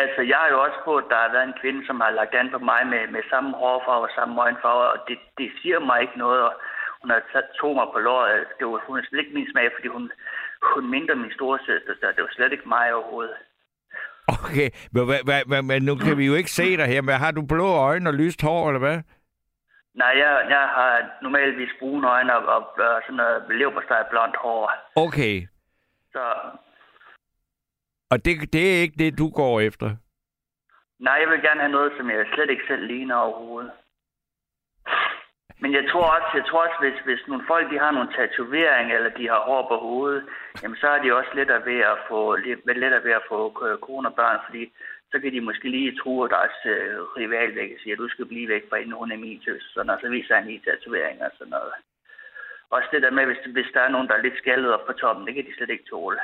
altså, 0.02 0.20
jeg 0.30 0.36
har 0.42 0.48
jo 0.54 0.58
også 0.66 0.78
på, 0.84 0.92
at 0.96 1.04
der 1.10 1.16
har 1.24 1.32
været 1.32 1.48
en 1.48 1.60
kvinde, 1.60 1.86
som 1.86 2.00
har 2.00 2.10
lagt 2.10 2.34
an 2.34 2.50
på 2.50 2.58
mig 2.58 2.86
med, 2.92 3.02
med 3.14 3.22
samme 3.30 3.50
hårfarve 3.62 4.06
og 4.08 4.14
samme 4.18 4.42
øjenfarve, 4.42 4.84
og 4.94 4.98
det, 5.08 5.18
det 5.38 5.48
siger 5.62 5.78
mig 5.80 5.98
ikke 6.02 6.18
noget, 6.24 6.40
og 6.48 6.54
hun 7.01 7.11
har 7.11 7.22
sat 7.32 7.46
to 7.61 7.68
mig 7.78 7.86
på 7.94 7.99
låret. 7.99 8.46
Det 8.59 8.66
var, 8.66 8.84
hun 8.86 9.03
slet 9.05 9.20
ikke 9.20 9.34
min 9.38 9.51
smag, 9.53 9.68
fordi 9.76 9.88
hun, 9.88 10.05
hun 10.74 10.90
mindre 10.90 11.14
min 11.14 11.32
storesøster, 11.32 11.94
så 12.01 12.07
det 12.16 12.22
var 12.22 12.32
slet 12.32 12.53
ikke 12.53 12.68
mig 12.68 12.94
overhovedet. 12.94 13.36
Okay, 14.44 14.68
men, 15.46 15.66
men 15.66 15.82
nu 15.82 15.94
kan 15.96 16.18
vi 16.18 16.26
jo 16.26 16.34
ikke 16.34 16.51
se 16.51 16.76
dig 16.76 16.86
her, 16.86 17.03
men 17.03 17.14
har 17.14 17.30
du 17.30 17.42
blå 17.46 17.66
øjne 17.66 18.11
og 18.11 18.14
lyst 18.14 18.42
hår, 18.42 18.68
eller 18.68 18.78
hvad? 18.78 18.99
Nej, 19.94 20.12
jeg, 20.22 20.46
jeg 20.51 20.59
har 20.76 21.11
normalvis 21.22 21.70
brune 21.78 22.09
øjne 22.09 22.36
og, 22.36 22.42
og, 22.57 22.62
og 22.78 23.03
sådan 23.03 23.16
noget 23.16 23.42
leverpostej 23.59 24.03
blondt 24.11 24.36
hår. 24.36 24.72
Okay, 24.96 25.46
Så 26.12 26.24
og 28.11 28.24
det, 28.24 28.53
det 28.53 28.76
er 28.76 28.80
ikke 28.82 28.94
det, 28.99 29.18
du 29.18 29.30
går 29.30 29.61
efter? 29.61 29.96
nej, 31.01 31.14
jeg 31.22 31.28
vil 31.30 31.42
gerne 31.42 31.61
have 31.61 31.72
noget, 31.72 31.92
som 31.96 32.11
jeg 32.11 32.26
slet 32.34 32.51
ikke 32.51 32.64
selv 32.68 32.86
ligner 32.86 33.16
overhovedet. 33.16 33.70
Men 35.62 35.70
jeg 35.78 35.84
tror 35.90 36.06
også, 36.16 36.30
jeg 36.34 36.44
tror 36.46 36.62
også 36.66 36.78
hvis, 36.80 36.98
hvis 37.04 37.28
nogle 37.28 37.44
folk 37.46 37.70
de 37.72 37.78
har 37.78 37.90
nogle 37.90 38.12
tatoveringer, 38.16 38.96
eller 38.96 39.11
de 39.11 39.28
har 39.28 39.40
hår 39.48 39.62
på 39.68 39.76
hovedet, 39.86 40.22
jamen 40.62 40.76
så 40.76 40.88
er 40.88 41.02
de 41.02 41.16
også 41.18 41.30
lettere 41.34 41.66
ved 41.70 41.80
at 41.92 41.98
få, 42.09 42.36
lettere 42.82 43.04
ved 43.04 43.14
at 43.20 43.26
få 43.28 43.38
øh, 43.66 43.78
kone 43.78 44.09
og 44.09 44.14
børn, 44.14 44.38
fordi 44.46 44.72
så 45.11 45.16
kan 45.20 45.32
de 45.32 45.40
måske 45.40 45.68
lige 45.68 45.98
true 46.00 46.28
deres 46.28 46.59
øh, 46.64 46.96
rival 47.18 47.54
væk 47.54 47.70
og 47.74 47.80
sige, 47.82 47.92
at 47.92 47.98
du 47.98 48.09
skal 48.09 48.26
blive 48.26 48.48
væk 48.48 48.64
fra 48.68 48.76
inden 48.76 49.00
hun 49.00 49.12
er 49.12 49.16
min 49.16 49.40
tøs, 49.40 49.62
sådan, 49.74 49.90
og 49.90 49.98
så 50.02 50.09
viser 50.09 50.34
han 50.34 50.46
lige 50.46 50.62
tatoveringer 50.64 51.24
og 51.24 51.34
sådan 51.38 51.50
noget. 51.50 51.72
Også 52.70 52.88
det 52.92 53.02
der 53.02 53.11
med, 53.11 53.24
hvis, 53.26 53.38
hvis 53.52 53.70
der 53.74 53.80
er 53.80 53.88
nogen, 53.88 54.09
der 54.09 54.14
er 54.14 54.22
lidt 54.22 54.38
skaldet 54.38 54.74
op 54.74 54.86
på 54.86 54.92
toppen, 54.92 55.26
det 55.26 55.34
kan 55.34 55.46
de 55.46 55.54
slet 55.56 55.70
ikke 55.70 55.90
tåle. 55.90 56.20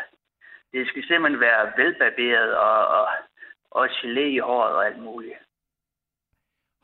Det 0.72 0.88
skal 0.88 1.04
simpelthen 1.04 1.40
være 1.40 1.72
velbarberet 1.76 2.56
og, 2.56 2.86
og, 2.98 3.08
og 3.70 3.86
gelé 3.86 4.20
i 4.20 4.38
håret 4.38 4.74
og 4.74 4.86
alt 4.86 4.98
muligt. 4.98 5.38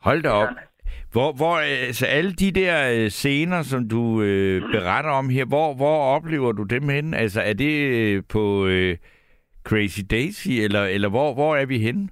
Hold 0.01 0.23
da 0.23 0.29
op. 0.29 0.49
Hvor, 1.11 1.29
hvor 1.39 1.55
altså 1.87 2.05
alle 2.05 2.31
de 2.31 2.51
der 2.51 2.75
øh, 2.95 3.09
scener, 3.09 3.61
som 3.61 3.89
du 3.89 4.21
øh, 4.21 4.61
beretter 4.71 5.11
om 5.11 5.29
her, 5.29 5.45
hvor, 5.45 5.73
hvor 5.75 5.97
oplever 6.15 6.51
du 6.51 6.63
dem 6.63 6.89
henne? 6.89 7.17
Altså 7.17 7.41
er 7.41 7.53
det 7.53 7.73
øh, 7.99 8.23
på 8.29 8.67
øh, 8.67 8.97
Crazy 9.67 10.01
Daisy, 10.11 10.49
eller, 10.65 10.83
eller 10.95 11.09
hvor, 11.09 11.33
hvor 11.33 11.55
er 11.55 11.65
vi 11.65 11.77
henne? 11.77 12.09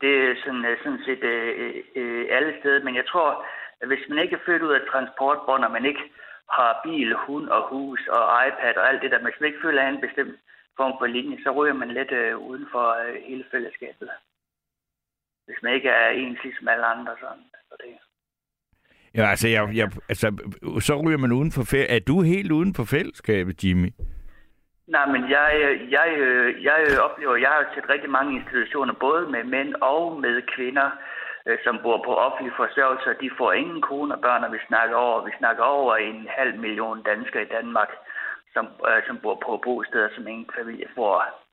Det 0.00 0.14
er 0.28 0.34
sådan, 0.44 0.64
øh, 0.64 0.78
sådan 0.82 1.02
set 1.06 1.22
øh, 1.24 1.74
øh, 1.96 2.26
alle 2.30 2.52
steder, 2.60 2.84
men 2.84 2.94
jeg 2.96 3.06
tror, 3.06 3.44
at 3.80 3.88
hvis 3.88 4.04
man 4.08 4.18
ikke 4.18 4.34
er 4.34 4.46
født 4.46 4.62
ud 4.62 4.72
af 4.72 4.80
transportbånd, 4.92 5.64
og 5.64 5.70
man 5.70 5.84
ikke 5.84 6.04
har 6.50 6.80
bil, 6.84 7.14
hund 7.26 7.48
og 7.48 7.68
hus 7.68 8.00
og 8.06 8.22
iPad 8.46 8.74
og 8.76 8.88
alt 8.88 9.02
det 9.02 9.10
der, 9.10 9.22
man 9.22 9.32
ikke 9.44 9.62
føler 9.62 9.82
af 9.82 9.88
en 9.88 10.00
bestemt 10.00 10.36
form 10.76 10.94
for 10.98 11.06
linje, 11.06 11.38
så 11.44 11.50
ryger 11.50 11.74
man 11.74 11.90
lidt 11.90 12.12
øh, 12.12 12.38
uden 12.38 12.66
for 12.72 12.86
øh, 13.04 13.14
hele 13.28 13.44
fællesskabet. 13.50 14.10
Hvis 15.46 15.62
man 15.62 15.74
ikke 15.74 15.88
er 15.88 16.08
ens 16.08 16.38
ligesom 16.44 16.68
alle 16.68 16.86
andre. 16.86 17.14
Sådan. 17.20 17.44
Så 17.68 17.74
det. 17.82 17.92
Ja, 19.14 19.24
altså, 19.30 19.48
jeg, 19.48 19.62
jeg, 19.74 19.88
altså, 20.08 20.26
så 20.80 21.02
ryger 21.06 21.18
man 21.18 21.32
uden 21.32 21.52
for 21.52 21.62
fæ- 21.72 21.92
Er 21.96 22.00
du 22.10 22.22
helt 22.22 22.52
uden 22.52 22.74
for 22.74 22.84
fællesskabet, 22.84 23.64
Jimmy? 23.64 23.90
Nej, 24.86 25.06
men 25.12 25.22
jeg, 25.30 25.46
jeg, 25.90 26.06
jeg 26.68 26.78
øh, 26.90 26.98
oplever, 27.06 27.36
jeg 27.36 27.48
har 27.48 27.64
set 27.74 27.88
rigtig 27.88 28.10
mange 28.10 28.34
institutioner, 28.40 28.94
både 29.06 29.22
med 29.34 29.44
mænd 29.44 29.74
og 29.74 30.20
med 30.20 30.42
kvinder, 30.54 30.90
øh, 31.46 31.58
som 31.64 31.78
bor 31.82 31.98
på 32.04 32.12
offentlig 32.26 32.52
forsørgelse, 32.56 33.06
og 33.10 33.16
de 33.20 33.30
får 33.38 33.52
ingen 33.52 33.82
kroner 33.82 34.16
børn, 34.16 34.44
og 34.44 34.52
vi 34.52 34.58
snakker 34.68 34.96
over, 34.96 35.24
vi 35.24 35.30
snakker 35.38 35.62
over 35.64 35.96
en 35.96 36.26
halv 36.38 36.58
million 36.60 37.02
danskere 37.02 37.42
i 37.42 37.52
Danmark, 37.56 37.88
som, 38.54 38.66
øh, 38.88 39.00
som 39.06 39.18
bor 39.22 39.36
på 39.46 39.60
bosteder, 39.64 40.08
som 40.14 40.28
ingen 40.28 40.48
familie 40.58 40.88
får. 40.94 41.44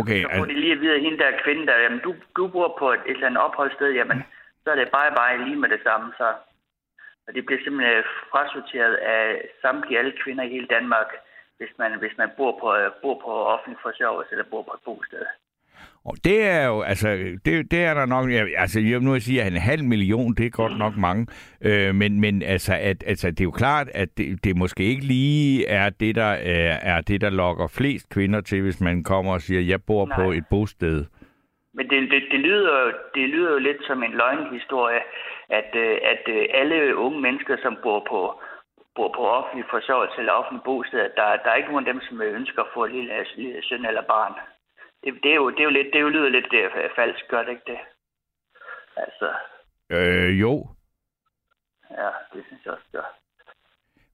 Okay, 0.00 0.22
Så 0.22 0.28
får 0.28 0.34
altså, 0.34 0.46
de 0.54 0.60
lige 0.60 0.72
at 0.72 0.80
vide, 0.80 0.94
at 0.94 1.00
hende 1.06 1.18
der 1.18 1.42
kvinde, 1.44 1.66
der, 1.66 1.76
jamen, 1.78 2.00
du, 2.06 2.14
du 2.36 2.48
bor 2.48 2.76
på 2.78 2.92
et, 2.92 3.00
et 3.06 3.10
eller 3.10 3.26
andet 3.26 3.42
opholdssted, 3.46 3.90
jamen, 3.92 4.22
så 4.64 4.70
er 4.70 4.74
det 4.74 4.88
bare 4.92 5.12
bare 5.20 5.44
lige 5.44 5.60
med 5.62 5.68
det 5.68 5.80
samme. 5.82 6.12
Så. 6.16 6.28
Og 7.26 7.34
det 7.34 7.46
bliver 7.46 7.62
simpelthen 7.64 8.02
frasorteret 8.30 8.94
af 8.94 9.24
samtlige 9.62 9.98
alle 9.98 10.14
kvinder 10.22 10.44
i 10.44 10.48
hele 10.48 10.66
Danmark, 10.66 11.06
hvis 11.58 11.72
man, 11.78 11.98
hvis 11.98 12.16
man 12.18 12.30
bor, 12.36 12.52
på, 12.60 12.76
øh, 12.76 12.90
bor 13.02 13.20
på 13.24 13.32
offentlig 13.54 13.78
forsørgelse 13.82 14.32
eller 14.32 14.44
bor 14.50 14.62
på 14.62 14.72
et 14.74 14.84
bosted. 14.84 15.24
og 16.04 16.14
det 16.24 16.46
er 16.46 16.66
jo, 16.66 16.80
altså, 16.82 17.08
det, 17.44 17.70
det 17.70 17.84
er 17.84 17.94
der 17.94 18.06
nok, 18.06 18.30
altså, 18.56 18.80
jeg 18.80 19.00
nu 19.00 19.14
at 19.14 19.22
sige, 19.22 19.42
at 19.42 19.52
en 19.52 19.58
halv 19.58 19.84
million, 19.84 20.34
det 20.34 20.46
er 20.46 20.50
godt 20.50 20.78
nok 20.78 20.96
mange, 20.96 21.26
øh, 21.60 21.94
men, 21.94 22.20
men 22.20 22.42
altså, 22.42 22.74
at, 22.74 23.04
altså, 23.06 23.30
det 23.30 23.40
er 23.40 23.44
jo 23.44 23.50
klart, 23.50 23.88
at 23.94 24.18
det, 24.18 24.44
det 24.44 24.56
måske 24.56 24.82
ikke 24.82 25.04
lige 25.04 25.66
er 25.66 25.90
det, 25.90 26.14
der 26.14 26.32
er, 26.32 26.78
er 26.82 27.00
det, 27.00 27.20
der 27.20 27.30
lokker 27.30 27.66
flest 27.66 28.08
kvinder 28.08 28.40
til, 28.40 28.62
hvis 28.62 28.80
man 28.80 29.04
kommer 29.04 29.32
og 29.32 29.40
siger, 29.40 29.60
jeg 29.60 29.82
bor 29.82 30.06
Nej. 30.06 30.16
på 30.16 30.32
et 30.32 30.44
bosted. 30.50 31.04
Men 31.74 31.90
det, 31.90 32.10
det, 32.10 32.22
det, 32.32 32.40
lyder, 32.40 32.92
det 33.14 33.28
lyder 33.28 33.50
jo 33.50 33.58
lidt 33.58 33.86
som 33.86 34.02
en 34.02 34.12
løgnhistorie, 34.12 35.02
at, 35.48 35.70
øh, 35.74 35.98
at 36.02 36.22
øh, 36.28 36.48
alle 36.50 36.96
unge 36.96 37.20
mennesker, 37.20 37.56
som 37.62 37.78
bor 37.82 38.00
på, 38.08 38.42
bor 38.94 39.08
på 39.16 39.22
offentlig 39.28 39.64
forsørgelse 39.70 40.18
eller 40.18 40.32
offentlig 40.32 40.64
bosted, 40.64 40.98
der, 40.98 41.36
der 41.42 41.50
er 41.50 41.54
ikke 41.54 41.68
nogen 41.68 41.86
af 41.86 41.92
dem, 41.92 42.02
som 42.02 42.20
ønsker 42.22 42.62
at 42.62 42.72
få 42.74 42.84
en 42.84 42.92
lille, 42.92 43.26
lille 43.36 43.62
søn 43.62 43.84
eller 43.86 44.02
barn. 44.02 44.34
Det, 45.04 45.22
det, 45.22 45.30
er 45.30 45.34
jo, 45.34 45.50
det, 45.50 45.60
er 45.60 45.64
jo 45.64 45.76
lidt, 45.78 45.86
det 45.86 45.94
er 45.94 46.06
jo 46.06 46.08
lyder 46.08 46.28
lidt 46.28 46.52
øh, 46.52 46.70
falsk, 46.96 47.28
gør 47.28 47.42
det 47.42 47.50
ikke 47.50 47.72
det? 47.72 47.78
Altså, 48.96 49.32
Øh, 49.90 50.40
jo. 50.40 50.66
ja, 51.90 52.10
det 52.32 52.44
synes 52.46 52.64
jeg 52.64 52.72
også, 52.72 52.84
det 52.92 53.00
gør. 53.00 53.21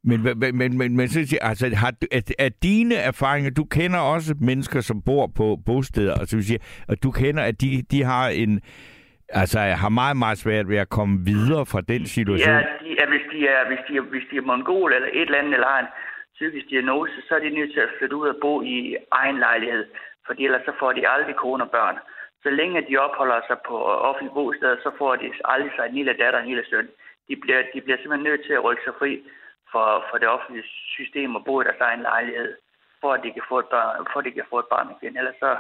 Men, 0.09 0.19
men, 0.23 0.57
men, 0.61 0.79
men, 0.79 0.97
men 0.99 1.09
så 1.09 1.19
siger, 1.29 1.43
altså, 1.51 1.65
har, 1.83 1.91
du- 2.01 2.13
at, 2.19 2.27
at 2.47 2.53
dine 2.63 2.95
erfaringer, 3.11 3.51
du 3.61 3.65
kender 3.65 4.01
også 4.15 4.31
mennesker, 4.51 4.81
som 4.81 5.03
bor 5.09 5.25
på 5.41 5.47
bosteder, 5.67 6.15
og 6.21 6.25
så 6.27 6.37
vil 6.37 6.45
sige, 6.51 6.61
at 6.93 6.99
du 7.05 7.11
kender, 7.11 7.43
at 7.51 7.61
de, 7.63 7.69
de 7.93 7.99
har 8.13 8.25
en, 8.29 8.53
altså 9.43 9.59
har 9.83 9.89
meget, 9.89 10.17
meget 10.25 10.39
svært 10.45 10.67
ved 10.73 10.79
at 10.85 10.89
komme 10.99 11.15
videre 11.33 11.65
fra 11.73 11.81
den 11.93 12.03
situation. 12.17 12.55
Ja, 12.55 12.61
de, 12.83 12.89
ja 13.01 13.05
hvis, 13.13 13.25
de 13.33 13.39
er, 13.55 13.61
hvis, 13.71 13.83
de 13.89 13.93
er, 14.01 14.05
hvis 14.13 14.27
de 14.31 14.37
er 14.37 14.47
mongol 14.51 14.93
eller 14.93 15.09
et 15.13 15.21
eller 15.29 15.39
andet, 15.39 15.55
eller 15.55 15.69
har 15.75 15.81
en 15.87 15.93
psykisk 16.37 16.67
diagnose, 16.73 17.17
så 17.29 17.31
er 17.35 17.43
de 17.45 17.51
nødt 17.59 17.73
til 17.75 17.81
at 17.87 17.93
flytte 17.99 18.17
ud 18.21 18.27
og 18.35 18.39
bo 18.45 18.53
i 18.63 18.97
egen 19.21 19.39
lejlighed, 19.47 19.85
for 20.27 20.33
ellers 20.45 20.65
så 20.69 20.73
får 20.81 20.91
de 20.93 21.03
aldrig 21.15 21.35
kone 21.45 21.65
og 21.67 21.71
børn. 21.79 21.97
Så 22.43 22.51
længe 22.61 22.87
de 22.89 22.97
opholder 23.07 23.41
sig 23.49 23.59
på 23.69 23.75
offentlige 24.09 24.35
bosteder, 24.39 24.77
så 24.85 24.91
får 25.01 25.13
de 25.23 25.27
aldrig 25.53 25.73
sig 25.77 25.85
en 25.87 25.95
lille 25.99 26.13
datter 26.23 26.39
og 26.39 26.45
en 26.45 26.51
lille 26.53 26.67
søn. 26.71 26.89
De 27.29 27.35
bliver, 27.43 27.61
de 27.75 27.79
bliver 27.85 27.99
simpelthen 27.99 28.29
nødt 28.29 28.43
til 28.47 28.55
at 28.59 28.65
rykke 28.67 28.83
sig 28.87 28.95
fri 29.01 29.13
for, 29.73 30.05
for 30.11 30.19
det 30.19 30.29
offentlige 30.29 30.67
system 30.97 31.37
og 31.37 31.45
bo 31.45 31.61
i 31.61 31.65
deres 31.65 31.81
egen 31.81 32.03
lejlighed, 32.03 32.57
for 33.01 33.13
at 33.13 33.21
de 33.25 33.33
kan 33.33 33.43
få 33.49 33.59
et 33.59 33.69
barn, 33.71 34.07
for 34.13 34.19
at 34.21 34.25
de 34.25 34.31
kan 34.31 34.51
få 34.51 34.59
et 34.59 34.71
barn 34.75 34.89
igen. 34.97 35.17
Ellers 35.17 35.39
så 35.45 35.57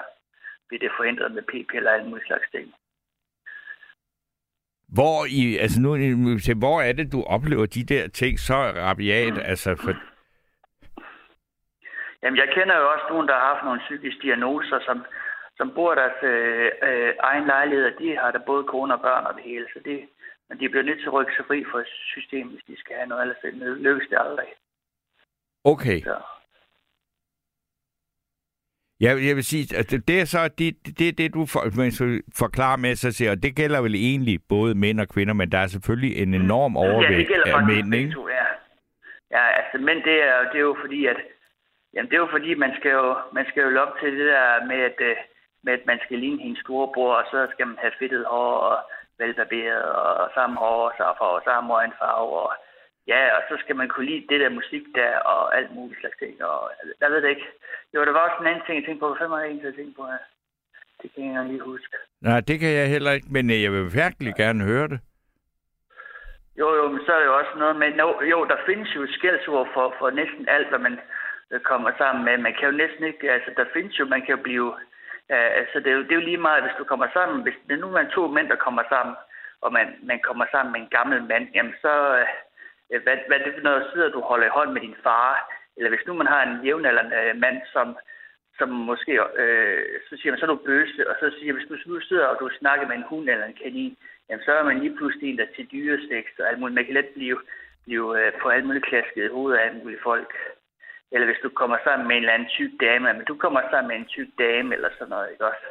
bliver 0.68 0.80
det 0.80 0.96
forhindret 0.96 1.32
med 1.32 1.42
p-piller 1.42 1.90
og 1.90 1.96
alle 1.96 2.08
mulige 2.08 2.26
slags 2.26 2.50
ting. 2.54 2.74
Hvor, 4.96 5.18
i, 5.40 5.56
altså 5.56 5.80
nu, 5.80 5.90
hvor 6.64 6.80
er 6.80 6.92
det, 6.92 7.12
du 7.12 7.22
oplever 7.22 7.66
de 7.66 7.84
der 7.84 8.08
ting 8.08 8.38
så 8.38 8.54
rabiat? 8.54 9.34
Mm. 9.34 9.40
Altså, 9.44 9.76
for, 9.82 9.92
Jamen, 12.22 12.38
jeg 12.38 12.48
kender 12.54 12.76
jo 12.76 12.90
også 12.94 13.06
nogen, 13.10 13.28
der 13.28 13.34
har 13.34 13.46
haft 13.52 13.64
nogle 13.64 13.80
psykiske 13.86 14.22
diagnoser, 14.22 14.78
som, 14.86 15.04
som 15.56 15.74
bor 15.74 15.92
i 15.92 15.96
deres 15.96 16.18
øh, 16.22 16.70
øh, 16.88 17.12
egen 17.20 17.46
lejlighed, 17.46 17.84
og 17.86 17.94
de 18.00 18.16
har 18.16 18.30
da 18.30 18.38
både 18.46 18.64
kone 18.64 18.94
og 18.94 19.00
børn 19.00 19.26
og 19.26 19.34
det 19.34 19.42
hele. 19.42 19.66
Så 19.72 19.78
det, 19.84 19.98
men 20.48 20.60
de 20.60 20.68
bliver 20.68 20.82
nødt 20.82 20.98
til 20.98 21.06
at 21.06 21.12
rykke 21.12 21.32
sig 21.36 21.44
fri 21.46 21.64
fra 21.64 21.84
systemet, 22.14 22.52
hvis 22.52 22.64
de 22.68 22.80
skal 22.80 22.96
have 22.96 23.08
noget, 23.08 23.22
ellers 23.22 23.78
lykkes 23.86 24.08
det 24.08 24.18
aldrig. 24.20 24.48
okay. 25.64 26.00
Så. 26.00 26.16
Jeg, 29.00 29.12
jeg 29.28 29.36
vil 29.36 29.44
sige, 29.44 29.76
at 29.76 29.90
det, 30.08 30.20
er 30.20 30.24
så 30.24 30.48
det, 30.58 30.98
det, 30.98 31.18
det 31.18 31.34
du 31.34 31.46
for, 31.46 31.76
man 31.76 31.90
skal 31.90 32.22
forklare 32.38 32.78
med 32.78 32.94
sig, 32.94 33.14
siger, 33.14 33.30
og 33.30 33.42
det 33.42 33.56
gælder 33.56 33.80
vel 33.80 33.94
egentlig 33.94 34.38
både 34.48 34.74
mænd 34.74 35.00
og 35.00 35.08
kvinder, 35.08 35.34
men 35.34 35.52
der 35.52 35.58
er 35.58 35.66
selvfølgelig 35.66 36.22
en 36.22 36.34
enorm 36.34 36.76
ja, 36.76 36.82
det 36.82 36.94
overvægt 36.94 37.28
gælder 37.28 37.56
af 37.56 37.66
mænd, 37.66 37.94
ikke? 37.94 38.12
to, 38.12 38.28
ja. 38.28 38.46
Ja, 39.30 39.44
altså, 39.58 39.78
men 39.78 39.96
det 39.96 40.16
er, 40.30 40.38
det 40.52 40.58
er 40.58 40.68
jo 40.70 40.76
fordi, 40.80 41.06
at 41.06 41.16
jamen, 41.94 42.08
det 42.10 42.16
er 42.16 42.20
jo 42.26 42.30
fordi, 42.30 42.54
man 42.54 42.72
skal 42.78 42.90
jo, 42.90 43.16
man 43.32 43.46
skal 43.48 43.62
jo 43.62 43.80
op 43.80 43.94
til 44.00 44.18
det 44.18 44.26
der 44.26 44.66
med, 44.66 44.80
at, 44.90 44.98
øh, 45.00 45.16
med, 45.62 45.72
at 45.72 45.86
man 45.86 45.98
skal 46.04 46.18
ligne 46.18 46.42
hendes 46.42 46.60
storebror, 46.60 47.14
og 47.14 47.24
så 47.30 47.46
skal 47.52 47.66
man 47.66 47.78
have 47.80 47.92
fedtet 47.98 48.24
hår 48.26 48.54
og 48.70 48.78
velbarberet 49.18 49.82
og 49.82 50.30
samme 50.34 50.56
hår 50.56 50.92
og 51.20 51.42
samme 51.44 51.74
øjenfarve 51.74 52.32
og 52.44 52.52
Ja, 53.12 53.36
og 53.36 53.42
så 53.48 53.54
skal 53.62 53.76
man 53.76 53.88
kunne 53.88 54.06
lide 54.06 54.26
det 54.28 54.40
der 54.40 54.48
musik 54.48 54.84
der, 54.94 55.12
og 55.18 55.56
alt 55.56 55.70
muligt 55.74 56.00
slags 56.00 56.16
ting. 56.18 56.44
Og 56.44 56.70
jeg 57.00 57.10
ved 57.10 57.22
det 57.22 57.28
ikke. 57.28 57.46
Jo, 57.94 58.04
der 58.04 58.12
var 58.12 58.28
også 58.28 58.40
en 58.40 58.46
anden 58.46 58.64
ting, 58.66 58.76
jeg 58.76 58.84
tænkte 58.84 59.00
på. 59.00 59.14
Hvad 59.14 59.28
var 59.28 59.38
det 59.38 59.46
egentlig, 59.46 59.64
jeg 59.64 59.74
tænkte 59.74 59.96
på 59.96 60.06
her? 60.06 60.22
Det 61.02 61.10
kan 61.14 61.34
jeg 61.34 61.44
lige 61.44 61.60
huske. 61.60 61.96
Nej, 62.20 62.40
det 62.40 62.60
kan 62.60 62.72
jeg 62.80 62.88
heller 62.88 63.12
ikke, 63.12 63.28
men 63.30 63.50
øh, 63.50 63.62
jeg 63.62 63.72
vil 63.72 63.94
virkelig 64.02 64.34
gerne 64.34 64.64
høre 64.64 64.88
det. 64.92 65.00
Jo, 66.60 66.68
jo, 66.78 66.88
men 66.88 67.00
så 67.06 67.12
er 67.12 67.18
det 67.18 67.26
jo 67.26 67.38
også 67.38 67.54
noget 67.56 67.76
med... 67.76 67.88
No, 68.00 68.08
jo, 68.32 68.44
der 68.44 68.58
findes 68.66 68.96
jo 68.96 69.06
skældsord 69.16 69.68
for, 69.74 69.94
for 69.98 70.10
næsten 70.10 70.48
alt, 70.48 70.68
hvad 70.68 70.78
man 70.78 71.00
øh, 71.50 71.60
kommer 71.60 71.90
sammen 71.98 72.24
med. 72.24 72.38
Man 72.38 72.54
kan 72.58 72.68
jo 72.70 72.74
næsten 72.82 73.04
ikke... 73.04 73.32
Altså, 73.32 73.50
der 73.56 73.64
findes 73.72 73.98
jo... 73.98 74.04
Man 74.04 74.20
kan 74.20 74.36
jo 74.36 74.42
blive... 74.42 74.74
Uh, 75.34 75.50
altså, 75.60 75.76
det 75.80 75.86
er, 75.90 75.96
jo, 75.98 76.02
det 76.02 76.12
er 76.12 76.20
jo 76.20 76.28
lige 76.30 76.46
meget, 76.48 76.62
hvis 76.62 76.78
du 76.78 76.84
kommer 76.84 77.08
sammen... 77.12 77.42
Hvis 77.42 77.58
det 77.68 77.78
nu 77.78 77.88
er 77.94 78.04
to 78.04 78.26
mænd, 78.26 78.48
der 78.48 78.64
kommer 78.66 78.82
sammen, 78.88 79.14
og 79.60 79.72
man, 79.72 79.88
man 80.02 80.20
kommer 80.20 80.46
sammen 80.50 80.72
med 80.72 80.80
en 80.80 80.94
gammel 80.96 81.22
mand, 81.22 81.48
jamen 81.54 81.74
så... 81.82 81.92
Uh, 82.20 83.02
hvad, 83.04 83.16
hvad 83.26 83.36
er 83.38 83.44
det 83.44 83.54
for 83.54 83.62
noget, 83.68 83.90
sidder 83.92 84.08
du 84.08 84.20
holder 84.20 84.46
i 84.46 84.56
hånd 84.58 84.70
med 84.72 84.80
din 84.80 84.96
far? 85.02 85.32
Eller 85.76 85.90
hvis 85.90 86.06
nu 86.06 86.12
man 86.14 86.26
har 86.26 86.42
en 86.42 86.64
jævnaldrende 86.64 87.16
øh, 87.16 87.36
mand, 87.36 87.58
som, 87.72 87.96
som 88.58 88.68
måske, 88.68 89.12
øh, 89.42 89.82
så 90.08 90.16
siger 90.16 90.30
man, 90.32 90.38
så 90.38 90.46
er 90.46 90.54
du 90.54 90.66
bøse, 90.70 91.10
og 91.10 91.16
så 91.20 91.26
siger 91.38 91.52
hvis 91.52 91.68
du 91.68 91.74
nu 91.86 92.00
sidder 92.00 92.26
og 92.26 92.36
du 92.40 92.48
snakker 92.58 92.86
med 92.88 92.96
en 92.96 93.10
hund 93.10 93.28
eller 93.28 93.46
en 93.46 93.60
kanin, 93.62 93.96
jamen 94.28 94.44
så 94.44 94.52
er 94.52 94.62
man 94.62 94.78
lige 94.78 94.96
pludselig 94.96 95.30
en, 95.30 95.38
der 95.38 95.46
til 95.56 95.68
dyreseks 95.72 96.38
og 96.38 96.48
alt 96.48 96.58
muligt. 96.58 96.74
Man 96.74 96.84
kan 96.84 96.94
let 96.94 97.08
blive, 97.08 97.40
blive 97.84 98.06
øh, 98.20 98.32
på 98.42 98.48
alt 98.48 98.66
muligt 98.66 98.86
klasket 98.86 99.24
i 99.24 99.34
hovedet 99.36 99.58
af 99.58 99.66
alle 99.66 99.78
mulige 99.78 100.02
folk. 100.02 100.30
Eller 101.12 101.26
hvis 101.26 101.42
du 101.42 101.50
kommer 101.60 101.78
sammen 101.84 102.08
med 102.08 102.16
en 102.16 102.22
eller 102.22 102.36
anden 102.36 102.54
tyk 102.58 102.72
dame, 102.80 103.12
men 103.12 103.24
du 103.30 103.36
kommer 103.42 103.60
sammen 103.70 103.88
med 103.90 103.96
en 103.96 104.12
tyk 104.14 104.30
dame 104.38 104.74
eller 104.76 104.90
sådan 104.98 105.10
noget, 105.14 105.30
ikke 105.32 105.46
også? 105.52 105.66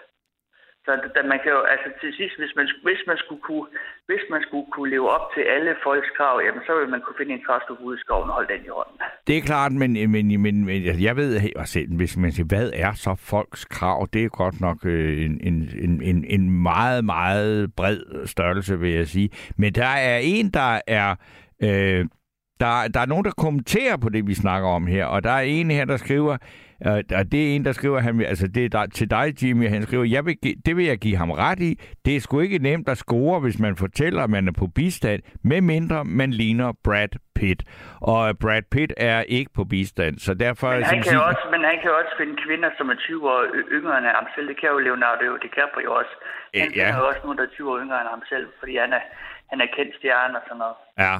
Så 0.87 0.91
da 1.15 1.21
man 1.31 1.39
kan 1.43 1.51
jo, 1.57 1.61
altså 1.73 1.89
til 2.01 2.11
sidst, 2.19 2.35
hvis 2.41 2.53
man, 2.55 2.67
hvis 2.83 3.01
man, 3.09 3.17
skulle, 3.17 3.41
kunne, 3.41 3.67
hvis 4.09 4.23
man 4.33 4.41
skulle 4.47 4.67
kunne 4.73 4.89
leve 4.89 5.09
op 5.15 5.25
til 5.35 5.41
alle 5.41 5.75
folks 5.83 6.09
krav, 6.17 6.35
jamen 6.45 6.61
så 6.67 6.71
ville 6.77 6.91
man 6.95 7.01
kunne 7.01 7.19
finde 7.19 7.33
en 7.33 7.43
træstup 7.47 7.79
ude 7.87 7.97
i 7.97 7.99
skoven 8.03 8.29
og 8.29 8.35
holde 8.35 8.53
den 8.53 8.65
i 8.65 8.67
hånden. 8.77 8.97
Det 9.27 9.37
er 9.37 9.41
klart, 9.41 9.71
men, 9.71 9.91
men, 10.11 10.41
men, 10.41 10.65
men 10.65 11.01
jeg 11.07 11.15
ved 11.15 11.29
selv, 11.65 11.95
hvis 11.97 12.17
man 12.17 12.31
siger, 12.31 12.47
hvad 12.47 12.71
er 12.73 12.93
så 12.93 13.15
folks 13.31 13.65
krav? 13.65 14.07
Det 14.13 14.23
er 14.25 14.29
godt 14.29 14.61
nok 14.61 14.77
en, 15.25 15.33
en, 15.49 15.55
en, 15.85 16.01
en, 16.01 16.25
en 16.35 16.61
meget, 16.69 17.05
meget 17.05 17.75
bred 17.77 17.99
størrelse, 18.25 18.79
vil 18.79 18.93
jeg 18.93 19.07
sige. 19.07 19.29
Men 19.57 19.73
der 19.73 19.93
er 20.11 20.19
en, 20.23 20.49
der 20.51 20.81
er... 20.87 21.15
Øh, 21.63 22.05
der, 22.59 22.87
der 22.93 22.99
er 22.99 23.05
nogen, 23.05 23.25
der 23.25 23.31
kommenterer 23.37 23.97
på 23.97 24.09
det, 24.09 24.27
vi 24.27 24.33
snakker 24.33 24.69
om 24.69 24.87
her, 24.87 25.05
og 25.05 25.23
der 25.23 25.31
er 25.31 25.39
en 25.41 25.71
her, 25.71 25.85
der 25.85 25.97
skriver, 25.97 26.37
øh, 26.87 26.91
og 27.19 27.31
det 27.31 27.41
er 27.51 27.55
en, 27.55 27.65
der 27.65 27.71
skriver, 27.71 27.99
han, 27.99 28.21
altså 28.21 28.47
det 28.47 28.65
er 28.65 28.69
der, 28.69 28.85
til 28.85 29.09
dig, 29.09 29.43
Jimmy, 29.43 29.69
han 29.69 29.81
skriver, 29.83 30.03
jeg 30.03 30.25
vil, 30.25 30.35
det 30.65 30.77
vil 30.77 30.85
jeg 30.85 30.97
give 30.97 31.17
ham 31.17 31.31
ret 31.31 31.59
i. 31.59 31.79
Det 32.05 32.15
er 32.15 32.19
sgu 32.19 32.39
ikke 32.39 32.57
nemt 32.59 32.89
at 32.89 32.97
score, 32.97 33.39
hvis 33.39 33.59
man 33.59 33.75
fortæller, 33.75 34.23
at 34.23 34.29
man 34.29 34.47
er 34.47 34.51
på 34.51 34.67
bistand, 34.67 35.21
med 35.43 35.61
mindre 35.61 36.05
man 36.05 36.31
ligner 36.31 36.71
Brad 36.83 37.09
Pitt. 37.35 37.63
Og 38.01 38.37
Brad 38.43 38.61
Pitt 38.71 38.93
er 38.97 39.21
ikke 39.21 39.51
på 39.55 39.63
bistand, 39.63 40.19
så 40.19 40.33
derfor... 40.33 40.67
Men 40.73 40.83
han, 40.83 40.95
kan 40.95 41.03
siger- 41.03 41.19
også, 41.19 41.43
men 41.51 41.61
han 41.71 41.77
kan 41.83 41.91
også 41.99 42.13
finde 42.19 42.35
kvinder, 42.45 42.69
som 42.77 42.89
er 42.89 42.95
20 42.95 43.29
år 43.33 43.41
yngre 43.77 43.97
end 43.97 44.05
ham 44.19 44.27
selv. 44.35 44.47
Det 44.51 44.57
kan 44.61 44.69
jo 44.73 44.77
Leonardo 44.87 45.25
DiCaprio 45.43 45.89
også. 45.99 46.13
Han 46.55 46.67
Øh, 46.71 46.77
ja. 46.77 46.85
finder 46.85 46.99
jo 47.03 47.07
også 47.11 47.21
nogen, 47.23 47.37
der 47.39 47.43
er 47.49 47.53
20 47.57 47.71
år 47.71 47.77
yngre 47.83 47.97
end 48.01 48.09
ham 48.15 48.23
selv, 48.31 48.45
fordi 48.59 48.73
han 48.83 48.91
er, 48.97 49.03
han 49.51 49.57
er 49.65 49.67
kendt 49.77 49.91
stjerne 49.99 50.35
og 50.39 50.43
sådan 50.47 50.61
noget. 50.63 50.77
Ja. 51.05 51.15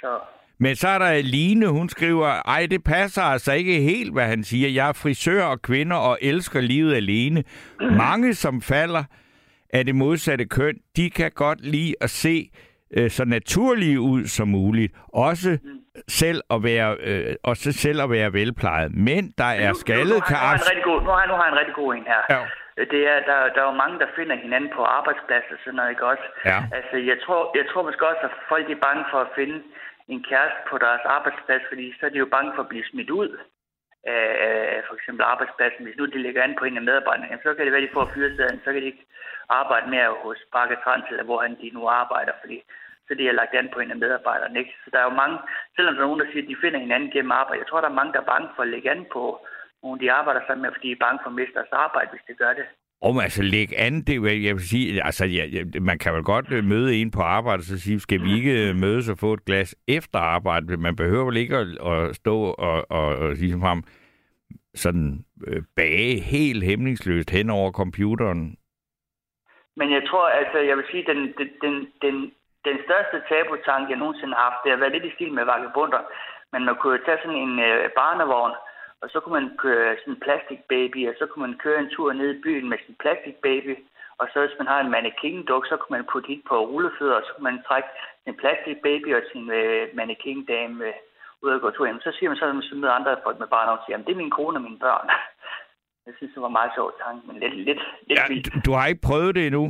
Så 0.00 0.18
Men 0.58 0.76
så 0.76 0.88
er 0.88 0.98
der 0.98 1.22
Line, 1.22 1.66
hun 1.66 1.88
skriver, 1.88 2.26
ej, 2.26 2.66
det 2.70 2.84
passer 2.84 3.22
altså 3.22 3.52
ikke 3.52 3.80
helt, 3.80 4.12
hvad 4.12 4.24
han 4.24 4.44
siger. 4.44 4.68
Jeg 4.68 4.88
er 4.88 4.92
frisør 4.92 5.44
og 5.44 5.62
kvinder 5.62 5.96
og 5.96 6.18
elsker 6.22 6.60
livet 6.60 6.94
alene. 6.94 7.44
Mange, 7.80 8.34
som 8.34 8.62
falder 8.62 9.04
af 9.72 9.84
det 9.84 9.94
modsatte 9.94 10.44
køn, 10.44 10.76
de 10.96 11.10
kan 11.10 11.30
godt 11.34 11.60
lide 11.60 11.94
at 12.00 12.10
se 12.10 12.50
øh, 12.96 13.10
så 13.10 13.24
naturlige 13.24 14.00
ud 14.00 14.24
som 14.24 14.48
muligt. 14.48 14.92
Også 15.12 15.58
selv 16.08 16.40
at 16.50 16.62
være, 16.62 16.96
øh, 17.00 17.34
også 17.44 17.72
selv 17.72 17.98
at 18.02 18.10
være 18.10 18.32
velplejet. 18.32 18.90
Men 18.94 19.22
der 19.38 19.50
er 19.64 19.72
skaldet 19.72 20.24
kan 20.24 20.36
nu, 20.36 20.42
har 20.42 20.72
en 20.76 20.82
god, 20.90 21.00
nu, 21.02 21.10
har, 21.10 21.26
nu 21.26 21.34
har 21.34 21.44
han 21.44 21.52
en 21.52 21.58
rigtig 21.58 21.74
god 21.74 21.94
en 21.94 22.06
her. 22.12 22.22
Ja. 22.30 22.42
Det 22.94 23.02
er, 23.12 23.18
der, 23.30 23.38
der 23.54 23.60
er 23.62 23.68
jo 23.72 23.76
mange, 23.82 23.96
der 24.02 24.08
finder 24.18 24.36
hinanden 24.44 24.70
på 24.76 24.82
arbejdspladser 24.98 25.52
og 25.56 25.60
sådan 25.64 25.76
noget, 25.78 25.90
ikke 25.94 26.06
også? 26.12 26.26
Ja. 26.50 26.58
Altså, 26.78 26.96
jeg 27.10 27.16
tror, 27.24 27.40
jeg 27.58 27.64
tror 27.70 27.82
måske 27.88 28.08
også, 28.10 28.22
at 28.28 28.34
folk 28.52 28.66
er 28.70 28.80
bange 28.88 29.04
for 29.12 29.20
at 29.26 29.30
finde 29.38 29.58
en 30.08 30.22
kæreste 30.30 30.60
på 30.70 30.78
deres 30.78 31.04
arbejdsplads, 31.16 31.62
fordi 31.68 31.94
så 32.00 32.06
er 32.06 32.10
de 32.10 32.18
jo 32.18 32.26
bange 32.26 32.52
for 32.54 32.62
at 32.62 32.68
blive 32.68 32.90
smidt 32.90 33.10
ud 33.10 33.30
af, 34.04 34.30
af 34.76 34.82
for 34.88 34.94
eksempel 34.94 35.22
arbejdspladsen. 35.32 35.84
Hvis 35.84 35.96
nu 35.98 36.06
de 36.06 36.22
lægger 36.22 36.42
an 36.42 36.56
på 36.58 36.64
en 36.64 36.76
af 36.76 36.82
medarbejderne, 36.82 37.26
jamen, 37.26 37.42
så 37.42 37.54
kan 37.54 37.64
det 37.64 37.72
være, 37.72 37.82
at 37.82 37.88
de 37.88 37.94
får 37.94 38.10
fyresedlen, 38.14 38.60
så 38.64 38.72
kan 38.72 38.82
de 38.82 38.86
ikke... 38.92 39.06
arbejde 39.60 39.90
mere 39.90 40.10
hos 40.24 40.38
Bakke 40.52 40.76
Trans, 40.84 41.06
eller 41.10 41.24
hvor 41.28 41.40
han 41.44 41.54
de 41.60 41.70
nu 41.70 41.82
arbejder, 42.02 42.32
fordi 42.40 42.62
så 43.06 43.14
de 43.14 43.26
har 43.26 43.32
lagt 43.32 43.54
an 43.54 43.68
på 43.72 43.80
en 43.80 43.90
af 43.90 43.96
medarbejderne. 44.04 44.58
Ikke? 44.58 44.74
Så 44.84 44.90
der 44.92 44.98
er 44.98 45.08
jo 45.10 45.20
mange, 45.22 45.38
selvom 45.76 45.94
der 45.94 46.02
er 46.02 46.06
nogen, 46.06 46.20
der 46.20 46.30
siger, 46.30 46.42
at 46.42 46.48
de 46.48 46.62
finder 46.62 46.80
hinanden 46.80 47.10
gennem 47.10 47.32
arbejde, 47.40 47.60
jeg 47.60 47.68
tror, 47.68 47.80
der 47.80 47.88
er 47.88 48.00
mange, 48.00 48.12
der 48.12 48.20
er 48.20 48.32
bange 48.32 48.48
for 48.56 48.62
at 48.62 48.68
lægge 48.68 48.90
an 48.90 49.06
på 49.12 49.22
nogen, 49.82 50.00
de 50.00 50.12
arbejder 50.12 50.40
sammen 50.46 50.62
med, 50.62 50.72
fordi 50.72 50.88
de 50.88 50.96
er 50.98 51.04
bange 51.06 51.20
for 51.22 51.30
at 51.30 51.38
miste 51.38 51.54
deres 51.54 51.72
arbejde, 51.84 52.10
hvis 52.10 52.26
de 52.28 52.34
gør 52.42 52.52
det. 52.52 52.66
Om 53.02 53.18
altså 53.18 53.42
lægge 53.42 53.78
an, 53.78 54.02
det 54.06 54.16
er 54.16 54.46
jeg 54.48 54.54
vil 54.54 54.68
sige, 54.68 55.04
altså 55.04 55.24
ja, 55.26 55.44
man 55.80 55.98
kan 55.98 56.14
vel 56.14 56.22
godt 56.22 56.52
øh, 56.52 56.64
møde 56.64 56.96
en 56.96 57.10
på 57.10 57.22
arbejde 57.22 57.60
og 57.60 57.64
så 57.64 57.80
sige, 57.80 58.00
skal 58.00 58.22
vi 58.22 58.30
ikke 58.36 58.68
øh, 58.68 58.76
mødes 58.76 59.08
og 59.08 59.18
få 59.18 59.32
et 59.32 59.44
glas 59.44 59.76
efter 59.88 60.18
arbejde? 60.18 60.76
Man 60.76 60.96
behøver 60.96 61.24
vel 61.24 61.36
ikke 61.36 61.56
at, 61.56 61.68
at 61.92 62.16
stå 62.16 62.36
og, 62.42 62.86
og, 62.90 63.06
og 63.16 63.28
ligesom 63.30 63.62
ham 63.62 63.84
sådan 64.74 65.24
øh, 65.46 65.62
bage 65.76 66.20
helt 66.20 66.64
hemningsløst 66.64 67.30
hen 67.30 67.50
over 67.50 67.70
computeren. 67.72 68.56
Men 69.76 69.92
jeg 69.92 70.02
tror, 70.08 70.26
altså, 70.40 70.58
jeg 70.58 70.76
vil 70.76 70.84
sige, 70.90 71.04
den, 71.10 71.20
den, 71.38 71.48
den, 71.64 71.74
den, 72.02 72.14
den 72.68 72.76
største 72.86 73.16
tabutank, 73.28 73.90
jeg 73.90 73.98
nogensinde 73.98 74.34
har 74.34 74.44
haft, 74.48 74.60
det 74.64 74.70
har 74.72 74.78
været 74.82 74.92
lidt 74.92 75.08
i 75.10 75.14
stil 75.16 75.32
med 75.32 75.44
vagabunder. 75.44 76.02
Men 76.52 76.64
man 76.64 76.74
kunne 76.76 76.94
jo 76.96 77.04
tage 77.06 77.22
sådan 77.22 77.42
en 77.46 77.54
øh, 77.68 77.90
barnevogn, 78.00 78.54
og 79.02 79.06
så 79.12 79.20
kunne 79.20 79.36
man 79.40 79.56
køre 79.64 79.96
sådan 80.00 80.14
en 80.14 80.20
plastic 80.20 80.60
baby, 80.74 81.08
og 81.10 81.14
så 81.18 81.26
kunne 81.26 81.46
man 81.46 81.58
køre 81.64 81.78
en 81.80 81.90
tur 81.94 82.12
ned 82.12 82.28
i 82.34 82.40
byen 82.44 82.68
med 82.68 82.78
sin 82.86 82.96
plastic 83.02 83.34
baby, 83.48 83.74
og 84.20 84.26
så 84.32 84.36
hvis 84.40 84.58
man 84.58 84.66
har 84.72 84.80
en 84.80 84.90
mannequin-duk, 84.94 85.64
så 85.66 85.76
kunne 85.76 85.96
man 85.96 86.06
putte 86.12 86.28
hit 86.28 86.42
på 86.48 86.56
rullefødder, 86.70 87.16
og 87.20 87.22
så 87.26 87.30
kunne 87.34 87.48
man 87.50 87.62
trække 87.68 87.88
sin 88.24 88.34
plastic 88.42 88.76
baby 88.82 89.10
og 89.18 89.22
sin 89.32 89.50
øh, 89.50 89.88
mannequin-dame 89.98 90.84
øh, 90.88 90.94
ud 91.42 91.50
og 91.50 91.60
gå 91.60 91.70
tur 91.70 91.86
hjem. 91.86 92.00
Så 92.00 92.12
siger 92.16 92.28
man 92.30 92.38
så, 92.38 92.44
at 92.44 92.54
man 92.54 92.80
møder 92.80 92.92
andre 92.98 93.16
folk 93.24 93.38
med 93.38 93.46
barn 93.54 93.68
og 93.68 93.78
siger, 93.82 93.94
jamen 93.94 94.06
det 94.06 94.12
er 94.12 94.22
min 94.22 94.36
kone 94.38 94.58
og 94.58 94.62
mine 94.62 94.78
børn. 94.78 95.08
Jeg 96.06 96.14
synes, 96.16 96.34
det 96.34 96.42
var 96.42 96.48
meget 96.58 96.72
sjovt 96.76 96.94
tanke, 97.04 97.22
men 97.28 97.36
lidt, 97.42 97.54
lidt, 97.68 97.80
lidt 98.08 98.18
Ja, 98.18 98.24
vildt. 98.28 98.66
du, 98.66 98.72
har 98.72 98.86
ikke 98.86 99.06
prøvet 99.08 99.34
det 99.34 99.46
endnu? 99.46 99.64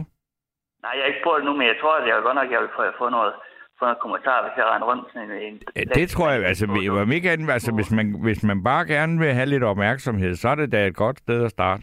Nej, 0.84 0.92
jeg 0.96 1.02
har 1.04 1.10
ikke 1.12 1.24
prøvet 1.26 1.40
det 1.40 1.48
nu, 1.50 1.54
men 1.56 1.66
jeg 1.66 1.76
tror, 1.80 1.94
at 1.96 2.06
jeg 2.08 2.22
godt 2.22 2.38
nok, 2.40 2.46
at 2.46 2.52
jeg 2.52 2.60
vil 2.62 2.70
få 2.98 3.08
noget, 3.08 3.32
få 3.78 3.84
noget 3.84 3.98
kommentar, 4.04 4.42
hvis 4.44 4.56
jeg 4.56 4.66
render 4.72 4.86
rundt 4.90 5.04
sådan 5.12 5.30
en... 5.30 5.42
en 5.42 5.62
Ja, 5.76 5.82
det 6.00 6.08
tror 6.10 6.30
jeg, 6.30 6.44
altså, 6.44 6.66
vi- 6.66 6.88
om 6.88 7.12
ikke 7.12 7.30
andet, 7.30 7.50
altså 7.50 7.72
hvis, 7.72 7.90
man, 7.90 8.06
hvis 8.22 8.42
man 8.42 8.62
bare 8.64 8.86
gerne 8.86 9.18
vil 9.18 9.32
have 9.34 9.46
lidt 9.46 9.64
opmærksomhed, 9.64 10.34
så 10.34 10.48
er 10.48 10.54
det 10.54 10.72
da 10.72 10.86
et 10.86 10.96
godt 10.96 11.18
sted 11.18 11.44
at 11.44 11.50
starte. 11.50 11.82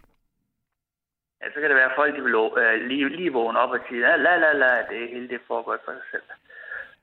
Ja, 1.42 1.46
så 1.54 1.60
kan 1.62 1.70
det 1.70 1.76
være, 1.76 1.86
at 1.92 1.96
folk 1.96 2.16
de 2.18 2.22
vil 2.24 2.36
øh, 2.36 2.88
lige, 2.88 3.10
lige 3.18 3.34
vågne 3.34 3.60
op 3.60 3.70
og 3.70 3.80
sige, 3.90 4.02
la 4.02 4.16
la 4.18 4.52
la, 4.54 4.72
det 4.92 5.10
hele 5.14 5.28
det 5.30 5.40
foregår 5.48 5.78
for 5.86 5.92
sig 5.92 6.02
selv. 6.12 6.22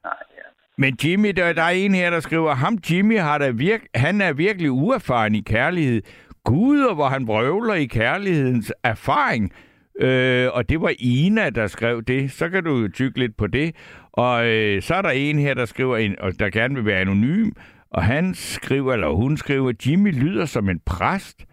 Nej, 0.04 0.16
ja. 0.36 0.42
Men 0.76 0.96
Jimmy, 1.04 1.28
der, 1.28 1.52
der 1.52 1.62
er 1.62 1.68
en 1.70 1.94
her, 1.94 2.10
der 2.10 2.20
skriver, 2.20 2.54
ham 2.54 2.74
Jimmy 2.90 3.18
har 3.18 3.38
da 3.38 3.50
virk, 3.50 3.80
han 3.94 4.20
er 4.20 4.32
virkelig 4.32 4.70
uerfaren 4.70 5.34
i 5.34 5.40
kærlighed. 5.40 6.02
Gud, 6.44 6.80
og 6.84 6.94
hvor 6.94 7.06
han 7.06 7.26
brøvler 7.26 7.74
i 7.74 7.84
kærlighedens 7.86 8.72
erfaring. 8.84 9.52
Øh, 10.00 10.48
og 10.52 10.68
det 10.68 10.80
var 10.80 10.92
Ina, 10.98 11.50
der 11.50 11.66
skrev 11.66 12.02
det. 12.02 12.32
Så 12.32 12.48
kan 12.48 12.64
du 12.64 12.78
jo 12.78 12.88
tykke 12.88 13.18
lidt 13.18 13.36
på 13.36 13.46
det. 13.46 13.76
Og 14.12 14.46
øh, 14.46 14.82
så 14.82 14.94
er 14.94 15.02
der 15.02 15.10
en 15.10 15.38
her, 15.38 15.54
der 15.54 15.64
skriver, 15.64 15.96
en, 15.96 16.16
og 16.20 16.38
der 16.38 16.50
gerne 16.50 16.74
vil 16.74 16.86
være 16.86 17.00
anonym. 17.00 17.50
Og 17.90 18.04
han 18.04 18.34
skriver, 18.34 18.92
eller 18.92 19.08
hun 19.08 19.36
skriver, 19.36 19.72
Jimmy 19.86 20.14
lyder 20.20 20.46
som 20.46 20.68
en 20.68 20.80
præst. 20.86 21.44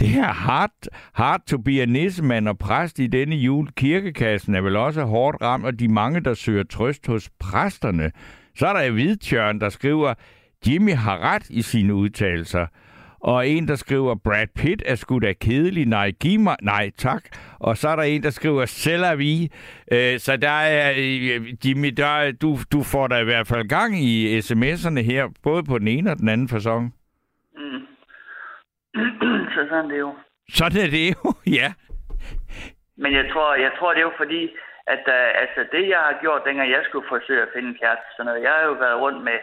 Det 0.00 0.08
er 0.08 0.32
hard, 0.32 0.70
hard 1.12 1.40
to 1.46 1.58
be 1.58 1.82
a 1.82 1.84
nissemand 1.84 2.48
og 2.48 2.58
præst 2.58 2.98
i 2.98 3.06
denne 3.06 3.36
jul. 3.36 3.68
Kirkekassen 3.76 4.54
er 4.54 4.60
vel 4.60 4.76
også 4.76 5.04
hårdt 5.04 5.42
ramt, 5.42 5.64
og 5.64 5.78
de 5.78 5.88
mange, 5.88 6.20
der 6.20 6.34
søger 6.34 6.62
trøst 6.62 7.06
hos 7.06 7.30
præsterne. 7.40 8.10
Så 8.56 8.66
er 8.66 8.72
der 8.72 8.90
Hvidtjørn, 8.90 9.60
der 9.60 9.68
skriver, 9.68 10.14
Jimmy 10.66 10.94
har 10.94 11.18
ret 11.18 11.50
i 11.50 11.62
sine 11.62 11.94
udtalelser. 11.94 12.66
Og 13.20 13.48
en, 13.48 13.68
der 13.68 13.76
skriver, 13.76 14.14
Brad 14.14 14.46
Pitt 14.56 14.82
er 14.86 14.94
sgu 14.94 15.18
da 15.18 15.32
kedelig. 15.32 15.86
Nej, 15.86 16.10
giv 16.20 16.40
mig... 16.40 16.56
Nej, 16.62 16.90
tak. 16.98 17.22
Og 17.60 17.76
så 17.76 17.88
er 17.88 17.96
der 17.96 18.02
en, 18.02 18.22
der 18.22 18.30
skriver, 18.30 18.64
selv 18.66 19.18
vi. 19.18 19.52
Øh, 19.92 20.18
så 20.18 20.36
der 20.36 20.50
er, 20.50 20.90
øh, 20.96 21.66
Jimmy, 21.66 21.88
der, 21.96 22.06
er- 22.06 22.32
du, 22.32 22.56
du 22.72 22.82
får 22.82 23.06
da 23.06 23.16
i 23.18 23.24
hvert 23.24 23.46
fald 23.46 23.68
gang 23.68 23.98
i 23.98 24.38
sms'erne 24.38 25.00
her, 25.00 25.28
både 25.42 25.62
på 25.64 25.78
den 25.78 25.88
ene 25.88 26.10
og 26.10 26.16
den 26.18 26.28
anden 26.28 26.48
fasong. 26.48 26.94
Mm. 27.56 27.80
så 29.54 29.60
sådan 29.70 29.84
er 29.84 29.88
det 29.88 29.98
jo. 29.98 30.14
Sådan 30.52 30.80
er 30.86 30.90
det 30.90 31.04
jo, 31.16 31.34
ja. 31.60 31.72
Men 33.02 33.12
jeg 33.14 33.24
tror, 33.32 33.54
jeg 33.54 33.72
tror, 33.78 33.90
det 33.92 34.00
er 34.00 34.08
jo 34.10 34.16
fordi, 34.22 34.42
at 34.94 35.02
uh, 35.16 35.28
altså, 35.42 35.60
det, 35.72 35.82
jeg 35.94 36.00
har 36.08 36.14
gjort, 36.20 36.42
dengang 36.46 36.70
jeg 36.70 36.82
skulle 36.88 37.08
forsøge 37.14 37.42
at 37.42 37.52
finde 37.54 37.68
en 37.68 37.78
kæreste, 37.82 38.06
sådan 38.16 38.26
noget, 38.28 38.42
jeg 38.46 38.52
har 38.58 38.64
jo 38.70 38.74
været 38.84 39.00
rundt 39.04 39.20
med, 39.28 39.38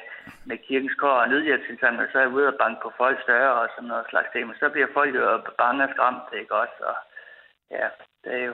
med 0.46 0.58
kirkens 0.68 0.96
kår 1.02 1.18
og 1.24 1.30
nødhjælpsindsamling, 1.30 2.04
og 2.04 2.10
så 2.12 2.18
er 2.18 2.22
jeg 2.26 2.32
ude 2.38 2.48
og 2.48 2.56
banke 2.64 2.80
på 2.84 2.92
folks 2.98 3.24
døre 3.28 3.54
og 3.62 3.70
sådan 3.76 3.88
noget 3.88 4.06
slags 4.10 4.30
ting, 4.32 4.48
men 4.48 4.56
så 4.60 4.70
bliver 4.70 4.88
folk 4.94 5.16
jo 5.16 5.42
bange 5.58 5.84
og 5.84 5.90
skræmt, 5.94 6.30
ikke 6.42 6.56
også? 6.56 6.78
Og, 6.92 6.96
ja, 7.72 7.88
det 8.24 8.34
er 8.42 8.46
jo... 8.46 8.54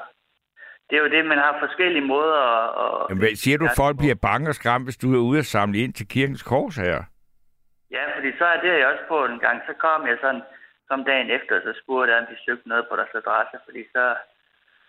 Det 0.89 0.97
er 0.97 1.03
jo 1.03 1.09
det, 1.09 1.25
man 1.25 1.37
har 1.37 1.57
forskellige 1.59 2.05
måder 2.15 2.39
at... 2.57 2.67
at 2.83 3.05
Jamen, 3.09 3.21
hvad- 3.23 3.35
siger 3.43 3.57
du, 3.57 3.67
folk 3.83 3.97
bliver 3.97 4.15
bange 4.29 4.49
og 4.49 4.55
skræmt, 4.55 4.85
hvis 4.85 4.97
du 5.03 5.07
er 5.17 5.23
ude 5.29 5.39
og 5.39 5.45
samle 5.55 5.77
ind 5.83 5.93
til 5.93 6.07
kirkens 6.07 6.43
kors 6.43 6.75
her? 6.75 6.97
Ja, 7.91 8.03
fordi 8.15 8.29
så 8.37 8.45
er 8.45 8.61
det 8.61 8.79
jeg 8.79 8.87
også 8.87 9.03
på 9.07 9.25
en 9.25 9.39
gang. 9.39 9.57
Så 9.67 9.73
kom 9.85 10.07
jeg 10.07 10.17
sådan, 10.21 10.41
kom 10.89 11.03
dagen 11.05 11.29
efter, 11.37 11.53
så 11.61 11.71
spurgte 11.81 12.13
jeg, 12.13 12.21
om 12.21 12.27
de 12.31 12.37
søgte 12.45 12.69
noget 12.69 12.85
på 12.89 12.95
deres 12.95 13.15
adresse, 13.21 13.57
fordi 13.65 13.83
så, 13.95 14.15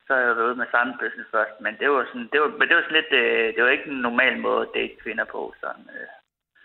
så 0.07 0.11
har 0.15 0.21
jeg 0.21 0.37
været 0.37 0.49
ude 0.51 0.61
med 0.63 0.67
sammenbøssen 0.71 1.25
først. 1.35 1.55
Men 1.65 1.73
det 1.81 1.91
var 1.91 2.05
sådan, 2.11 2.29
det 2.33 2.41
var, 2.41 2.49
men 2.59 2.69
det 2.69 2.77
var 2.77 2.83
sådan 2.83 3.01
lidt, 3.01 3.13
øh, 3.23 3.55
det 3.55 3.65
var 3.65 3.71
ikke 3.71 3.91
en 3.91 4.03
normal 4.09 4.35
måde 4.47 4.63
at 4.67 4.75
date 4.75 4.95
kvinder 5.03 5.25
på. 5.25 5.55
Sådan, 5.61 5.87
øh. 5.97 6.09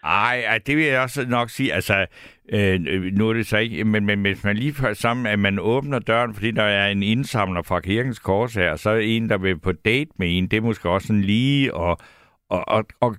Ej, 0.03 0.43
ej, 0.47 0.57
det 0.67 0.77
vil 0.77 0.85
jeg 0.85 1.01
også 1.01 1.25
nok 1.29 1.49
sige. 1.49 1.73
Altså, 1.73 2.05
øh, 2.53 2.79
nu 3.17 3.29
er 3.29 3.33
det 3.33 3.47
så 3.47 3.57
ikke, 3.57 3.83
men, 3.83 4.05
men 4.05 4.21
hvis 4.21 4.43
man 4.43 4.55
lige 4.55 4.73
får 4.73 4.93
sammen, 4.93 5.25
at 5.25 5.39
man 5.39 5.59
åbner 5.59 5.99
døren, 5.99 6.33
fordi 6.33 6.51
der 6.51 6.63
er 6.63 6.87
en 6.87 7.03
indsamler 7.03 7.61
fra 7.61 7.79
kirkens 7.79 8.19
kors 8.19 8.53
her, 8.53 8.75
så 8.75 8.89
er 8.89 8.99
en, 8.99 9.29
der 9.29 9.37
vil 9.37 9.59
på 9.59 9.71
date 9.71 10.11
med 10.19 10.37
en, 10.37 10.47
det 10.47 10.57
er 10.57 10.61
måske 10.61 10.89
også 10.89 11.07
sådan 11.07 11.21
lige 11.21 11.71
at, 11.75 11.95
at, 12.51 12.63
at, 12.77 12.85
at, 13.01 13.11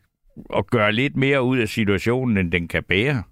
at 0.59 0.71
gøre 0.71 0.93
lidt 0.93 1.17
mere 1.17 1.43
ud 1.43 1.59
af 1.59 1.69
situationen, 1.69 2.37
end 2.39 2.53
den 2.53 2.69
kan 2.69 2.85
bære. 2.85 3.23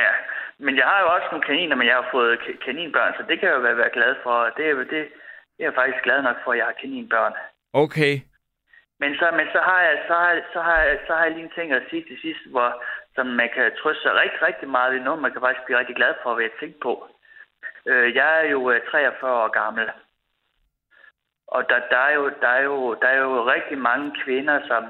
Ja, 0.00 0.10
men 0.58 0.76
jeg 0.76 0.84
har 0.84 1.00
jo 1.00 1.08
også 1.14 1.26
nogle 1.30 1.46
kaniner, 1.50 1.76
men 1.76 1.86
jeg 1.86 1.94
har 1.94 2.08
fået 2.12 2.38
ka- 2.38 2.64
kaninbørn, 2.64 3.12
så 3.18 3.22
det 3.28 3.40
kan 3.40 3.48
jeg 3.48 3.54
jo 3.56 3.60
være, 3.60 3.76
være 3.76 3.94
glad 3.98 4.14
for. 4.22 4.36
Det 4.56 4.66
er, 4.70 4.74
det, 4.74 4.90
det 4.90 5.60
er 5.60 5.64
jeg 5.64 5.72
faktisk 5.74 6.04
glad 6.04 6.22
nok 6.22 6.36
for, 6.44 6.52
at 6.52 6.58
jeg 6.58 6.66
har 6.66 6.76
kaninbørn. 6.82 7.32
Okay. 7.72 8.14
Men 9.02 9.12
så, 9.20 9.26
men 9.38 9.46
så 9.54 9.60
har 9.68 9.80
jeg, 9.88 9.96
så 10.08 10.14
har, 10.22 10.32
så 10.52 10.60
har 10.68 10.78
jeg, 10.82 10.98
så 11.06 11.12
har 11.14 11.24
jeg 11.24 11.32
lige 11.32 11.44
en 11.44 11.56
ting 11.56 11.72
at 11.72 11.88
sige 11.90 12.04
til 12.08 12.18
sidst, 12.24 12.42
hvor, 12.52 12.68
som 13.14 13.26
man 13.26 13.48
kan 13.54 13.72
trøste 13.80 14.02
sig 14.02 14.14
rigtig, 14.14 14.42
rigtig 14.42 14.68
meget 14.68 14.92
ved. 14.92 15.00
Noget, 15.00 15.22
man 15.22 15.32
kan 15.32 15.40
faktisk 15.40 15.64
blive 15.64 15.78
rigtig 15.78 15.96
glad 15.96 16.14
for, 16.22 16.34
hvad 16.34 16.44
jeg 16.44 16.58
tænke 16.60 16.78
på. 16.80 16.92
Øh, 17.90 18.14
jeg 18.14 18.28
er 18.40 18.46
jo 18.54 18.70
øh, 18.70 18.80
43 18.90 19.32
år 19.42 19.48
gammel. 19.48 19.90
Og 21.46 21.68
der, 21.68 21.78
der, 21.90 22.02
er 22.08 22.14
jo, 22.14 22.24
der, 22.42 22.48
er 22.48 22.62
jo, 22.62 22.94
der 23.02 23.08
er 23.08 23.20
jo 23.26 23.50
rigtig 23.54 23.78
mange 23.78 24.06
kvinder, 24.24 24.66
som, 24.66 24.82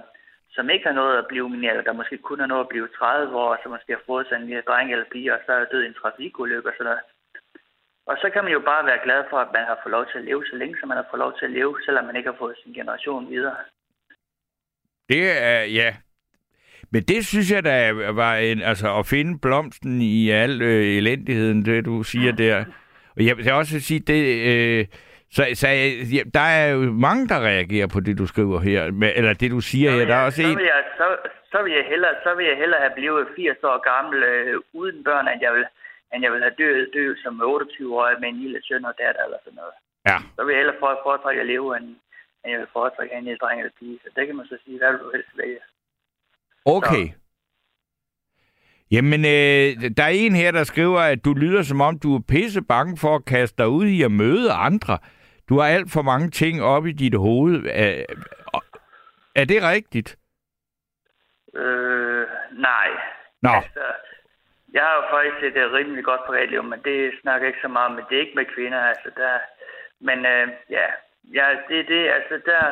som 0.54 0.70
ikke 0.70 0.86
har 0.86 0.94
noget 1.00 1.18
at 1.18 1.26
blive 1.26 1.48
mineret, 1.50 1.86
der 1.86 1.92
måske 1.92 2.18
kun 2.18 2.40
har 2.40 2.46
noget 2.46 2.64
at 2.64 2.68
blive 2.68 2.88
30 2.88 3.36
år, 3.36 3.58
som 3.62 3.70
måske 3.70 3.92
har 3.92 4.02
fået 4.06 4.26
sig 4.26 4.36
en 4.36 4.46
lille 4.46 4.62
dreng 4.62 4.92
eller 4.92 5.12
pige, 5.12 5.34
og 5.34 5.40
så 5.46 5.52
er 5.52 5.64
død 5.64 5.82
i 5.82 5.86
en 5.86 6.00
trafikulykke 6.00 6.68
og 6.68 6.74
sådan 6.78 6.84
noget. 6.84 7.00
Og 8.06 8.16
så 8.22 8.30
kan 8.30 8.44
man 8.44 8.52
jo 8.52 8.60
bare 8.60 8.86
være 8.86 9.04
glad 9.04 9.24
for, 9.30 9.38
at 9.38 9.52
man 9.52 9.64
har 9.64 9.78
fået 9.82 9.92
lov 9.96 10.06
til 10.06 10.18
at 10.18 10.24
leve 10.24 10.44
så 10.50 10.56
længe, 10.56 10.76
som 10.80 10.88
man 10.88 10.96
har 10.96 11.06
fået 11.10 11.24
lov 11.24 11.32
til 11.38 11.44
at 11.44 11.50
leve, 11.58 11.78
selvom 11.84 12.04
man 12.04 12.16
ikke 12.16 12.30
har 12.30 12.38
fået 12.38 12.56
sin 12.62 12.74
generation 12.74 13.30
videre. 13.30 13.56
Det 15.08 15.42
er, 15.42 15.62
ja. 15.62 15.94
Men 16.92 17.02
det 17.02 17.26
synes 17.26 17.50
jeg 17.52 17.64
da 17.64 17.92
var 17.92 18.36
en, 18.36 18.62
altså 18.62 18.98
at 18.98 19.06
finde 19.06 19.38
blomsten 19.42 20.00
i 20.02 20.30
al 20.30 20.62
øh, 20.62 20.84
elendigheden, 21.00 21.64
det 21.64 21.84
du 21.84 22.02
siger 22.02 22.32
der. 22.32 22.64
Og 23.16 23.26
jeg 23.26 23.36
vil 23.36 23.52
også 23.52 23.80
sige, 23.80 24.00
det, 24.00 24.22
øh, 24.50 24.86
så, 25.30 25.42
så 25.54 25.68
ja, 26.16 26.22
der 26.34 26.40
er 26.60 26.66
jo 26.74 26.78
mange, 27.06 27.28
der 27.28 27.40
reagerer 27.40 27.86
på 27.94 28.00
det, 28.00 28.18
du 28.18 28.26
skriver 28.26 28.60
her, 28.60 28.82
eller 29.16 29.32
det, 29.32 29.50
du 29.50 29.60
siger 29.60 29.90
her. 29.90 30.04
Der 30.06 30.14
er 30.16 30.24
også 30.24 30.42
så, 30.42 30.48
en, 30.48 30.56
vil 30.56 30.64
jeg, 30.74 30.82
så, 31.00 31.06
så, 31.52 31.58
vil 31.64 31.72
jeg 31.72 31.84
hellere, 31.92 32.14
så 32.24 32.30
vil 32.36 32.46
jeg 32.46 32.56
hellere 32.62 32.80
have 32.80 32.96
blevet 33.00 33.26
80 33.36 33.56
år 33.70 33.78
gammel 33.92 34.22
øh, 34.22 34.60
uden 34.80 35.04
børn, 35.04 35.28
end 35.32 35.40
jeg 35.46 35.52
vil, 35.56 35.64
end 36.14 36.20
jeg 36.24 36.32
vil 36.32 36.42
have 36.46 36.56
død, 36.62 36.76
død 36.96 37.10
som 37.22 37.34
28-årig 37.54 38.16
med 38.20 38.28
en 38.28 38.40
lille 38.44 38.60
søn 38.68 38.84
og 38.90 38.94
datter 39.02 39.22
eller 39.26 39.38
sådan 39.44 39.58
noget. 39.62 39.76
Ja. 40.10 40.18
Så 40.36 40.40
vil 40.44 40.52
jeg 40.52 40.60
hellere 40.62 40.80
for- 40.82 41.00
foretrække 41.06 41.40
at 41.44 41.46
leve, 41.54 41.68
end, 41.78 41.88
end 42.44 42.52
jeg 42.52 42.60
vil 42.60 42.68
foretrække 42.72 43.14
en 43.14 43.24
lille 43.24 43.38
dreng 43.38 43.60
eller 43.60 43.72
pige. 43.78 43.98
Så 44.02 44.08
det 44.16 44.26
kan 44.26 44.36
man 44.36 44.46
så 44.46 44.58
sige, 44.64 44.78
hvad 44.78 44.90
vil 44.92 45.00
du 45.00 45.10
helst 45.14 45.36
vælge? 45.36 45.58
Okay. 46.64 47.06
Jamen, 48.90 49.20
øh, 49.20 49.90
der 49.96 50.04
er 50.04 50.14
en 50.14 50.34
her, 50.34 50.50
der 50.50 50.64
skriver, 50.64 51.00
at 51.00 51.24
du 51.24 51.32
lyder 51.34 51.62
som 51.62 51.80
om, 51.80 51.98
du 51.98 52.14
er 52.16 52.20
pisse 52.28 52.62
bange 52.62 52.96
for 52.96 53.14
at 53.16 53.24
kaste 53.24 53.62
dig 53.62 53.68
ud 53.68 53.86
i 53.86 54.02
at 54.02 54.10
møde 54.10 54.52
andre. 54.52 54.98
Du 55.48 55.58
har 55.58 55.66
alt 55.68 55.90
for 55.92 56.02
mange 56.02 56.30
ting 56.30 56.62
op 56.62 56.86
i 56.86 56.92
dit 56.92 57.14
hoved. 57.14 57.64
Er, 57.70 58.04
er 59.34 59.44
det 59.44 59.62
rigtigt? 59.62 60.18
Øh, 61.56 62.26
nej. 62.52 62.88
Nå, 63.42 63.48
Altså, 63.48 63.86
jeg 64.72 64.82
har 64.82 64.94
jo 64.94 65.04
faktisk 65.10 65.56
et 65.56 65.62
øh, 65.62 65.72
rimelig 65.72 66.04
godt 66.04 66.20
privatliv, 66.26 66.62
men 66.62 66.80
det 66.84 67.12
snakker 67.22 67.46
jeg 67.46 67.50
ikke 67.54 67.66
så 67.66 67.68
meget 67.68 67.86
om. 67.86 67.94
Men 67.94 68.04
det 68.08 68.16
er 68.16 68.20
ikke 68.20 68.40
med 68.40 68.54
kvinder, 68.54 68.80
altså 68.80 69.10
der... 69.16 69.38
Men 70.00 70.18
øh, 70.26 70.48
ja, 70.70 70.86
ja, 71.38 71.46
det 71.68 71.78
er 71.80 71.86
det, 71.94 72.02
altså 72.16 72.34
der... 72.50 72.62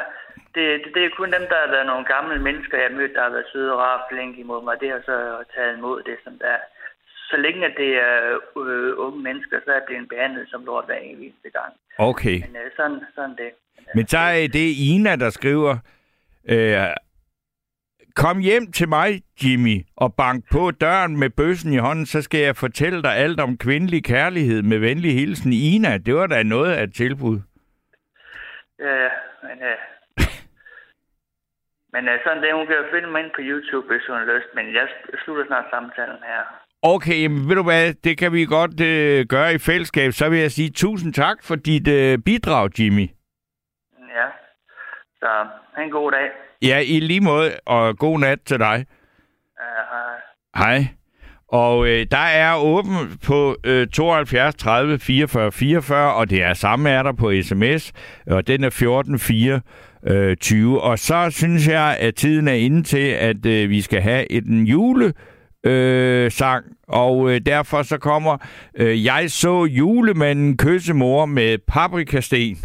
Det, 0.54 0.64
det, 0.84 0.94
det 0.94 1.04
er 1.04 1.10
kun 1.16 1.32
dem, 1.32 1.46
der 1.50 1.58
har 1.64 1.70
været 1.74 1.86
nogle 1.86 2.06
gamle 2.14 2.38
mennesker, 2.42 2.78
jeg 2.78 2.88
har 2.90 2.96
mødt, 2.96 3.14
der 3.14 3.22
har 3.22 3.30
været 3.30 3.50
søde 3.52 3.72
og 3.72 3.78
rare 3.78 4.00
og 4.00 4.06
flinke 4.10 4.40
imod 4.40 4.64
mig. 4.64 4.80
Det 4.80 4.90
har 4.90 5.02
så 5.10 5.44
taget 5.54 5.76
imod 5.78 6.02
det, 6.02 6.16
som 6.24 6.38
der 6.38 6.56
Så 7.30 7.36
længe 7.36 7.66
at 7.66 7.74
det 7.76 7.92
er 8.08 8.38
øh, 8.56 8.92
unge 9.04 9.20
mennesker, 9.22 9.56
så 9.64 9.70
er 9.70 9.74
jeg 9.74 9.82
blevet 9.86 10.08
behandlet 10.08 10.48
som 10.50 10.64
lort 10.64 10.86
hver 10.86 10.94
eneste 10.96 11.50
gang. 11.58 11.72
okay. 11.98 12.38
Men 12.46 12.56
øh, 12.56 12.70
sådan, 12.76 13.00
sådan 13.14 13.30
det. 13.30 13.50
Men, 13.76 13.84
Men 13.94 14.06
så 14.06 14.18
er 14.18 14.48
det 14.52 14.68
Ina, 14.90 15.16
der 15.16 15.30
skriver, 15.30 15.76
øh, 16.48 16.76
kom 18.16 18.38
hjem 18.38 18.72
til 18.72 18.88
mig, 18.88 19.22
Jimmy, 19.44 19.76
og 19.96 20.14
bank 20.14 20.44
på 20.52 20.70
døren 20.70 21.16
med 21.16 21.30
bøssen 21.30 21.72
i 21.72 21.76
hånden, 21.76 22.06
så 22.06 22.22
skal 22.22 22.40
jeg 22.40 22.56
fortælle 22.56 23.02
dig 23.02 23.16
alt 23.16 23.40
om 23.40 23.58
kvindelig 23.58 24.04
kærlighed 24.04 24.62
med 24.62 24.78
venlig 24.78 25.14
hilsen. 25.14 25.52
Ina, 25.52 25.98
det 25.98 26.14
var 26.14 26.26
da 26.26 26.42
noget 26.42 26.72
af 26.72 26.82
et 26.82 26.94
tilbud. 26.94 27.40
Ja, 28.80 28.92
ja, 29.04 29.10
men... 29.42 29.56
Øh, 29.70 29.78
men 31.92 32.08
øh, 32.08 32.18
sådan 32.24 32.42
det, 32.42 32.54
hun 32.54 32.66
kan 32.66 32.76
finde 32.94 33.08
mig 33.10 33.20
ind 33.22 33.30
på 33.34 33.42
YouTube, 33.50 33.86
hvis 33.90 34.06
hun 34.08 34.16
har 34.16 34.24
lyst. 34.34 34.48
Men 34.54 34.74
jeg 34.74 34.88
slutter 35.24 35.44
snart 35.46 35.64
samtalen 35.70 36.20
her. 36.30 36.42
Okay, 36.82 37.26
men 37.26 37.48
ved 37.48 37.56
du 37.56 37.62
hvad, 37.62 37.94
det 38.04 38.18
kan 38.18 38.32
vi 38.32 38.44
godt 38.44 38.80
øh, 38.80 39.26
gøre 39.26 39.54
i 39.54 39.58
fællesskab. 39.58 40.12
Så 40.12 40.28
vil 40.28 40.38
jeg 40.38 40.50
sige 40.50 40.70
tusind 40.70 41.12
tak 41.14 41.36
for 41.44 41.56
dit 41.56 41.88
øh, 41.88 42.18
bidrag, 42.18 42.70
Jimmy. 42.78 43.06
Ja. 44.16 44.26
Så 45.20 45.46
ha' 45.74 45.82
en 45.82 45.90
god 45.90 46.12
dag. 46.12 46.30
Ja, 46.62 46.78
i 46.78 47.00
lige 47.00 47.20
måde, 47.20 47.50
og 47.66 47.98
god 47.98 48.18
nat 48.18 48.40
til 48.46 48.58
dig. 48.58 48.86
Ja, 49.60 49.82
hej. 49.90 50.16
Hej. 50.56 50.99
Og 51.52 51.88
øh, 51.88 52.06
der 52.10 52.18
er 52.18 52.56
åben 52.56 53.18
på 53.26 53.56
øh, 53.64 53.88
72 53.88 54.54
30 54.54 54.98
44 54.98 55.52
44, 55.52 56.14
og 56.14 56.30
det 56.30 56.42
er 56.42 56.54
samme 56.54 56.90
er 56.90 57.02
der 57.02 57.12
på 57.12 57.32
sms, 57.42 57.92
og 58.26 58.46
den 58.46 58.64
er 58.64 58.70
14 58.70 59.18
4 59.18 59.60
øh, 60.06 60.36
20. 60.36 60.80
Og 60.80 60.98
så 60.98 61.30
synes 61.30 61.68
jeg, 61.68 61.96
at 62.00 62.14
tiden 62.14 62.48
er 62.48 62.52
inde 62.52 62.82
til, 62.82 63.08
at 63.08 63.46
øh, 63.46 63.70
vi 63.70 63.80
skal 63.80 64.00
have 64.00 64.32
en 64.32 64.64
jule 64.64 65.14
øh, 65.66 66.30
sang, 66.30 66.64
og 66.88 67.30
øh, 67.30 67.40
derfor 67.46 67.82
så 67.82 67.98
kommer 67.98 68.38
øh, 68.74 69.04
Jeg 69.04 69.30
så 69.30 69.64
julemanden 69.64 70.56
kysse 70.56 70.94
mor 70.94 71.26
med 71.26 71.58
paprikasten. 71.58 72.58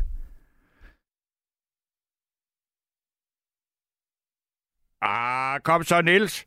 Ah, 5.01 5.59
kom 5.63 5.83
så, 5.83 6.01
Nils. 6.01 6.45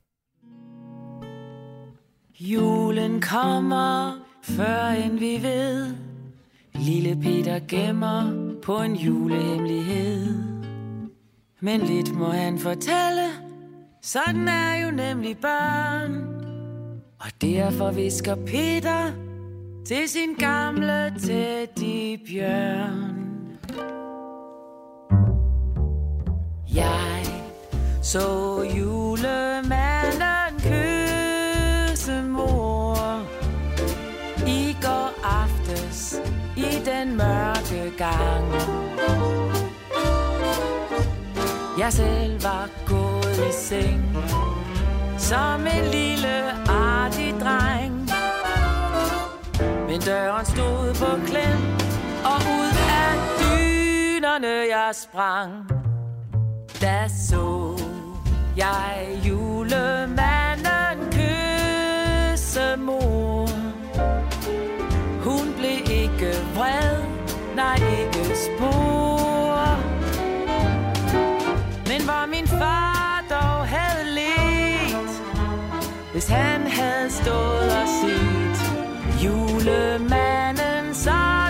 Julen 2.40 3.20
kommer, 3.20 4.18
før 4.42 4.88
end 4.88 5.18
vi 5.18 5.42
ved. 5.42 5.94
Lille 6.74 7.16
Peter 7.22 7.60
gemmer 7.68 8.32
på 8.62 8.76
en 8.82 8.94
julehemmelighed. 8.96 10.34
Men 11.60 11.80
lidt 11.80 12.14
må 12.14 12.24
han 12.24 12.58
fortælle, 12.58 13.28
sådan 14.02 14.48
er 14.48 14.84
jo 14.84 14.90
nemlig 14.90 15.36
børn. 15.38 16.12
Og 17.20 17.30
derfor 17.40 17.90
visker 17.90 18.34
Peter 18.34 19.12
til 19.86 20.08
sin 20.08 20.34
gamle 20.38 21.14
teddybjørn. 21.20 23.14
Jeg 26.74 27.24
så 28.02 28.62
julemanden 28.78 29.97
den 36.90 37.16
mørke 37.16 37.92
gang. 37.98 38.44
Jeg 41.78 41.92
selv 41.92 42.42
var 42.42 42.68
gået 42.86 43.38
i 43.48 43.52
seng 43.52 44.18
som 45.18 45.60
en 45.60 45.84
lille 45.90 46.36
artig 46.68 47.34
dreng. 47.40 48.10
Men 49.88 50.00
døren 50.00 50.46
stod 50.46 50.94
på 50.94 51.26
klem, 51.26 51.62
og 52.24 52.40
ud 52.60 52.74
af 53.04 53.12
dynerne 53.40 54.46
jeg 54.46 54.90
sprang. 54.92 55.52
Da 56.80 57.08
så 57.28 57.78
jeg 58.56 59.20
julemanden 59.24 60.98
kysse 61.12 62.76
mor. 62.76 63.17
Nej 67.68 68.00
ikke 68.00 68.36
spor. 68.46 69.78
Men 71.90 72.00
hvor 72.08 72.26
min 72.34 72.46
far 72.46 73.24
dog 73.30 73.66
havde 73.66 74.04
let, 74.18 75.10
hvis 76.12 76.28
han 76.28 76.60
havde 76.66 77.10
stået 77.10 77.70
og 77.82 77.88
set 78.00 78.58
julemanden 79.24 80.94
sådan 80.94 81.47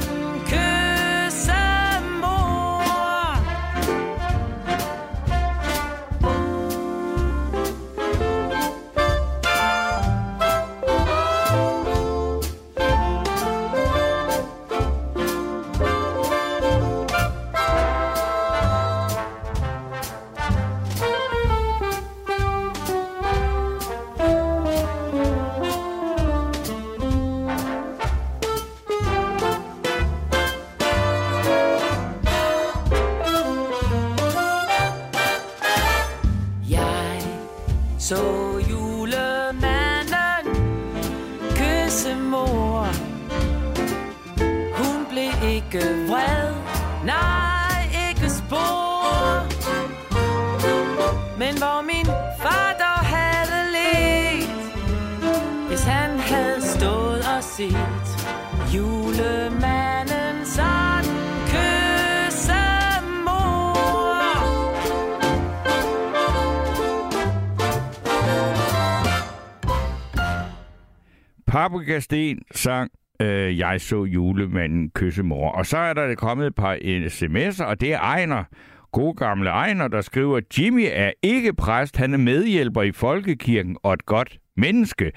Paprikasten 71.89 72.39
sang 72.55 72.91
øh, 73.23 73.59
Jeg 73.59 73.81
så 73.81 74.05
julemanden 74.05 74.91
kysse 74.91 75.23
mor. 75.23 75.51
Og 75.51 75.67
så 75.67 75.79
er 75.79 75.95
der 75.95 76.15
kommet 76.15 76.47
et 76.47 76.55
par 76.55 76.75
sms'er, 77.09 77.65
og 77.65 77.81
det 77.81 77.93
er 77.93 77.99
Ejner, 77.99 78.45
god 78.93 79.15
gamle 79.15 79.51
Ejner, 79.51 79.89
der 79.89 80.01
skriver, 80.01 80.41
Jimmy 80.59 80.87
er 80.93 81.13
ikke 81.23 81.55
præst, 81.55 81.97
han 81.97 82.15
er 82.15 82.19
medhjælper 82.19 82.83
i 82.83 82.93
Folkekirken 82.93 83.77
og 83.83 83.95
et 83.95 84.07
godt 84.07 84.39
menneske. 84.57 85.13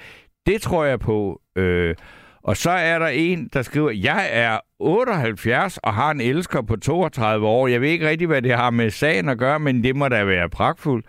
Det 0.45 0.61
tror 0.61 0.85
jeg 0.85 0.99
på. 0.99 1.41
Øh, 1.55 1.95
og 2.43 2.57
så 2.57 2.71
er 2.71 2.99
der 2.99 3.07
en, 3.07 3.49
der 3.53 3.61
skriver, 3.61 3.91
jeg 3.91 4.29
er 4.31 4.59
78 4.79 5.77
og 5.77 5.93
har 5.93 6.11
en 6.11 6.21
elsker 6.21 6.61
på 6.61 6.75
32 6.75 7.47
år. 7.47 7.67
Jeg 7.67 7.81
ved 7.81 7.89
ikke 7.89 8.09
rigtig, 8.09 8.27
hvad 8.27 8.41
det 8.41 8.55
har 8.55 8.69
med 8.69 8.89
sagen 8.89 9.29
at 9.29 9.37
gøre, 9.37 9.59
men 9.59 9.83
det 9.83 9.95
må 9.95 10.07
da 10.07 10.23
være 10.23 10.49
pragtfuldt. 10.49 11.05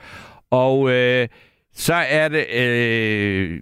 Og 0.51 0.91
øh, 0.91 1.29
så 1.75 1.95
er 1.95 2.29
det, 2.29 2.47
øh, 2.55 3.61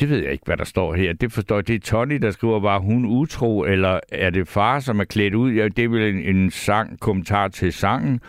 det 0.00 0.10
ved 0.10 0.22
jeg 0.22 0.32
ikke, 0.32 0.44
hvad 0.44 0.56
der 0.56 0.64
står 0.64 0.94
her. 0.94 1.12
Det 1.12 1.32
forstår 1.32 1.56
jeg. 1.56 1.68
Det 1.68 1.74
er 1.74 1.80
Tony, 1.80 2.14
der 2.14 2.30
skriver, 2.30 2.60
var 2.60 2.78
hun 2.78 3.04
utro, 3.04 3.64
eller 3.64 4.00
er 4.12 4.30
det 4.30 4.48
far, 4.48 4.80
som 4.80 5.00
er 5.00 5.04
klædt 5.04 5.34
ud? 5.34 5.52
Ja, 5.52 5.68
det 5.68 5.84
er 5.84 5.88
vel 5.88 6.14
en, 6.14 6.36
en 6.36 6.50
sang, 6.50 7.00
kommentar 7.00 7.48
til 7.48 7.72
sangen. 7.72 8.20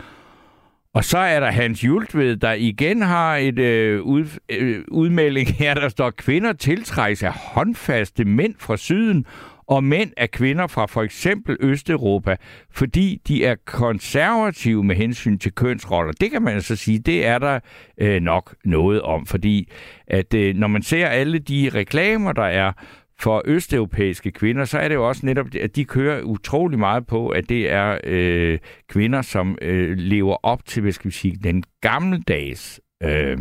Og 0.93 1.03
så 1.03 1.17
er 1.17 1.39
der 1.39 1.51
Hans 1.51 1.83
Jultved, 1.83 2.35
der 2.35 2.53
igen 2.53 3.01
har 3.01 3.35
et 3.35 3.59
øh, 3.59 4.01
ud, 4.01 4.25
øh, 4.49 4.83
udmelding 4.87 5.47
her, 5.47 5.73
der 5.73 5.89
står, 5.89 6.09
kvinder 6.09 6.53
tiltrækkes 6.53 7.23
af 7.23 7.31
håndfaste 7.33 8.25
mænd 8.25 8.55
fra 8.59 8.77
syden, 8.77 9.25
og 9.69 9.83
mænd 9.83 10.11
af 10.17 10.31
kvinder 10.31 10.67
fra 10.67 10.85
for 10.85 11.03
eksempel 11.03 11.57
Østeuropa, 11.59 12.35
fordi 12.71 13.21
de 13.27 13.45
er 13.45 13.55
konservative 13.65 14.83
med 14.83 14.95
hensyn 14.95 15.37
til 15.37 15.51
kønsroller. 15.51 16.11
Det 16.11 16.31
kan 16.31 16.41
man 16.41 16.53
altså 16.53 16.75
sige, 16.75 16.99
det 16.99 17.25
er 17.25 17.39
der 17.39 17.59
øh, 17.97 18.21
nok 18.21 18.55
noget 18.65 19.01
om, 19.01 19.25
fordi 19.25 19.71
at 20.07 20.33
øh, 20.33 20.55
når 20.55 20.67
man 20.67 20.81
ser 20.81 21.07
alle 21.07 21.39
de 21.39 21.71
reklamer, 21.73 22.31
der 22.31 22.43
er 22.43 22.71
for 23.19 23.41
østeuropæiske 23.45 24.31
kvinder, 24.31 24.65
så 24.65 24.79
er 24.79 24.87
det 24.87 24.95
jo 24.95 25.07
også 25.07 25.25
netop, 25.25 25.47
at 25.61 25.75
de 25.75 25.85
kører 25.85 26.21
utrolig 26.21 26.79
meget 26.79 27.07
på, 27.07 27.29
at 27.29 27.49
det 27.49 27.71
er 27.71 27.97
øh, 28.03 28.59
kvinder, 28.87 29.21
som 29.21 29.57
øh, 29.61 29.97
lever 29.97 30.37
op 30.43 30.65
til, 30.65 30.81
hvad 30.81 30.91
skal 30.91 31.09
vi 31.09 31.15
sige, 31.15 31.37
den 31.43 31.63
gammeldags 31.81 32.81
øh, 33.03 33.37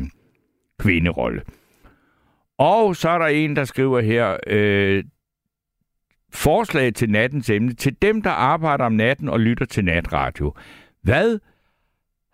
kvinderolle. 0.81 1.43
Og 2.59 2.97
så 2.97 3.09
er 3.09 3.19
der 3.19 3.27
en, 3.27 3.57
der 3.57 3.65
skriver 3.65 4.01
her, 4.01 4.37
øh, 4.47 5.05
forslag 6.33 6.95
til 6.95 7.11
nattens 7.11 7.51
emne 7.51 7.73
til 7.73 7.97
dem, 8.03 8.23
der 8.23 8.31
arbejder 8.31 8.85
om 8.85 8.93
natten 8.93 9.29
og 9.29 9.41
lytter 9.41 9.67
til 9.67 9.85
natradio. 9.85 10.55
Hvad 11.03 11.39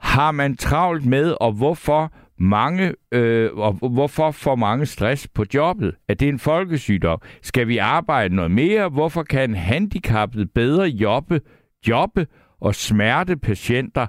har 0.00 0.32
man 0.32 0.56
travlt 0.56 1.06
med, 1.06 1.34
og 1.40 1.52
hvorfor 1.52 2.12
mange, 2.38 2.94
øh, 3.12 3.50
og 3.52 3.72
hvorfor 3.72 4.30
får 4.30 4.54
mange 4.54 4.86
stress 4.86 5.28
på 5.28 5.44
jobbet? 5.54 5.94
Er 6.08 6.14
det 6.14 6.28
en 6.28 6.38
folkesygdom? 6.38 7.20
Skal 7.42 7.68
vi 7.68 7.78
arbejde 7.78 8.34
noget 8.34 8.50
mere? 8.50 8.88
Hvorfor 8.88 9.22
kan 9.22 9.54
handicappede 9.54 10.46
bedre 10.46 10.84
jobbe, 10.84 11.40
jobbe 11.88 12.26
og 12.60 12.74
smertepatienter? 12.74 14.06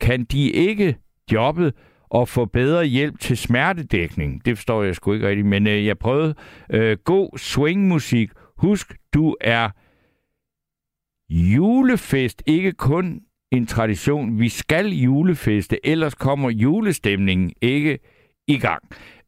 Kan 0.00 0.24
de 0.24 0.50
ikke 0.50 0.96
jobbe 1.32 1.72
og 2.10 2.28
få 2.28 2.44
bedre 2.44 2.84
hjælp 2.84 3.20
til 3.20 3.36
smertedækning? 3.36 4.44
Det 4.44 4.56
forstår 4.56 4.82
jeg 4.82 4.94
sgu 4.94 5.12
ikke 5.12 5.28
rigtigt, 5.28 5.46
men 5.46 5.66
øh, 5.66 5.86
jeg 5.86 5.98
prøvede. 5.98 6.34
Øh, 6.70 6.96
god 7.04 7.38
swingmusik. 7.38 8.30
Husk, 8.58 8.94
du 9.14 9.36
er 9.40 9.70
julefest, 11.28 12.42
ikke 12.46 12.72
kun 12.72 13.20
en 13.50 13.66
tradition. 13.66 14.40
Vi 14.40 14.48
skal 14.48 14.86
julefeste, 14.88 15.86
ellers 15.86 16.14
kommer 16.14 16.50
julestemningen 16.50 17.52
ikke 17.60 17.98
i 18.46 18.58
gang. 18.58 18.82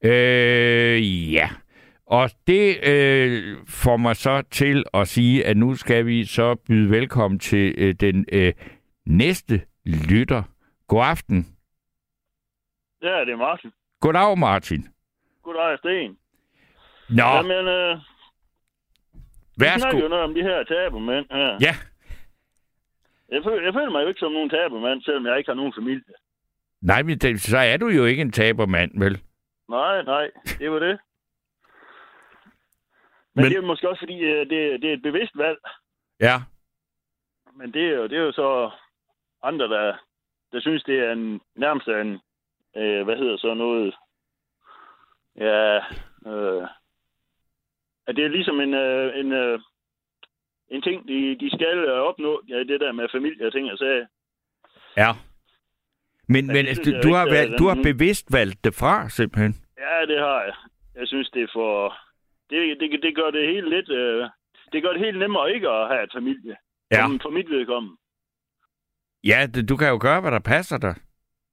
Øh, 0.04 1.32
ja. 1.32 1.48
Og 2.06 2.30
det 2.46 2.88
øh, 2.88 3.56
får 3.68 3.96
mig 3.96 4.16
så 4.16 4.42
til 4.50 4.84
at 4.94 5.08
sige, 5.08 5.46
at 5.46 5.56
nu 5.56 5.74
skal 5.74 6.06
vi 6.06 6.24
så 6.24 6.54
byde 6.54 6.90
velkommen 6.90 7.38
til 7.40 7.74
øh, 7.78 7.94
den 7.94 8.24
øh, 8.32 8.52
næste 9.06 9.60
lytter. 9.84 10.42
God 10.86 11.04
aften. 11.04 11.46
Ja, 13.02 13.20
det 13.20 13.32
er 13.32 13.36
Martin. 13.36 13.70
Goddag, 14.00 14.38
Martin. 14.38 14.88
Goddag, 15.42 15.78
Sten. 15.78 16.16
Nå, 17.08 17.22
Jamen, 17.22 17.66
øh, 17.68 17.98
vi 19.58 19.64
snakker 19.64 19.86
værsgo. 19.86 19.98
jo 20.00 20.08
noget 20.08 20.24
om 20.24 20.34
de 20.34 20.42
her 20.42 20.64
tabermænd 20.64 21.26
her. 21.30 21.58
Ja, 21.60 21.74
Jeg 23.28 23.40
føler, 23.44 23.62
jeg 23.64 23.74
føler 23.74 23.90
mig 23.90 24.02
jo 24.02 24.08
ikke 24.08 24.20
som 24.20 24.32
nogen 24.32 24.50
tabermand, 24.50 25.02
selvom 25.02 25.26
jeg 25.26 25.38
ikke 25.38 25.50
har 25.50 25.54
nogen 25.54 25.72
familie. 25.78 26.14
nej, 26.80 27.02
men 27.02 27.18
det, 27.18 27.40
så 27.40 27.58
er 27.58 27.76
du 27.76 27.88
jo 27.88 28.04
ikke 28.04 28.22
en 28.22 28.32
tabermand, 28.32 28.90
vel? 29.00 29.22
Nej, 29.68 30.02
nej, 30.02 30.30
det 30.58 30.70
var 30.70 30.78
det. 30.78 30.98
Men, 33.34 33.42
Men- 33.44 33.52
det 33.52 33.56
er 33.58 33.66
måske 33.66 33.88
også 33.88 34.00
fordi, 34.00 34.18
øh, 34.20 34.40
det, 34.50 34.82
det 34.82 34.90
er 34.90 34.94
et 34.94 35.02
bevidst 35.02 35.38
valg. 35.38 35.58
Ja. 36.20 36.36
Men 37.54 37.72
det 37.72 37.82
er 37.88 37.94
jo, 37.96 38.02
det 38.06 38.18
er 38.18 38.22
jo 38.22 38.32
så 38.32 38.70
andre, 39.42 39.68
der, 39.68 39.96
der 40.52 40.60
synes, 40.60 40.82
det 40.84 40.98
er 40.98 41.12
en, 41.12 41.40
nærmest 41.54 41.88
en, 41.88 42.20
øh, 42.76 43.04
hvad 43.04 43.16
hedder 43.16 43.36
så 43.36 43.54
noget, 43.54 43.94
ja, 45.36 45.76
øh, 46.30 46.68
at 48.08 48.16
det 48.16 48.24
er 48.24 48.28
ligesom 48.28 48.60
en, 48.60 48.74
øh, 48.74 49.18
en, 49.20 49.32
øh, 49.32 49.58
en 50.68 50.82
ting, 50.82 51.08
de, 51.08 51.36
de 51.40 51.48
skal 51.56 51.78
øh, 51.78 51.98
opnå, 52.08 52.40
ja, 52.48 52.58
det 52.58 52.80
der 52.80 52.92
med 52.92 53.06
familie 53.12 53.46
og 53.46 53.52
ting 53.52 53.72
og 53.72 53.78
sager. 53.78 54.06
Ja. 54.96 55.10
Men, 56.28 56.46
men 56.46 56.56
det 56.56 56.68
altså, 56.68 56.82
synes 56.82 57.04
du, 57.04 57.08
du, 57.08 57.14
har 57.14 57.26
er 57.26 57.30
valgt, 57.30 57.58
du 57.58 57.66
har 57.68 57.74
den- 57.74 57.82
bevidst 57.90 58.26
valgt 58.32 58.64
det 58.64 58.74
fra, 58.74 59.08
simpelthen. 59.08 59.54
Ja, 59.78 60.06
det 60.06 60.18
har 60.18 60.40
jeg. 60.42 60.54
Jeg 60.94 61.08
synes, 61.08 61.30
det 61.30 61.42
er 61.42 61.48
for... 61.52 61.96
Det, 62.50 62.80
det, 62.80 63.02
det 63.02 63.14
gør 63.16 63.30
det 63.30 63.48
helt 63.54 63.68
lidt... 63.68 63.90
Øh, 63.90 64.28
det 64.72 64.82
gør 64.82 64.92
det 64.92 65.00
helt 65.00 65.18
nemmere 65.18 65.52
ikke 65.54 65.68
at 65.68 65.88
have 65.88 66.04
et 66.04 66.10
familie. 66.14 66.56
Ja. 66.90 66.96
Som 67.02 67.20
for 67.20 67.30
mit 67.30 67.50
vedkommende. 67.50 67.96
Ja, 69.24 69.46
det, 69.54 69.68
du 69.68 69.76
kan 69.76 69.88
jo 69.88 69.98
gøre, 70.00 70.20
hvad 70.20 70.30
der 70.30 70.38
passer 70.38 70.78
dig. 70.78 70.94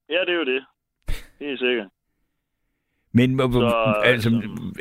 Ja, 0.10 0.19
det 0.22 0.30
er 0.30 0.34
jo 0.34 0.45
det. 0.45 0.65
Helt 1.40 1.60
sikkert. 1.60 1.88
Men 3.18 3.40
så, 3.40 3.46
Så, 3.52 3.94
altså, 4.04 4.30
altså- 4.30 4.30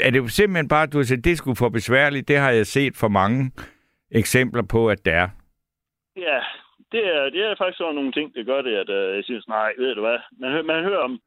er 0.03 0.11
det 0.11 0.19
jo 0.19 0.29
simpelthen 0.29 0.69
bare, 0.69 0.83
at 0.83 0.93
du 0.93 0.99
har 0.99 1.05
sagt, 1.05 1.25
det 1.25 1.39
skulle 1.39 1.57
for 1.57 1.69
besværligt. 1.69 2.29
Det 2.29 2.39
har 2.39 2.51
jeg 2.51 2.67
set 2.67 2.97
for 2.97 3.09
mange 3.09 3.53
eksempler 4.11 4.63
på, 4.63 4.89
at 4.89 5.05
det 5.05 5.13
er. 5.13 5.29
Ja, 6.17 6.41
det 6.93 7.03
er, 7.17 7.23
det 7.35 7.41
er 7.45 7.55
faktisk 7.59 7.79
sådan 7.79 7.95
nogle 7.95 8.13
ting, 8.13 8.35
der 8.35 8.45
gør 8.45 8.63
det, 8.63 8.75
at 8.83 8.91
øh, 8.91 9.17
jeg 9.17 9.25
synes, 9.25 9.49
nej, 9.49 9.73
ved 9.79 9.95
du 9.95 10.01
hvad. 10.01 10.19
Man, 10.41 10.67
man 10.67 10.85
hører 10.85 11.03
om, 11.09 11.21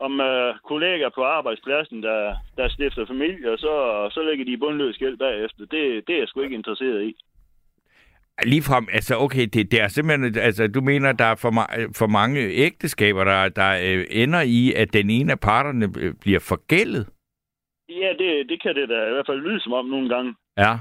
om 0.00 0.20
øh, 0.20 0.54
kollegaer 0.68 1.10
på 1.14 1.22
arbejdspladsen, 1.24 2.02
der, 2.02 2.36
der 2.56 2.68
stifter 2.68 3.06
familie, 3.06 3.52
og 3.52 3.58
så, 3.58 3.74
så 4.14 4.20
lægger 4.22 4.44
de 4.44 4.58
bundløs 4.58 4.98
gæld 4.98 5.16
bagefter. 5.18 5.58
Det, 5.74 6.06
det 6.06 6.14
er 6.14 6.18
jeg 6.18 6.28
sgu 6.28 6.40
ikke 6.40 6.60
interesseret 6.60 7.02
i. 7.02 7.12
Ligefrem, 8.44 8.88
altså 8.92 9.18
okay, 9.18 9.46
det, 9.46 9.70
det 9.70 9.80
er 9.80 9.88
simpelthen, 9.88 10.38
altså 10.38 10.66
du 10.66 10.80
mener, 10.80 11.12
der 11.12 11.24
er 11.24 11.34
for, 11.34 11.50
ma- 11.50 11.92
for 11.98 12.06
mange 12.06 12.40
ægteskaber, 12.40 13.24
der, 13.24 13.48
der 13.48 13.78
øh, 13.82 14.06
ender 14.10 14.40
i, 14.40 14.72
at 14.72 14.92
den 14.92 15.10
ene 15.10 15.32
af 15.32 15.40
parterne 15.40 15.88
øh, 15.98 16.14
bliver 16.20 16.40
forgældet. 16.40 17.06
Ja, 17.88 18.08
det, 18.18 18.48
det 18.48 18.62
kan 18.62 18.74
det 18.74 18.88
da 18.88 18.94
i 19.08 19.10
hvert 19.12 19.26
fald 19.28 19.40
lyde 19.40 19.60
som 19.60 19.72
om 19.72 19.86
nogle 19.86 20.08
gange. 20.08 20.34
Ja. 20.58 20.78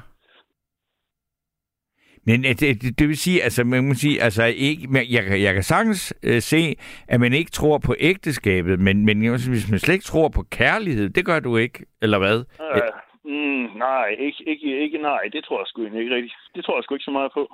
Men 2.26 2.46
øh, 2.46 2.52
det, 2.52 3.00
det, 3.00 3.08
vil 3.08 3.18
sige, 3.18 3.44
altså 3.44 3.64
man 3.64 3.88
må 3.88 3.94
sige, 3.94 4.22
altså 4.22 4.44
ikke, 4.44 4.88
jeg, 5.10 5.24
kan- 5.24 5.42
jeg 5.42 5.54
kan 5.54 5.64
sagtens 5.64 6.14
øh, 6.24 6.42
se, 6.42 6.76
at 7.08 7.20
man 7.20 7.34
ikke 7.34 7.52
tror 7.52 7.78
på 7.78 7.96
ægteskabet, 8.00 8.80
men, 8.80 9.06
men 9.06 9.18
hvis 9.30 9.70
man 9.70 9.80
slet 9.80 9.94
ikke 9.94 10.06
tror 10.06 10.30
på 10.30 10.44
kærlighed, 10.52 11.10
det 11.10 11.26
gør 11.26 11.40
du 11.40 11.58
ikke, 11.58 11.86
eller 12.02 12.18
hvad? 12.18 12.44
Øh, 12.76 12.82
mm, 13.24 13.64
nej, 13.78 14.08
ikke, 14.20 14.44
ikke, 14.48 14.80
ikke 14.84 14.98
nej. 14.98 15.22
Det 15.34 15.44
tror 15.46 15.60
jeg 15.60 15.68
sgu 15.68 15.84
ikke 15.86 16.16
rigtigt. 16.16 16.34
Det 16.56 16.66
tror 16.66 16.78
jeg 16.78 16.84
sgu 16.84 16.96
ikke 16.96 17.04
så 17.04 17.12
meget 17.12 17.32
på. 17.34 17.54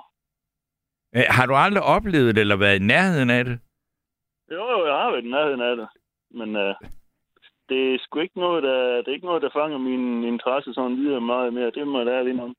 Øh, 1.16 1.22
Har 1.28 1.46
du 1.46 1.54
aldrig 1.54 1.82
oplevet 1.82 2.34
det, 2.34 2.40
eller 2.40 2.56
været 2.56 2.80
i 2.80 2.84
nærheden 2.84 3.30
af 3.30 3.44
det? 3.44 3.58
Jo, 4.50 4.70
jo, 4.70 4.86
jeg 4.86 4.94
har 4.94 5.10
været 5.10 5.24
i 5.24 5.28
nærheden 5.30 5.60
af 5.60 5.76
det. 5.76 5.88
Men 6.30 6.56
øh, 6.56 6.74
det 7.68 7.94
er 7.94 7.98
sgu 8.00 8.20
ikke 8.20 8.38
noget, 8.40 8.62
der, 8.62 8.96
det 8.96 9.08
er 9.08 9.12
ikke 9.14 9.26
noget, 9.26 9.42
der 9.42 9.50
fanger 9.52 9.78
min 9.78 10.24
interesse 10.24 10.74
sådan 10.74 10.96
videre 10.96 11.20
meget 11.20 11.52
mere. 11.54 11.70
Det 11.70 11.86
må 11.86 11.98
jeg 11.98 12.06
da. 12.06 12.12
Jamen, 12.12 12.54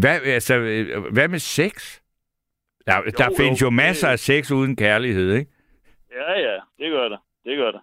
Hvad, 0.00 0.20
altså, 0.24 0.54
øh, 0.54 1.04
hvad 1.12 1.28
med 1.28 1.38
sex? 1.38 2.00
Der, 2.86 2.96
jo, 2.96 3.02
der 3.18 3.24
jo, 3.30 3.34
findes 3.36 3.62
jo 3.62 3.66
det- 3.66 3.74
masser 3.74 4.08
af 4.08 4.18
sex 4.18 4.50
uden 4.50 4.76
kærlighed, 4.76 5.32
ikke? 5.34 5.50
Ja, 6.12 6.32
ja, 6.40 6.54
det 6.78 6.90
gør 6.90 7.08
det. 7.08 7.18
Det 7.44 7.56
gør 7.56 7.70
det. 7.70 7.80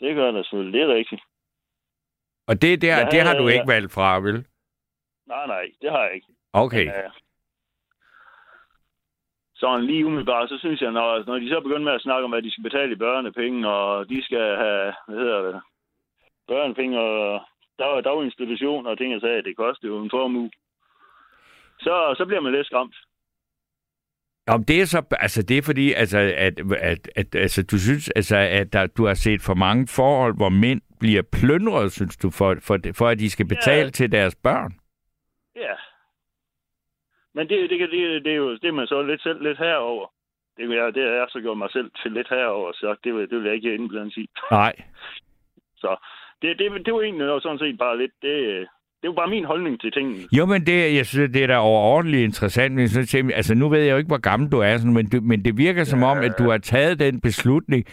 Det 0.00 0.16
gør 0.16 0.30
det 0.30 0.44
selvfølgelig. 0.46 0.80
Det 0.80 0.90
er 0.90 0.94
rigtigt. 0.94 1.22
Og 2.48 2.62
det, 2.62 2.82
der, 2.82 2.98
Ja, 2.98 3.08
det 3.10 3.22
har 3.22 3.38
du 3.38 3.48
ja. 3.48 3.54
ikke 3.54 3.68
valgt 3.68 3.92
fra, 3.92 4.20
vel? 4.20 4.46
Nej, 5.26 5.46
nej, 5.46 5.64
det 5.82 5.90
har 5.90 6.02
jeg 6.02 6.14
ikke. 6.14 6.26
Okay. 6.52 6.86
Men, 6.86 6.94
øh, 6.94 7.10
sådan 9.54 9.84
lige 9.84 10.06
umiddelbart, 10.06 10.48
så 10.48 10.58
synes 10.58 10.80
jeg, 10.80 10.90
når, 10.92 11.24
når 11.26 11.38
de 11.38 11.48
så 11.48 11.60
begynder 11.60 11.84
med 11.84 11.92
at 11.92 12.00
snakke 12.02 12.24
om, 12.24 12.34
at 12.34 12.44
de 12.44 12.50
skal 12.50 12.62
betale 12.62 12.92
i 12.92 13.02
børnepenge, 13.06 13.68
og 13.68 14.08
de 14.08 14.24
skal 14.24 14.56
have, 14.56 14.94
hvad 15.06 15.18
hedder 15.18 15.42
det, 15.42 15.60
børnepenge 16.48 17.00
og 17.00 17.40
dag, 17.78 18.04
daginstitutioner 18.04 18.90
og 18.90 18.98
ting, 18.98 19.12
jeg 19.12 19.20
sagde, 19.20 19.42
det 19.42 19.56
koster 19.56 19.88
jo 19.88 20.02
en 20.02 20.10
formue. 20.10 20.50
Så, 21.80 22.14
så 22.18 22.24
bliver 22.26 22.40
man 22.40 22.52
lidt 22.52 22.66
skræmt. 22.66 22.96
Om 24.48 24.64
det 24.64 24.80
er 24.80 24.84
så, 24.84 25.02
altså 25.10 25.42
det 25.42 25.58
er 25.58 25.62
fordi, 25.62 25.92
altså, 25.92 26.18
at, 26.18 26.60
at, 26.80 27.08
at 27.16 27.34
altså, 27.34 27.62
du 27.62 27.78
synes, 27.78 28.08
altså, 28.08 28.36
at 28.36 28.72
der, 28.72 28.86
du 28.86 29.06
har 29.06 29.14
set 29.14 29.42
for 29.42 29.54
mange 29.54 29.86
forhold, 29.86 30.36
hvor 30.36 30.48
mænd 30.48 30.80
bliver 31.00 31.22
plyndret, 31.32 31.92
synes 31.92 32.16
du, 32.16 32.30
for, 32.30 32.56
for, 32.62 32.78
for 32.94 33.08
at 33.08 33.18
de 33.18 33.30
skal 33.30 33.46
betale 33.46 33.84
Ja. 33.84 33.90
til 33.90 34.12
deres 34.12 34.34
børn. 34.34 34.72
Ja. 35.56 35.74
Men 37.34 37.48
det, 37.48 37.70
det, 37.70 37.80
det, 37.80 38.24
det, 38.24 38.32
er 38.32 38.36
jo 38.36 38.56
det 38.56 38.74
man 38.74 38.86
så 38.86 39.02
lidt 39.02 39.22
selv 39.22 39.42
lidt 39.42 39.58
herover. 39.58 40.06
Det, 40.56 40.64
er, 40.64 40.90
det 40.90 41.02
har 41.02 41.10
jeg 41.10 41.26
så 41.30 41.40
gjort 41.40 41.58
mig 41.58 41.70
selv 41.72 41.90
til 42.02 42.12
lidt 42.12 42.28
herover, 42.30 42.72
så 42.72 42.96
det, 43.04 43.14
vil- 43.14 43.30
det 43.30 43.36
vil 43.38 43.44
jeg 43.44 43.54
ikke 43.54 43.74
indblande 43.74 44.20
i. 44.20 44.28
Nej. 44.50 44.74
Så 45.82 45.96
det, 46.42 46.58
det, 46.58 46.86
det 46.86 46.94
var 46.94 47.00
egentlig 47.02 47.30
også 47.30 47.46
sådan 47.46 47.58
set 47.58 47.78
bare 47.78 47.98
lidt, 47.98 48.12
det, 48.22 48.66
det 49.02 49.08
var 49.08 49.14
bare 49.14 49.28
min 49.30 49.44
holdning 49.44 49.80
til 49.80 49.92
tingene. 49.92 50.18
Jo, 50.32 50.46
men 50.46 50.66
det, 50.66 50.94
jeg 50.96 51.06
synes, 51.06 51.32
det 51.32 51.42
er 51.42 51.46
da 51.46 51.56
overordentligt 51.58 52.22
interessant. 52.24 52.74
Men 52.74 52.88
så 52.88 53.06
tænker, 53.06 53.30
jeg, 53.32 53.36
altså, 53.36 53.54
nu 53.54 53.68
ved 53.68 53.80
jeg 53.82 53.92
jo 53.92 53.96
ikke, 53.96 54.08
hvor 54.08 54.20
gammel 54.30 54.52
du 54.52 54.58
er, 54.58 54.76
sådan, 54.76 54.94
men, 54.94 55.08
du, 55.10 55.20
men 55.22 55.44
det 55.44 55.56
virker 55.58 55.84
som 55.84 56.02
om, 56.02 56.18
at 56.18 56.32
du 56.38 56.50
har 56.50 56.58
taget 56.58 56.98
den 56.98 57.20
beslutning, 57.20 57.84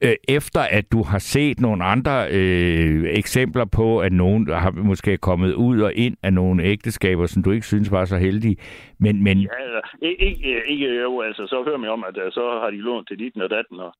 øh, 0.00 0.12
efter 0.28 0.60
at 0.60 0.92
du 0.92 1.02
har 1.02 1.18
set 1.18 1.60
nogle 1.60 1.84
andre 1.84 2.26
øh, 2.30 3.04
eksempler 3.04 3.64
på, 3.64 4.00
at 4.00 4.12
nogen 4.12 4.48
har 4.52 4.70
måske 4.70 5.16
kommet 5.16 5.54
ud 5.54 5.80
og 5.80 5.92
ind 5.94 6.16
af 6.22 6.32
nogle 6.32 6.62
ægteskaber, 6.64 7.26
som 7.26 7.42
du 7.42 7.50
ikke 7.50 7.66
synes 7.66 7.90
var 7.90 8.04
så 8.04 8.16
heldige. 8.16 8.56
Men, 8.98 9.22
men 9.24 9.38
Ja, 9.38 9.48
altså, 9.62 9.80
ikke, 10.02 10.62
ikke, 10.68 10.86
jo, 11.02 11.20
altså, 11.20 11.46
så 11.46 11.62
hører 11.66 11.78
man 11.78 11.90
om, 11.90 12.04
at 12.08 12.16
øh, 12.26 12.32
så 12.32 12.58
har 12.62 12.70
de 12.70 12.76
lånt 12.76 13.08
til 13.08 13.18
dit 13.18 13.36
og 13.42 13.50
datten. 13.50 13.80
Og, 13.80 13.94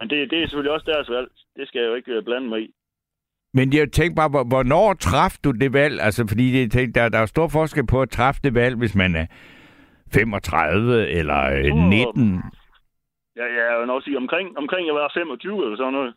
men 0.00 0.10
det, 0.10 0.30
det 0.30 0.38
er 0.42 0.46
selvfølgelig 0.46 0.72
også 0.72 0.86
deres 0.94 1.10
valg. 1.10 1.28
Det 1.56 1.68
skal 1.68 1.80
jeg 1.80 1.88
jo 1.88 1.94
ikke 1.94 2.12
øh, 2.12 2.24
blande 2.24 2.48
mig 2.48 2.60
i. 2.60 2.70
Men 3.54 3.72
jeg 3.72 3.92
tænker 3.92 4.14
bare, 4.16 4.28
hvor- 4.28 4.44
hvornår 4.48 4.94
traf 4.94 5.34
du 5.44 5.50
det 5.50 5.72
valg? 5.72 6.00
Altså, 6.00 6.26
fordi 6.28 6.52
det, 6.52 6.72
tænk, 6.72 6.94
der, 6.94 7.08
der 7.08 7.18
er 7.18 7.26
stor 7.26 7.48
forskel 7.48 7.86
på 7.86 8.02
at 8.02 8.10
træffe 8.10 8.40
det 8.44 8.54
valg, 8.54 8.76
hvis 8.76 8.94
man 8.94 9.16
er 9.16 9.26
35 10.14 11.08
eller 11.08 11.42
øh, 11.52 11.74
19. 11.88 12.42
Ja, 13.36 13.44
jeg 13.44 13.78
vil 13.78 13.86
nok 13.86 14.02
sige, 14.02 14.16
omkring, 14.16 14.58
omkring 14.58 14.86
jeg 14.86 14.94
var 14.94 15.10
25 15.14 15.64
eller 15.64 15.76
sådan 15.76 15.92
noget. 15.92 16.14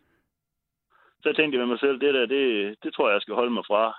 Så 1.24 1.34
tænkte 1.36 1.58
jeg 1.58 1.62
med 1.68 1.74
mig 1.74 1.80
selv, 1.80 2.00
det 2.00 2.14
der, 2.14 2.26
det, 2.26 2.76
det 2.84 2.94
tror 2.94 3.08
jeg, 3.08 3.14
jeg 3.14 3.22
skal 3.22 3.36
holde 3.36 3.52
mig 3.54 3.64
fra. 3.68 3.84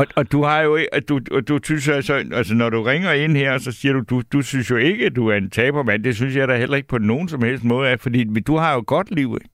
Og, 0.00 0.06
og 0.16 0.32
du 0.32 0.42
har 0.42 0.60
jo 0.62 0.76
ikke, 0.76 0.94
at 0.94 1.08
du, 1.08 1.18
du 1.48 1.58
synes 1.64 1.88
altså, 1.88 2.14
altså, 2.14 2.54
når 2.54 2.70
du 2.70 2.82
ringer 2.82 3.12
ind 3.12 3.36
her, 3.36 3.58
så 3.58 3.72
siger 3.72 3.92
du, 3.92 4.00
du, 4.10 4.22
du 4.32 4.42
synes 4.42 4.70
jo 4.70 4.76
ikke, 4.76 5.06
at 5.06 5.16
du 5.16 5.28
er 5.28 5.34
en 5.36 5.50
tabermand. 5.50 6.04
Det 6.04 6.16
synes 6.16 6.36
jeg 6.36 6.48
da 6.48 6.56
heller 6.56 6.76
ikke 6.76 6.88
på 6.88 6.98
nogen 6.98 7.28
som 7.28 7.42
helst 7.42 7.64
måde 7.64 7.88
af, 7.88 8.00
fordi 8.00 8.40
du 8.40 8.56
har 8.56 8.74
jo 8.74 8.84
godt 8.86 9.10
liv, 9.10 9.28
ikke? 9.34 9.50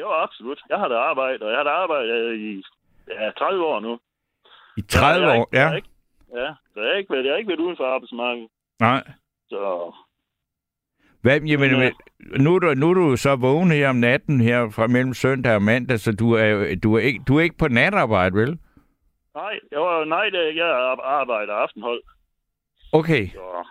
Jo, 0.00 0.12
absolut. 0.12 0.60
Jeg 0.68 0.78
har 0.78 0.88
da 0.88 0.94
arbejdet, 0.94 1.42
og 1.42 1.50
jeg 1.50 1.58
har 1.58 1.64
da 1.64 1.70
arbejdet 1.70 2.36
i 2.38 2.62
ja, 3.08 3.30
30 3.30 3.64
år 3.64 3.80
nu. 3.80 3.98
I 4.76 4.80
30 4.82 5.20
jeg 5.26 5.32
har 5.32 5.38
år, 5.40 5.44
ikke- 5.46 5.58
ja. 5.58 5.74
ikke- 5.76 5.88
Ja, 6.34 6.54
så 6.74 6.80
jeg 6.80 6.90
har 6.90 6.98
ikke 6.98 7.12
været, 7.12 7.24
jeg 7.24 7.32
har 7.32 7.38
ikke 7.38 7.48
været 7.48 7.60
uden 7.60 7.76
for 7.76 7.86
arbejdsmarkedet. 7.94 8.48
Nej. 8.80 9.02
Så 9.48 9.92
Hvad, 11.20 11.40
jamen, 11.40 11.70
Men, 11.78 11.92
nu, 12.42 12.54
er 12.54 12.58
du, 12.58 12.74
nu 12.74 12.90
er 12.90 12.94
du 12.94 13.16
så 13.16 13.36
vågen 13.36 13.70
her 13.70 13.88
om 13.88 13.96
natten 13.96 14.40
her 14.40 14.70
fra 14.70 14.86
mellem 14.86 15.14
søndag 15.14 15.54
og 15.54 15.62
mandag, 15.62 16.00
så 16.00 16.12
du 16.12 16.32
er, 16.32 16.74
du 16.82 16.94
er, 16.94 16.98
ikke, 17.00 17.20
du 17.28 17.36
er 17.36 17.40
ikke 17.42 17.58
på 17.58 17.68
natarbejde, 17.68 18.36
vel? 18.36 18.58
nej, 19.34 19.58
jeg 19.72 19.80
var, 19.80 20.04
nej, 20.04 20.24
det, 20.24 20.56
jeg 20.56 20.66
ar- 20.66 21.20
arbejder 21.20 21.52
aftenhold. 21.54 22.02
Okay. 22.92 23.28
Så 23.28 23.64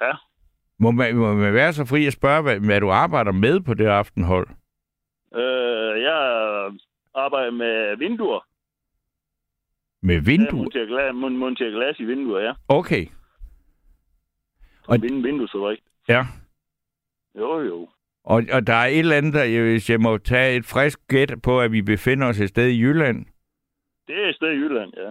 ja, 0.00 0.12
Må 0.78 0.90
man, 0.90 1.16
må 1.16 1.34
man 1.34 1.54
være 1.54 1.72
så 1.72 1.84
fri 1.84 2.06
at 2.06 2.12
spørge, 2.12 2.42
hvad, 2.42 2.60
hvad 2.60 2.80
du 2.80 2.90
arbejder 2.90 3.32
med 3.32 3.60
på 3.60 3.74
det 3.74 3.86
aftenhold? 3.86 4.46
øh, 5.34 6.02
jeg 6.02 6.18
arbejder 7.14 7.50
med 7.50 7.96
vinduer. 7.96 8.46
Med 10.02 10.20
vinduer? 10.20 10.62
monterer 10.62 10.86
glas, 10.86 11.10
mon- 11.14 11.38
monterer 11.38 11.70
glas 11.70 12.00
i 12.00 12.04
vinduer, 12.04 12.40
ja. 12.40 12.52
Okay. 12.68 13.06
Og 14.88 14.98
vind, 15.02 15.22
vinduesfabrik. 15.22 15.78
Ja. 16.08 16.26
Jo, 17.38 17.60
jo. 17.60 17.88
Og, 18.24 18.42
og 18.52 18.66
der 18.66 18.74
er 18.74 18.86
et 18.86 18.98
eller 18.98 19.16
andet, 19.16 19.34
der, 19.34 19.62
hvis 19.62 19.90
jeg 19.90 20.00
må 20.00 20.18
tage 20.18 20.56
et 20.56 20.64
frisk 20.64 20.98
gæt 21.08 21.34
på, 21.42 21.60
at 21.60 21.72
vi 21.72 21.82
befinder 21.82 22.28
os 22.28 22.40
et 22.40 22.48
sted 22.48 22.66
i 22.66 22.80
Jylland. 22.80 23.26
Det 24.08 24.24
er 24.24 24.28
et 24.28 24.34
sted 24.34 24.48
i 24.48 24.56
Jylland, 24.56 24.92
ja. 24.96 25.10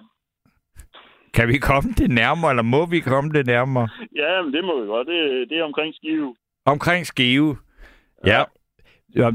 Kan 1.34 1.48
vi 1.48 1.58
komme 1.58 1.92
det 1.98 2.12
nærmere, 2.12 2.52
eller 2.52 2.64
må 2.64 2.86
vi 2.86 3.00
komme 3.00 3.30
det 3.32 3.46
nærmere? 3.46 3.90
Ja, 4.16 4.42
men 4.42 4.54
det 4.54 4.64
må 4.64 4.82
vi 4.82 4.88
godt. 4.88 5.08
Det, 5.08 5.50
det 5.50 5.58
er 5.60 5.64
omkring 5.64 5.96
Skive. 5.96 6.36
Omkring 6.66 7.06
Skive. 7.06 7.58
Ja. 8.26 8.38
ja 8.38 8.44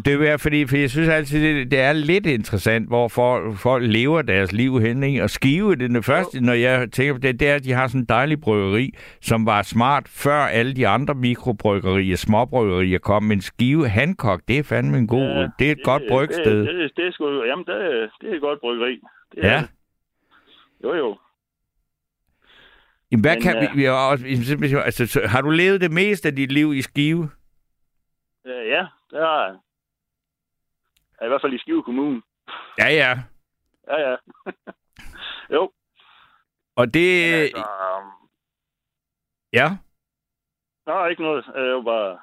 det 0.05 0.29
er 0.29 0.37
fordi, 0.37 0.67
for 0.67 0.77
jeg 0.77 0.91
synes 0.91 1.09
altid, 1.09 1.43
det, 1.59 1.71
det 1.71 1.81
er 1.81 1.93
lidt 1.93 2.27
interessant, 2.27 2.89
hvor 2.89 3.09
folk, 3.09 3.59
folk 3.59 3.85
lever 3.87 4.23
deres 4.23 4.53
liv 4.53 4.81
hen. 4.81 5.03
Ikke? 5.03 5.23
Og 5.23 5.31
Skive, 5.31 5.77
det 5.77 5.83
er 5.83 5.89
det 5.89 6.05
første, 6.05 6.41
når 6.41 6.53
jeg 6.53 6.93
tænker 6.93 7.13
på 7.15 7.19
det, 7.19 7.41
det 7.41 7.49
er, 7.49 7.55
at 7.55 7.65
de 7.65 7.73
har 7.73 7.87
sådan 7.89 8.01
en 8.01 8.05
dejlig 8.07 8.41
bryggeri, 8.41 8.91
som 9.21 9.47
var 9.47 9.63
smart 9.63 10.09
før 10.09 10.41
alle 10.41 10.75
de 10.77 10.89
andre 10.89 11.15
mikrobryggerier, 11.15 12.17
småbryggerier 12.17 12.99
kom. 12.99 13.23
Men 13.23 13.41
Skive 13.41 13.89
Hancock, 13.89 14.43
det 14.49 14.59
er 14.59 14.63
fandme 14.63 14.99
en 14.99 15.07
god, 15.07 15.29
ja, 15.29 15.49
det 15.59 15.69
er 15.69 15.73
et 15.73 15.83
godt 15.85 16.03
brygsted. 16.09 16.59
Det, 16.67 16.75
det, 16.75 16.91
det, 16.97 17.07
er 17.07 17.13
sgu, 17.13 17.45
jamen, 17.45 17.65
det, 17.65 17.75
er- 17.75 18.09
det 18.21 18.31
er 18.31 18.35
et 18.35 18.41
godt 18.41 18.61
bryggeri. 18.61 19.01
Det 19.35 19.45
er 19.45 19.53
Ja. 19.53 19.59
det. 19.61 19.69
Jo, 20.85 20.95
jo. 20.95 21.19
Jamen, 23.13 23.23
hvad 23.23 23.35
Men, 23.35 23.43
kan 23.43 23.57
øh, 23.57 23.63
vi, 23.63 23.67
vi 23.75 23.85
har, 23.85 23.93
også, 24.11 24.25
altså, 24.85 25.07
så, 25.07 25.21
har 25.27 25.41
du 25.41 25.51
levet 25.51 25.81
det 25.81 25.93
meste 25.93 26.29
af 26.29 26.37
dit 26.37 26.53
liv 26.53 26.75
i 26.75 26.83
Skive? 26.83 27.31
Ja, 28.47 28.51
ja, 28.77 28.87
det 29.11 29.19
har 29.19 29.47
jeg. 29.47 29.55
Ja, 31.21 31.27
I 31.27 31.29
hvert 31.29 31.41
fald 31.41 31.55
i 31.55 31.59
Skive 31.59 31.83
Kommune. 31.83 32.23
Ja, 32.79 32.89
ja. 32.89 33.19
Ja, 33.89 34.11
ja. 34.11 34.17
jo. 35.57 35.73
Og 36.77 36.95
det... 36.95 37.33
Altså, 37.33 37.65
Ja. 39.53 39.69
Nå, 40.87 41.07
ikke 41.07 41.23
noget. 41.23 41.45
Jeg 41.55 41.75
var 41.75 41.83
bare... 41.83 42.19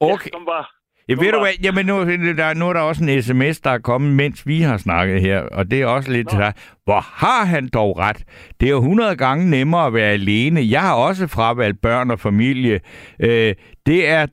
Okay. 0.00 0.26
Ja, 0.26 0.30
kom 0.30 0.44
bare. 0.44 0.66
Ja, 1.08 1.14
ved 1.14 1.32
du 1.32 1.38
hvad, 1.38 1.52
jamen 1.62 1.86
nu, 1.86 2.04
der, 2.36 2.54
nu 2.54 2.68
er 2.68 2.72
der 2.72 2.80
også 2.80 3.04
en 3.04 3.22
sms, 3.22 3.60
der 3.60 3.70
er 3.70 3.78
kommet, 3.78 4.16
mens 4.16 4.46
vi 4.46 4.60
har 4.60 4.76
snakket 4.76 5.20
her, 5.20 5.40
og 5.42 5.70
det 5.70 5.82
er 5.82 5.86
også 5.86 6.12
lidt 6.12 6.28
til 6.28 6.38
dig. 6.38 6.52
Hvor 6.84 7.00
har 7.00 7.44
han 7.44 7.68
dog 7.68 7.98
ret? 7.98 8.24
Det 8.60 8.66
er 8.66 8.70
jo 8.70 8.78
100 8.78 9.16
gange 9.16 9.50
nemmere 9.50 9.86
at 9.86 9.94
være 9.94 10.12
alene. 10.12 10.60
Jeg 10.70 10.82
har 10.82 10.94
også 10.94 11.26
fravalgt 11.26 11.80
børn 11.80 12.10
og 12.10 12.20
familie. 12.20 12.80
Øh, 13.20 13.54
det 13.86 14.08
er 14.08 14.26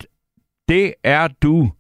det 0.70 0.94
er 1.04 1.28
du. 1.28 1.72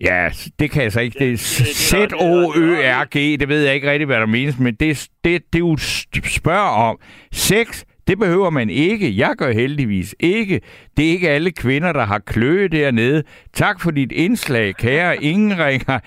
Ja, 0.00 0.30
det 0.58 0.70
kan 0.70 0.82
jeg 0.82 0.92
så 0.92 1.00
ikke. 1.00 1.18
Det 1.18 1.32
er 1.32 1.36
Z-O-Ø-R-G. 1.74 3.40
Det 3.40 3.48
ved 3.48 3.64
jeg 3.64 3.74
ikke 3.74 3.90
rigtig, 3.90 4.06
hvad 4.06 4.20
der 4.20 4.26
menes, 4.26 4.58
men 4.58 4.74
det, 4.74 5.08
det, 5.24 5.42
det 5.52 5.60
du 5.60 5.76
spørger 6.24 6.88
om. 6.88 6.98
Sex, 7.32 7.84
det 8.06 8.18
behøver 8.18 8.50
man 8.50 8.70
ikke. 8.70 9.18
Jeg 9.18 9.34
gør 9.38 9.52
heldigvis 9.52 10.14
ikke. 10.20 10.60
Det 10.96 11.06
er 11.06 11.10
ikke 11.10 11.30
alle 11.30 11.50
kvinder, 11.52 11.92
der 11.92 12.04
har 12.04 12.18
kløe 12.18 12.68
dernede. 12.68 13.22
Tak 13.52 13.80
for 13.80 13.90
dit 13.90 14.12
indslag, 14.12 14.74
kære 14.74 15.22
Ingen 15.24 15.58
ringer. 15.58 15.98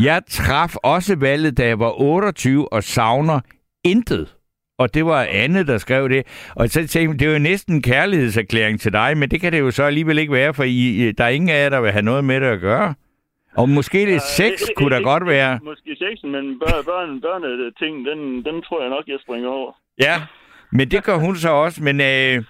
Jeg 0.00 0.22
traf 0.30 0.74
også 0.76 1.16
valget, 1.16 1.56
da 1.58 1.66
jeg 1.66 1.78
var 1.78 2.00
28 2.00 2.72
og 2.72 2.84
savner 2.84 3.40
intet. 3.84 4.34
Og 4.78 4.94
det 4.94 5.06
var 5.06 5.26
Anne, 5.30 5.66
der 5.66 5.78
skrev 5.78 6.08
det. 6.08 6.50
Og 6.56 6.68
så 6.68 6.74
tænkte 6.74 6.98
jeg, 7.00 7.18
det 7.20 7.28
er 7.28 7.32
jo 7.32 7.38
næsten 7.38 7.74
en 7.74 7.82
kærlighedserklæring 7.82 8.80
til 8.80 8.92
dig, 8.92 9.16
men 9.16 9.28
det 9.28 9.40
kan 9.40 9.52
det 9.52 9.60
jo 9.60 9.70
så 9.70 9.84
alligevel 9.84 10.18
ikke 10.18 10.32
være, 10.32 10.54
for 10.54 10.64
I, 10.64 11.12
der 11.18 11.24
er 11.24 11.28
ingen 11.28 11.50
af 11.50 11.62
jer, 11.62 11.68
der 11.68 11.80
vil 11.80 11.92
have 11.92 12.02
noget 12.02 12.24
med 12.24 12.40
det 12.40 12.46
at 12.46 12.60
gøre. 12.60 12.94
Og 13.56 13.68
måske 13.68 14.06
det 14.06 14.22
sex 14.22 14.62
kunne 14.76 14.96
da 14.96 15.00
godt 15.00 15.26
være. 15.26 15.58
Måske 15.64 15.96
sexen, 15.98 16.30
men 16.32 16.58
børn, 16.58 16.84
børn, 16.84 17.20
børneting, 17.20 18.06
den, 18.06 18.44
den 18.44 18.62
tror 18.62 18.80
jeg 18.80 18.90
nok, 18.90 19.04
jeg 19.06 19.18
springer 19.22 19.48
over. 19.48 19.72
Ja, 20.00 20.22
men 20.72 20.90
det 20.90 21.04
gør 21.04 21.16
hun 21.16 21.36
så 21.36 21.50
også. 21.50 21.82
Men 21.82 22.00
øh, 22.00 22.44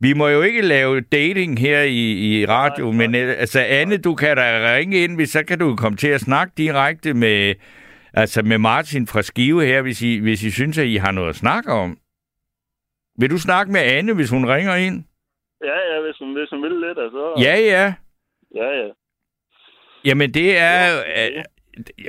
vi 0.00 0.12
må 0.12 0.28
jo 0.28 0.42
ikke 0.42 0.62
lave 0.62 1.00
dating 1.00 1.58
her 1.58 1.82
i, 1.82 2.12
i 2.40 2.46
radio. 2.46 2.92
Men 2.92 3.14
øh, 3.14 3.34
altså, 3.38 3.60
Anne, 3.60 3.96
du 3.96 4.14
kan 4.14 4.36
da 4.36 4.74
ringe 4.76 5.04
ind, 5.04 5.16
hvis 5.16 5.30
så 5.30 5.44
kan 5.44 5.58
du 5.58 5.76
komme 5.76 5.96
til 5.96 6.08
at 6.08 6.20
snakke 6.20 6.52
direkte 6.56 7.14
med, 7.14 7.54
altså 8.22 8.42
med 8.42 8.58
Martin 8.58 9.06
fra 9.06 9.22
Skive 9.22 9.66
her, 9.66 9.82
hvis 9.82 10.02
I, 10.02 10.18
hvis 10.18 10.42
I 10.42 10.50
synes, 10.50 10.78
at 10.78 10.86
I 10.86 10.96
har 10.96 11.12
noget 11.12 11.28
at 11.28 11.36
snakke 11.36 11.72
om. 11.72 11.98
Vil 13.20 13.30
du 13.30 13.38
snakke 13.38 13.72
med 13.72 13.80
Anne, 13.80 14.14
hvis 14.14 14.30
hun 14.30 14.48
ringer 14.48 14.74
ind? 14.74 15.04
Ja, 15.64 15.78
ja, 15.90 16.00
hvis 16.04 16.16
hun, 16.20 16.32
hvis 16.38 16.50
hun 16.50 16.62
vil 16.62 16.72
lidt, 16.86 16.98
altså. 16.98 17.34
Ja, 17.46 17.56
ja. 17.72 17.94
Ja, 18.54 18.68
ja. 18.80 18.88
Jamen, 20.04 20.34
det 20.34 20.58
er... 20.58 20.98
Øh, 21.16 21.44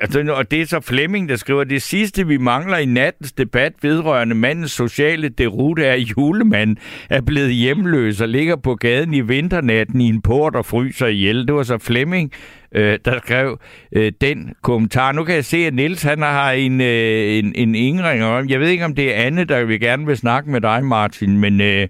altså, 0.01 0.33
og 0.33 0.51
det 0.51 0.61
er 0.61 0.65
så 0.65 0.79
Flemming, 0.79 1.29
der 1.29 1.35
skriver, 1.35 1.63
det 1.63 1.81
sidste, 1.81 2.27
vi 2.27 2.37
mangler 2.37 2.77
i 2.77 2.85
nattens 2.85 3.31
debat 3.31 3.73
vedrørende 3.81 4.35
mandens 4.35 4.71
sociale 4.71 5.29
derute 5.29 5.85
er, 5.85 5.93
at 5.93 5.99
julemanden 5.99 6.77
er 7.09 7.21
blevet 7.21 7.53
hjemløs 7.53 8.21
og 8.21 8.29
ligger 8.29 8.55
på 8.55 8.75
gaden 8.75 9.13
i 9.13 9.21
vinternatten 9.21 10.01
i 10.01 10.07
en 10.07 10.21
port 10.21 10.55
og 10.55 10.65
fryser 10.65 11.07
ihjel. 11.07 11.47
Det 11.47 11.55
var 11.55 11.63
så 11.63 11.77
Flemming, 11.77 12.31
øh, 12.71 12.99
der 13.05 13.17
skrev 13.17 13.59
øh, 13.91 14.11
den 14.21 14.53
kommentar. 14.61 15.11
Nu 15.11 15.23
kan 15.23 15.35
jeg 15.35 15.45
se, 15.45 15.57
at 15.57 15.73
Niels 15.73 16.03
han 16.03 16.21
har 16.21 16.51
en, 16.51 16.81
øh, 16.81 17.37
en, 17.37 17.53
en 17.55 17.75
indringer 17.75 18.25
om. 18.25 18.49
Jeg 18.49 18.59
ved 18.59 18.67
ikke, 18.67 18.85
om 18.85 18.95
det 18.95 19.15
er 19.15 19.23
Anne, 19.23 19.43
der 19.43 19.63
vil 19.63 19.79
gerne 19.79 20.05
vil 20.05 20.17
snakke 20.17 20.49
med 20.49 20.61
dig, 20.61 20.85
Martin, 20.85 21.39
men... 21.39 21.61
Øh, 21.61 21.87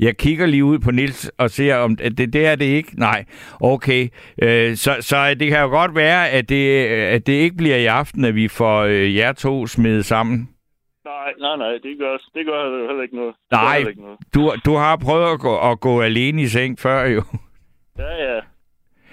jeg 0.00 0.16
kigger 0.16 0.46
lige 0.46 0.64
ud 0.64 0.78
på 0.78 0.90
Nils 0.90 1.30
og 1.38 1.50
ser, 1.50 1.76
om 1.76 1.96
det, 1.96 2.32
det 2.32 2.46
er 2.46 2.54
det 2.54 2.64
ikke. 2.64 2.92
Nej, 2.98 3.24
okay. 3.60 4.08
Øh, 4.42 4.76
så, 4.76 4.96
så 5.00 5.34
det 5.34 5.48
kan 5.50 5.60
jo 5.60 5.68
godt 5.68 5.94
være, 5.94 6.28
at 6.30 6.48
det, 6.48 6.86
at 6.86 7.26
det 7.26 7.32
ikke 7.32 7.56
bliver 7.56 7.76
i 7.76 7.86
aften, 7.86 8.24
at 8.24 8.34
vi 8.34 8.48
får 8.48 8.80
øh, 8.80 9.16
jer 9.16 9.32
to 9.32 9.66
smidt 9.66 10.06
sammen. 10.06 10.48
Nej, 11.04 11.32
nej, 11.40 11.56
nej, 11.56 11.72
det 11.82 11.98
gør, 11.98 12.16
det 12.34 12.46
gør 12.46 12.86
heller 12.88 13.02
ikke 13.02 13.16
noget. 13.16 13.34
Det 13.50 13.52
Nej, 13.52 13.76
ikke 13.76 14.00
noget. 14.00 14.18
du, 14.34 14.52
du 14.64 14.74
har 14.76 14.96
prøvet 14.96 15.32
at 15.32 15.40
gå, 15.40 15.70
at 15.70 15.80
gå 15.80 16.00
alene 16.00 16.42
i 16.42 16.46
seng 16.46 16.78
før 16.78 17.04
jo. 17.06 17.22
Ja, 17.98 18.12
ja. 18.32 18.40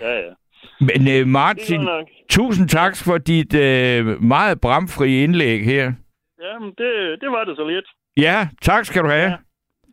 Ja, 0.01 0.13
ja. 0.19 0.31
Men 0.79 1.07
øh, 1.21 1.27
Martin, 1.27 1.87
tusind 2.29 2.69
tak 2.69 2.97
for 2.97 3.17
dit 3.17 3.55
øh, 3.55 4.23
meget 4.23 4.61
bramfri 4.61 5.23
indlæg 5.23 5.65
her. 5.65 5.93
Jamen, 6.41 6.69
det, 6.69 7.21
det 7.21 7.29
var 7.31 7.43
det 7.43 7.55
så 7.57 7.67
lidt. 7.67 7.85
Ja, 8.17 8.47
tak 8.61 8.85
skal 8.85 9.03
du 9.03 9.07
have. 9.07 9.29
Ja. 9.29 9.35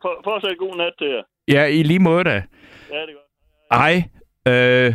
For, 0.03 0.21
fortsat 0.25 0.59
god 0.59 0.77
nat 0.77 0.93
til 0.99 1.07
jer. 1.09 1.23
Ja, 1.49 1.65
i 1.65 1.83
lige 1.83 1.99
måde 1.99 2.25
da. 2.25 2.31
Ja, 2.31 2.37
det 2.39 2.43
er 2.91 3.15
godt. 3.15 3.27
Ej, 3.71 4.03
øh, 4.53 4.95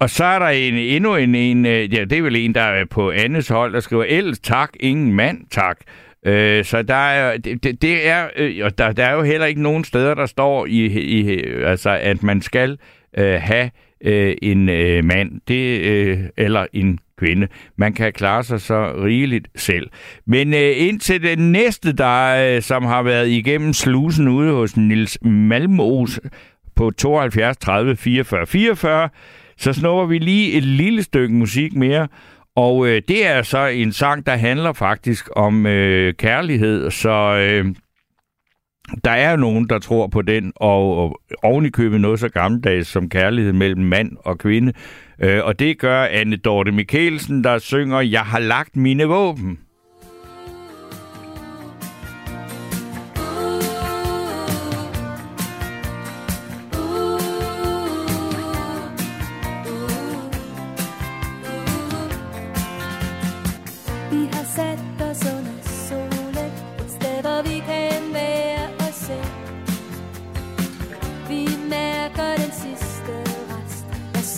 og 0.00 0.10
så 0.10 0.24
er 0.24 0.38
der 0.38 0.46
en, 0.48 0.74
endnu 0.74 1.16
en, 1.16 1.34
en, 1.34 1.66
øh, 1.66 1.94
ja, 1.94 2.04
det 2.04 2.18
er 2.18 2.22
vel 2.22 2.36
en, 2.36 2.54
der 2.54 2.60
er 2.62 2.84
på 2.84 3.10
Annes 3.10 3.48
hold, 3.48 3.72
der 3.72 3.80
skriver, 3.80 4.04
ellers 4.08 4.38
tak, 4.40 4.70
ingen 4.80 5.12
mand, 5.12 5.46
tak. 5.50 5.80
Øh, 6.26 6.64
så 6.64 6.82
der 6.82 6.94
er, 6.94 7.36
det, 7.36 7.64
det- 7.64 7.82
det 7.82 8.08
er, 8.08 8.28
øh, 8.36 8.60
og 8.64 8.78
der, 8.78 8.92
der 8.92 9.04
er 9.04 9.12
jo 9.14 9.22
heller 9.22 9.46
ikke 9.46 9.62
nogen 9.62 9.84
steder, 9.84 10.14
der 10.14 10.26
står 10.26 10.66
i, 10.66 10.86
i 10.86 11.40
altså, 11.62 11.90
at 11.90 12.22
man 12.22 12.40
skal 12.42 12.78
øh, 13.18 13.40
have 13.40 13.70
øh, 14.04 14.36
en 14.42 14.68
øh, 14.68 15.04
mand, 15.04 15.40
det, 15.48 15.80
øh, 15.80 16.18
eller 16.36 16.66
en 16.72 16.98
kvinde. 17.18 17.48
Man 17.76 17.92
kan 17.92 18.12
klare 18.12 18.44
sig 18.44 18.60
så 18.60 18.92
rigeligt 19.04 19.48
selv. 19.56 19.90
Men 20.26 20.54
øh, 20.54 20.72
indtil 20.76 21.22
den 21.22 21.52
næste, 21.52 21.92
der, 21.92 22.54
øh, 22.56 22.62
som 22.62 22.84
har 22.84 23.02
været 23.02 23.28
igennem 23.28 23.72
slusen 23.72 24.28
ude 24.28 24.52
hos 24.52 24.76
Nils 24.76 25.18
Malmos 25.22 26.20
på 26.76 26.90
72 26.90 27.56
30 27.56 27.96
44 27.96 28.46
44, 28.46 29.08
så 29.56 29.72
snupper 29.72 30.06
vi 30.06 30.18
lige 30.18 30.52
et 30.52 30.64
lille 30.64 31.02
stykke 31.02 31.34
musik 31.34 31.74
mere. 31.74 32.08
Og 32.56 32.86
øh, 32.88 33.02
det 33.08 33.26
er 33.26 33.42
så 33.42 33.66
en 33.66 33.92
sang, 33.92 34.26
der 34.26 34.36
handler 34.36 34.72
faktisk 34.72 35.28
om 35.36 35.66
øh, 35.66 36.14
kærlighed, 36.14 36.90
så 36.90 37.36
øh, 37.36 37.74
der 39.04 39.10
er 39.10 39.36
nogen, 39.36 39.68
der 39.68 39.78
tror 39.78 40.06
på 40.06 40.22
den, 40.22 40.52
og, 40.56 40.96
og 40.96 41.20
oven 41.42 41.66
i 41.66 41.70
købet 41.70 42.00
noget 42.00 42.20
så 42.20 42.28
gammeldags 42.28 42.88
som 42.88 43.08
kærlighed 43.08 43.52
mellem 43.52 43.84
mand 43.84 44.16
og 44.24 44.38
kvinde. 44.38 44.72
Øh, 45.18 45.44
og 45.44 45.58
det 45.58 45.78
gør 45.78 46.04
Anne 46.04 46.36
Dorte 46.36 46.72
Mikkelsen, 46.72 47.44
der 47.44 47.58
synger, 47.58 48.00
Jeg 48.00 48.22
har 48.22 48.38
lagt 48.38 48.76
mine 48.76 49.04
våben. 49.04 49.58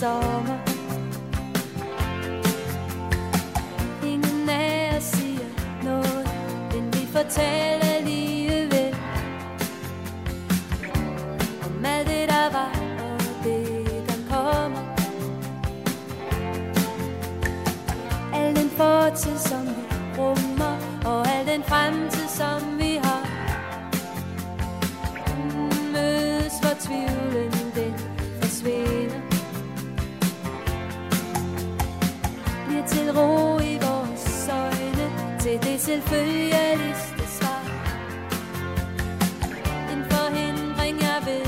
summer 0.05 0.64
Men 7.25 7.81
alligevel 7.81 8.95
Om 11.65 11.85
alt 11.85 12.07
det, 12.07 12.29
der 12.29 12.51
var 12.51 12.71
og 12.99 13.43
det, 13.43 14.03
der 14.07 14.35
kommer. 14.35 14.81
Al 18.33 18.55
den 18.55 18.69
fortid, 18.69 19.37
som 19.37 19.65
vi 19.65 19.83
rummer 20.17 20.77
Og 21.05 21.27
al 21.27 21.47
den 21.47 21.63
fremtid, 21.63 22.27
som 22.27 22.79
vi 22.79 22.99
har. 23.03 23.25
Mødes, 25.93 26.59
hvor 26.59 26.75
tvivlen 26.79 27.71
den 27.75 27.93
forsvinder. 28.41 29.21
Bliver 32.67 32.87
til 32.87 33.11
ro 33.17 33.59
i 33.59 33.77
vores 33.81 34.49
øjne. 34.49 35.39
Til 35.39 35.63
det 35.63 35.81
selvfølgelige 35.81 37.14
forhindring, 40.85 41.01
jeg 41.01 41.44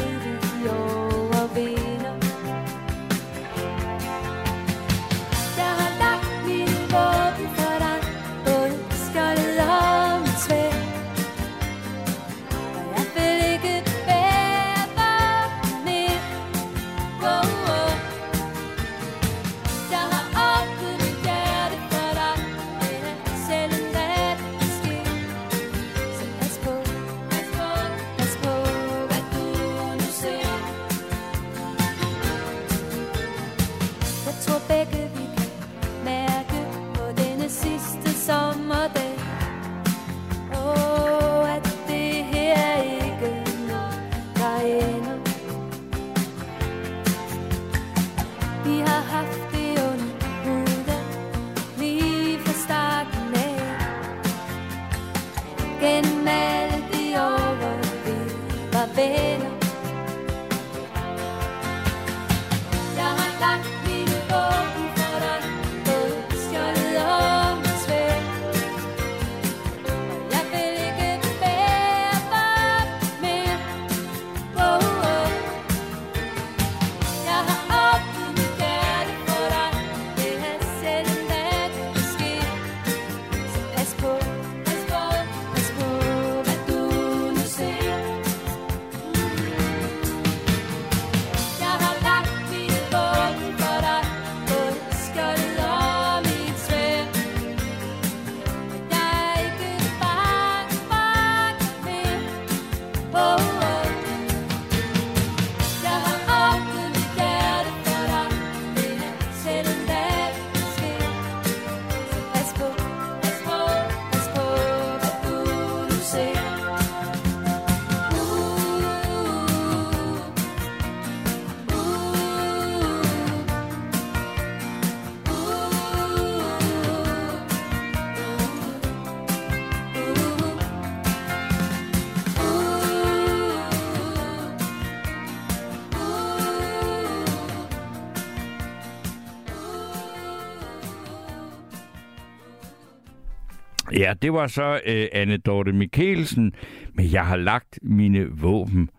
Ja, 144.08 144.14
det 144.22 144.34
var 144.34 144.48
så 144.48 144.80
øh, 144.86 145.08
Anne 145.12 145.38
Dorte 145.38 145.74
Mikkelsen, 145.74 146.54
men 146.94 147.12
jeg 147.12 147.26
har 147.26 147.36
lagt 147.36 147.80
mine 147.82 148.28
våben. 148.32 148.90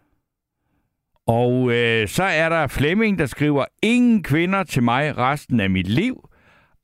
Og 1.27 1.73
øh, 1.73 2.09
så 2.09 2.23
er 2.23 2.49
der 2.49 2.67
Flemming, 2.67 3.19
der 3.19 3.27
skriver, 3.27 3.65
ingen 3.83 4.23
kvinder 4.23 4.63
til 4.63 4.83
mig 4.83 5.19
resten 5.19 5.61
af 5.61 5.71
mit 5.71 5.87
liv. 5.89 6.29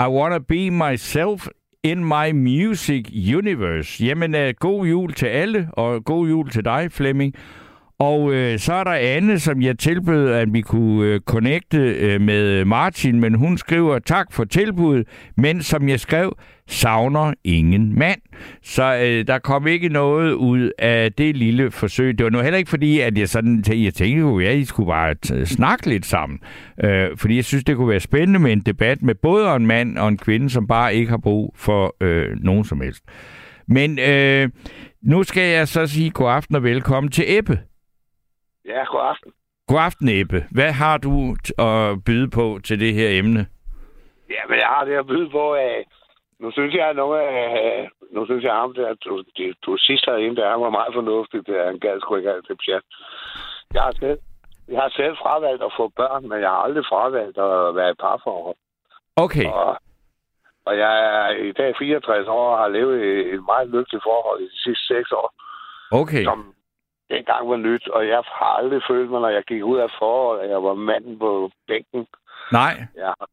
I 0.01 0.06
wanna 0.09 0.38
be 0.38 0.70
myself 0.70 1.46
in 1.82 2.05
my 2.05 2.30
music 2.30 3.05
universe. 3.36 4.05
Jamen, 4.05 4.34
øh, 4.34 4.55
god 4.60 4.86
jul 4.86 5.12
til 5.12 5.26
alle, 5.26 5.68
og 5.72 6.05
god 6.05 6.28
jul 6.28 6.51
til 6.51 6.64
dig, 6.64 6.92
Flemming. 6.92 7.34
Og 7.99 8.33
øh, 8.33 8.59
så 8.59 8.75
er 8.75 8.85
der 8.85 8.91
Anne, 8.91 9.39
som 9.39 9.62
jeg 9.62 9.79
tilbød, 9.79 10.31
at 10.31 10.53
vi 10.53 10.61
kunne 10.61 11.07
øh, 11.07 11.21
connecte 11.21 11.79
øh, 11.79 12.21
med 12.21 12.43
øh, 12.43 12.66
Martin, 12.66 13.21
men 13.21 13.35
hun 13.35 13.59
skriver 13.59 13.99
tak 13.99 14.33
for 14.33 14.45
tilbuddet, 14.45 15.09
men 15.37 15.62
som 15.62 15.89
jeg 15.89 16.01
skrev, 16.01 16.37
savner 16.69 17.33
ingen 17.45 17.99
mand. 17.99 18.21
Så 18.62 18.97
øh, 18.97 19.27
der 19.27 19.39
kom 19.39 19.66
ikke 19.66 19.89
noget 19.89 20.33
ud 20.33 20.71
af 20.79 21.12
det 21.12 21.37
lille 21.37 21.71
forsøg. 21.71 22.19
Det 22.19 22.25
var 22.25 22.31
nu 22.31 22.41
heller 22.41 22.59
ikke 22.59 22.71
fordi, 22.71 23.01
at 23.01 23.19
jeg 23.19 23.29
sådan 23.29 23.62
tænkte, 23.62 23.85
jeg 23.85 23.95
tænkte 23.95 24.27
at 24.27 24.43
ja, 24.43 24.51
I 24.51 24.65
skulle 24.65 24.87
bare 24.87 25.45
snakke 25.47 25.89
lidt 25.89 26.07
sammen. 26.07 26.39
Øh, 26.85 27.09
fordi 27.16 27.37
jeg 27.37 27.45
synes, 27.45 27.65
det 27.65 27.77
kunne 27.77 27.89
være 27.89 28.01
spændende 28.01 28.39
med 28.39 28.53
en 28.53 28.61
debat 28.61 29.03
med 29.03 29.15
både 29.15 29.57
en 29.57 29.66
mand 29.66 29.99
og 29.99 30.09
en 30.09 30.19
kvinde, 30.19 30.51
som 30.51 30.66
bare 30.66 30.95
ikke 30.95 31.11
har 31.11 31.19
brug 31.19 31.55
for 31.57 31.97
øh, 32.01 32.37
nogen 32.41 32.65
som 32.65 32.81
helst. 32.81 33.03
Men 33.69 33.99
øh, 33.99 34.49
nu 35.03 35.23
skal 35.23 35.51
jeg 35.51 35.69
så 35.69 35.87
sige 35.87 36.11
god 36.11 36.31
aften 36.31 36.57
og 36.57 36.62
velkommen 36.62 37.11
til 37.11 37.25
Ebbe. 37.29 37.59
Ja, 38.65 38.85
god 38.85 39.01
aften. 39.01 39.32
God 39.69 39.78
aften, 39.78 40.09
Ebbe. 40.09 40.45
Hvad 40.51 40.73
har 40.73 40.99
du 40.99 41.15
at 41.59 42.05
byde 42.07 42.31
på 42.31 42.59
til 42.65 42.81
det 42.81 42.95
her 42.95 43.09
emne? 43.19 43.47
Ja, 44.31 44.43
men 44.49 44.59
jeg 44.59 44.66
har 44.66 44.85
det 44.85 44.95
at 44.95 45.07
byde 45.07 45.31
på, 45.31 45.53
at 45.53 45.85
nu 46.39 46.51
synes 46.51 46.74
jeg, 46.74 46.89
at 46.89 46.97
nogle 46.97 47.23
af, 47.23 47.91
nu 48.12 48.27
synes 48.27 48.45
jeg, 48.45 48.53
at 48.53 48.59
ham 48.59 48.74
der, 48.74 48.95
du, 48.95 49.24
du, 49.66 49.77
sidst 49.77 50.05
herinde, 50.07 50.36
der 50.36 50.51
han 50.51 50.61
var 50.61 50.70
meget 50.70 50.95
fornuftigt, 50.95 51.47
der 51.47 51.66
han 51.66 51.78
gad 51.78 52.01
sgu 52.01 52.16
ikke 52.16 52.32
alt 52.32 52.49
det 52.49 52.61
pjat. 52.65 52.82
Jeg 53.74 53.82
har 53.82 53.93
selv, 53.93 54.19
jeg 54.69 54.81
har 54.81 54.89
selv 54.89 55.16
fravalgt 55.16 55.62
at 55.62 55.73
få 55.77 55.89
børn, 55.97 56.28
men 56.28 56.41
jeg 56.41 56.49
har 56.49 56.61
aldrig 56.66 56.85
fravalgt 56.89 57.39
at 57.39 57.74
være 57.78 57.91
i 57.91 58.01
parforhold. 58.01 58.57
Okay. 59.16 59.47
Og, 59.47 59.77
og 60.66 60.78
jeg 60.78 60.95
er 61.15 61.28
i 61.49 61.53
dag 61.53 61.74
64 61.78 62.28
år 62.28 62.51
og 62.53 62.59
har 62.59 62.69
levet 62.69 62.97
i 63.05 63.11
et 63.35 63.45
meget 63.51 63.69
lykkeligt 63.69 64.05
forhold 64.09 64.41
i 64.41 64.45
de 64.45 64.59
sidste 64.65 64.86
seks 64.95 65.12
år. 65.12 65.28
Okay. 65.91 66.24
Som 66.24 66.55
dengang 67.10 67.43
var 67.51 67.56
nyt, 67.56 67.89
og 67.89 68.02
jeg 68.09 68.20
har 68.39 68.52
aldrig 68.60 68.81
følt 68.90 69.10
mig, 69.10 69.20
når 69.20 69.28
jeg 69.28 69.43
gik 69.51 69.64
ud 69.64 69.78
af 69.78 69.90
forhold, 69.98 70.40
at 70.44 70.51
jeg 70.51 70.62
var 70.62 70.74
manden 70.74 71.18
på 71.18 71.51
bænken. 71.68 72.06
Nej. 72.52 72.74
Jeg, 73.02 73.10
har- 73.18 73.28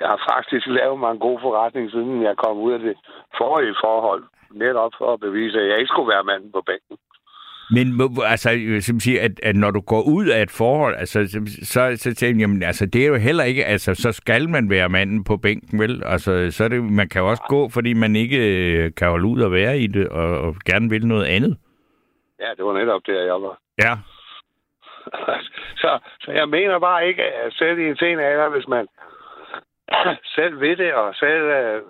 jeg 0.00 0.08
har 0.08 0.20
faktisk 0.32 0.66
lavet 0.66 0.98
mig 1.00 1.10
en 1.12 1.18
god 1.28 1.38
forretning, 1.40 1.90
siden 1.90 2.22
jeg 2.22 2.36
kom 2.44 2.56
ud 2.58 2.72
af 2.72 2.78
det 2.78 2.96
forrige 3.38 3.74
forhold. 3.84 4.22
Netop 4.54 4.92
for 4.98 5.12
at 5.12 5.20
bevise, 5.20 5.58
at 5.60 5.68
jeg 5.68 5.78
ikke 5.78 5.88
skulle 5.94 6.08
være 6.14 6.24
manden 6.24 6.52
på 6.52 6.62
bænken. 6.66 6.96
Men 7.70 7.86
altså, 8.24 8.50
øh, 8.52 8.82
som 8.82 9.00
siger, 9.00 9.22
at, 9.22 9.40
at 9.42 9.56
når 9.56 9.70
du 9.70 9.80
går 9.80 10.02
ud 10.02 10.26
af 10.26 10.42
et 10.42 10.50
forhold, 10.50 10.94
altså, 10.96 11.18
så, 11.62 11.96
så, 11.96 12.14
tænker 12.14 12.36
jeg, 12.36 12.40
jamen, 12.40 12.62
altså, 12.62 12.86
det 12.86 13.02
er 13.02 13.06
jo 13.08 13.16
heller 13.16 13.44
ikke, 13.44 13.64
altså, 13.64 13.94
så 13.94 14.12
skal 14.12 14.48
man 14.48 14.70
være 14.70 14.88
manden 14.88 15.24
på 15.24 15.36
bænken, 15.36 15.80
vel? 15.80 16.02
Altså, 16.06 16.50
så 16.50 16.64
er 16.64 16.68
det, 16.68 16.82
man 16.82 17.08
kan 17.08 17.20
jo 17.22 17.28
også 17.30 17.42
gå, 17.48 17.68
fordi 17.68 17.92
man 17.92 18.16
ikke 18.16 18.38
øh, 18.38 18.90
kan 18.96 19.08
holde 19.08 19.26
ud 19.26 19.40
og 19.40 19.52
være 19.52 19.78
i 19.78 19.86
det, 19.86 20.08
og, 20.08 20.38
og 20.40 20.56
gerne 20.66 20.90
vil 20.90 21.06
noget 21.06 21.24
andet. 21.24 21.56
Ja, 22.40 22.50
det 22.56 22.64
var 22.64 22.72
netop 22.72 23.02
der, 23.06 23.22
jeg 23.22 23.42
var. 23.42 23.58
Ja. 23.84 23.92
så, 25.82 25.98
så 26.20 26.30
jeg 26.32 26.48
mener 26.48 26.78
bare 26.78 27.08
ikke, 27.08 27.22
at 27.22 27.52
selv 27.52 27.78
i 27.78 27.88
en 27.88 27.96
sen 27.96 28.18
alder, 28.20 28.48
hvis 28.48 28.68
man 28.68 28.88
selv 30.36 30.60
ved 30.60 30.76
det, 30.76 30.94
og 30.94 31.14
selv... 31.14 31.44
øh, 31.58 31.82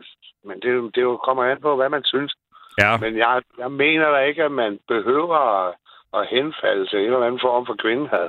Men 0.44 0.60
det, 0.60 0.94
det 0.94 1.02
jo 1.02 1.16
kommer 1.16 1.44
an 1.44 1.60
på, 1.60 1.76
hvad 1.76 1.88
man 1.88 2.04
synes. 2.04 2.34
Ja. 2.78 2.96
Men 2.96 3.16
jeg, 3.16 3.42
jeg 3.58 3.70
mener 3.72 4.10
da 4.10 4.18
ikke, 4.18 4.44
at 4.44 4.52
man 4.52 4.78
behøver 4.88 5.38
at, 5.58 5.74
at 6.18 6.28
henfalde 6.30 6.86
til 6.86 6.98
en 6.98 7.04
eller 7.04 7.26
anden 7.26 7.40
form 7.40 7.66
for 7.66 7.76
kvindehad. 7.84 8.28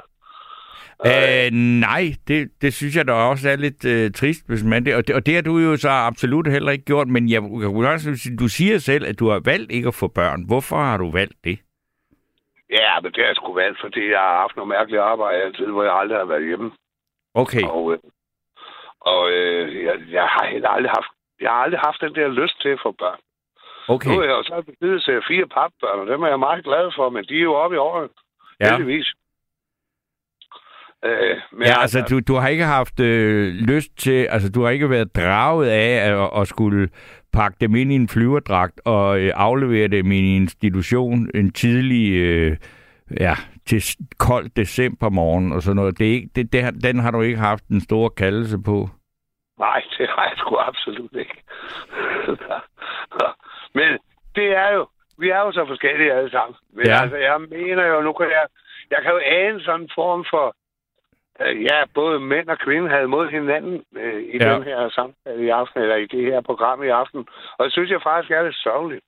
Øh, 1.05 1.51
nej, 1.87 2.03
det, 2.27 2.49
det 2.61 2.73
synes 2.73 2.95
jeg 2.95 3.07
da 3.07 3.13
også 3.13 3.49
er 3.49 3.55
lidt 3.55 3.85
øh, 3.85 4.11
trist, 4.11 4.47
hvis 4.47 4.63
man 4.63 4.85
det. 4.85 4.95
Og, 4.95 5.07
det. 5.07 5.15
og 5.15 5.25
det 5.25 5.35
har 5.35 5.41
du 5.41 5.57
jo 5.57 5.77
så 5.77 5.89
absolut 5.89 6.47
heller 6.47 6.71
ikke 6.71 6.85
gjort, 6.85 7.07
men 7.07 7.29
jeg, 7.29 7.41
jeg 7.43 8.39
du 8.39 8.47
siger 8.47 8.77
selv, 8.77 9.05
at 9.05 9.19
du 9.19 9.29
har 9.29 9.41
valgt 9.45 9.71
ikke 9.71 9.87
at 9.87 9.95
få 9.95 10.07
børn. 10.07 10.43
Hvorfor 10.47 10.75
har 10.75 10.97
du 10.97 11.11
valgt 11.11 11.37
det? 11.43 11.59
Ja, 12.69 12.99
men 13.01 13.11
det 13.11 13.19
har 13.21 13.27
jeg 13.27 13.35
sgu 13.35 13.53
valgt, 13.53 13.79
fordi 13.81 14.01
jeg 14.09 14.19
har 14.19 14.37
haft 14.43 14.55
noget 14.55 14.67
mærkeligt 14.67 15.01
arbejde 15.01 15.43
altid, 15.43 15.65
hvor 15.65 15.83
jeg 15.83 15.93
aldrig 15.93 16.17
har 16.17 16.25
været 16.25 16.45
hjemme. 16.45 16.71
Okay. 17.33 17.63
Og, 17.63 17.93
øh, 17.93 17.99
og 19.01 19.31
øh, 19.31 19.83
jeg, 19.83 19.95
jeg 20.17 20.27
har 20.35 20.45
heller 20.53 20.69
aldrig 20.69 20.91
haft, 20.97 21.11
jeg 21.41 21.49
har 21.49 21.61
aldrig 21.63 21.79
haft 21.79 22.01
den 22.01 22.15
der 22.15 22.27
lyst 22.27 22.61
til 22.61 22.69
at 22.69 22.79
få 22.83 22.91
børn. 22.91 23.19
Okay. 23.87 24.09
Nu 24.09 24.19
er 24.19 24.23
jeg 24.23 24.37
jo 24.39 24.43
så 24.43 24.63
besiddelse 24.67 25.11
af 25.11 25.21
fire 25.27 25.47
papbørn, 25.47 25.99
og 25.99 26.07
dem 26.07 26.23
er 26.23 26.27
jeg 26.27 26.39
meget 26.39 26.63
glad 26.63 26.91
for, 26.95 27.09
men 27.09 27.23
de 27.29 27.37
er 27.37 27.47
jo 27.49 27.53
oppe 27.53 27.75
i 27.75 27.79
året. 27.79 28.09
Ja. 28.59 28.69
Heldigvis. 28.69 29.07
Øh, 31.05 31.37
men 31.51 31.67
Ja, 31.67 31.81
altså, 31.81 32.01
du, 32.09 32.19
du 32.19 32.33
har 32.35 32.47
ikke 32.47 32.63
haft 32.63 32.99
øh, 32.99 33.53
lyst 33.53 33.91
til, 33.97 34.27
altså, 34.29 34.51
du 34.51 34.63
har 34.63 34.69
ikke 34.69 34.89
været 34.89 35.15
draget 35.15 35.67
af 35.67 36.09
at, 36.09 36.41
at 36.41 36.47
skulle 36.47 36.89
pakke 37.39 37.57
dem 37.61 37.75
ind 37.75 37.91
i 37.91 37.95
en 37.95 38.07
flyverdragt 38.07 38.81
og 38.85 39.19
øh, 39.19 39.31
aflevere 39.35 39.87
dem 39.87 40.11
i 40.11 40.17
en 40.19 40.41
institution 40.41 41.29
en 41.35 41.51
tidlig, 41.51 42.05
øh, 42.13 42.57
ja, 43.19 43.35
til 43.65 43.81
kold 44.27 44.49
decembermorgen 44.55 45.51
og 45.51 45.61
sådan 45.61 45.75
noget. 45.75 45.99
Det 45.99 46.07
er 46.07 46.11
ikke, 46.11 46.29
det, 46.35 46.53
det, 46.53 46.83
den 46.83 46.99
har 46.99 47.11
du 47.11 47.21
ikke 47.21 47.37
haft 47.37 47.67
en 47.67 47.81
stor 47.81 48.09
kaldelse 48.09 48.57
på. 48.65 48.89
Nej, 49.59 49.81
det 49.97 50.07
har 50.15 50.23
jeg 50.29 50.33
sgu 50.37 50.57
absolut 50.57 51.15
ikke. 51.23 51.37
Men 53.77 53.89
det 54.35 54.47
er 54.63 54.69
jo, 54.77 54.87
vi 55.17 55.29
er 55.29 55.39
jo 55.39 55.51
så 55.51 55.65
forskellige 55.67 56.13
alle 56.13 56.31
sammen. 56.31 56.55
Men 56.75 56.85
Ja. 56.87 57.01
altså, 57.01 57.17
jeg 57.17 57.41
mener 57.41 57.85
jo, 57.85 58.01
nu 58.01 58.13
kan 58.13 58.25
jeg, 58.37 58.45
jeg 58.91 58.99
kan 59.03 59.11
jo 59.11 59.19
ane 59.39 59.61
sådan 59.61 59.81
en 59.81 59.89
form 59.95 60.25
for, 60.29 60.55
ja, 61.45 61.77
både 61.93 62.19
mænd 62.19 62.47
og 62.49 62.59
kvinder 62.59 62.89
havde 62.89 63.07
mod 63.07 63.29
hinanden 63.29 63.83
øh, 63.95 64.21
i 64.33 64.37
Ja. 64.41 64.53
den 64.53 64.63
her 64.63 64.89
samtale 64.89 65.45
i 65.45 65.49
aften, 65.49 65.81
eller 65.81 65.95
i 65.95 66.05
det 66.05 66.23
her 66.33 66.41
program 66.41 66.83
i 66.83 66.87
aften. 66.87 67.27
Og 67.57 67.65
det 67.65 67.71
synes 67.73 67.89
jeg 67.91 68.01
faktisk 68.03 68.31
er 68.31 68.43
lidt 68.43 68.55
sørgeligt. 68.55 69.05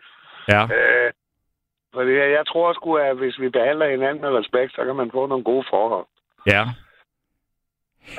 Ja. 0.48 0.64
Øh, 0.64 1.12
fordi 1.94 2.12
jeg, 2.12 2.44
tror 2.48 2.74
sgu, 2.74 2.96
at 2.96 3.16
hvis 3.18 3.40
vi 3.40 3.50
behandler 3.50 3.90
hinanden 3.90 4.22
med 4.22 4.30
respekt, 4.30 4.72
så 4.76 4.86
kan 4.86 4.96
man 4.96 5.12
få 5.12 5.28
nogle 5.28 5.44
gode 5.44 5.66
forhold. 5.70 6.06
Ja. 6.48 6.64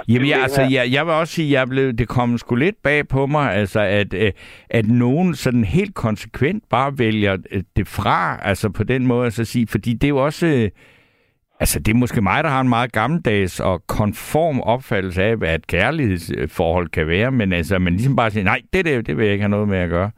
Jamen, 0.09 0.29
jeg, 0.29 0.43
altså, 0.43 0.63
jeg. 0.63 0.93
jeg, 0.93 1.07
vil 1.07 1.15
også 1.15 1.35
sige, 1.35 1.61
jeg 1.61 1.69
blev, 1.69 1.93
det 1.93 2.09
kom 2.09 2.39
sgu 2.39 2.55
lidt 2.55 2.83
bag 2.83 3.09
på 3.09 3.27
mig, 3.27 3.53
altså, 3.53 3.81
at, 3.81 4.15
øh, 4.15 4.33
at 4.71 4.87
nogen 4.87 5.35
sådan 5.35 5.65
helt 5.65 5.95
konsekvent 5.95 6.65
bare 6.71 6.93
vælger 6.99 7.37
øh, 7.51 7.63
det 7.77 7.89
fra, 7.89 8.39
altså 8.43 8.71
på 8.73 8.85
den 8.85 9.07
måde, 9.07 9.27
at 9.27 9.33
sige, 9.33 9.67
fordi 9.71 9.93
det 9.93 10.05
er 10.05 10.09
jo 10.09 10.25
også, 10.25 10.47
øh, 10.47 10.71
altså, 11.61 11.79
det 11.79 11.91
er 11.93 11.99
måske 11.99 12.23
mig, 12.23 12.45
der 12.45 12.51
har 12.51 12.61
en 12.61 12.69
meget 12.69 12.93
gammeldags 12.93 13.61
og 13.61 13.87
konform 13.87 14.61
opfattelse 14.61 15.23
af, 15.23 15.37
hvad 15.37 15.55
et 15.55 15.67
kærlighedsforhold 15.67 16.89
kan 16.89 17.07
være, 17.07 17.31
men 17.31 17.53
altså, 17.53 17.79
man 17.79 17.93
ligesom 17.93 18.17
bare 18.17 18.31
siger, 18.31 18.45
nej, 18.45 18.61
det, 18.73 18.85
der, 18.85 19.03
det 19.03 19.17
vil 19.17 19.25
jeg 19.25 19.33
ikke 19.33 19.43
have 19.43 19.57
noget 19.59 19.69
med 19.69 19.79
at 19.79 19.91
gøre. 19.91 20.11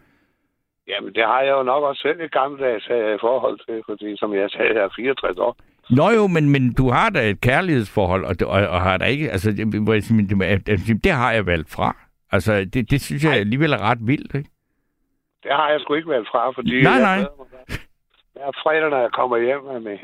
Jamen, 0.88 1.14
det 1.14 1.24
har 1.24 1.40
jeg 1.40 1.50
jo 1.50 1.62
nok 1.62 1.82
også 1.82 2.00
selv 2.02 2.20
et 2.20 2.32
gammeldags 2.32 2.90
øh, 2.90 3.18
forhold 3.20 3.58
til, 3.66 3.82
fordi 3.88 4.16
som 4.16 4.34
jeg 4.34 4.50
sagde, 4.50 4.74
jeg 4.74 4.84
er 4.84 4.88
64 4.96 5.38
år. 5.38 5.56
Nå 5.90 6.10
jo, 6.10 6.26
men, 6.26 6.50
men 6.50 6.74
du 6.74 6.90
har 6.90 7.10
da 7.10 7.30
et 7.30 7.40
kærlighedsforhold, 7.40 8.24
og, 8.24 8.34
og, 8.46 8.68
og 8.68 8.80
har 8.80 8.96
da 8.96 9.04
ikke, 9.04 9.30
altså, 9.30 9.50
det, 9.50 9.58
jeg 10.40 10.66
det, 10.66 11.04
det 11.04 11.12
har 11.12 11.32
jeg 11.32 11.46
valgt 11.46 11.70
fra. 11.70 11.96
Altså, 12.32 12.52
det, 12.74 12.90
det 12.90 13.00
synes 13.00 13.24
jeg 13.24 13.32
alligevel 13.32 13.72
er 13.72 13.82
ret 13.90 13.98
vildt, 14.06 14.34
ikke? 14.34 14.50
Det 15.42 15.52
har 15.52 15.70
jeg 15.70 15.80
sgu 15.80 15.94
ikke 15.94 16.10
været 16.10 16.26
fra, 16.32 16.50
fordi 16.50 16.82
Nej, 16.82 16.92
jeg 16.92 17.00
nej. 17.02 17.16
glæder 17.16 17.36
mig 17.38 17.46
hver 18.32 18.52
fredag, 18.62 18.90
når 18.90 19.00
jeg 19.00 19.12
kommer 19.12 19.36
hjem 19.36 19.82
med 19.82 19.98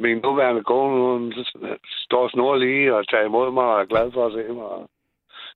min 0.00 0.18
nuværende 0.24 0.64
kone, 0.64 0.96
hun 1.02 1.32
står 2.06 2.28
snor 2.28 2.56
lige 2.56 2.94
og 2.94 3.08
tager 3.08 3.24
imod 3.24 3.52
mig 3.52 3.64
og 3.64 3.80
er 3.80 3.84
glad 3.92 4.12
for 4.12 4.26
at 4.26 4.32
se 4.32 4.52
mig. 4.52 4.68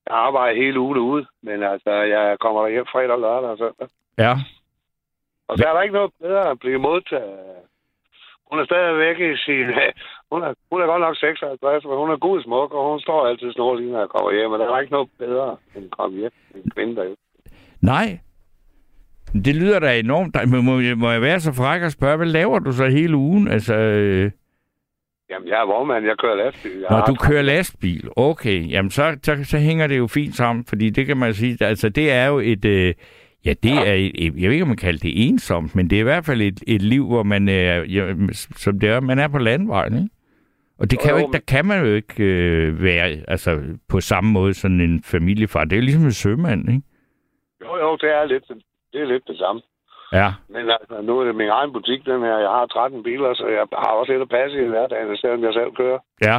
Jeg 0.07 0.17
arbejder 0.27 0.63
hele 0.63 0.81
ugen 0.81 0.99
ude, 0.99 1.27
men 1.43 1.63
altså, 1.63 1.91
jeg 1.91 2.37
kommer 2.41 2.69
hjem 2.69 2.87
fredag, 2.93 3.19
lørdag 3.21 3.51
og 3.51 3.59
søndag. 3.59 3.89
Ja. 4.19 4.35
Og 5.49 5.59
så 5.59 5.65
er 5.69 5.73
der 5.73 5.83
ikke 5.83 5.95
noget 5.95 6.13
bedre 6.21 6.51
at 6.51 6.59
blive 6.59 6.79
modtaget. 6.79 7.39
Hun 8.51 8.61
er 8.61 8.65
stadigvæk 8.65 9.19
i 9.21 9.37
sin... 9.37 9.67
Hun 10.33 10.43
er, 10.43 10.55
hun 10.71 10.83
er 10.83 10.87
godt 10.87 11.01
nok 11.01 11.17
56, 11.17 11.85
men 11.85 11.97
hun 11.97 12.11
er 12.11 12.17
god 12.17 12.43
smuk, 12.43 12.73
og 12.73 12.91
hun 12.91 13.01
står 13.01 13.27
altid 13.27 13.53
snor 13.53 13.75
lige, 13.75 13.93
når 13.93 13.99
jeg 13.99 14.09
kommer 14.09 14.33
hjem. 14.33 14.53
Og 14.53 14.59
der 14.59 14.67
er 14.75 14.81
ikke 14.81 14.93
noget 14.93 15.11
bedre 15.19 15.57
end 15.77 15.85
at 15.85 15.91
komme 15.91 16.19
hjem 16.19 16.33
en 16.55 16.71
kvinde 16.71 16.97
derhjemme. 16.97 17.17
Nej. 17.83 18.19
Det 19.35 19.57
lyder 19.57 19.79
da 19.79 19.99
enormt. 19.99 20.37
må, 20.49 20.61
må 20.97 21.11
jeg 21.11 21.23
være 21.23 21.41
så 21.41 21.53
fræk 21.53 21.83
og 21.83 21.93
spørge, 21.93 22.17
hvad 22.17 22.27
laver 22.27 22.59
du 22.59 22.73
så 22.73 22.87
hele 22.87 23.17
ugen? 23.17 23.49
Altså, 23.49 23.75
øh, 23.75 24.31
Jamen, 25.31 25.49
jeg 25.49 25.61
er 25.61 25.67
vognmand, 25.67 26.05
jeg 26.05 26.19
kører 26.19 26.35
lastbil. 26.35 26.81
Jeg 26.81 26.89
har 26.89 27.05
du 27.05 27.15
kører 27.15 27.43
lastbil, 27.43 28.09
okay, 28.17 28.71
jamen 28.71 28.91
så, 28.91 29.17
så, 29.23 29.45
så 29.45 29.59
hænger 29.59 29.87
det 29.87 29.99
jo 29.99 30.07
fint 30.07 30.35
sammen, 30.37 30.65
fordi 30.69 30.91
det 30.91 31.07
kan 31.07 31.17
man 31.17 31.35
sige, 31.35 31.67
altså 31.67 31.89
det 31.89 32.13
er 32.13 32.27
jo 32.27 32.39
et, 32.39 32.65
øh, 32.65 32.95
ja 33.45 33.55
det 33.63 33.73
er, 33.73 33.93
et, 33.93 34.13
et, 34.15 34.35
jeg 34.37 34.49
ved 34.49 34.53
ikke, 34.53 34.63
om 34.63 34.69
man 34.69 34.77
kalder 34.77 34.99
det 34.99 35.29
ensomt, 35.29 35.75
men 35.75 35.91
det 35.91 35.97
er 35.97 36.01
i 36.01 36.05
hvert 36.05 36.25
fald 36.25 36.41
et, 36.41 36.61
et 36.67 36.83
liv, 36.83 37.07
hvor 37.07 37.23
man, 37.23 37.49
øh, 37.49 37.95
ja, 37.95 38.15
som 38.57 38.81
det 38.81 38.89
er, 38.89 39.01
man 39.01 39.19
er 39.19 39.29
på 39.29 39.39
landvejen, 39.39 39.95
ikke? 39.95 40.09
Og 40.79 40.91
det 40.91 41.01
kan 41.01 41.11
jo 41.11 41.17
Jo, 41.17 41.23
ikke, 41.23 41.33
der 41.33 41.45
kan 41.49 41.67
man 41.67 41.87
jo 41.87 41.95
ikke 41.95 42.25
øh, 42.25 42.83
være 42.83 43.17
altså, 43.29 43.61
på 43.89 44.01
samme 44.01 44.33
måde 44.33 44.55
sådan 44.55 44.81
en 44.81 45.03
familiefar. 45.03 45.65
Det 45.65 45.73
er 45.73 45.77
jo 45.77 45.83
ligesom 45.83 46.05
en 46.05 46.13
sømand, 46.13 46.69
ikke? 46.69 46.83
Jo, 47.61 47.77
jo, 47.77 47.97
det 47.97 48.11
er 48.11 48.25
lidt 48.25 48.45
det, 48.95 49.03
er 49.03 49.13
lidt 49.13 49.29
det 49.31 49.39
samme. 49.39 49.63
Ja. 50.13 50.29
Men 50.49 50.71
altså, 50.71 50.97
nu 51.01 51.13
er 51.21 51.25
det 51.25 51.35
min 51.35 51.49
egen 51.59 51.73
butik, 51.73 52.01
den 52.05 52.21
her. 52.23 52.37
Jeg 52.47 52.53
har 52.59 52.67
13 52.67 53.03
biler, 53.03 53.35
så 53.35 53.47
jeg 53.47 53.65
har 53.85 53.93
også 53.99 54.13
lidt 54.13 54.27
at 54.27 54.35
passe 54.37 54.57
i 54.65 54.69
hverdagen, 54.73 55.17
selvom 55.17 55.45
jeg 55.45 55.53
selv 55.55 55.73
kører. 55.81 55.99
Ja. 56.29 56.39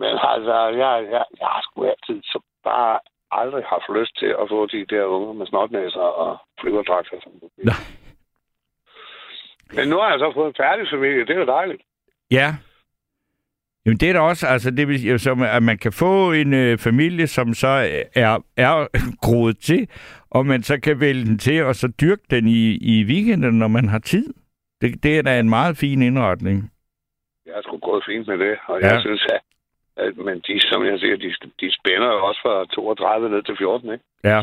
Men 0.00 0.12
altså, 0.32 0.56
jeg, 0.82 0.94
jeg, 1.14 1.24
jeg 1.40 1.48
har 1.54 1.62
sgu 1.62 1.84
altid 1.84 2.18
så 2.32 2.38
bare 2.64 2.98
aldrig 3.30 3.64
haft 3.64 3.88
lyst 3.98 4.14
til 4.18 4.30
at 4.40 4.46
få 4.52 4.66
de 4.66 4.86
der 4.92 5.04
unge 5.04 5.34
med 5.34 5.46
snotnæser 5.46 6.08
og 6.22 6.38
flyverdragter. 6.60 7.16
Nej. 7.56 7.74
Men 9.76 9.88
nu 9.88 9.96
har 9.96 10.10
jeg 10.10 10.18
så 10.18 10.32
fået 10.34 10.48
en 10.48 10.62
færdig 10.64 10.86
familie. 10.90 11.26
Det 11.26 11.30
er 11.30 11.40
jo 11.40 11.46
dejligt. 11.46 11.82
Ja. 12.30 12.48
Jamen 13.86 13.98
det 13.98 14.08
er 14.08 14.12
da 14.12 14.20
også, 14.20 14.46
altså 14.46 14.70
det 14.70 14.88
vil 14.88 15.20
som, 15.20 15.42
at 15.42 15.62
man 15.62 15.78
kan 15.78 15.92
få 15.92 16.32
en 16.32 16.54
øh, 16.54 16.78
familie, 16.78 17.26
som 17.26 17.54
så 17.54 17.68
er, 18.14 18.38
er 18.56 18.86
groet 19.26 19.58
til, 19.58 19.88
og 20.30 20.46
man 20.46 20.62
så 20.62 20.80
kan 20.80 21.00
vælge 21.00 21.24
den 21.24 21.38
til, 21.38 21.64
og 21.64 21.74
så 21.74 21.88
dyrke 22.00 22.22
den 22.30 22.48
i, 22.48 22.78
i 22.80 23.04
weekenden, 23.04 23.58
når 23.58 23.68
man 23.68 23.88
har 23.88 23.98
tid. 23.98 24.34
Det, 24.80 25.02
det 25.02 25.18
er 25.18 25.22
da 25.22 25.40
en 25.40 25.48
meget 25.48 25.76
fin 25.76 26.02
indretning. 26.02 26.72
Jeg 27.46 27.54
har 27.54 27.62
sgu 27.62 27.78
gået 27.78 28.04
fint 28.08 28.26
med 28.28 28.38
det, 28.38 28.58
og 28.66 28.80
Ja. 28.80 28.86
jeg 28.88 29.00
synes, 29.00 29.26
at, 29.34 29.40
at 29.96 30.16
men 30.16 30.40
de, 30.40 30.60
som 30.60 30.86
jeg 30.86 30.98
siger, 30.98 31.16
de, 31.16 31.34
de 31.60 31.72
spænder 31.78 32.06
jo 32.12 32.24
også 32.26 32.40
fra 32.42 32.64
32 32.66 33.28
ned 33.30 33.42
til 33.42 33.56
14, 33.58 33.92
ikke? 33.92 34.04
Ja. 34.24 34.42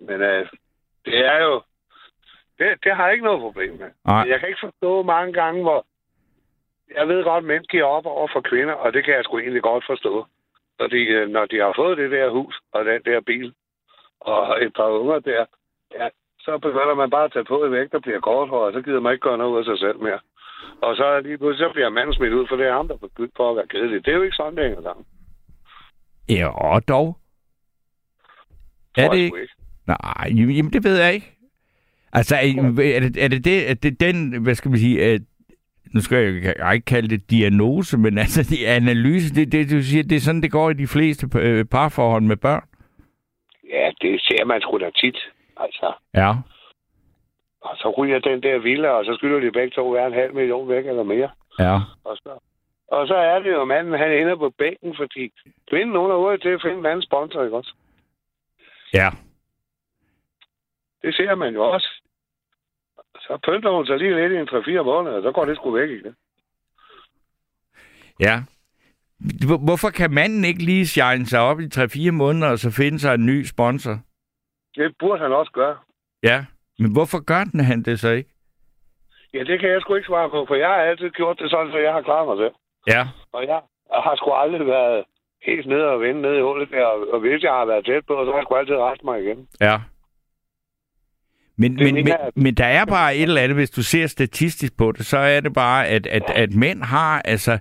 Men 0.00 0.20
øh, 0.20 0.46
det 1.04 1.18
er 1.26 1.38
jo... 1.44 1.62
Det, 2.58 2.66
det 2.84 2.96
har 2.96 3.04
jeg 3.04 3.12
ikke 3.12 3.24
noget 3.24 3.40
problem 3.40 3.72
med. 3.72 3.90
Nej. 4.06 4.24
Jeg 4.30 4.40
kan 4.40 4.48
ikke 4.48 4.64
forstå 4.68 5.02
mange 5.02 5.32
gange, 5.32 5.62
hvor... 5.62 5.86
Jeg 6.98 7.08
ved 7.08 7.24
godt, 7.24 7.44
mænd 7.44 7.64
giver 7.64 7.84
op 7.84 8.06
over 8.06 8.28
for 8.32 8.40
kvinder, 8.40 8.74
og 8.74 8.92
det 8.92 9.04
kan 9.04 9.14
jeg 9.14 9.24
sgu 9.24 9.38
egentlig 9.38 9.62
godt 9.62 9.84
forstå. 9.86 10.26
Fordi 10.80 11.02
øh, 11.16 11.28
når 11.28 11.46
de 11.46 11.56
har 11.58 11.72
fået 11.76 11.98
det 11.98 12.10
der 12.10 12.30
hus 12.30 12.60
og 12.72 12.84
den 12.84 13.02
der 13.04 13.20
bil, 13.20 13.52
og 14.20 14.64
et 14.64 14.72
par 14.76 14.88
unger 15.00 15.18
der, 15.18 15.44
ja, 15.98 16.08
så 16.38 16.58
begynder 16.58 16.94
man 16.94 17.10
bare 17.10 17.24
at 17.24 17.32
tage 17.32 17.44
på 17.44 17.64
i 17.64 17.70
vægt 17.70 17.94
og 17.94 18.02
bliver 18.02 18.20
korthåret, 18.20 18.66
og 18.66 18.72
så 18.72 18.82
gider 18.82 19.00
man 19.00 19.12
ikke 19.12 19.22
gøre 19.28 19.38
noget 19.38 19.52
ud 19.52 19.58
af 19.58 19.64
sig 19.64 19.78
selv 19.78 19.98
mere. 20.00 20.20
Og 20.82 20.96
så 20.96 21.20
lige 21.20 21.38
pludselig 21.38 21.68
så 21.68 21.72
bliver 21.72 21.88
manden 21.88 22.14
smidt 22.14 22.32
ud, 22.32 22.46
for 22.48 22.56
det 22.56 22.66
er 22.66 22.72
ham, 22.72 22.88
der 22.88 22.94
er 22.94 22.98
begyndt 23.08 23.32
for 23.36 23.50
at 23.50 23.56
være 23.56 23.66
kedelig. 23.66 24.04
Det 24.04 24.10
er 24.12 24.16
jo 24.16 24.22
ikke 24.22 24.36
sådan, 24.36 24.56
det 24.56 24.64
hænger 24.64 24.82
sammen. 24.82 25.04
Ja, 26.28 26.46
og 26.48 26.88
dog. 26.88 27.16
Er 28.96 29.08
det 29.08 29.18
ikke? 29.18 29.40
ikke. 29.40 29.54
Nej, 29.86 30.48
jamen 30.56 30.72
det 30.72 30.84
ved 30.84 31.00
jeg 31.00 31.14
ikke. 31.14 31.36
Altså, 32.12 32.36
er, 32.36 32.40
er, 32.40 33.00
det, 33.00 33.24
er 33.24 33.28
det 33.28 33.44
det, 33.44 33.70
er 33.70 33.74
det 33.74 34.00
den, 34.00 34.42
hvad 34.42 34.54
skal 34.54 34.70
man 34.70 34.78
sige, 34.78 35.12
øh, 35.12 35.20
nu 35.94 36.00
skal 36.00 36.18
jeg, 36.18 36.54
jeg 36.58 36.74
ikke 36.74 36.84
kalde 36.84 37.08
det 37.08 37.30
diagnose, 37.30 37.98
men 37.98 38.18
altså 38.18 38.42
det 38.42 38.64
analyse, 38.66 39.34
det, 39.34 39.52
det, 39.52 39.70
du 39.70 39.82
siger, 39.82 40.02
det 40.02 40.16
er 40.16 40.20
sådan, 40.20 40.42
det 40.42 40.50
går 40.50 40.70
i 40.70 40.74
de 40.74 40.86
fleste 40.86 41.28
øh, 41.38 41.64
parforhold 41.64 42.22
med 42.22 42.36
børn? 42.36 42.69
Ser 44.40 44.44
man 44.46 44.60
sgu 44.60 44.78
da 44.78 44.90
tit. 44.90 45.18
Altså, 45.56 45.92
Ja. 46.14 46.30
Og 47.60 47.76
så 47.76 47.94
ryger 47.98 48.18
den 48.18 48.42
der 48.42 48.58
villa, 48.58 48.88
og 48.88 49.04
så 49.04 49.14
skylder 49.14 49.40
de 49.40 49.52
begge 49.52 49.70
to 49.70 49.88
være 49.90 50.06
en 50.06 50.12
halv 50.12 50.34
million 50.34 50.68
væk 50.68 50.86
eller 50.86 51.02
mere. 51.02 51.30
Ja. 51.58 51.74
Og 52.04 52.16
så, 52.16 52.38
og 52.88 53.06
så 53.06 53.14
er 53.14 53.38
det 53.38 53.52
jo, 53.52 53.64
manden 53.64 53.98
han 53.98 54.12
ender 54.12 54.36
på 54.36 54.50
bænken, 54.58 54.96
fordi 54.96 55.32
kvinden 55.70 55.96
hun 55.96 56.10
er 56.10 56.14
ude 56.14 56.38
til 56.38 56.48
at 56.48 56.62
finde 56.62 56.78
en 56.78 56.86
anden 56.86 57.02
sponsor, 57.02 57.44
ikke 57.44 57.56
også? 57.56 57.72
Ja. 58.92 59.10
Det 61.02 61.14
ser 61.14 61.34
man 61.34 61.54
jo 61.54 61.62
også. 61.70 61.88
Så 63.20 63.38
pynter 63.46 63.70
hun 63.70 63.86
sig 63.86 63.98
lige 63.98 64.14
lidt 64.16 64.32
i 64.32 64.36
en 64.36 64.48
3-4 64.80 64.82
måneder, 64.82 65.16
og 65.16 65.22
så 65.22 65.32
går 65.32 65.44
det 65.44 65.56
sgu 65.56 65.70
væk 65.70 65.90
igen. 65.90 66.16
Ja. 68.20 68.42
Hvor- 69.46 69.64
Hvorfor 69.64 69.90
kan 69.90 70.10
manden 70.14 70.44
ikke 70.44 70.62
lige 70.64 70.86
shine 70.86 71.26
sig 71.26 71.40
op 71.40 71.60
i 71.60 71.66
3-4 71.68 72.10
måneder, 72.10 72.50
og 72.50 72.58
så 72.58 72.70
finde 72.70 72.98
sig 72.98 73.14
en 73.14 73.26
ny 73.26 73.44
sponsor? 73.44 73.98
Det 74.74 74.94
burde 74.98 75.22
han 75.22 75.32
også 75.32 75.52
gøre. 75.52 75.76
Ja. 76.22 76.44
Men 76.78 76.92
hvorfor 76.92 77.24
gør 77.24 77.44
den 77.44 77.60
han 77.60 77.82
det 77.82 78.00
så 78.00 78.10
ikke? 78.10 78.30
Ja, 79.34 79.38
det 79.38 79.60
kan 79.60 79.68
jeg 79.70 79.80
sgu 79.80 79.94
ikke 79.94 80.06
svare 80.06 80.30
på, 80.30 80.44
for 80.48 80.54
jeg 80.54 80.68
har 80.68 80.74
altid 80.74 81.10
gjort 81.10 81.38
det 81.38 81.50
sådan, 81.50 81.72
så 81.72 81.78
jeg 81.78 81.92
har 81.92 82.02
klaret 82.02 82.26
mig 82.28 82.38
selv. 82.44 82.54
Ja. 82.86 83.02
Og 83.32 83.46
jeg 83.46 83.60
har 84.04 84.16
sgu 84.16 84.32
aldrig 84.32 84.66
været 84.66 85.04
helt 85.46 85.66
nede 85.66 85.86
og 85.94 86.00
vende 86.00 86.22
nede 86.22 86.38
i 86.38 86.42
hullet 86.42 86.70
der, 86.70 86.86
og, 86.86 87.20
hvis 87.20 87.42
jeg 87.42 87.52
har 87.52 87.64
været 87.64 87.84
tæt 87.84 88.06
på, 88.06 88.14
så 88.24 88.30
har 88.30 88.38
jeg 88.38 88.44
sgu 88.44 88.54
altid 88.54 88.74
rejst 88.74 89.04
mig 89.04 89.22
igen. 89.22 89.48
Ja. 89.60 89.76
Men, 91.56 91.74
men, 91.74 91.94
men, 91.94 92.08
men 92.36 92.54
der 92.54 92.64
er 92.64 92.84
bare 92.84 93.16
et 93.16 93.22
eller 93.22 93.42
andet, 93.42 93.56
hvis 93.56 93.70
du 93.70 93.82
ser 93.82 94.06
statistisk 94.06 94.78
på 94.78 94.92
det, 94.92 95.06
så 95.06 95.18
er 95.18 95.40
det 95.40 95.54
bare, 95.54 95.86
at, 95.86 96.06
at, 96.06 96.30
at 96.30 96.54
mænd 96.54 96.82
har 96.82 97.22
altså 97.24 97.58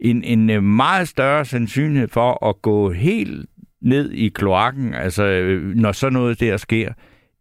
en, 0.00 0.24
en 0.24 0.50
øh, 0.50 0.62
meget 0.62 1.08
større 1.08 1.44
sandsynlighed 1.44 2.08
for 2.08 2.48
at 2.48 2.62
gå 2.62 2.90
helt 2.90 3.46
ned 3.84 4.10
i 4.10 4.28
kloakken, 4.28 4.94
altså 4.94 5.24
øh, 5.24 5.62
når 5.62 5.92
sådan 5.92 6.12
noget 6.12 6.40
der 6.40 6.56
sker, 6.56 6.92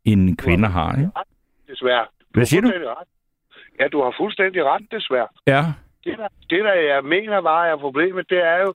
end 0.06 0.38
kvinder 0.38 0.70
har. 0.70 0.92
Ikke? 0.98 1.10
Desværre. 1.68 2.06
Hvad 2.32 2.42
har 2.42 2.46
siger 2.46 2.62
du? 2.62 2.68
Ret. 2.68 3.08
Ja, 3.80 3.88
du 3.88 4.04
har 4.04 4.14
fuldstændig 4.20 4.64
ret, 4.66 4.86
desværre. 4.92 5.28
Ja. 5.48 5.64
Det 6.04 6.18
der, 6.18 6.28
det, 6.50 6.64
der 6.64 6.74
jeg 6.74 7.04
mener 7.04 7.42
bare 7.42 7.68
er 7.70 7.78
problemet, 7.78 8.30
det 8.30 8.38
er 8.38 8.58
jo, 8.58 8.74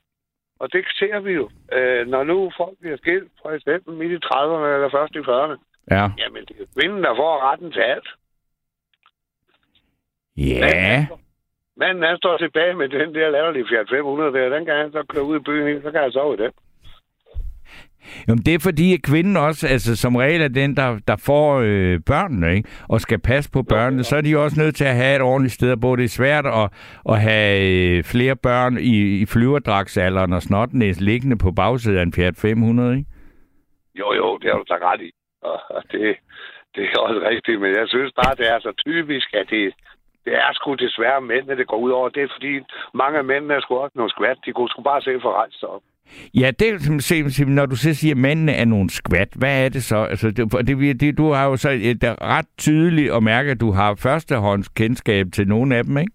og 0.59 0.73
det 0.73 0.85
ser 0.99 1.21
vi 1.21 1.33
jo, 1.33 1.51
øh, 1.73 2.07
når 2.07 2.25
nu 2.25 2.51
folk 2.57 2.79
bliver 2.81 2.97
skilt, 2.97 3.33
for 3.43 3.51
eksempel 3.51 3.95
midt 3.95 4.13
i 4.13 4.27
30'erne 4.27 4.69
eller 4.77 4.91
først 4.93 5.15
i 5.15 5.19
40'erne, 5.19 5.57
Ja. 5.91 6.05
jamen 6.19 6.43
det 6.49 6.57
er 6.61 6.65
kvinden, 6.81 7.03
der 7.03 7.15
får 7.17 7.51
retten 7.51 7.73
til 7.73 7.81
alt. 7.81 8.09
Ja. 10.37 11.07
Manden, 11.77 12.03
han 12.03 12.17
står 12.17 12.37
tilbage 12.37 12.75
med 12.75 12.89
den 12.89 13.15
der 13.15 13.31
latterlige 13.31 13.67
Fiat 13.71 13.87
500 13.91 14.33
der, 14.33 14.49
den 14.57 14.65
kan 14.65 14.77
han 14.77 14.93
så 14.93 15.03
køre 15.09 15.25
ud 15.25 15.37
i 15.37 15.43
byen, 15.43 15.83
så 15.83 15.91
kan 15.91 16.01
han 16.01 16.13
sove 16.13 16.35
i 16.35 16.37
den. 16.37 16.53
Jamen, 18.29 18.43
det 18.47 18.55
er 18.55 18.59
fordi, 18.59 18.95
at 18.95 19.03
kvinden 19.03 19.37
også, 19.37 19.67
altså 19.67 19.97
som 19.97 20.17
regel 20.17 20.41
er 20.43 20.49
den, 20.49 20.77
der, 20.77 20.99
der 21.09 21.17
får 21.27 21.61
øh, 21.65 22.01
børnene, 22.07 22.55
ikke? 22.57 22.69
og 22.89 23.01
skal 23.01 23.19
passe 23.19 23.51
på 23.53 23.63
børnene, 23.63 24.05
så 24.05 24.17
er 24.17 24.21
de 24.21 24.39
også 24.39 24.61
nødt 24.61 24.77
til 24.77 24.85
at 24.85 24.95
have 24.95 25.17
et 25.17 25.23
ordentligt 25.23 25.55
sted 25.55 25.71
at 25.73 25.81
bo. 25.81 25.97
Det 25.97 26.05
er 26.05 26.09
svært 26.09 26.47
at, 26.47 26.69
at 27.09 27.21
have 27.21 27.53
øh, 27.71 28.05
flere 28.05 28.37
børn 28.37 28.79
i, 28.79 29.21
i 29.23 29.27
flyverdragsalderen 29.27 30.33
og 30.33 30.43
snotnæs 30.43 31.01
liggende 31.01 31.39
på 31.39 31.51
bagsiden 31.53 31.99
af 31.99 32.03
en 32.03 32.13
Fiat 32.13 32.37
500, 32.37 32.97
ikke? 32.99 33.11
Jo, 33.95 34.13
jo, 34.13 34.39
det 34.39 34.51
har 34.51 34.59
du 34.59 34.65
da 34.69 34.75
ret 34.75 35.01
i. 35.01 35.11
Og 35.43 35.59
og 35.71 35.83
det, 35.93 36.17
det 36.75 36.85
er 36.85 36.99
også 36.99 37.21
rigtigt, 37.33 37.61
men 37.61 37.71
jeg 37.81 37.89
synes 37.89 38.13
bare, 38.13 38.35
det 38.41 38.47
er 38.53 38.59
så 38.61 38.73
typisk, 38.87 39.35
at 39.35 39.47
det, 39.51 39.75
det 40.25 40.35
er 40.35 40.51
sgu 40.53 40.75
desværre 40.75 41.21
mændene, 41.21 41.57
det 41.57 41.67
går 41.67 41.77
ud 41.77 41.91
over. 41.91 42.09
Det 42.09 42.23
er 42.23 42.35
fordi, 42.37 42.61
mange 42.95 43.19
af 43.19 43.25
mændene 43.25 43.55
er 43.55 43.61
sgu 43.61 43.77
også 43.77 43.97
nogle 43.99 44.11
skvat. 44.11 44.39
De 44.45 44.53
kunne 44.53 44.69
sgu 44.69 44.83
bare 44.83 45.03
se 45.03 45.21
for 45.23 45.33
rejse 45.33 45.67
op. 45.67 45.83
Ja, 46.35 46.51
det 46.51 46.69
er 46.69 47.47
når 47.47 47.67
du 47.67 47.77
så 47.77 47.95
siger, 47.95 48.15
at 48.15 48.19
mændene 48.19 48.53
er 48.53 48.65
nogle 48.65 48.91
skvat, 48.91 49.29
hvad 49.37 49.65
er 49.65 49.69
det 49.69 49.85
så? 49.85 49.97
Altså, 49.97 50.31
det, 50.31 50.69
det, 50.69 51.01
det, 51.01 51.19
du 51.19 51.33
har 51.33 51.45
jo 51.47 51.57
så 51.57 51.71
et, 51.71 52.03
det 52.03 52.23
ret 52.23 52.47
tydeligt 52.59 53.13
at 53.13 53.23
mærke, 53.23 53.51
at 53.51 53.61
du 53.61 53.71
har 53.71 53.95
førstehånds 53.95 54.69
kendskab 54.69 55.27
til 55.35 55.49
nogle 55.49 55.77
af 55.77 55.85
dem, 55.85 55.99
ikke? 55.99 56.13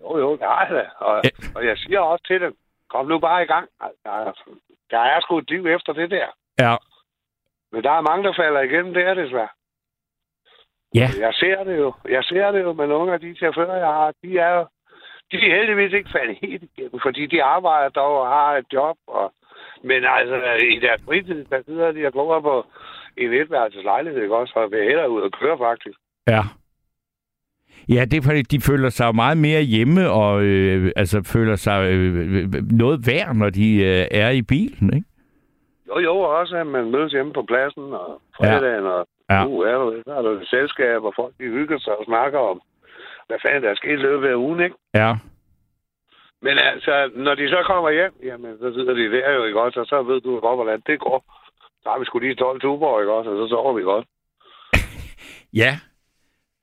Jo, 0.00 0.18
jo, 0.18 0.32
det 0.32 0.42
har 0.42 0.66
jeg 0.66 0.74
da. 0.76 0.84
Og, 0.98 1.22
og 1.54 1.66
jeg 1.66 1.76
siger 1.78 2.00
også 2.00 2.24
til 2.26 2.40
dem, 2.40 2.56
kom 2.90 3.06
nu 3.06 3.18
bare 3.18 3.42
i 3.42 3.46
gang. 3.46 3.68
Der, 4.04 4.32
der 4.90 4.98
er 4.98 5.20
sgu 5.20 5.38
et 5.38 5.50
liv 5.50 5.66
efter 5.66 5.92
det 5.92 6.10
der. 6.10 6.26
Ja. 6.58 6.76
Men 7.72 7.82
der 7.82 7.90
er 7.90 8.00
mange, 8.00 8.24
der 8.24 8.34
falder 8.36 8.60
igennem 8.60 8.94
der, 8.94 9.14
desværre. 9.14 9.48
Ja. 10.94 11.08
Jeg 11.20 11.34
ser 11.34 11.64
det 11.64 11.78
jo. 11.78 11.92
Jeg 12.08 12.24
ser 12.24 12.50
det 12.50 12.62
jo 12.62 12.72
med 12.72 12.86
nogle 12.86 13.12
af 13.12 13.20
de 13.20 13.34
chauffører, 13.34 13.76
jeg 13.76 13.86
har. 13.86 14.12
De 14.22 14.38
er 14.38 14.50
jo 14.50 14.66
de 15.32 15.36
er 15.36 15.56
heldigvis 15.56 15.92
ikke 15.92 16.10
faldet 16.12 16.36
helt 16.42 16.62
igennem, 16.62 17.00
fordi 17.02 17.26
de 17.26 17.42
arbejder 17.42 17.88
dog 17.88 18.20
og 18.20 18.28
har 18.28 18.56
et 18.56 18.66
job. 18.72 18.96
Og, 19.06 19.32
men 19.84 20.04
altså, 20.16 20.36
i 20.76 20.78
deres 20.80 21.02
fritid, 21.04 21.44
der 21.50 21.62
sidder 21.66 21.92
de 21.92 22.06
og 22.06 22.12
glor 22.12 22.40
på 22.40 22.66
en 23.16 23.32
etværelses 23.32 23.84
lejlighed, 23.84 24.22
ikke 24.22 24.36
også? 24.36 24.52
Og 24.56 24.70
vil 24.70 24.82
hellere 24.82 25.10
ud 25.10 25.20
og 25.20 25.32
køre, 25.32 25.58
faktisk. 25.58 25.98
Ja. 26.28 26.42
Ja, 27.88 28.04
det 28.04 28.16
er 28.16 28.22
fordi, 28.22 28.42
de 28.42 28.60
føler 28.60 28.88
sig 28.88 29.14
meget 29.14 29.38
mere 29.38 29.62
hjemme, 29.62 30.10
og 30.10 30.42
øh, 30.42 30.92
altså 30.96 31.22
føler 31.32 31.56
sig 31.56 31.92
øh, 31.92 32.52
noget 32.70 33.06
værd, 33.06 33.34
når 33.36 33.50
de 33.50 33.68
øh, 33.84 34.06
er 34.10 34.30
i 34.30 34.42
bilen, 34.42 34.94
ikke? 34.94 35.06
Jo, 35.88 35.98
jo, 35.98 36.14
også 36.18 36.56
at 36.56 36.66
man 36.66 36.90
mødes 36.90 37.12
hjemme 37.12 37.32
på 37.32 37.42
pladsen 37.42 37.82
og 37.82 38.20
fredagen, 38.36 38.84
og 38.86 39.06
Ja. 39.30 39.44
nu 39.44 39.60
er 39.60 39.72
der, 39.72 40.02
så 40.06 40.12
er 40.14 40.22
der 40.22 40.40
selskab, 40.44 41.02
og 41.02 41.12
folk 41.16 41.34
de 41.38 41.44
hygger 41.44 41.78
sig 41.78 41.98
og 41.98 42.04
snakker 42.04 42.38
om, 42.38 42.60
hvad 43.28 43.38
fanden 43.42 43.62
der 43.62 43.70
er 43.70 43.74
sket 43.74 43.98
i 43.98 44.04
løbet 44.06 44.28
af 44.28 44.34
ugen, 44.34 44.60
ikke? 44.60 44.76
Ja. 44.94 45.10
Men 46.42 46.58
altså, 46.58 47.10
når 47.14 47.34
de 47.34 47.48
så 47.48 47.62
kommer 47.66 47.90
hjem, 47.90 48.14
jamen, 48.22 48.58
så 48.58 48.72
sidder 48.74 48.94
de 48.94 49.10
der 49.16 49.32
jo, 49.32 49.44
ikke 49.44 49.60
også? 49.60 49.80
Og 49.80 49.86
så 49.86 50.02
ved 50.02 50.20
du 50.20 50.40
godt, 50.40 50.56
hvordan 50.56 50.82
det 50.86 51.00
går. 51.00 51.24
Så 51.82 51.88
har 51.88 51.98
vi 51.98 52.04
sgu 52.04 52.18
lige 52.18 52.34
12 52.34 52.60
tuber, 52.60 53.00
ikke 53.00 53.12
også? 53.12 53.30
Og 53.30 53.36
så 53.36 53.50
sover 53.50 53.72
vi 53.72 53.82
godt. 53.82 54.06
Ja. 55.62 55.72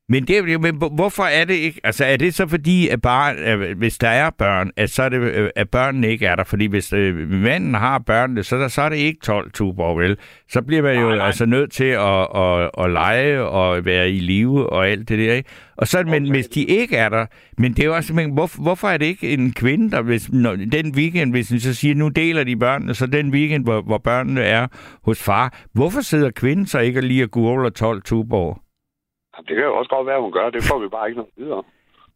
Men, 0.09 0.23
det, 0.27 0.61
men 0.61 0.75
hvor- 0.75 0.89
hvorfor 0.95 1.23
er 1.23 1.45
det 1.45 1.53
ikke? 1.53 1.81
Altså, 1.83 2.05
er 2.05 2.17
det 2.17 2.33
så 2.33 2.47
fordi, 2.47 2.87
at 2.87 3.01
bare, 3.01 3.35
at 3.35 3.75
hvis 3.77 3.97
der 3.97 4.07
er 4.07 4.29
børn, 4.29 4.71
at 4.77 4.89
så 4.89 5.03
er 5.03 5.09
det, 5.09 5.17
øh, 5.19 5.49
at 5.55 5.69
børnene 5.69 6.07
ikke 6.07 6.25
er 6.25 6.35
der? 6.35 6.43
Fordi 6.43 6.65
hvis 6.65 6.93
øh, 6.93 7.29
manden 7.31 7.73
har 7.73 7.99
børnene, 7.99 8.43
så, 8.43 8.57
der, 8.57 8.67
så 8.67 8.81
er 8.81 8.89
det 8.89 8.95
ikke 8.95 9.19
12 9.23 9.51
tuber, 9.51 9.95
vel? 9.95 10.17
Så 10.49 10.61
bliver 10.61 10.81
man 10.81 10.99
jo 10.99 11.09
altså 11.09 11.45
nødt 11.45 11.71
til 11.71 11.83
at, 11.85 12.27
at, 12.35 12.71
at 12.85 12.91
lege 12.91 13.41
og 13.41 13.85
være 13.85 14.09
i 14.11 14.19
live 14.19 14.69
og 14.69 14.87
alt 14.89 15.09
det 15.09 15.19
der, 15.19 15.33
ikke? 15.33 15.49
Og 15.77 15.87
så, 15.87 16.03
men 16.07 16.29
hvis 16.31 16.47
de 16.47 16.63
ikke 16.63 16.95
er 16.97 17.09
der, 17.09 17.25
men 17.57 17.73
det 17.73 17.79
er 17.79 17.85
jo 17.87 17.95
også, 17.95 18.13
men 18.13 18.31
hvor, 18.33 18.61
hvorfor 18.63 18.87
er 18.87 18.97
det 18.97 19.05
ikke 19.05 19.29
en 19.33 19.53
kvinde, 19.53 19.91
der 19.91 20.01
hvis, 20.01 20.31
når, 20.31 20.55
den 20.71 20.95
weekend, 20.95 21.31
hvis 21.31 21.47
den 21.47 21.59
så 21.59 21.73
siger, 21.73 21.95
nu 21.95 22.07
deler 22.07 22.43
de 22.43 22.55
børnene, 22.57 22.93
så 22.93 23.05
den 23.07 23.29
weekend, 23.31 23.63
hvor, 23.63 23.81
hvor 23.81 23.97
børnene 23.97 24.41
er 24.41 24.67
hos 25.05 25.23
far, 25.23 25.59
hvorfor 25.73 26.01
sidder 26.01 26.31
kvinden 26.31 26.65
så 26.65 26.79
ikke 26.79 27.01
lige 27.01 27.23
og 27.23 27.31
gurler 27.31 27.69
12 27.69 28.01
tuber? 28.01 28.64
Det 29.37 29.55
kan 29.55 29.63
jo 29.65 29.75
også 29.77 29.89
godt 29.89 30.07
være, 30.07 30.21
hun 30.21 30.31
gør. 30.31 30.49
Det 30.49 30.63
får 30.63 30.79
vi 30.79 30.87
bare 30.87 31.07
ikke 31.09 31.17
noget 31.17 31.31
videre 31.37 31.57
om. 31.57 31.65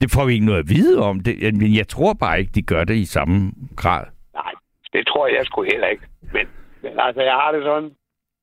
Det 0.01 0.11
får 0.11 0.25
vi 0.25 0.33
ikke 0.33 0.45
noget 0.45 0.59
at 0.59 0.69
vide 0.69 0.99
om. 1.09 1.19
Det, 1.19 1.53
men 1.55 1.75
jeg 1.77 1.87
tror 1.87 2.13
bare 2.13 2.39
ikke, 2.39 2.51
de 2.55 2.61
gør 2.61 2.83
det 2.83 2.95
i 2.95 3.05
samme 3.05 3.51
grad. 3.75 4.05
Nej, 4.33 4.51
det 4.93 5.07
tror 5.07 5.27
jeg 5.27 5.45
sgu 5.45 5.63
heller 5.63 5.87
ikke. 5.87 6.03
Men, 6.33 6.47
men 6.83 6.99
altså, 6.99 7.21
jeg 7.21 7.33
har 7.33 7.51
det 7.51 7.63
sådan, 7.63 7.91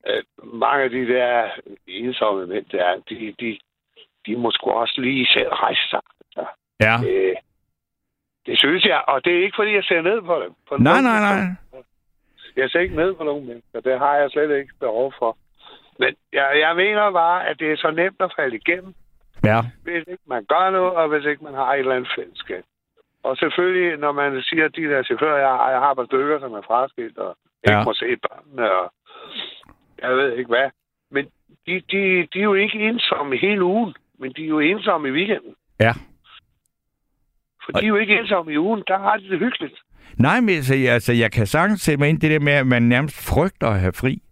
at 0.05 0.23
mange 0.45 0.85
af 0.85 0.91
de 0.91 1.07
der 1.15 1.49
ensomme 1.87 2.47
mænd, 2.47 2.65
der, 2.73 2.97
de, 3.11 3.35
de, 3.41 3.59
de 4.27 4.37
må 4.37 4.51
sgu 4.51 4.71
også 4.71 5.01
lige 5.01 5.27
selv 5.27 5.49
rejse 5.49 5.89
sig. 5.91 6.01
Altså, 6.37 6.53
Ja. 6.81 6.97
øh, 7.11 7.37
det 8.47 8.59
synes 8.59 8.85
jeg, 8.85 9.03
og 9.09 9.25
det 9.25 9.33
er 9.39 9.43
ikke, 9.45 9.57
fordi 9.59 9.73
jeg 9.75 9.85
ser 9.85 10.03
ned 10.03 10.23
på 10.23 10.41
dem. 10.45 10.53
På 10.69 10.77
Nej, 10.77 11.01
nej, 11.01 11.21
nej. 11.21 11.39
Jeg 12.57 12.71
ser 12.71 12.81
ikke 12.81 12.97
ned 12.97 13.15
på 13.15 13.25
nogen 13.25 13.47
mennesker. 13.47 13.81
Det 13.81 13.99
har 13.99 14.15
jeg 14.17 14.31
slet 14.31 14.59
ikke 14.59 14.73
behov 14.81 15.13
for. 15.19 15.37
Men 15.99 16.15
jeg, 16.33 16.47
jeg 16.61 16.77
mener 16.77 17.11
bare, 17.11 17.47
at 17.49 17.59
det 17.59 17.73
er 17.73 17.77
så 17.77 17.91
nemt 17.91 18.21
at 18.21 18.33
falde 18.39 18.57
igennem, 18.57 18.95
Ja. 19.45 19.61
hvis 19.83 20.05
ikke 20.13 20.23
man 20.27 20.45
gør 20.45 20.71
noget, 20.71 20.93
og 20.93 21.09
hvis 21.09 21.25
ikke 21.31 21.45
man 21.45 21.55
har 21.55 21.73
et 21.75 21.79
eller 21.79 21.95
andet 21.97 22.13
fællesskab. 22.19 22.65
Og 23.23 23.37
selvfølgelig, 23.37 23.97
når 23.99 24.13
man 24.13 24.43
siger, 24.43 24.65
at 24.65 24.77
de 24.77 24.83
der 24.83 25.03
chauffører, 25.03 25.39
jeg 25.39 25.49
har, 25.49 25.71
jeg 25.71 25.81
har 25.81 25.95
par 25.95 26.05
stykker, 26.05 26.41
som 26.41 26.53
er 26.53 26.63
fraskilt, 26.63 27.19
og 27.19 27.37
ikke 27.65 27.79
Ja. 27.79 27.85
må 27.85 27.95
se 27.95 28.17
børnene, 28.29 28.71
og 28.73 28.93
jeg 30.03 30.17
ved 30.17 30.33
ikke 30.33 30.49
hvad. 30.49 30.71
Men 31.11 31.25
de, 31.67 31.75
de, 31.93 32.27
de 32.33 32.39
er 32.39 32.43
jo 32.43 32.55
ikke 32.55 32.79
ensomme 32.89 33.37
hele 33.37 33.65
ugen, 33.65 33.95
men 34.19 34.33
de 34.33 34.45
er 34.45 34.49
jo 34.49 34.59
ensomme 34.59 35.09
i 35.09 35.13
weekenden. 35.13 35.55
Ja. 35.81 35.93
For 37.65 37.73
de 37.73 37.85
er 37.85 37.89
jo 37.89 37.97
ikke 37.97 38.19
ensomme 38.19 38.53
i 38.53 38.59
ugen, 38.59 38.83
der 38.87 38.99
har 38.99 39.17
de 39.17 39.29
det 39.31 39.39
hyggeligt. 39.39 39.79
Nej, 40.19 40.41
men 40.41 40.49
altså, 40.55 40.75
altså, 40.89 41.13
jeg 41.13 41.33
kan 41.33 41.47
sagtens 41.47 41.81
sætte 41.81 41.99
mig 42.01 42.09
ind 42.09 42.21
det 42.21 42.31
der 42.31 42.41
med, 42.41 42.53
at 42.53 42.67
man 42.67 42.83
nærmest 42.83 43.29
frygter 43.35 43.67
at 43.69 43.81
have 43.81 43.93
fri. 43.93 44.23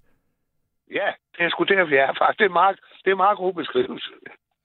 Ja, 0.94 1.08
det 1.36 1.44
er 1.44 1.50
sgu 1.50 1.64
derfor, 1.64 1.94
jeg 1.94 2.04
er 2.04 2.14
faktisk. 2.18 2.38
Det 2.38 2.44
er 2.44 2.56
meget, 2.62 2.76
det 3.04 3.10
er 3.10 3.16
meget 3.16 3.38
god 3.38 3.52
beskrivelse. 3.54 4.10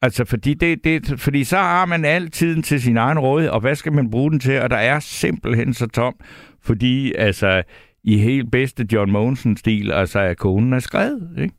Altså, 0.01 0.25
fordi, 0.29 0.53
det, 0.53 0.83
det, 0.83 1.19
fordi 1.19 1.43
så 1.43 1.57
har 1.57 1.85
man 1.85 2.05
al 2.05 2.31
tiden 2.31 2.63
til 2.63 2.81
sin 2.81 2.97
egen 2.97 3.19
råd, 3.19 3.47
og 3.47 3.59
hvad 3.61 3.75
skal 3.75 3.93
man 3.93 4.11
bruge 4.11 4.31
den 4.31 4.39
til? 4.39 4.61
Og 4.61 4.69
der 4.69 4.77
er 4.77 4.99
simpelthen 4.99 5.73
så 5.73 5.87
tom, 5.87 6.15
fordi 6.63 7.13
altså, 7.15 7.63
i 8.03 8.17
helt 8.17 8.51
bedste 8.51 8.87
John 8.93 9.11
Mogensen-stil, 9.11 9.91
altså, 9.91 10.19
at 10.19 10.37
konen 10.37 10.73
er 10.73 10.79
skrevet, 10.79 11.35
ikke? 11.41 11.55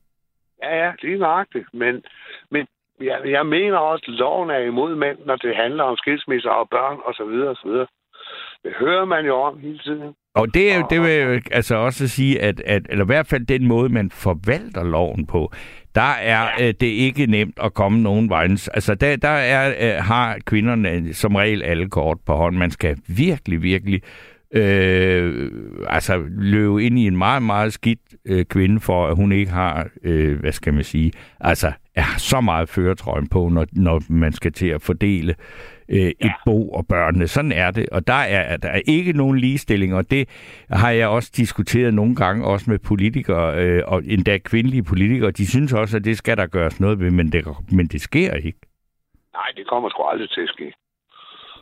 Ja, 0.63 0.85
ja, 0.85 0.93
lige 1.03 1.19
nøjagtigt. 1.19 1.67
Men, 1.73 2.03
men 2.51 2.67
jeg, 3.01 3.21
jeg 3.25 3.47
mener 3.47 3.77
også, 3.77 4.05
at 4.09 4.15
loven 4.15 4.51
er 4.51 4.59
imod 4.59 4.95
mænd, 4.95 5.19
når 5.27 5.37
det 5.37 5.57
handler 5.57 5.85
om 5.85 5.97
skilsmisser 5.97 6.51
og 6.51 6.69
børn 6.69 6.99
osv. 7.05 7.33
osv. 7.53 7.87
Det 8.65 8.73
hører 8.79 9.05
man 9.05 9.27
jo 9.27 9.35
om 9.41 9.59
hele 9.59 9.79
tiden. 9.79 10.15
Og 10.35 10.55
det, 10.55 10.73
er 10.73 10.77
jo- 10.77 10.87
det 10.91 11.01
vil 11.01 11.11
jeg 11.11 11.43
altså 11.53 11.75
også 11.75 12.09
sige, 12.09 12.43
at, 12.43 12.61
at 12.67 12.83
eller 12.91 13.05
i 13.05 13.07
hvert 13.07 13.27
fald 13.27 13.47
den 13.47 13.67
måde, 13.67 13.89
man 13.89 14.11
forvalter 14.11 14.85
loven 14.85 15.27
på, 15.27 15.53
der 15.95 16.01
er 16.13 16.49
ja. 16.59 16.69
øh, 16.69 16.75
det 16.81 16.87
ikke 16.87 17.27
nemt 17.27 17.59
at 17.63 17.75
komme 17.75 18.03
nogen 18.03 18.29
vejens. 18.29 18.69
Altså 18.69 18.95
der, 18.95 19.17
der 19.17 19.29
er, 19.29 19.97
øh, 19.99 20.05
har 20.05 20.39
kvinderne 20.47 21.15
som 21.15 21.35
regel 21.35 21.63
alle 21.63 21.89
kort 21.89 22.19
på 22.27 22.35
hånd. 22.35 22.57
Man 22.57 22.71
skal 22.71 22.97
virkelig, 23.07 23.63
virkelig 23.63 24.01
øh, 24.55 25.51
altså 25.89 26.23
løbe 26.29 26.85
ind 26.85 26.99
i 26.99 27.07
en 27.07 27.17
meget, 27.17 27.43
meget 27.43 27.73
skidt 27.73 28.01
øh, 28.27 28.45
kvinde, 28.45 28.81
for 28.81 29.07
at 29.07 29.17
hun 29.17 29.33
ikke 29.33 29.51
har, 29.51 29.89
øh, 30.05 30.41
hvad 30.41 30.53
skal 30.53 30.75
man 30.75 30.85
sige, 30.85 31.13
altså 31.41 31.73
er 32.01 32.19
så 32.19 32.41
meget 32.41 32.69
føretrøjen 32.69 33.29
på, 33.29 33.49
når, 33.49 33.67
når 33.73 34.03
man 34.09 34.33
skal 34.33 34.53
til 34.53 34.69
at 34.69 34.83
fordele 34.83 35.35
øh, 35.89 35.99
et 35.99 36.15
ja. 36.25 36.33
bo 36.45 36.71
og 36.71 36.87
børnene. 36.87 37.29
Sådan 37.29 37.53
er 37.53 37.71
det, 37.71 37.89
og 37.89 38.07
der 38.07 38.23
er, 38.37 38.57
der 38.57 38.69
er 38.69 38.81
ikke 38.87 39.13
nogen 39.13 39.39
ligestilling, 39.39 39.95
og 39.95 40.11
det 40.11 40.29
har 40.71 40.91
jeg 40.91 41.09
også 41.09 41.33
diskuteret 41.37 41.95
nogle 41.95 42.17
gange, 42.17 42.47
også 42.47 42.71
med 42.71 42.79
politikere, 42.79 43.65
øh, 43.65 43.83
og 43.87 44.03
endda 44.07 44.39
kvindelige 44.39 44.83
politikere. 44.83 45.31
De 45.31 45.47
synes 45.47 45.73
også, 45.73 45.97
at 45.97 46.05
det 46.05 46.19
skal 46.19 46.37
der 46.37 46.47
gøres 46.47 46.81
noget 46.81 47.01
ved, 47.01 47.11
men 47.11 47.33
det, 47.33 47.45
men 47.73 47.87
det 47.87 48.01
sker 48.01 48.35
ikke. 48.35 48.59
Nej, 49.33 49.49
det 49.57 49.67
kommer 49.67 49.89
sgu 49.89 50.03
aldrig 50.03 50.31
til 50.31 50.41
at 50.41 50.49
ske. 50.49 50.73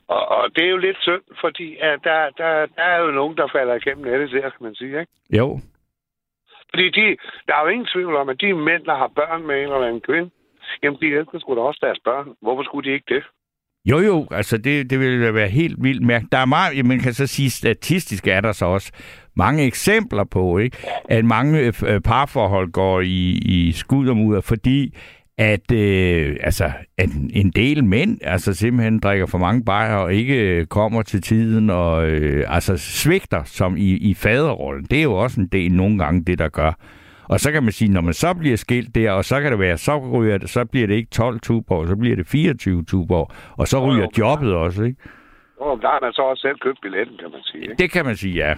Og, 0.08 0.28
og 0.28 0.44
det 0.56 0.64
er 0.64 0.70
jo 0.70 0.76
lidt 0.76 0.96
synd, 1.00 1.22
fordi 1.40 1.76
at 1.76 1.98
der, 2.04 2.30
der, 2.36 2.66
der 2.76 2.82
er 2.82 2.98
jo 3.00 3.10
nogen, 3.10 3.36
der 3.36 3.48
falder 3.52 3.74
igennem 3.74 4.04
nettet 4.04 4.30
der, 4.30 4.40
kan 4.40 4.60
man 4.60 4.74
sige, 4.74 5.00
ikke? 5.00 5.12
Jo, 5.38 5.60
fordi 6.70 6.86
de, 6.98 7.06
der 7.46 7.54
er 7.54 7.62
jo 7.62 7.68
ingen 7.68 7.88
tvivl 7.94 8.16
om, 8.16 8.28
at 8.28 8.40
de 8.40 8.52
mænd, 8.52 8.84
der 8.84 8.96
har 8.96 9.10
børn 9.20 9.46
med 9.46 9.56
en 9.56 9.62
eller 9.62 9.88
anden 9.88 10.06
kvinde, 10.08 10.30
jamen 10.82 11.00
de 11.00 11.06
elsker 11.06 11.38
sgu 11.38 11.54
da 11.54 11.60
også 11.60 11.80
deres 11.82 12.00
børn. 12.04 12.26
Hvorfor 12.42 12.62
skulle 12.62 12.88
de 12.88 12.94
ikke 12.94 13.14
det? 13.14 13.22
Jo, 13.90 13.98
jo, 13.98 14.26
altså 14.30 14.58
det, 14.58 14.90
det 14.90 15.00
vil 15.00 15.22
da 15.22 15.30
være 15.30 15.48
helt 15.48 15.76
vildt 15.82 16.06
mærkeligt. 16.06 16.32
Der 16.32 16.38
er 16.38 16.46
meget, 16.46 16.86
man 16.86 16.98
kan 16.98 17.12
så 17.12 17.26
sige, 17.26 17.50
statistisk 17.50 18.26
er 18.26 18.40
der 18.40 18.52
så 18.52 18.64
også 18.64 18.92
mange 19.36 19.66
eksempler 19.66 20.24
på, 20.24 20.58
ikke? 20.58 20.76
at 21.08 21.24
mange 21.24 21.60
øh, 21.60 22.00
parforhold 22.00 22.72
går 22.72 23.00
i, 23.00 23.38
i 23.44 23.72
skud 23.72 24.08
og 24.08 24.16
mudder, 24.16 24.40
fordi 24.40 24.94
at, 25.38 25.72
øh, 25.72 26.36
altså, 26.40 26.64
at 26.98 27.08
en 27.32 27.50
del 27.50 27.84
mænd 27.84 28.18
altså 28.22 28.54
simpelthen 28.54 29.00
drikker 29.00 29.26
for 29.26 29.38
mange 29.38 29.64
bajer 29.64 29.96
og 29.96 30.14
ikke 30.14 30.66
kommer 30.66 31.02
til 31.02 31.22
tiden 31.22 31.70
og 31.70 32.08
øh, 32.08 32.44
altså 32.48 32.76
svigter 32.76 33.42
som 33.44 33.76
i, 33.76 33.96
i 33.96 34.14
faderrollen. 34.14 34.84
Det 34.84 34.98
er 34.98 35.02
jo 35.02 35.14
også 35.14 35.40
en 35.40 35.46
del 35.46 35.72
nogle 35.72 35.98
gange 35.98 36.24
det, 36.24 36.38
der 36.38 36.48
gør. 36.48 36.72
Og 37.28 37.40
så 37.40 37.52
kan 37.52 37.62
man 37.62 37.72
sige, 37.72 37.92
når 37.92 38.00
man 38.00 38.14
så 38.14 38.34
bliver 38.34 38.56
skilt 38.56 38.94
der, 38.94 39.10
og 39.12 39.24
så 39.24 39.40
kan 39.40 39.50
det 39.52 39.58
være, 39.58 39.78
så, 39.78 39.98
ryger 39.98 40.38
det, 40.38 40.50
så 40.50 40.64
bliver 40.64 40.86
det 40.86 40.94
ikke 40.94 41.10
12 41.10 41.40
tuborg, 41.40 41.88
så 41.88 41.96
bliver 41.96 42.16
det 42.16 42.26
24 42.26 42.84
tuborg, 42.84 43.30
og 43.58 43.66
så 43.66 43.78
ryger 43.86 44.06
jobbet 44.18 44.54
også, 44.54 44.82
ikke? 44.82 44.98
Og 45.60 45.78
der 45.82 45.88
har 45.88 46.00
man 46.00 46.12
så 46.12 46.22
også 46.22 46.40
selv 46.40 46.58
købt 46.58 46.78
billetten, 46.82 47.16
kan 47.16 47.30
man 47.30 47.40
sige. 47.42 47.62
Ikke? 47.62 47.74
Det 47.78 47.90
kan 47.90 48.04
man 48.04 48.16
sige, 48.16 48.34
ja. 48.34 48.54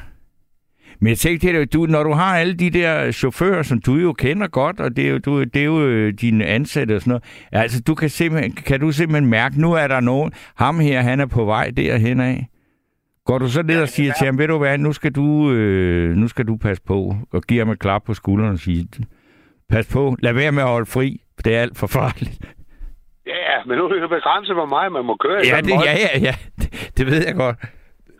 Men 1.00 1.08
jeg 1.08 1.18
tænkte, 1.18 1.60
det, 1.60 1.72
du, 1.72 1.86
når 1.86 2.02
du 2.02 2.12
har 2.12 2.38
alle 2.38 2.54
de 2.54 2.70
der 2.70 3.10
chauffører, 3.10 3.62
som 3.62 3.80
du 3.80 3.94
jo 3.94 4.12
kender 4.12 4.48
godt, 4.48 4.80
og 4.80 4.96
det 4.96 5.06
er 5.06 5.10
jo, 5.10 5.18
du, 5.18 5.44
det 5.44 5.56
er 5.56 5.64
jo 5.64 5.86
øh, 5.86 6.12
dine 6.20 6.44
ansatte 6.44 6.96
og 6.96 7.00
sådan 7.00 7.10
noget, 7.10 7.24
altså 7.52 7.82
du 7.82 7.94
kan, 7.94 8.08
simpelthen, 8.08 8.52
kan 8.52 8.80
du 8.80 8.92
simpelthen 8.92 9.30
mærke, 9.30 9.60
nu 9.60 9.72
er 9.72 9.86
der 9.86 10.00
nogen, 10.00 10.32
ham 10.56 10.80
her, 10.80 11.00
han 11.00 11.20
er 11.20 11.26
på 11.26 11.44
vej 11.44 11.70
derhen 11.76 12.20
af. 12.20 12.48
Går 13.24 13.38
du 13.38 13.48
så 13.48 13.62
ned 13.62 13.82
og 13.82 13.88
siger 13.88 14.12
til 14.18 14.26
ham, 14.26 14.38
ved 14.38 14.48
du 14.48 14.58
hvad, 14.58 14.78
nu 14.78 14.92
skal 14.92 15.12
du, 15.12 15.52
øh, 15.52 16.16
nu 16.16 16.28
skal 16.28 16.46
du 16.46 16.56
passe 16.56 16.82
på, 16.82 17.14
og 17.32 17.42
give 17.42 17.58
ham 17.58 17.70
et 17.70 17.78
klap 17.78 18.02
på 18.04 18.14
skulderen 18.14 18.52
og 18.52 18.58
sige, 18.58 18.88
pas 19.68 19.86
på, 19.92 20.16
lad 20.18 20.32
være 20.32 20.52
med 20.52 20.62
at 20.62 20.68
holde 20.68 20.86
fri, 20.86 21.20
for 21.34 21.42
det 21.42 21.56
er 21.56 21.60
alt 21.60 21.78
for 21.78 21.86
farligt. 21.86 22.38
Ja, 23.26 23.64
men 23.66 23.78
nu 23.78 23.84
er 23.84 23.88
det 23.92 24.00
jo 24.00 24.08
begrænset, 24.08 24.54
hvor 24.54 24.66
meget 24.66 24.92
man 24.92 25.04
må 25.04 25.16
køre. 25.16 25.40
Ja, 25.44 25.60
det, 25.60 25.70
ja, 25.70 25.92
ja, 25.92 26.18
ja, 26.20 26.34
det, 26.56 26.90
det 26.96 27.06
ved 27.06 27.26
jeg 27.26 27.34
godt. 27.34 27.56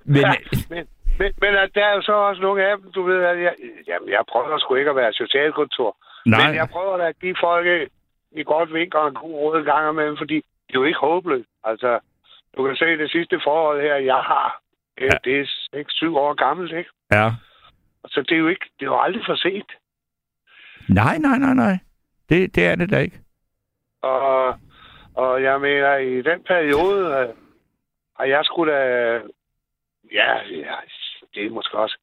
Men, 0.05 0.17
ja, 0.17 0.35
men, 0.71 0.85
men, 1.21 1.31
men 1.43 1.53
at 1.65 1.71
der 1.75 1.85
er 1.87 1.95
jo 1.95 2.03
så 2.03 2.13
også 2.13 2.43
nogle 2.43 2.67
af 2.67 2.79
dem, 2.79 2.93
du 2.93 3.03
ved, 3.03 3.21
at 3.33 3.39
jeg, 3.47 3.55
jamen, 3.89 4.09
jeg 4.09 4.23
prøver 4.33 4.59
sgu 4.59 4.75
ikke 4.75 4.91
at 4.91 4.97
være 4.97 5.13
socialkontor. 5.13 5.97
Nej. 6.27 6.47
Men 6.47 6.55
jeg 6.55 6.69
prøver 6.69 6.97
da 6.97 7.05
at 7.09 7.19
give 7.21 7.37
folk 7.41 7.67
et, 7.67 7.89
et 8.33 8.47
godt 8.47 8.75
vink 8.75 8.95
og 8.95 9.09
en 9.09 9.15
god 9.15 9.35
råd 9.35 9.59
en 9.59 9.65
gang 9.65 9.91
imellem, 9.91 10.17
fordi 10.17 10.37
det 10.67 10.75
er 10.75 10.81
jo 10.81 10.85
ikke 10.85 10.99
håbløst. 10.99 11.49
Altså, 11.65 12.01
du 12.57 12.67
kan 12.67 12.77
se 12.77 12.85
det 12.85 13.11
sidste 13.11 13.41
forhold 13.45 13.81
her, 13.81 13.97
jeg 13.97 14.23
har. 14.33 14.61
Ja. 15.01 15.17
Det 15.25 15.41
er 15.41 15.45
6-7 15.77 16.19
år 16.19 16.35
gammelt, 16.35 16.73
ikke? 16.73 16.91
ja. 17.13 17.31
Så 18.07 18.23
det 18.23 18.35
er 18.35 18.39
jo 18.39 18.49
ikke, 18.49 18.67
det 18.79 18.87
er 18.87 18.91
jo 18.91 19.01
aldrig 19.01 19.23
for 19.27 19.35
sent. 19.35 19.73
Nej, 20.89 21.19
nej, 21.19 21.39
nej, 21.39 21.55
nej. 21.55 21.79
Det, 22.29 22.55
det 22.55 22.67
er 22.67 22.75
det 22.75 22.91
da 22.91 22.99
ikke. 22.99 23.19
Og, 24.03 24.59
og 25.15 25.43
jeg 25.43 25.61
mener, 25.61 25.97
i 25.97 26.23
den 26.23 26.43
periode 26.43 27.07
øh, 27.07 27.29
har 28.17 28.25
jeg 28.25 28.45
skulle 28.45 28.73
da... 28.73 29.21
Ja, 30.13 30.35
ja, 30.51 30.75
det 31.35 31.47
er 31.47 31.51
måske 31.51 31.79
også... 31.79 31.99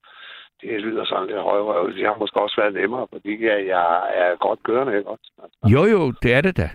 Det 0.62 0.82
lyder 0.82 1.06
sådan 1.06 1.28
lidt 1.28 1.42
højrøvet. 1.42 1.96
Det 1.96 2.06
har 2.06 2.18
måske 2.20 2.42
også 2.42 2.62
været 2.62 2.74
nemmere, 2.74 3.08
fordi 3.14 3.46
jeg, 3.46 3.68
jeg 3.68 3.84
er 4.16 4.36
godt 4.40 4.64
kørende, 4.64 4.98
ikke 4.98 5.10
også? 5.10 5.32
Jo, 5.74 5.86
jo, 5.86 6.14
det 6.24 6.34
er 6.34 6.42
det 6.42 6.58
da. 6.58 6.70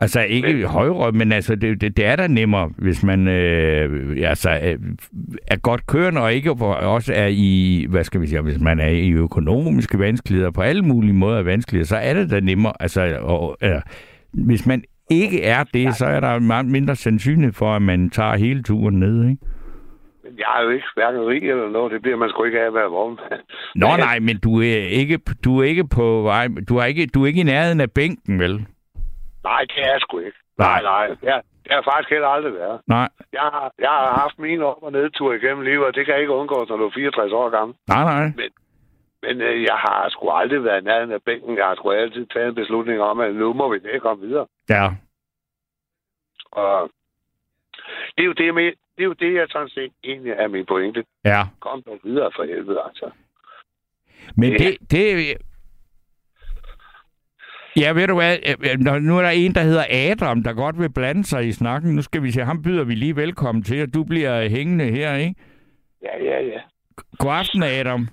Altså 0.00 0.20
ikke 0.20 0.54
men... 0.54 0.64
højre, 0.64 1.12
men 1.12 1.32
altså 1.32 1.54
det, 1.54 1.80
det, 1.80 1.96
det 1.96 2.06
er 2.06 2.16
da 2.16 2.26
nemmere, 2.26 2.70
hvis 2.78 3.02
man 3.02 3.28
øh, 3.28 4.16
altså, 4.28 4.50
øh, 4.50 4.78
er 5.46 5.56
godt 5.56 5.86
kørende 5.86 6.20
og 6.20 6.34
ikke 6.34 6.50
også 6.50 7.12
er 7.14 7.26
i, 7.30 7.86
hvad 7.90 8.04
skal 8.04 8.20
vi 8.20 8.26
sige, 8.26 8.40
hvis 8.40 8.60
man 8.60 8.80
er 8.80 8.88
i 8.88 9.10
økonomiske 9.10 9.98
vanskeligheder, 9.98 10.50
på 10.50 10.62
alle 10.62 10.82
mulige 10.82 11.14
måder 11.14 11.42
vanskeligheder, 11.42 11.86
så 11.86 11.96
er 11.96 12.14
det 12.14 12.30
da 12.30 12.40
nemmere. 12.40 12.72
Altså, 12.80 13.18
og, 13.20 13.56
øh, 13.62 13.80
hvis 14.32 14.66
man 14.66 14.84
ikke 15.10 15.42
er 15.42 15.64
det, 15.64 15.94
så 15.94 16.06
er 16.06 16.20
der 16.20 16.38
meget 16.38 16.66
mindre 16.66 16.96
sandsynlighed 16.96 17.52
for, 17.52 17.76
at 17.76 17.82
man 17.82 18.10
tager 18.10 18.36
hele 18.36 18.62
turen 18.62 18.98
ned, 18.98 19.28
ikke? 19.30 19.46
Jeg 20.38 20.58
er 20.58 20.62
jo 20.62 20.70
ikke 20.70 20.86
hverken 20.94 21.26
rig 21.26 21.50
eller 21.50 21.68
noget. 21.68 21.92
Det 21.92 22.02
bliver 22.02 22.16
man 22.16 22.28
sgu 22.30 22.44
ikke 22.44 22.60
af 22.60 22.66
at 22.66 22.74
være 22.74 22.90
vognmand. 22.90 23.40
Nå 23.82 23.86
nej, 23.98 24.18
men 24.18 24.40
du 24.40 24.60
er 24.60 24.76
ikke, 25.00 25.18
du 25.44 25.60
er 25.60 25.64
ikke 25.64 25.86
på 25.88 26.22
vej, 26.22 26.48
du 26.68 26.76
er 26.76 26.84
ikke, 26.84 27.06
du 27.06 27.22
er 27.22 27.26
ikke 27.26 27.40
i 27.40 27.50
nærheden 27.52 27.80
af 27.80 27.90
bænken, 27.92 28.38
vel? 28.40 28.66
Nej, 29.44 29.60
det 29.60 29.78
er 29.84 29.90
jeg 29.92 30.00
sgu 30.00 30.18
ikke. 30.18 30.38
Nej. 30.58 30.82
Nej, 30.82 30.82
nej. 30.82 31.16
Ja, 31.22 31.38
det 31.64 31.72
har 31.72 31.82
faktisk 31.92 32.10
heller 32.10 32.28
aldrig 32.28 32.54
været. 32.54 32.80
Nej. 32.86 33.08
Jeg 33.32 33.40
har, 33.40 33.72
jeg 33.78 33.88
har 33.88 34.12
haft 34.20 34.38
mine 34.38 34.64
op- 34.64 34.82
og 34.82 34.92
nedtur 34.92 35.32
igennem 35.32 35.64
livet, 35.64 35.86
og 35.86 35.94
det 35.94 36.06
kan 36.06 36.20
ikke 36.20 36.32
undgås, 36.32 36.68
når 36.68 36.76
du 36.76 36.86
er 36.86 36.90
64 36.94 37.32
år 37.32 37.50
gammel. 37.50 37.76
Nej, 37.88 38.04
nej. 38.04 38.24
Men, 38.36 38.50
men 39.22 39.40
øh, 39.40 39.62
jeg 39.62 39.74
har 39.74 40.08
sgu 40.08 40.30
aldrig 40.30 40.64
været 40.64 40.80
i 40.80 40.84
nærheden 40.84 41.12
af 41.12 41.22
bænken. 41.22 41.56
Jeg 41.56 41.66
har 41.66 41.74
sgu 41.74 41.90
altid 41.90 42.26
taget 42.26 42.48
en 42.48 42.54
beslutning 42.54 43.00
om, 43.00 43.20
at 43.20 43.34
nu 43.34 43.52
må 43.52 43.72
vi 43.72 43.76
ikke 43.76 44.00
komme 44.00 44.26
videre. 44.26 44.46
Ja. 44.68 44.86
Og 46.52 46.90
det 48.14 48.22
er 48.22 48.26
jo 48.26 48.32
det, 48.32 48.54
med, 48.54 48.72
det, 48.96 49.02
er 49.02 49.04
jo 49.04 49.12
det 49.12 49.34
jeg 49.34 49.46
sådan 49.50 49.68
set 49.68 49.92
egentlig 50.04 50.32
er 50.32 50.48
min 50.48 50.66
pointe. 50.66 51.04
Ja. 51.24 51.42
Kom 51.60 51.82
dog 51.82 51.98
videre 52.04 52.30
for 52.36 52.44
helvede, 52.44 52.80
altså. 52.86 53.10
Men 54.36 54.52
det, 54.52 54.76
det... 54.90 55.36
Ja, 57.76 57.92
ved 57.92 58.06
du 58.06 58.14
hvad? 58.14 59.00
Nu 59.00 59.18
er 59.18 59.22
der 59.22 59.30
en, 59.30 59.54
der 59.54 59.60
hedder 59.62 59.84
Adam, 59.90 60.42
der 60.42 60.52
godt 60.52 60.78
vil 60.78 60.92
blande 60.92 61.24
sig 61.24 61.46
i 61.46 61.52
snakken. 61.52 61.94
Nu 61.94 62.02
skal 62.02 62.22
vi 62.22 62.30
se, 62.30 62.40
ham 62.40 62.62
byder 62.62 62.84
vi 62.84 62.94
lige 62.94 63.16
velkommen 63.16 63.64
til, 63.64 63.82
og 63.82 63.94
du 63.94 64.04
bliver 64.04 64.48
hængende 64.48 64.84
her, 64.84 65.14
ikke? 65.14 65.34
Ja, 66.02 66.24
ja, 66.24 66.40
ja. 66.40 66.60
God 67.18 67.32
aften, 67.32 67.62
Adam. 67.62 68.08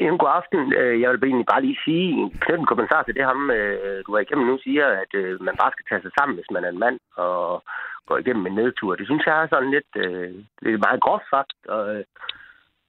Jamen, 0.00 0.18
god 0.18 0.32
aften. 0.40 0.72
Øh, 0.72 1.00
jeg 1.00 1.10
vil 1.10 1.24
egentlig 1.24 1.52
bare 1.52 1.62
lige 1.62 1.78
sige, 1.84 2.30
knytte 2.42 2.60
en 2.60 2.72
kommentar 2.72 3.02
til 3.02 3.14
det, 3.14 3.24
ham, 3.24 3.50
øh, 3.50 4.02
du 4.06 4.12
var 4.12 4.18
igennem 4.18 4.46
nu, 4.46 4.58
siger, 4.58 4.86
at 5.02 5.12
øh, 5.14 5.42
man 5.42 5.56
bare 5.62 5.72
skal 5.72 5.86
tage 5.88 6.02
sig 6.02 6.12
sammen, 6.18 6.36
hvis 6.36 6.50
man 6.50 6.64
er 6.64 6.68
en 6.68 6.82
mand, 6.84 6.98
og 7.16 7.62
gå 8.06 8.16
igennem 8.16 8.46
en 8.46 8.54
nedtur. 8.54 8.94
Det 8.94 9.06
synes 9.06 9.26
jeg 9.26 9.42
er 9.42 9.48
sådan 9.50 9.70
lidt, 9.70 9.92
lidt 10.62 10.80
meget 10.86 11.00
groft 11.00 11.26
sagt. 11.30 11.52
Og, 11.68 12.04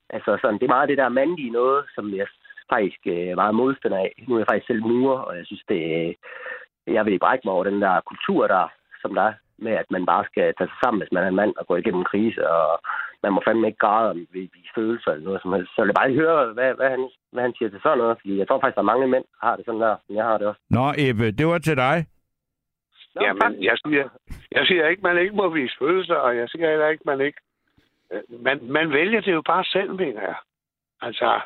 altså, 0.10 0.38
sådan, 0.42 0.60
det 0.60 0.66
er 0.66 0.76
meget 0.76 0.90
det 0.90 0.98
der 0.98 1.10
mandlige 1.10 1.58
noget, 1.60 1.86
som 1.96 2.06
jeg 2.16 2.28
faktisk 2.74 3.08
er 3.08 3.36
meget 3.36 3.56
modstander 3.56 3.98
af. 3.98 4.24
Nu 4.28 4.36
er 4.36 4.40
jeg 4.40 4.48
faktisk 4.50 4.68
selv 4.68 4.82
murer, 4.82 5.20
og 5.20 5.38
jeg 5.38 5.46
synes, 5.46 5.64
det 5.70 6.16
jeg 6.88 7.06
vil 7.06 7.20
brække 7.20 7.42
mig 7.46 7.54
over 7.54 7.64
den 7.64 7.82
der 7.82 8.02
kultur, 8.02 8.48
der, 8.48 8.68
som 9.02 9.14
der 9.16 9.22
er 9.22 9.34
med, 9.58 9.72
at 9.72 9.92
man 9.92 10.06
bare 10.06 10.26
skal 10.26 10.54
tage 10.58 10.70
sig 10.72 10.80
sammen, 10.84 11.02
hvis 11.02 11.12
man 11.12 11.24
er 11.24 11.28
en 11.28 11.42
mand, 11.42 11.54
og 11.58 11.68
gå 11.68 11.76
igennem 11.76 12.00
en 12.02 12.12
krise, 12.12 12.50
og 12.50 12.80
man 13.24 13.34
må 13.34 13.42
fandme 13.48 13.68
ikke 13.68 13.78
græde 13.86 14.10
om 14.12 14.18
vi, 14.34 14.42
vi 14.54 14.62
følelser 14.76 15.12
eller 15.12 15.24
noget 15.26 15.42
som 15.42 15.54
helst. 15.54 15.70
Så 15.76 15.82
jeg 15.82 15.88
vil 15.88 15.94
bare 15.94 16.10
lige 16.10 16.22
høre, 16.22 16.54
hvad, 16.54 16.74
hvad, 16.74 16.90
han, 16.90 17.10
hvad 17.32 17.44
han 17.44 17.54
siger 17.58 17.70
til 17.70 17.80
sådan 17.84 17.98
noget, 17.98 18.18
fordi 18.22 18.38
jeg 18.38 18.48
tror 18.48 18.60
faktisk, 18.60 18.76
der 18.76 18.82
er 18.82 18.92
mange 18.94 19.08
mænd, 19.08 19.24
der 19.24 19.48
har 19.48 19.56
det 19.56 19.66
sådan 19.66 19.82
der, 19.82 19.96
som 20.06 20.16
jeg 20.16 20.26
har 20.26 20.38
det 20.38 20.48
også. 20.48 20.62
Nå, 20.70 20.86
Ebbe, 20.98 21.32
det 21.32 21.48
var 21.48 21.58
til 21.58 21.78
dig. 21.78 22.06
Jamen, 23.22 23.64
jeg 23.64 23.78
siger, 23.86 24.10
jeg 24.52 24.66
siger 24.66 24.88
ikke, 24.88 25.02
man 25.02 25.18
ikke 25.18 25.36
må 25.36 25.50
vise 25.50 25.76
følelser, 25.80 26.16
og 26.16 26.38
jeg 26.38 26.50
siger 26.50 26.70
heller 26.70 26.88
ikke, 26.88 27.04
man 27.06 27.22
ikke... 27.22 27.40
Øh, 28.14 28.22
Man, 28.46 28.60
man 28.64 28.92
vælger 28.92 29.22
det 29.22 29.34
jo 29.34 29.42
bare 29.42 29.64
selv, 29.64 29.94
mener 29.96 30.22
jeg. 30.22 30.36
Altså, 31.02 31.40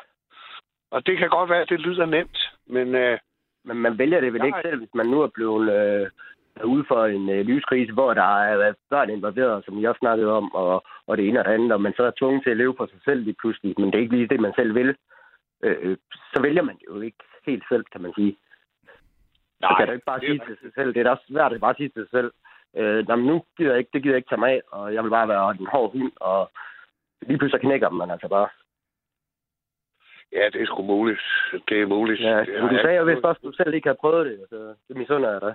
og 0.90 1.06
det 1.06 1.18
kan 1.18 1.28
godt 1.28 1.50
være, 1.50 1.60
at 1.62 1.68
det 1.68 1.80
lyder 1.80 2.06
nemt, 2.06 2.38
men... 2.66 2.94
Øh, 2.94 3.18
Men 3.66 3.76
man 3.76 3.98
vælger 3.98 4.20
det 4.20 4.32
vel 4.32 4.38
jeg- 4.38 4.46
ikke 4.46 4.58
selv, 4.64 4.78
hvis 4.78 4.94
man 4.94 5.06
nu 5.06 5.20
er 5.22 5.30
blevet 5.34 5.66
øh, 5.78 6.10
er 6.56 6.64
ude 6.64 6.84
for 6.88 7.06
en 7.06 7.28
øh, 7.30 7.46
livskrise, 7.46 7.92
hvor 7.92 8.14
der 8.14 8.30
er 8.50 8.56
været 8.56 8.76
børn 8.90 9.10
involveret, 9.10 9.64
som 9.64 9.84
også 9.84 9.98
snakkede 9.98 10.32
om, 10.32 10.54
og, 10.54 10.84
og 11.06 11.16
det 11.16 11.28
ene 11.28 11.38
og 11.40 11.44
det 11.44 11.50
andet, 11.52 11.72
og 11.72 11.80
man 11.80 11.94
så 11.96 12.02
er 12.02 12.10
tvunget 12.18 12.42
til 12.42 12.50
at 12.50 12.56
leve 12.56 12.74
for 12.76 12.86
sig 12.86 13.00
selv 13.04 13.20
lige 13.20 13.36
pludselig, 13.40 13.74
men 13.78 13.86
det 13.86 13.94
er 13.94 14.02
ikke 14.02 14.16
lige 14.16 14.28
det, 14.28 14.40
man 14.40 14.52
selv 14.56 14.74
vil. 14.74 14.96
Øh, 15.62 15.76
øh, 15.82 15.96
så 16.34 16.42
vælger 16.42 16.62
man 16.62 16.74
det 16.76 16.86
jo 16.88 17.00
ikke 17.00 17.24
helt 17.46 17.64
selv, 17.68 17.84
kan 17.92 18.02
man 18.02 18.12
sige. 18.14 18.36
Nej, 19.60 19.70
så 19.70 19.76
kan 19.78 19.86
du 19.86 19.92
ikke 19.92 20.04
bare 20.04 20.20
det 20.20 20.28
sige 20.28 20.40
til 20.46 20.56
sig 20.62 20.70
selv. 20.74 20.94
Det 20.94 21.00
er 21.00 21.04
da 21.04 21.10
også 21.10 21.24
svært 21.28 21.52
at 21.52 21.60
bare 21.60 21.74
sige 21.74 21.88
til 21.88 22.02
sig 22.02 22.10
selv. 22.10 22.30
Øh, 22.76 23.08
"Nå, 23.08 23.16
men 23.16 23.26
nu 23.26 23.44
gider 23.56 23.70
jeg 23.70 23.78
ikke, 23.78 23.90
det 23.92 24.02
gider 24.02 24.14
jeg 24.14 24.18
ikke 24.18 24.28
tage 24.28 24.40
mig 24.40 24.50
af, 24.50 24.62
og 24.72 24.94
jeg 24.94 25.04
vil 25.04 25.10
bare 25.10 25.28
være 25.28 25.50
en 25.50 25.66
hård 25.66 25.92
hund, 25.92 26.12
og 26.20 26.50
lige 27.22 27.38
pludselig 27.38 27.60
knækker 27.60 27.90
man 27.90 28.10
altså 28.10 28.28
bare. 28.28 28.48
Ja, 30.32 30.44
det 30.52 30.62
er 30.62 30.66
sgu 30.66 30.82
muligt. 30.82 31.20
Det 31.68 31.82
er 31.82 31.86
muligt. 31.86 32.20
Ja, 32.20 32.36
men 32.36 32.54
har 32.60 32.68
du 32.68 32.74
jeg 32.74 32.82
sagde 32.84 32.98
jo 32.98 33.04
vist 33.04 33.24
også, 33.24 33.38
at 33.42 33.46
du 33.48 33.52
selv 33.52 33.74
ikke 33.74 33.88
har 33.88 33.94
prøvet 34.00 34.26
det. 34.26 34.46
Så 34.48 34.74
det 34.88 34.96
misunder 34.96 35.30
jeg 35.32 35.40
dig. 35.40 35.54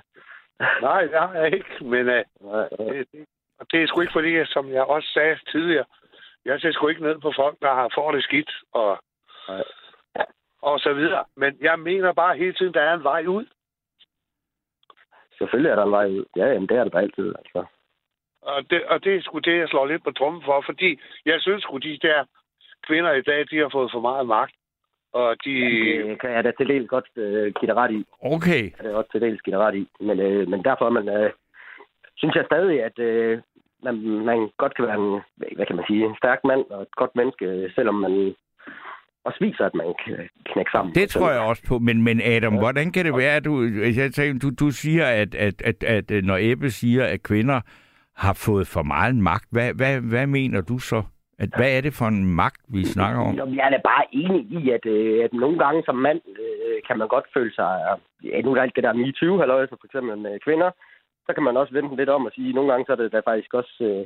Nej, 0.82 1.02
det 1.02 1.20
har 1.20 1.34
jeg 1.34 1.54
ikke, 1.54 1.84
men 1.84 2.08
uh, 2.08 2.54
det, 2.80 3.08
det, 3.12 3.28
det 3.72 3.84
er 3.84 3.88
sgu 3.88 4.02
ikke 4.02 4.14
fordi, 4.14 4.46
som 4.46 4.72
jeg 4.72 4.84
også 4.84 5.10
sagde 5.14 5.40
tidligere, 5.52 5.86
jeg 6.46 6.62
ser 6.62 6.72
sgu 6.72 6.88
ikke 6.88 7.04
ned 7.04 7.20
på 7.20 7.32
folk, 7.36 7.58
der 7.62 7.74
har 7.74 7.92
får 7.96 8.12
det 8.12 8.24
skidt 8.24 8.52
og, 8.74 9.04
og 10.62 10.80
så 10.80 10.94
videre. 10.94 11.26
Men 11.36 11.58
jeg 11.62 11.80
mener 11.80 12.14
bare 12.14 12.38
hele 12.38 12.54
tiden, 12.54 12.74
der 12.74 12.82
er 12.82 12.94
en 12.94 13.04
vej 13.04 13.26
ud. 13.26 13.46
Selvfølgelig 15.38 15.72
er 15.72 15.76
der 15.76 15.84
en 15.84 15.92
vej 15.92 16.08
ud. 16.08 16.26
Ja, 16.36 16.46
jamen, 16.46 16.70
det 16.70 16.78
er 16.78 16.84
det 16.84 16.94
da 16.94 16.98
altid. 16.98 17.36
Altså. 17.40 17.66
Og 18.42 18.70
det, 18.70 18.86
og 18.86 19.04
det 19.04 19.16
er 19.16 19.22
sgu 19.22 19.40
det, 19.40 19.58
jeg 19.58 19.70
slår 19.70 19.86
lidt 19.86 20.04
på 20.04 20.12
trummen 20.12 20.44
for, 20.46 20.62
fordi 20.66 21.00
jeg 21.26 21.42
synes 21.42 21.64
sgu, 21.64 21.78
de 21.78 21.98
der 22.02 22.26
kvinder 22.88 23.12
i 23.12 23.22
dag, 23.22 23.46
de 23.52 23.58
har 23.58 23.70
fået 23.70 23.92
for 23.92 24.00
meget 24.00 24.28
magt. 24.28 24.56
Og 25.14 25.36
de... 25.46 25.54
Det 26.10 26.22
kan 26.22 26.32
jeg 26.32 26.44
da 26.44 26.52
til 26.52 26.68
dels 26.68 26.90
godt 26.90 27.10
øh, 27.16 27.54
give 27.58 27.68
dig 27.68 27.76
ret 27.76 27.92
i. 27.92 28.06
Okay. 28.22 28.64
Det 28.64 28.76
kan 28.76 28.86
jeg 28.86 28.94
godt 28.94 29.12
til 29.12 29.22
dels 29.22 29.42
give 29.42 29.56
dig 29.56 29.64
ret 29.66 29.76
i. 29.76 29.88
Men, 30.00 30.20
øh, 30.20 30.48
men 30.48 30.64
derfor 30.64 30.86
er 30.86 30.90
man, 30.90 31.10
øh, 31.10 31.32
synes 32.18 32.36
jeg 32.36 32.46
stadig, 32.46 32.84
at 32.84 33.00
øh, 33.00 33.42
man, 33.84 33.96
man 34.30 34.50
godt 34.58 34.76
kan 34.76 34.86
være 34.86 35.00
en, 35.04 35.22
hvad 35.56 35.66
kan 35.66 35.76
man 35.76 35.86
sige, 35.88 36.06
en 36.06 36.16
stærk 36.22 36.40
mand 36.44 36.64
og 36.70 36.82
et 36.82 36.96
godt 36.96 37.16
menneske, 37.16 37.72
selvom 37.76 37.96
man 37.96 38.36
også 39.26 39.40
viser, 39.42 39.66
at 39.66 39.76
man 39.76 39.94
kan 40.06 40.30
knække 40.46 40.72
sammen. 40.72 40.96
Det 40.96 41.10
tror 41.10 41.32
jeg 41.32 41.42
også 41.42 41.64
på, 41.68 41.80
men, 41.80 42.02
men 42.02 42.22
Adam, 42.22 42.54
ja. 42.54 42.60
hvordan 42.60 42.92
kan 42.92 43.06
det 43.06 43.14
være, 43.18 43.36
at 43.36 43.46
du, 43.46 43.64
jeg 44.02 44.12
tænker, 44.14 44.40
du, 44.40 44.66
du 44.66 44.72
siger, 44.72 45.06
at, 45.06 45.36
at, 45.36 45.62
at, 45.62 45.84
at 45.84 46.24
når 46.24 46.38
Ebbe 46.42 46.70
siger, 46.70 47.06
at 47.06 47.24
kvinder 47.24 47.62
har 48.16 48.34
fået 48.34 48.68
for 48.68 48.84
meget 48.84 49.16
magt, 49.16 49.48
hvad, 49.52 49.74
hvad, 49.74 50.02
hvad 50.02 50.28
mener 50.28 50.62
du 50.62 50.78
så? 50.78 51.04
At, 51.44 51.50
hvad 51.58 51.72
er 51.78 51.82
det 51.82 51.94
for 51.94 52.06
en 52.06 52.26
magt, 52.42 52.62
vi 52.68 52.84
snakker 52.96 53.22
om? 53.22 53.36
Jo, 53.36 53.46
jeg 53.58 53.66
er 53.66 53.70
da 53.70 53.82
bare 53.92 54.06
enig 54.12 54.42
i, 54.60 54.72
at, 54.72 54.86
øh, 54.86 55.24
at 55.24 55.34
nogle 55.34 55.58
gange 55.64 55.84
som 55.86 55.96
mand 55.96 56.22
øh, 56.28 56.78
kan 56.88 56.98
man 56.98 57.08
godt 57.08 57.28
føle 57.34 57.54
sig... 57.60 57.72
Ja, 58.24 58.42
nu 58.42 58.52
er 58.52 58.56
der 58.56 58.62
alt 58.62 58.76
det 58.76 58.84
der 58.84 58.94
MeToo, 58.94 59.38
halløj, 59.38 59.68
for 59.68 59.86
eksempel 59.86 60.18
med 60.18 60.40
kvinder. 60.40 60.72
Så 61.26 61.34
kan 61.34 61.44
man 61.44 61.58
også 61.58 61.74
vente 61.74 61.96
lidt 61.96 62.10
om 62.10 62.26
og 62.26 62.32
sige, 62.36 62.50
at 62.50 62.56
nogle 62.56 62.72
gange 62.72 62.86
så 62.86 62.92
er 62.92 62.96
det 62.96 63.12
da 63.12 63.20
faktisk 63.20 63.54
også 63.54 63.76
øh, 63.82 64.06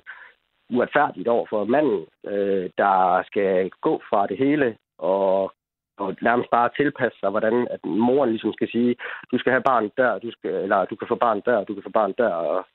uretfærdigt 0.75 1.27
over 1.27 1.45
for 1.49 1.63
manden, 1.65 2.05
øh, 2.31 2.69
der 2.77 3.23
skal 3.29 3.69
gå 3.81 4.01
fra 4.09 4.27
det 4.27 4.37
hele 4.37 4.77
og, 4.97 5.53
og 5.97 6.15
nærmest 6.21 6.49
bare 6.49 6.69
tilpasse 6.77 7.19
sig, 7.19 7.29
hvordan 7.29 7.67
at 7.71 7.85
moren 7.85 8.29
ligesom 8.29 8.53
skal 8.53 8.69
sige, 8.71 8.95
du 9.31 9.37
skal 9.37 9.51
have 9.51 9.67
barn 9.71 9.91
der, 9.97 10.19
du 10.19 10.31
skal, 10.31 10.51
eller 10.51 10.85
du 10.85 10.95
kan 10.95 11.07
få 11.07 11.15
barn 11.15 11.41
der, 11.45 11.63
du 11.63 11.73
kan 11.73 11.83
få 11.83 11.89
barn 11.89 12.13
der. 12.17 12.33
Og, 12.33 12.65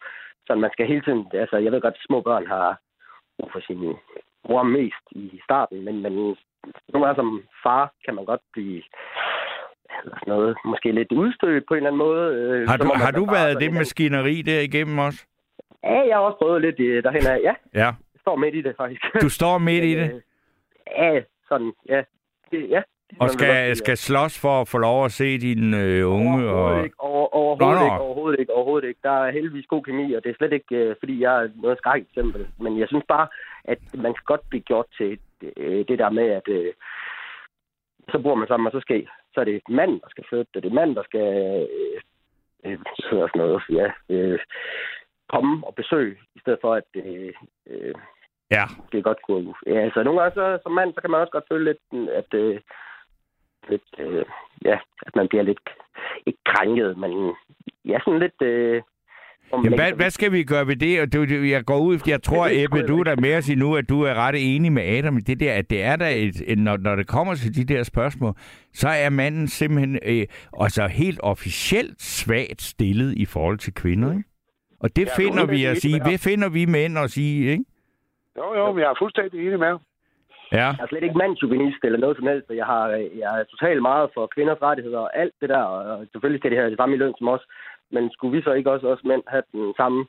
så 0.46 0.54
man 0.54 0.70
skal 0.72 0.86
hele 0.86 1.00
tiden... 1.00 1.26
Altså, 1.32 1.56
jeg 1.56 1.72
ved 1.72 1.80
godt, 1.80 1.94
at 1.94 2.06
små 2.06 2.20
børn 2.20 2.46
har 2.46 2.80
brug 3.38 3.50
for 3.52 3.60
sin 3.60 3.96
mor 4.48 4.62
mest 4.62 5.04
i 5.10 5.40
starten, 5.44 5.84
men, 5.84 6.02
men 6.02 6.12
nogle 6.12 7.06
gange 7.06 7.14
som 7.16 7.42
far 7.62 7.92
kan 8.04 8.14
man 8.14 8.24
godt 8.24 8.40
blive 8.52 8.82
eller 10.04 10.16
sådan 10.18 10.34
noget, 10.34 10.56
måske 10.64 10.92
lidt 10.92 11.12
udstødt 11.12 11.64
på 11.68 11.74
en 11.74 11.76
eller 11.76 11.90
anden 11.90 11.98
måde. 11.98 12.34
øh, 12.34 12.68
Har 12.68 12.76
du, 12.76 12.90
har 12.94 13.10
du 13.10 13.24
været 13.24 13.60
det 13.60 13.72
maskineri 13.72 14.42
der 14.42 14.60
igennem 14.60 14.98
også? 14.98 15.26
Ja, 15.84 16.00
jeg 16.08 16.16
har 16.16 16.22
også 16.22 16.38
prøvet 16.38 16.60
lidt 16.62 16.78
i- 16.78 17.00
derhen 17.00 17.26
af. 17.26 17.38
Ja, 17.42 17.54
Ja. 17.74 17.84
jeg 18.14 18.20
står 18.20 18.36
midt 18.36 18.54
i 18.54 18.62
det 18.62 18.74
faktisk. 18.76 19.02
Du 19.22 19.28
står 19.28 19.58
midt 19.58 19.84
i 19.84 19.94
det 20.00 20.12
øh, 20.14 20.20
Ja, 20.98 21.20
sådan, 21.48 21.72
ja. 21.88 22.02
Det, 22.50 22.70
ja. 22.70 22.82
Og 23.20 23.28
kan 23.28 23.38
skal, 23.38 23.76
skal 23.76 23.96
slås 23.96 24.40
for 24.40 24.60
at 24.60 24.68
få 24.68 24.78
lov 24.78 25.04
at 25.04 25.12
se 25.12 25.38
dine 25.38 25.82
øh, 25.82 26.10
unge. 26.10 26.50
Overhovedet 26.50 26.78
Og... 26.78 26.84
ikke, 26.84 27.00
over, 27.00 27.26
overhovedet, 27.34 27.80
Nå, 27.80 27.86
nå. 27.86 27.94
ikke, 27.94 28.04
overhovedet 28.06 28.40
ikke, 28.40 28.52
overhovedet 28.52 28.88
ikke. 28.88 29.00
Der 29.02 29.16
er 29.24 29.30
heldigvis 29.30 29.66
god 29.66 29.82
kemi, 29.82 30.12
og 30.12 30.24
det 30.24 30.30
er 30.30 30.34
slet 30.38 30.52
ikke, 30.52 30.76
øh, 30.76 30.96
fordi 30.98 31.22
jeg 31.22 31.42
er 31.42 31.48
noget 31.54 31.78
skræk 31.78 32.02
eksempel. 32.02 32.46
Men 32.60 32.78
jeg 32.80 32.88
synes 32.88 33.04
bare, 33.08 33.28
at 33.64 33.78
man 33.94 34.14
skal 34.14 34.24
godt 34.24 34.48
blive 34.48 34.62
gjort 34.62 34.86
til 34.98 35.18
øh, 35.56 35.84
det 35.88 35.98
der 35.98 36.10
med, 36.10 36.28
at 36.38 36.48
øh, 36.48 36.72
så 38.10 38.18
bor 38.18 38.34
man 38.34 38.48
sammen, 38.48 38.66
og 38.66 38.72
så 38.72 38.80
skal 38.80 39.06
så 39.34 39.40
er 39.40 39.44
det 39.44 39.62
mand, 39.68 40.00
der 40.00 40.08
skal 40.10 40.24
flytte, 40.28 40.60
det 40.60 40.64
er 40.64 40.80
mand, 40.80 40.96
der 40.96 41.02
skal 41.02 41.26
øh, 41.52 42.00
øh, 42.64 42.78
sådan 43.10 43.30
noget, 43.34 43.62
ja, 43.70 43.86
øh, 44.08 44.38
komme 45.28 45.66
og 45.66 45.74
besøge, 45.74 46.16
i 46.36 46.40
stedet 46.40 46.58
for 46.62 46.74
at 46.74 46.88
øh, 46.94 47.32
øh, 47.66 47.94
Ja. 48.50 48.64
det 48.92 49.04
godt 49.04 49.22
kunne... 49.26 49.54
Ja, 49.66 49.90
så 49.94 50.02
nogle 50.02 50.20
gange 50.20 50.34
så, 50.34 50.58
som 50.62 50.72
mand, 50.72 50.94
så 50.94 51.00
kan 51.00 51.10
man 51.10 51.20
også 51.20 51.30
godt 51.30 51.48
føle 51.52 51.64
lidt, 51.64 52.10
at, 52.20 52.34
øh, 52.34 52.60
lidt, 53.68 53.88
øh, 53.98 54.24
ja, 54.64 54.78
at 55.06 55.16
man 55.16 55.28
bliver 55.28 55.42
lidt, 55.42 55.60
ikke 56.26 56.38
krænket, 56.44 56.98
men 56.98 57.34
ja, 57.84 57.98
sådan 58.04 58.20
lidt... 58.20 58.42
Øh, 58.42 58.82
om 59.52 59.64
Jamen, 59.64 59.78
hvad, 59.78 59.92
hvad 59.92 60.10
skal 60.10 60.32
vi 60.32 60.44
gøre 60.44 60.66
ved 60.66 60.76
det? 60.76 61.00
Og 61.00 61.12
du, 61.12 61.22
jeg 61.24 61.64
går 61.64 61.78
ud, 61.78 61.98
jeg 62.06 62.22
tror, 62.22 62.48
det 62.48 62.64
Ebbe, 62.64 62.86
du 62.86 63.00
er 63.00 63.04
der 63.04 63.16
med 63.20 63.36
os 63.36 63.50
nu, 63.56 63.76
at 63.76 63.88
du 63.88 64.02
er 64.02 64.14
ret 64.14 64.54
enig 64.56 64.72
med 64.72 64.82
Adam 64.82 65.16
i 65.16 65.20
det 65.20 65.40
der, 65.40 65.52
at 65.52 65.70
det 65.70 65.82
er 65.82 65.96
der 65.96 66.08
et, 66.08 66.58
når, 66.58 66.76
når 66.76 66.96
det 66.96 67.06
kommer 67.06 67.34
til 67.34 67.56
de 67.56 67.74
der 67.74 67.82
spørgsmål, 67.82 68.34
så 68.72 68.88
er 68.88 69.10
manden 69.10 69.48
simpelthen 69.48 69.98
øh, 70.06 70.26
altså 70.60 70.86
helt 70.86 71.20
officielt 71.22 72.02
svagt 72.02 72.62
stillet 72.62 73.14
i 73.16 73.24
forhold 73.24 73.58
til 73.58 73.74
kvinder, 73.74 74.12
ikke? 74.12 74.24
Og 74.80 74.96
det 74.96 75.08
er 75.08 75.12
finder 75.16 75.46
vi 75.46 75.64
at 75.64 75.76
sige, 75.76 76.00
det 76.00 76.20
finder 76.20 76.48
vi 76.48 76.66
mænd 76.66 76.98
at 76.98 77.10
sige, 77.10 77.50
ikke? 77.50 77.64
Jo, 78.36 78.54
jo, 78.54 78.72
men 78.72 78.80
jeg 78.80 78.90
er 78.90 78.94
fuldstændig 78.98 79.46
enig 79.46 79.58
med 79.58 79.66
ham. 79.66 79.80
Ja. 80.52 80.68
Jeg 80.78 80.84
er 80.84 80.90
slet 80.90 81.02
ikke 81.06 81.18
mandsjuvenist 81.22 81.82
eller 81.84 81.98
noget 81.98 82.16
som 82.16 82.26
helst. 82.26 82.46
Jeg, 82.62 82.66
har, 82.66 82.86
jeg 83.22 83.40
er 83.40 83.44
totalt 83.44 83.82
meget 83.82 84.10
for 84.14 84.26
kvinders 84.34 84.62
rettigheder 84.62 84.98
og 84.98 85.10
alt 85.22 85.34
det 85.40 85.48
der. 85.48 85.62
Og 85.62 86.06
selvfølgelig 86.12 86.40
skal 86.40 86.50
de 86.50 86.56
have 86.56 86.70
det 86.70 86.78
samme 86.78 86.94
i 86.94 86.98
løn 86.98 87.14
som 87.18 87.28
os. 87.28 87.44
Men 87.90 88.10
skulle 88.12 88.36
vi 88.36 88.42
så 88.42 88.52
ikke 88.52 88.70
også, 88.70 88.86
os 88.86 89.04
mænd 89.04 89.22
have 89.26 89.42
den 89.52 89.74
samme 89.76 90.06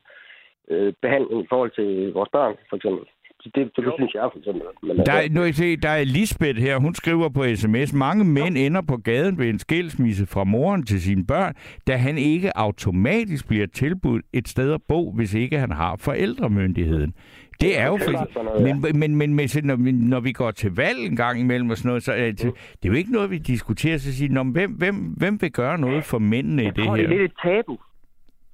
øh, 0.70 0.92
behandling 1.02 1.42
i 1.42 1.46
forhold 1.48 1.70
til 1.70 2.12
vores 2.12 2.30
børn, 2.32 2.54
for 2.68 2.76
eksempel? 2.76 3.04
Det, 3.44 3.54
det, 3.54 3.70
det 3.76 3.92
synes 3.98 4.14
jeg 4.14 4.28
for 4.32 4.38
eksempel. 4.38 4.62
Men, 4.82 4.96
Der 5.06 5.12
er, 5.12 5.28
nu, 5.30 5.52
se, 5.52 5.76
der 5.76 5.88
er 5.88 6.04
Lisbeth 6.04 6.58
her, 6.58 6.78
hun 6.78 6.94
skriver 6.94 7.28
på 7.28 7.42
sms, 7.54 7.92
mange 7.92 8.24
mænd 8.24 8.56
ender 8.58 8.82
på 8.88 8.96
gaden 8.96 9.38
ved 9.38 9.48
en 9.48 9.58
skilsmisse 9.58 10.26
fra 10.26 10.44
moren 10.44 10.86
til 10.86 11.00
sine 11.00 11.26
børn, 11.26 11.54
da 11.86 11.96
han 11.96 12.18
ikke 12.18 12.58
automatisk 12.58 13.48
bliver 13.48 13.66
tilbudt 13.66 14.24
et 14.32 14.48
sted 14.48 14.72
at 14.72 14.82
bo, 14.88 15.12
hvis 15.12 15.34
ikke 15.34 15.58
han 15.58 15.70
har 15.70 15.96
forældremyndigheden. 16.00 17.14
Det 17.60 17.78
er 17.78 17.86
jo 17.86 17.96
fordi, 17.96 18.18
sådan 18.32 18.44
noget, 18.44 18.68
ja. 18.68 18.74
men, 18.74 18.98
men, 19.00 19.16
men, 19.16 19.34
men 19.34 19.48
så 19.48 19.60
når, 19.64 19.76
vi, 19.76 19.92
når 19.92 20.20
vi 20.20 20.32
går 20.32 20.50
til 20.50 20.76
valg 20.76 20.98
en 21.10 21.16
gang 21.16 21.40
imellem 21.40 21.70
og 21.70 21.76
sådan 21.76 21.88
noget, 21.88 22.02
så 22.02 22.12
er 22.12 22.16
det, 22.16 22.38
det 22.82 22.84
er 22.84 22.88
jo 22.88 22.92
ikke 22.92 23.12
noget, 23.12 23.30
vi 23.30 23.38
diskuterer, 23.38 23.98
så 23.98 24.12
siger, 24.16 24.32
Nå, 24.32 24.42
men 24.42 24.52
hvem, 24.52 24.70
hvem, 24.70 24.94
hvem 25.16 25.38
vil 25.42 25.52
gøre 25.52 25.78
noget 25.78 26.04
for 26.04 26.18
mændene 26.18 26.62
i 26.62 26.64
jeg 26.66 26.76
det 26.76 26.84
tror, 26.84 26.96
det 26.96 27.04
er 27.04 27.08
her? 27.08 27.16
lidt 27.18 27.32
et 27.32 27.38
tabu. 27.42 27.78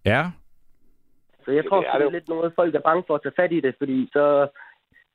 Ja, 0.04 0.22
Så 1.44 1.50
jeg 1.52 1.64
tror, 1.68 1.80
Det 1.80 1.88
er 1.92 1.98
det 1.98 2.06
er 2.06 2.10
lidt 2.10 2.28
noget, 2.28 2.52
folk 2.56 2.74
er 2.74 2.80
bange 2.80 3.02
for 3.06 3.14
at 3.14 3.20
tage 3.22 3.38
fat 3.40 3.52
i 3.52 3.60
det, 3.60 3.74
fordi 3.78 4.08
så 4.12 4.46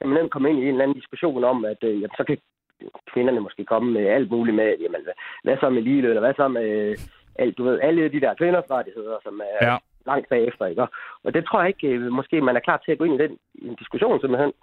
kan 0.01 0.09
man 0.09 0.17
nemt 0.19 0.31
komme 0.31 0.49
ind 0.49 0.59
i 0.59 0.61
en 0.61 0.67
eller 0.67 0.83
anden 0.83 0.97
diskussion 0.97 1.43
om, 1.43 1.65
at 1.65 1.81
øh, 1.83 1.95
jamen, 2.01 2.17
så 2.17 2.23
kan 2.27 2.37
kvinderne 3.13 3.39
måske 3.39 3.65
komme 3.65 3.91
med 3.93 4.05
alt 4.07 4.31
muligt 4.31 4.55
med, 4.55 4.75
jamen, 4.83 5.01
hvad, 5.03 5.13
hvad 5.43 5.57
så 5.59 5.69
med 5.69 5.81
ligeløn, 5.81 6.17
og 6.17 6.23
hvad 6.25 6.33
så 6.33 6.47
med 6.47 6.67
øh, 6.69 6.97
alt, 7.35 7.57
du 7.57 7.63
ved, 7.63 7.79
alle 7.83 8.09
de 8.09 8.21
der 8.21 8.33
kvinders 8.33 8.71
rettigheder, 8.71 9.17
som 9.23 9.41
er 9.49 9.67
Ja. 9.67 9.77
Ja. 10.05 10.11
langt 10.11 10.29
bagefter, 10.29 10.65
ikke? 10.65 10.81
Og- 11.23 11.33
det 11.33 11.45
tror 11.45 11.59
jeg 11.61 11.67
ikke, 11.69 11.87
øh, 11.87 12.11
måske 12.11 12.41
man 12.41 12.55
er 12.55 12.59
klar 12.59 12.77
til 12.77 12.91
at 12.91 12.97
gå 12.97 13.03
ind 13.03 13.15
i 13.15 13.23
den 13.23 13.37
i 13.53 13.67
en 13.67 13.75
diskussion 13.75 14.19
simpelthen. 14.19 14.53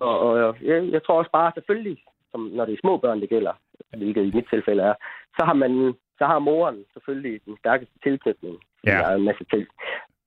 Og, 0.00 0.20
og 0.20 0.56
jeg, 0.62 0.88
jeg 0.92 1.02
tror 1.02 1.18
også 1.18 1.30
bare, 1.30 1.52
selvfølgelig, 1.54 1.98
som 2.30 2.40
når 2.40 2.64
det 2.64 2.74
er 2.74 2.78
små 2.80 2.96
børn, 2.96 3.20
det 3.20 3.28
gælder, 3.28 3.52
hvilket 3.96 4.24
i 4.24 4.36
mit 4.36 4.46
tilfælde 4.50 4.82
er, 4.82 4.94
så 5.38 5.44
har 5.44 5.54
man 5.54 5.94
så 6.18 6.24
har 6.26 6.38
moren 6.38 6.84
selvfølgelig 6.92 7.40
den 7.44 7.56
stærkeste 7.58 7.98
tilknytning. 8.02 8.56
Ja. 8.86 8.90
Der 8.90 9.06
er 9.06 9.14
en 9.14 9.24
masse 9.24 9.44
til, 9.44 9.66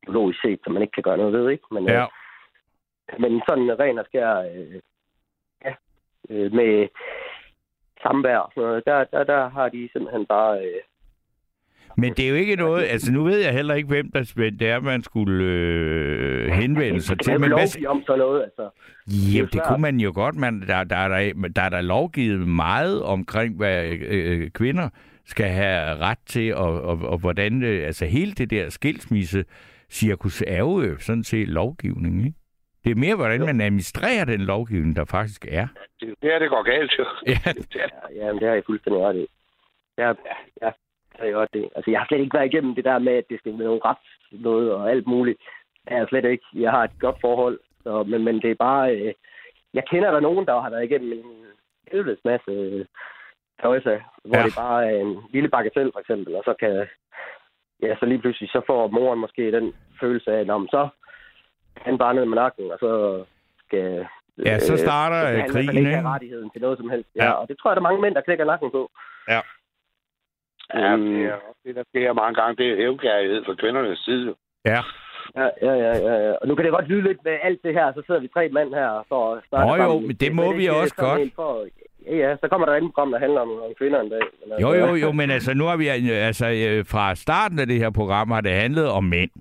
biologisk 0.01 0.41
set, 0.41 0.59
som 0.63 0.73
man 0.73 0.81
ikke 0.81 0.91
kan 0.91 1.03
gøre 1.03 1.17
noget 1.17 1.33
ved, 1.33 1.49
ikke? 1.49 1.63
Men, 1.71 1.83
ja. 1.87 2.03
øh, 2.03 2.09
men 3.19 3.41
sådan 3.47 3.79
ren 3.79 3.99
og 3.99 4.05
skær, 4.05 4.33
øh, 4.35 4.79
ja, 5.65 5.73
øh, 6.29 6.53
med 6.53 6.87
samvær 8.01 8.37
og 8.37 8.51
sådan 8.55 8.67
noget, 8.67 8.85
der, 8.85 9.03
der, 9.03 9.23
der 9.23 9.49
har 9.49 9.69
de 9.69 9.89
simpelthen 9.93 10.25
bare... 10.25 10.65
Øh, 10.65 10.81
Men 11.99 12.13
det 12.13 12.25
er 12.25 12.29
jo 12.29 12.35
ikke 12.35 12.55
noget, 12.55 12.83
altså 12.83 13.11
nu 13.11 13.23
ved 13.23 13.37
jeg 13.37 13.53
heller 13.53 13.73
ikke, 13.75 13.87
hvem 13.87 14.11
der 14.11 14.51
det 14.59 14.69
er, 14.69 14.79
man 14.79 15.03
skulle 15.03 15.43
øh, 15.43 16.51
henvende 16.51 17.01
sig 17.01 17.17
det 17.17 17.25
til. 17.25 17.39
Men 17.39 17.49
jo 17.49 17.55
hvad, 17.55 17.85
om 17.87 18.03
sådan 18.07 18.19
noget, 18.19 18.43
altså. 18.43 18.69
Ja, 19.07 19.39
jo 19.39 19.45
det 19.45 19.53
svært. 19.53 19.65
kunne 19.67 19.81
man 19.81 19.99
jo 19.99 20.11
godt. 20.15 20.35
Man, 20.35 20.61
der, 20.67 20.83
der, 20.83 20.95
er 20.95 21.07
der, 21.07 21.47
der 21.55 21.61
er 21.61 21.69
der 21.69 21.81
lovgivet 21.81 22.47
meget 22.47 23.03
omkring, 23.03 23.57
hvad 23.57 23.85
øh, 24.01 24.49
kvinder 24.49 24.89
skal 25.25 25.45
have 25.45 25.95
ret 25.95 26.19
til, 26.25 26.55
og, 26.55 26.81
og, 26.81 26.99
og 27.01 27.17
hvordan... 27.17 27.63
Øh, 27.63 27.85
altså 27.85 28.05
hele 28.05 28.31
det 28.31 28.49
der 28.49 28.69
skilsmisse 28.69 29.45
cirkus 29.89 30.43
er 30.47 30.59
jo 30.59 30.81
øh, 30.81 30.99
sådan 30.99 31.23
set 31.23 31.47
lovgivning, 31.47 32.25
ikke? 32.25 32.37
Det 32.83 32.91
er 32.91 32.95
mere, 32.95 33.15
hvordan 33.15 33.41
man 33.41 33.61
administrerer 33.61 34.25
den 34.25 34.41
lovgivning, 34.41 34.95
der 34.95 35.05
faktisk 35.05 35.45
er. 35.49 35.67
Det, 35.99 36.15
det 36.21 36.33
er 36.33 36.39
det 36.39 36.49
går 36.49 36.63
galt 36.63 36.91
til. 36.91 37.05
Ja, 37.27 37.39
Ja, 37.81 38.25
jamen, 38.25 38.39
det 38.39 38.47
har 38.47 38.55
jeg 38.55 38.63
fuldstændig 38.65 39.01
ret 39.01 39.15
i. 39.15 39.27
Ja, 39.97 40.07
ja, 40.07 40.13
det 40.61 40.88
jeg 41.25 41.33
godt 41.33 41.53
det. 41.53 41.69
Altså, 41.75 41.91
jeg 41.91 41.99
har 41.99 42.07
slet 42.07 42.19
ikke 42.19 42.37
været 42.37 42.53
igennem 42.53 42.75
det 42.75 42.85
der 42.85 42.99
med, 42.99 43.13
at 43.13 43.23
det 43.29 43.39
skal 43.39 43.51
være 43.59 43.67
nogle 43.67 43.81
rets 43.85 44.09
noget 44.31 44.71
og 44.73 44.91
alt 44.91 45.07
muligt. 45.07 45.39
Det 45.83 45.91
har 45.91 45.97
jeg 45.97 46.07
slet 46.09 46.25
ikke. 46.25 46.45
Jeg 46.53 46.71
har 46.71 46.83
et 46.83 46.91
godt 46.99 47.17
forhold, 47.21 47.59
så, 47.83 48.03
men, 48.03 48.23
men 48.23 48.35
det 48.41 48.51
er 48.51 48.55
bare... 48.55 48.95
Øh, 48.95 49.13
jeg 49.73 49.83
kender 49.91 50.11
der 50.11 50.19
nogen, 50.19 50.45
der 50.45 50.61
har 50.61 50.69
været 50.69 50.83
igennem 50.83 51.11
en 51.13 51.23
helvedes 51.91 52.19
masse 52.25 52.51
øh, 52.51 52.85
tøjse, 53.61 54.01
hvor 54.25 54.37
Ja. 54.37 54.43
det 54.45 54.53
bare 54.57 54.91
er 54.91 54.97
en 55.01 55.17
lille 55.33 55.49
bagatell, 55.49 55.91
for 55.93 55.99
eksempel, 55.99 56.35
og 56.35 56.43
så 56.45 56.53
kan... 56.59 56.87
Ja, 57.83 57.95
så 57.99 58.05
lige 58.05 58.19
pludselig, 58.21 58.49
så 58.49 58.61
får 58.67 58.87
moren 58.87 59.19
måske 59.19 59.51
den 59.51 59.73
følelse 60.01 60.31
af, 60.31 60.39
at 60.39 60.47
"Nå, 60.47 60.57
men 60.57 60.67
så 60.67 60.77
er 61.75 61.81
han 61.81 61.97
bare 61.97 62.13
ned 62.13 62.25
med 62.25 62.35
nakken, 62.35 62.71
og 62.71 62.77
så 62.79 63.23
skal 63.65 64.07
Ja, 64.45 64.59
så 64.59 64.73
øh, 64.73 64.79
starter, 64.79 65.21
øh, 65.43 65.49
krigen, 65.49 65.77
ikke? 65.77 66.01
rettigheden 66.03 66.49
til 66.49 66.61
noget 66.61 66.77
som 66.77 66.89
helst. 66.89 67.09
Ja. 67.15 67.25
Ja. 67.25 67.31
og 67.31 67.47
det 67.47 67.57
tror 67.57 67.69
jeg, 67.71 67.75
der 67.75 67.81
er 67.81 67.89
mange 67.89 68.01
mænd, 68.01 68.15
der 68.15 68.21
klikker 68.21 68.45
nakken 68.45 68.71
på. 68.71 68.91
Ja. 69.27 69.39
Ja, 70.73 70.91
det 70.97 71.25
er 71.25 71.33
også 71.33 71.61
det, 71.65 71.75
der 71.75 71.83
sker 71.91 72.13
mange 72.13 72.35
gange. 72.41 72.55
Det 72.55 72.71
er 72.71 72.75
hævnkærlighed 72.75 73.45
fra 73.45 73.55
kvindernes 73.61 73.99
side. 73.99 74.35
Ja. 74.65 74.79
Ja, 75.39 75.47
ja, 75.67 75.73
ja, 75.85 75.93
ja, 76.07 76.15
ja. 76.25 76.33
Og 76.41 76.47
nu 76.47 76.55
kan 76.55 76.65
det 76.65 76.71
godt 76.73 76.87
lyde 76.87 77.01
lidt 77.01 77.17
med 77.25 77.35
alt 77.43 77.59
det 77.63 77.73
her, 77.73 77.93
så 77.93 78.01
sidder 78.05 78.21
vi 78.21 78.27
tre 78.27 78.49
mænd 78.49 78.73
her 78.73 79.05
for 79.09 79.33
at 79.33 79.39
starte 79.47 79.67
Nå 79.67 79.75
jo, 79.75 79.81
sammen. 79.81 80.07
men 80.07 80.15
det 80.15 80.35
må 80.35 80.53
vi 80.53 80.61
ikke 80.61 80.75
også 80.75 80.95
sådan 80.97 81.19
godt. 81.19 81.31
For, 81.35 81.65
ja, 82.05 82.15
ja, 82.15 82.35
så 82.41 82.47
kommer 82.47 82.65
der 82.67 82.73
et 82.75 82.83
program, 82.83 83.11
der 83.11 83.19
handler 83.19 83.41
om, 83.41 83.49
om 83.49 83.71
kvinder 83.77 83.99
en 84.01 84.09
dag. 84.09 84.21
Men 84.47 84.59
Jo, 84.61 84.73
jo, 84.73 84.95
jo, 84.95 85.11
men 85.11 85.31
altså 85.31 85.53
nu 85.53 85.63
har 85.65 85.77
vi, 85.77 85.85
øh, 85.89 86.27
altså 86.27 86.45
øh, 86.69 86.85
fra 86.85 87.15
starten 87.15 87.59
af 87.59 87.67
det 87.67 87.77
her 87.77 87.89
program 87.89 88.31
har 88.31 88.41
det 88.41 88.51
handlet 88.51 88.87
om 88.89 89.03
mænd. 89.03 89.31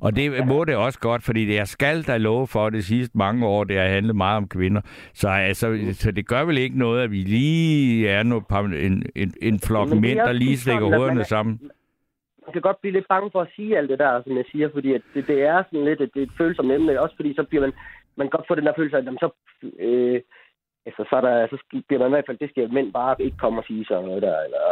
Og 0.00 0.16
det 0.16 0.46
må 0.46 0.64
det 0.64 0.76
også 0.76 0.98
godt, 1.00 1.22
fordi 1.22 1.44
det 1.46 1.54
jeg 1.54 1.68
skal 1.68 2.02
da 2.02 2.16
love 2.16 2.46
for 2.46 2.70
de 2.70 2.82
sidste 2.82 3.18
mange 3.18 3.46
år, 3.46 3.64
det 3.64 3.76
har 3.76 3.86
handlet 3.86 4.16
meget 4.16 4.36
om 4.36 4.48
kvinder. 4.48 4.80
Så, 5.14 5.28
altså, 5.28 5.78
så 5.92 6.10
det 6.12 6.28
gør 6.28 6.44
vel 6.44 6.58
ikke 6.58 6.78
noget, 6.78 7.02
at 7.02 7.10
vi 7.10 7.16
lige 7.16 8.08
er 8.08 8.40
par- 8.52 8.60
en, 8.86 9.06
en, 9.16 9.34
en 9.42 9.60
flok 9.60 9.88
Men 9.88 9.92
det 9.96 10.02
mænd, 10.02 10.18
der 10.18 10.32
lige 10.32 10.56
stikker 10.56 10.84
hovederne 10.96 11.20
er- 11.20 11.24
sammen. 11.24 11.60
man 12.46 12.52
kan 12.52 12.62
godt 12.62 12.80
blive 12.80 12.92
lidt 12.92 13.08
bange 13.08 13.30
for 13.32 13.40
at 13.40 13.48
sige 13.56 13.78
alt 13.78 13.90
det 13.90 13.98
der, 13.98 14.22
som 14.22 14.36
jeg 14.36 14.44
siger, 14.52 14.68
fordi 14.74 14.92
at 14.94 15.02
det, 15.14 15.26
det 15.26 15.42
er 15.42 15.62
sådan 15.64 15.84
lidt, 15.84 16.00
at 16.00 16.10
det 16.14 16.22
er 16.22 16.26
et 16.26 16.38
følsomt 16.38 16.72
emne, 16.72 17.00
også 17.00 17.16
fordi 17.16 17.34
så 17.34 17.42
bliver 17.42 17.62
man, 17.62 17.72
man 18.16 18.26
kan 18.26 18.30
godt 18.38 18.48
få 18.48 18.54
den 18.54 18.66
der 18.66 18.72
følelse 18.76 18.96
af, 18.96 19.00
at 19.00 19.06
så, 19.20 19.30
øh, 19.78 20.20
altså, 20.86 21.04
så, 21.10 21.16
er 21.16 21.20
der, 21.20 21.46
så 21.46 21.56
bliver 21.88 22.00
man 22.00 22.08
i 22.08 22.14
hvert 22.14 22.26
fald, 22.26 22.38
det 22.38 22.50
skal 22.50 22.72
mænd 22.72 22.92
bare 22.92 23.16
ikke 23.18 23.36
komme 23.36 23.60
og 23.60 23.64
sige 23.64 23.84
sådan 23.84 24.04
noget 24.04 24.22
der, 24.22 24.36
eller 24.46 24.64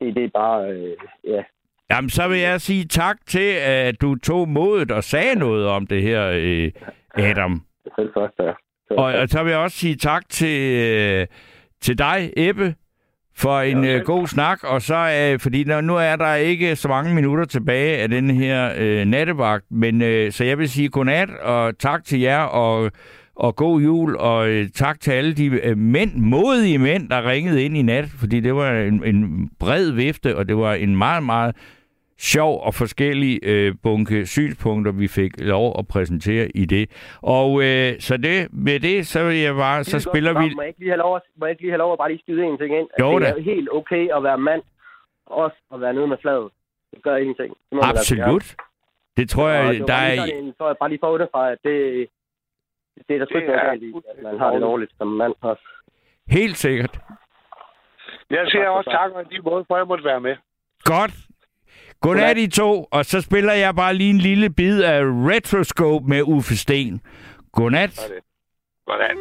det, 0.00 0.16
det 0.16 0.24
er 0.24 0.28
bare, 0.42 0.70
øh, 0.72 0.96
ja. 1.24 1.42
Jamen, 1.90 2.10
så 2.10 2.28
vil 2.28 2.38
jeg 2.38 2.60
sige 2.60 2.84
tak 2.84 3.16
til, 3.26 3.52
at 3.62 4.00
du 4.00 4.14
tog 4.14 4.48
modet 4.48 4.90
og 4.90 5.04
sagde 5.04 5.38
noget 5.38 5.66
om 5.66 5.86
det 5.86 6.02
her, 6.02 6.30
øh, 6.34 6.70
Adam. 7.14 7.62
Selv 7.96 8.10
først, 8.14 8.34
ja. 8.38 8.52
Og, 8.90 9.04
og 9.04 9.28
så 9.28 9.42
vil 9.42 9.50
jeg 9.50 9.58
også 9.58 9.76
sige 9.76 9.96
tak 9.96 10.28
til, 10.28 10.72
øh, 10.72 11.26
til 11.80 11.98
dig, 11.98 12.32
Ebbe, 12.36 12.74
for 13.36 13.60
en 13.60 13.84
øh, 13.84 14.04
god 14.04 14.26
snak. 14.26 14.64
Og 14.64 14.82
så, 14.82 15.30
øh, 15.32 15.40
fordi 15.40 15.64
nu, 15.64 15.80
nu 15.80 15.96
er 15.96 16.16
der 16.16 16.34
ikke 16.34 16.76
så 16.76 16.88
mange 16.88 17.14
minutter 17.14 17.44
tilbage 17.44 17.96
af 17.96 18.08
den 18.08 18.30
her 18.30 18.72
øh, 18.78 19.04
nattevagt, 19.04 19.64
men 19.70 20.02
øh, 20.02 20.32
så 20.32 20.44
jeg 20.44 20.58
vil 20.58 20.68
sige 20.68 20.88
godnat, 20.88 21.30
og 21.30 21.78
tak 21.78 22.04
til 22.04 22.20
jer, 22.20 22.40
og, 22.40 22.90
og 23.36 23.56
god 23.56 23.80
jul, 23.80 24.16
og 24.16 24.48
øh, 24.48 24.68
tak 24.74 25.00
til 25.00 25.10
alle 25.10 25.34
de 25.34 25.46
øh, 25.46 25.78
mænd, 25.78 26.14
modige 26.14 26.78
mænd, 26.78 27.08
der 27.08 27.28
ringede 27.30 27.64
ind 27.64 27.76
i 27.76 27.82
nat, 27.82 28.08
fordi 28.08 28.40
det 28.40 28.54
var 28.54 28.72
en, 28.72 29.04
en 29.04 29.50
bred 29.60 29.90
vifte, 29.90 30.36
og 30.36 30.48
det 30.48 30.56
var 30.56 30.74
en 30.74 30.96
meget, 30.96 31.22
meget 31.22 31.56
sjov 32.18 32.60
og 32.66 32.74
forskellig 32.74 33.40
øh, 33.42 33.74
bunke 33.82 34.26
synspunkter, 34.26 34.92
vi 34.92 35.08
fik 35.08 35.32
lov 35.40 35.76
at 35.78 35.88
præsentere 35.88 36.48
i 36.54 36.64
det. 36.64 36.84
Og 37.22 37.50
øh, 37.62 38.00
så 38.00 38.16
det, 38.16 38.48
med 38.52 38.80
det, 38.80 39.06
så 39.06 39.24
vil 39.24 39.36
jeg 39.36 39.54
bare, 39.54 39.84
så 39.84 40.00
spiller 40.00 40.32
vi... 40.40 40.54
Må 40.54 40.62
jeg 40.62 40.68
ikke 40.68 40.80
lige 40.80 40.90
have 40.90 40.98
lov, 40.98 41.16
at- 41.16 41.22
må 41.36 41.46
jeg 41.46 41.50
ikke 41.50 41.62
lige 41.62 41.70
have 41.72 41.78
lov 41.78 41.92
at 41.92 41.98
bare 41.98 42.08
lige 42.10 42.20
skyde 42.24 42.44
en 42.44 42.58
ting 42.58 42.78
ind? 42.78 42.88
At 42.94 43.00
Jo 43.00 43.18
det 43.18 43.22
da. 43.22 43.30
er 43.38 43.40
helt 43.42 43.68
okay 43.72 44.08
at 44.16 44.22
være 44.22 44.38
mand, 44.38 44.62
også 45.26 45.56
at 45.74 45.80
være 45.80 45.94
nede 45.94 46.06
med 46.06 46.16
fladet. 46.22 46.48
Det 46.94 47.02
gør 47.02 47.16
ingenting. 47.16 47.54
Det 47.70 47.78
altså. 47.82 48.14
Absolut. 48.14 48.54
Det 49.16 49.30
tror 49.30 49.48
jeg, 49.48 49.74
det 49.74 49.88
der 49.88 50.14
lige 50.14 50.34
er... 50.34 50.38
en- 50.38 50.54
Så 50.58 50.66
jeg 50.66 50.76
bare 50.80 50.88
lige 50.88 50.98
får 51.02 51.10
underfra, 51.14 51.50
at 51.52 51.58
det, 51.64 52.06
det 53.08 53.14
er 53.14 53.18
der 53.18 53.26
sgu 53.26 53.38
ikke 53.38 53.52
Det 53.52 53.56
noget 53.56 53.68
er 53.68 53.86
i, 53.86 53.92
at 54.16 54.22
man 54.22 54.38
har 54.38 54.50
det 54.52 54.60
dårligt 54.62 54.92
som 54.98 55.06
mand 55.06 55.34
også. 55.40 55.62
Helt 56.28 56.56
sikkert. 56.56 56.98
Jeg 58.30 58.44
siger 58.50 58.68
også 58.68 58.90
tak 58.90 59.10
og 59.12 59.24
de 59.30 59.38
måde, 59.42 59.64
for 59.68 59.74
at 59.74 59.78
jeg 59.78 59.86
måtte 59.86 60.04
være 60.04 60.20
med. 60.20 60.36
Godt. 60.84 61.12
Godnat 62.00 62.38
I 62.38 62.46
to, 62.46 62.84
og 62.90 63.04
så 63.04 63.20
spiller 63.20 63.52
jeg 63.52 63.74
bare 63.74 63.94
lige 63.94 64.10
en 64.10 64.18
lille 64.18 64.50
bid 64.50 64.82
af 64.82 65.00
Retroscope 65.02 66.06
med 66.08 66.22
Uffe 66.22 66.56
Sten. 66.56 67.00
Godnat. 67.52 68.10
Godnat. 68.86 69.16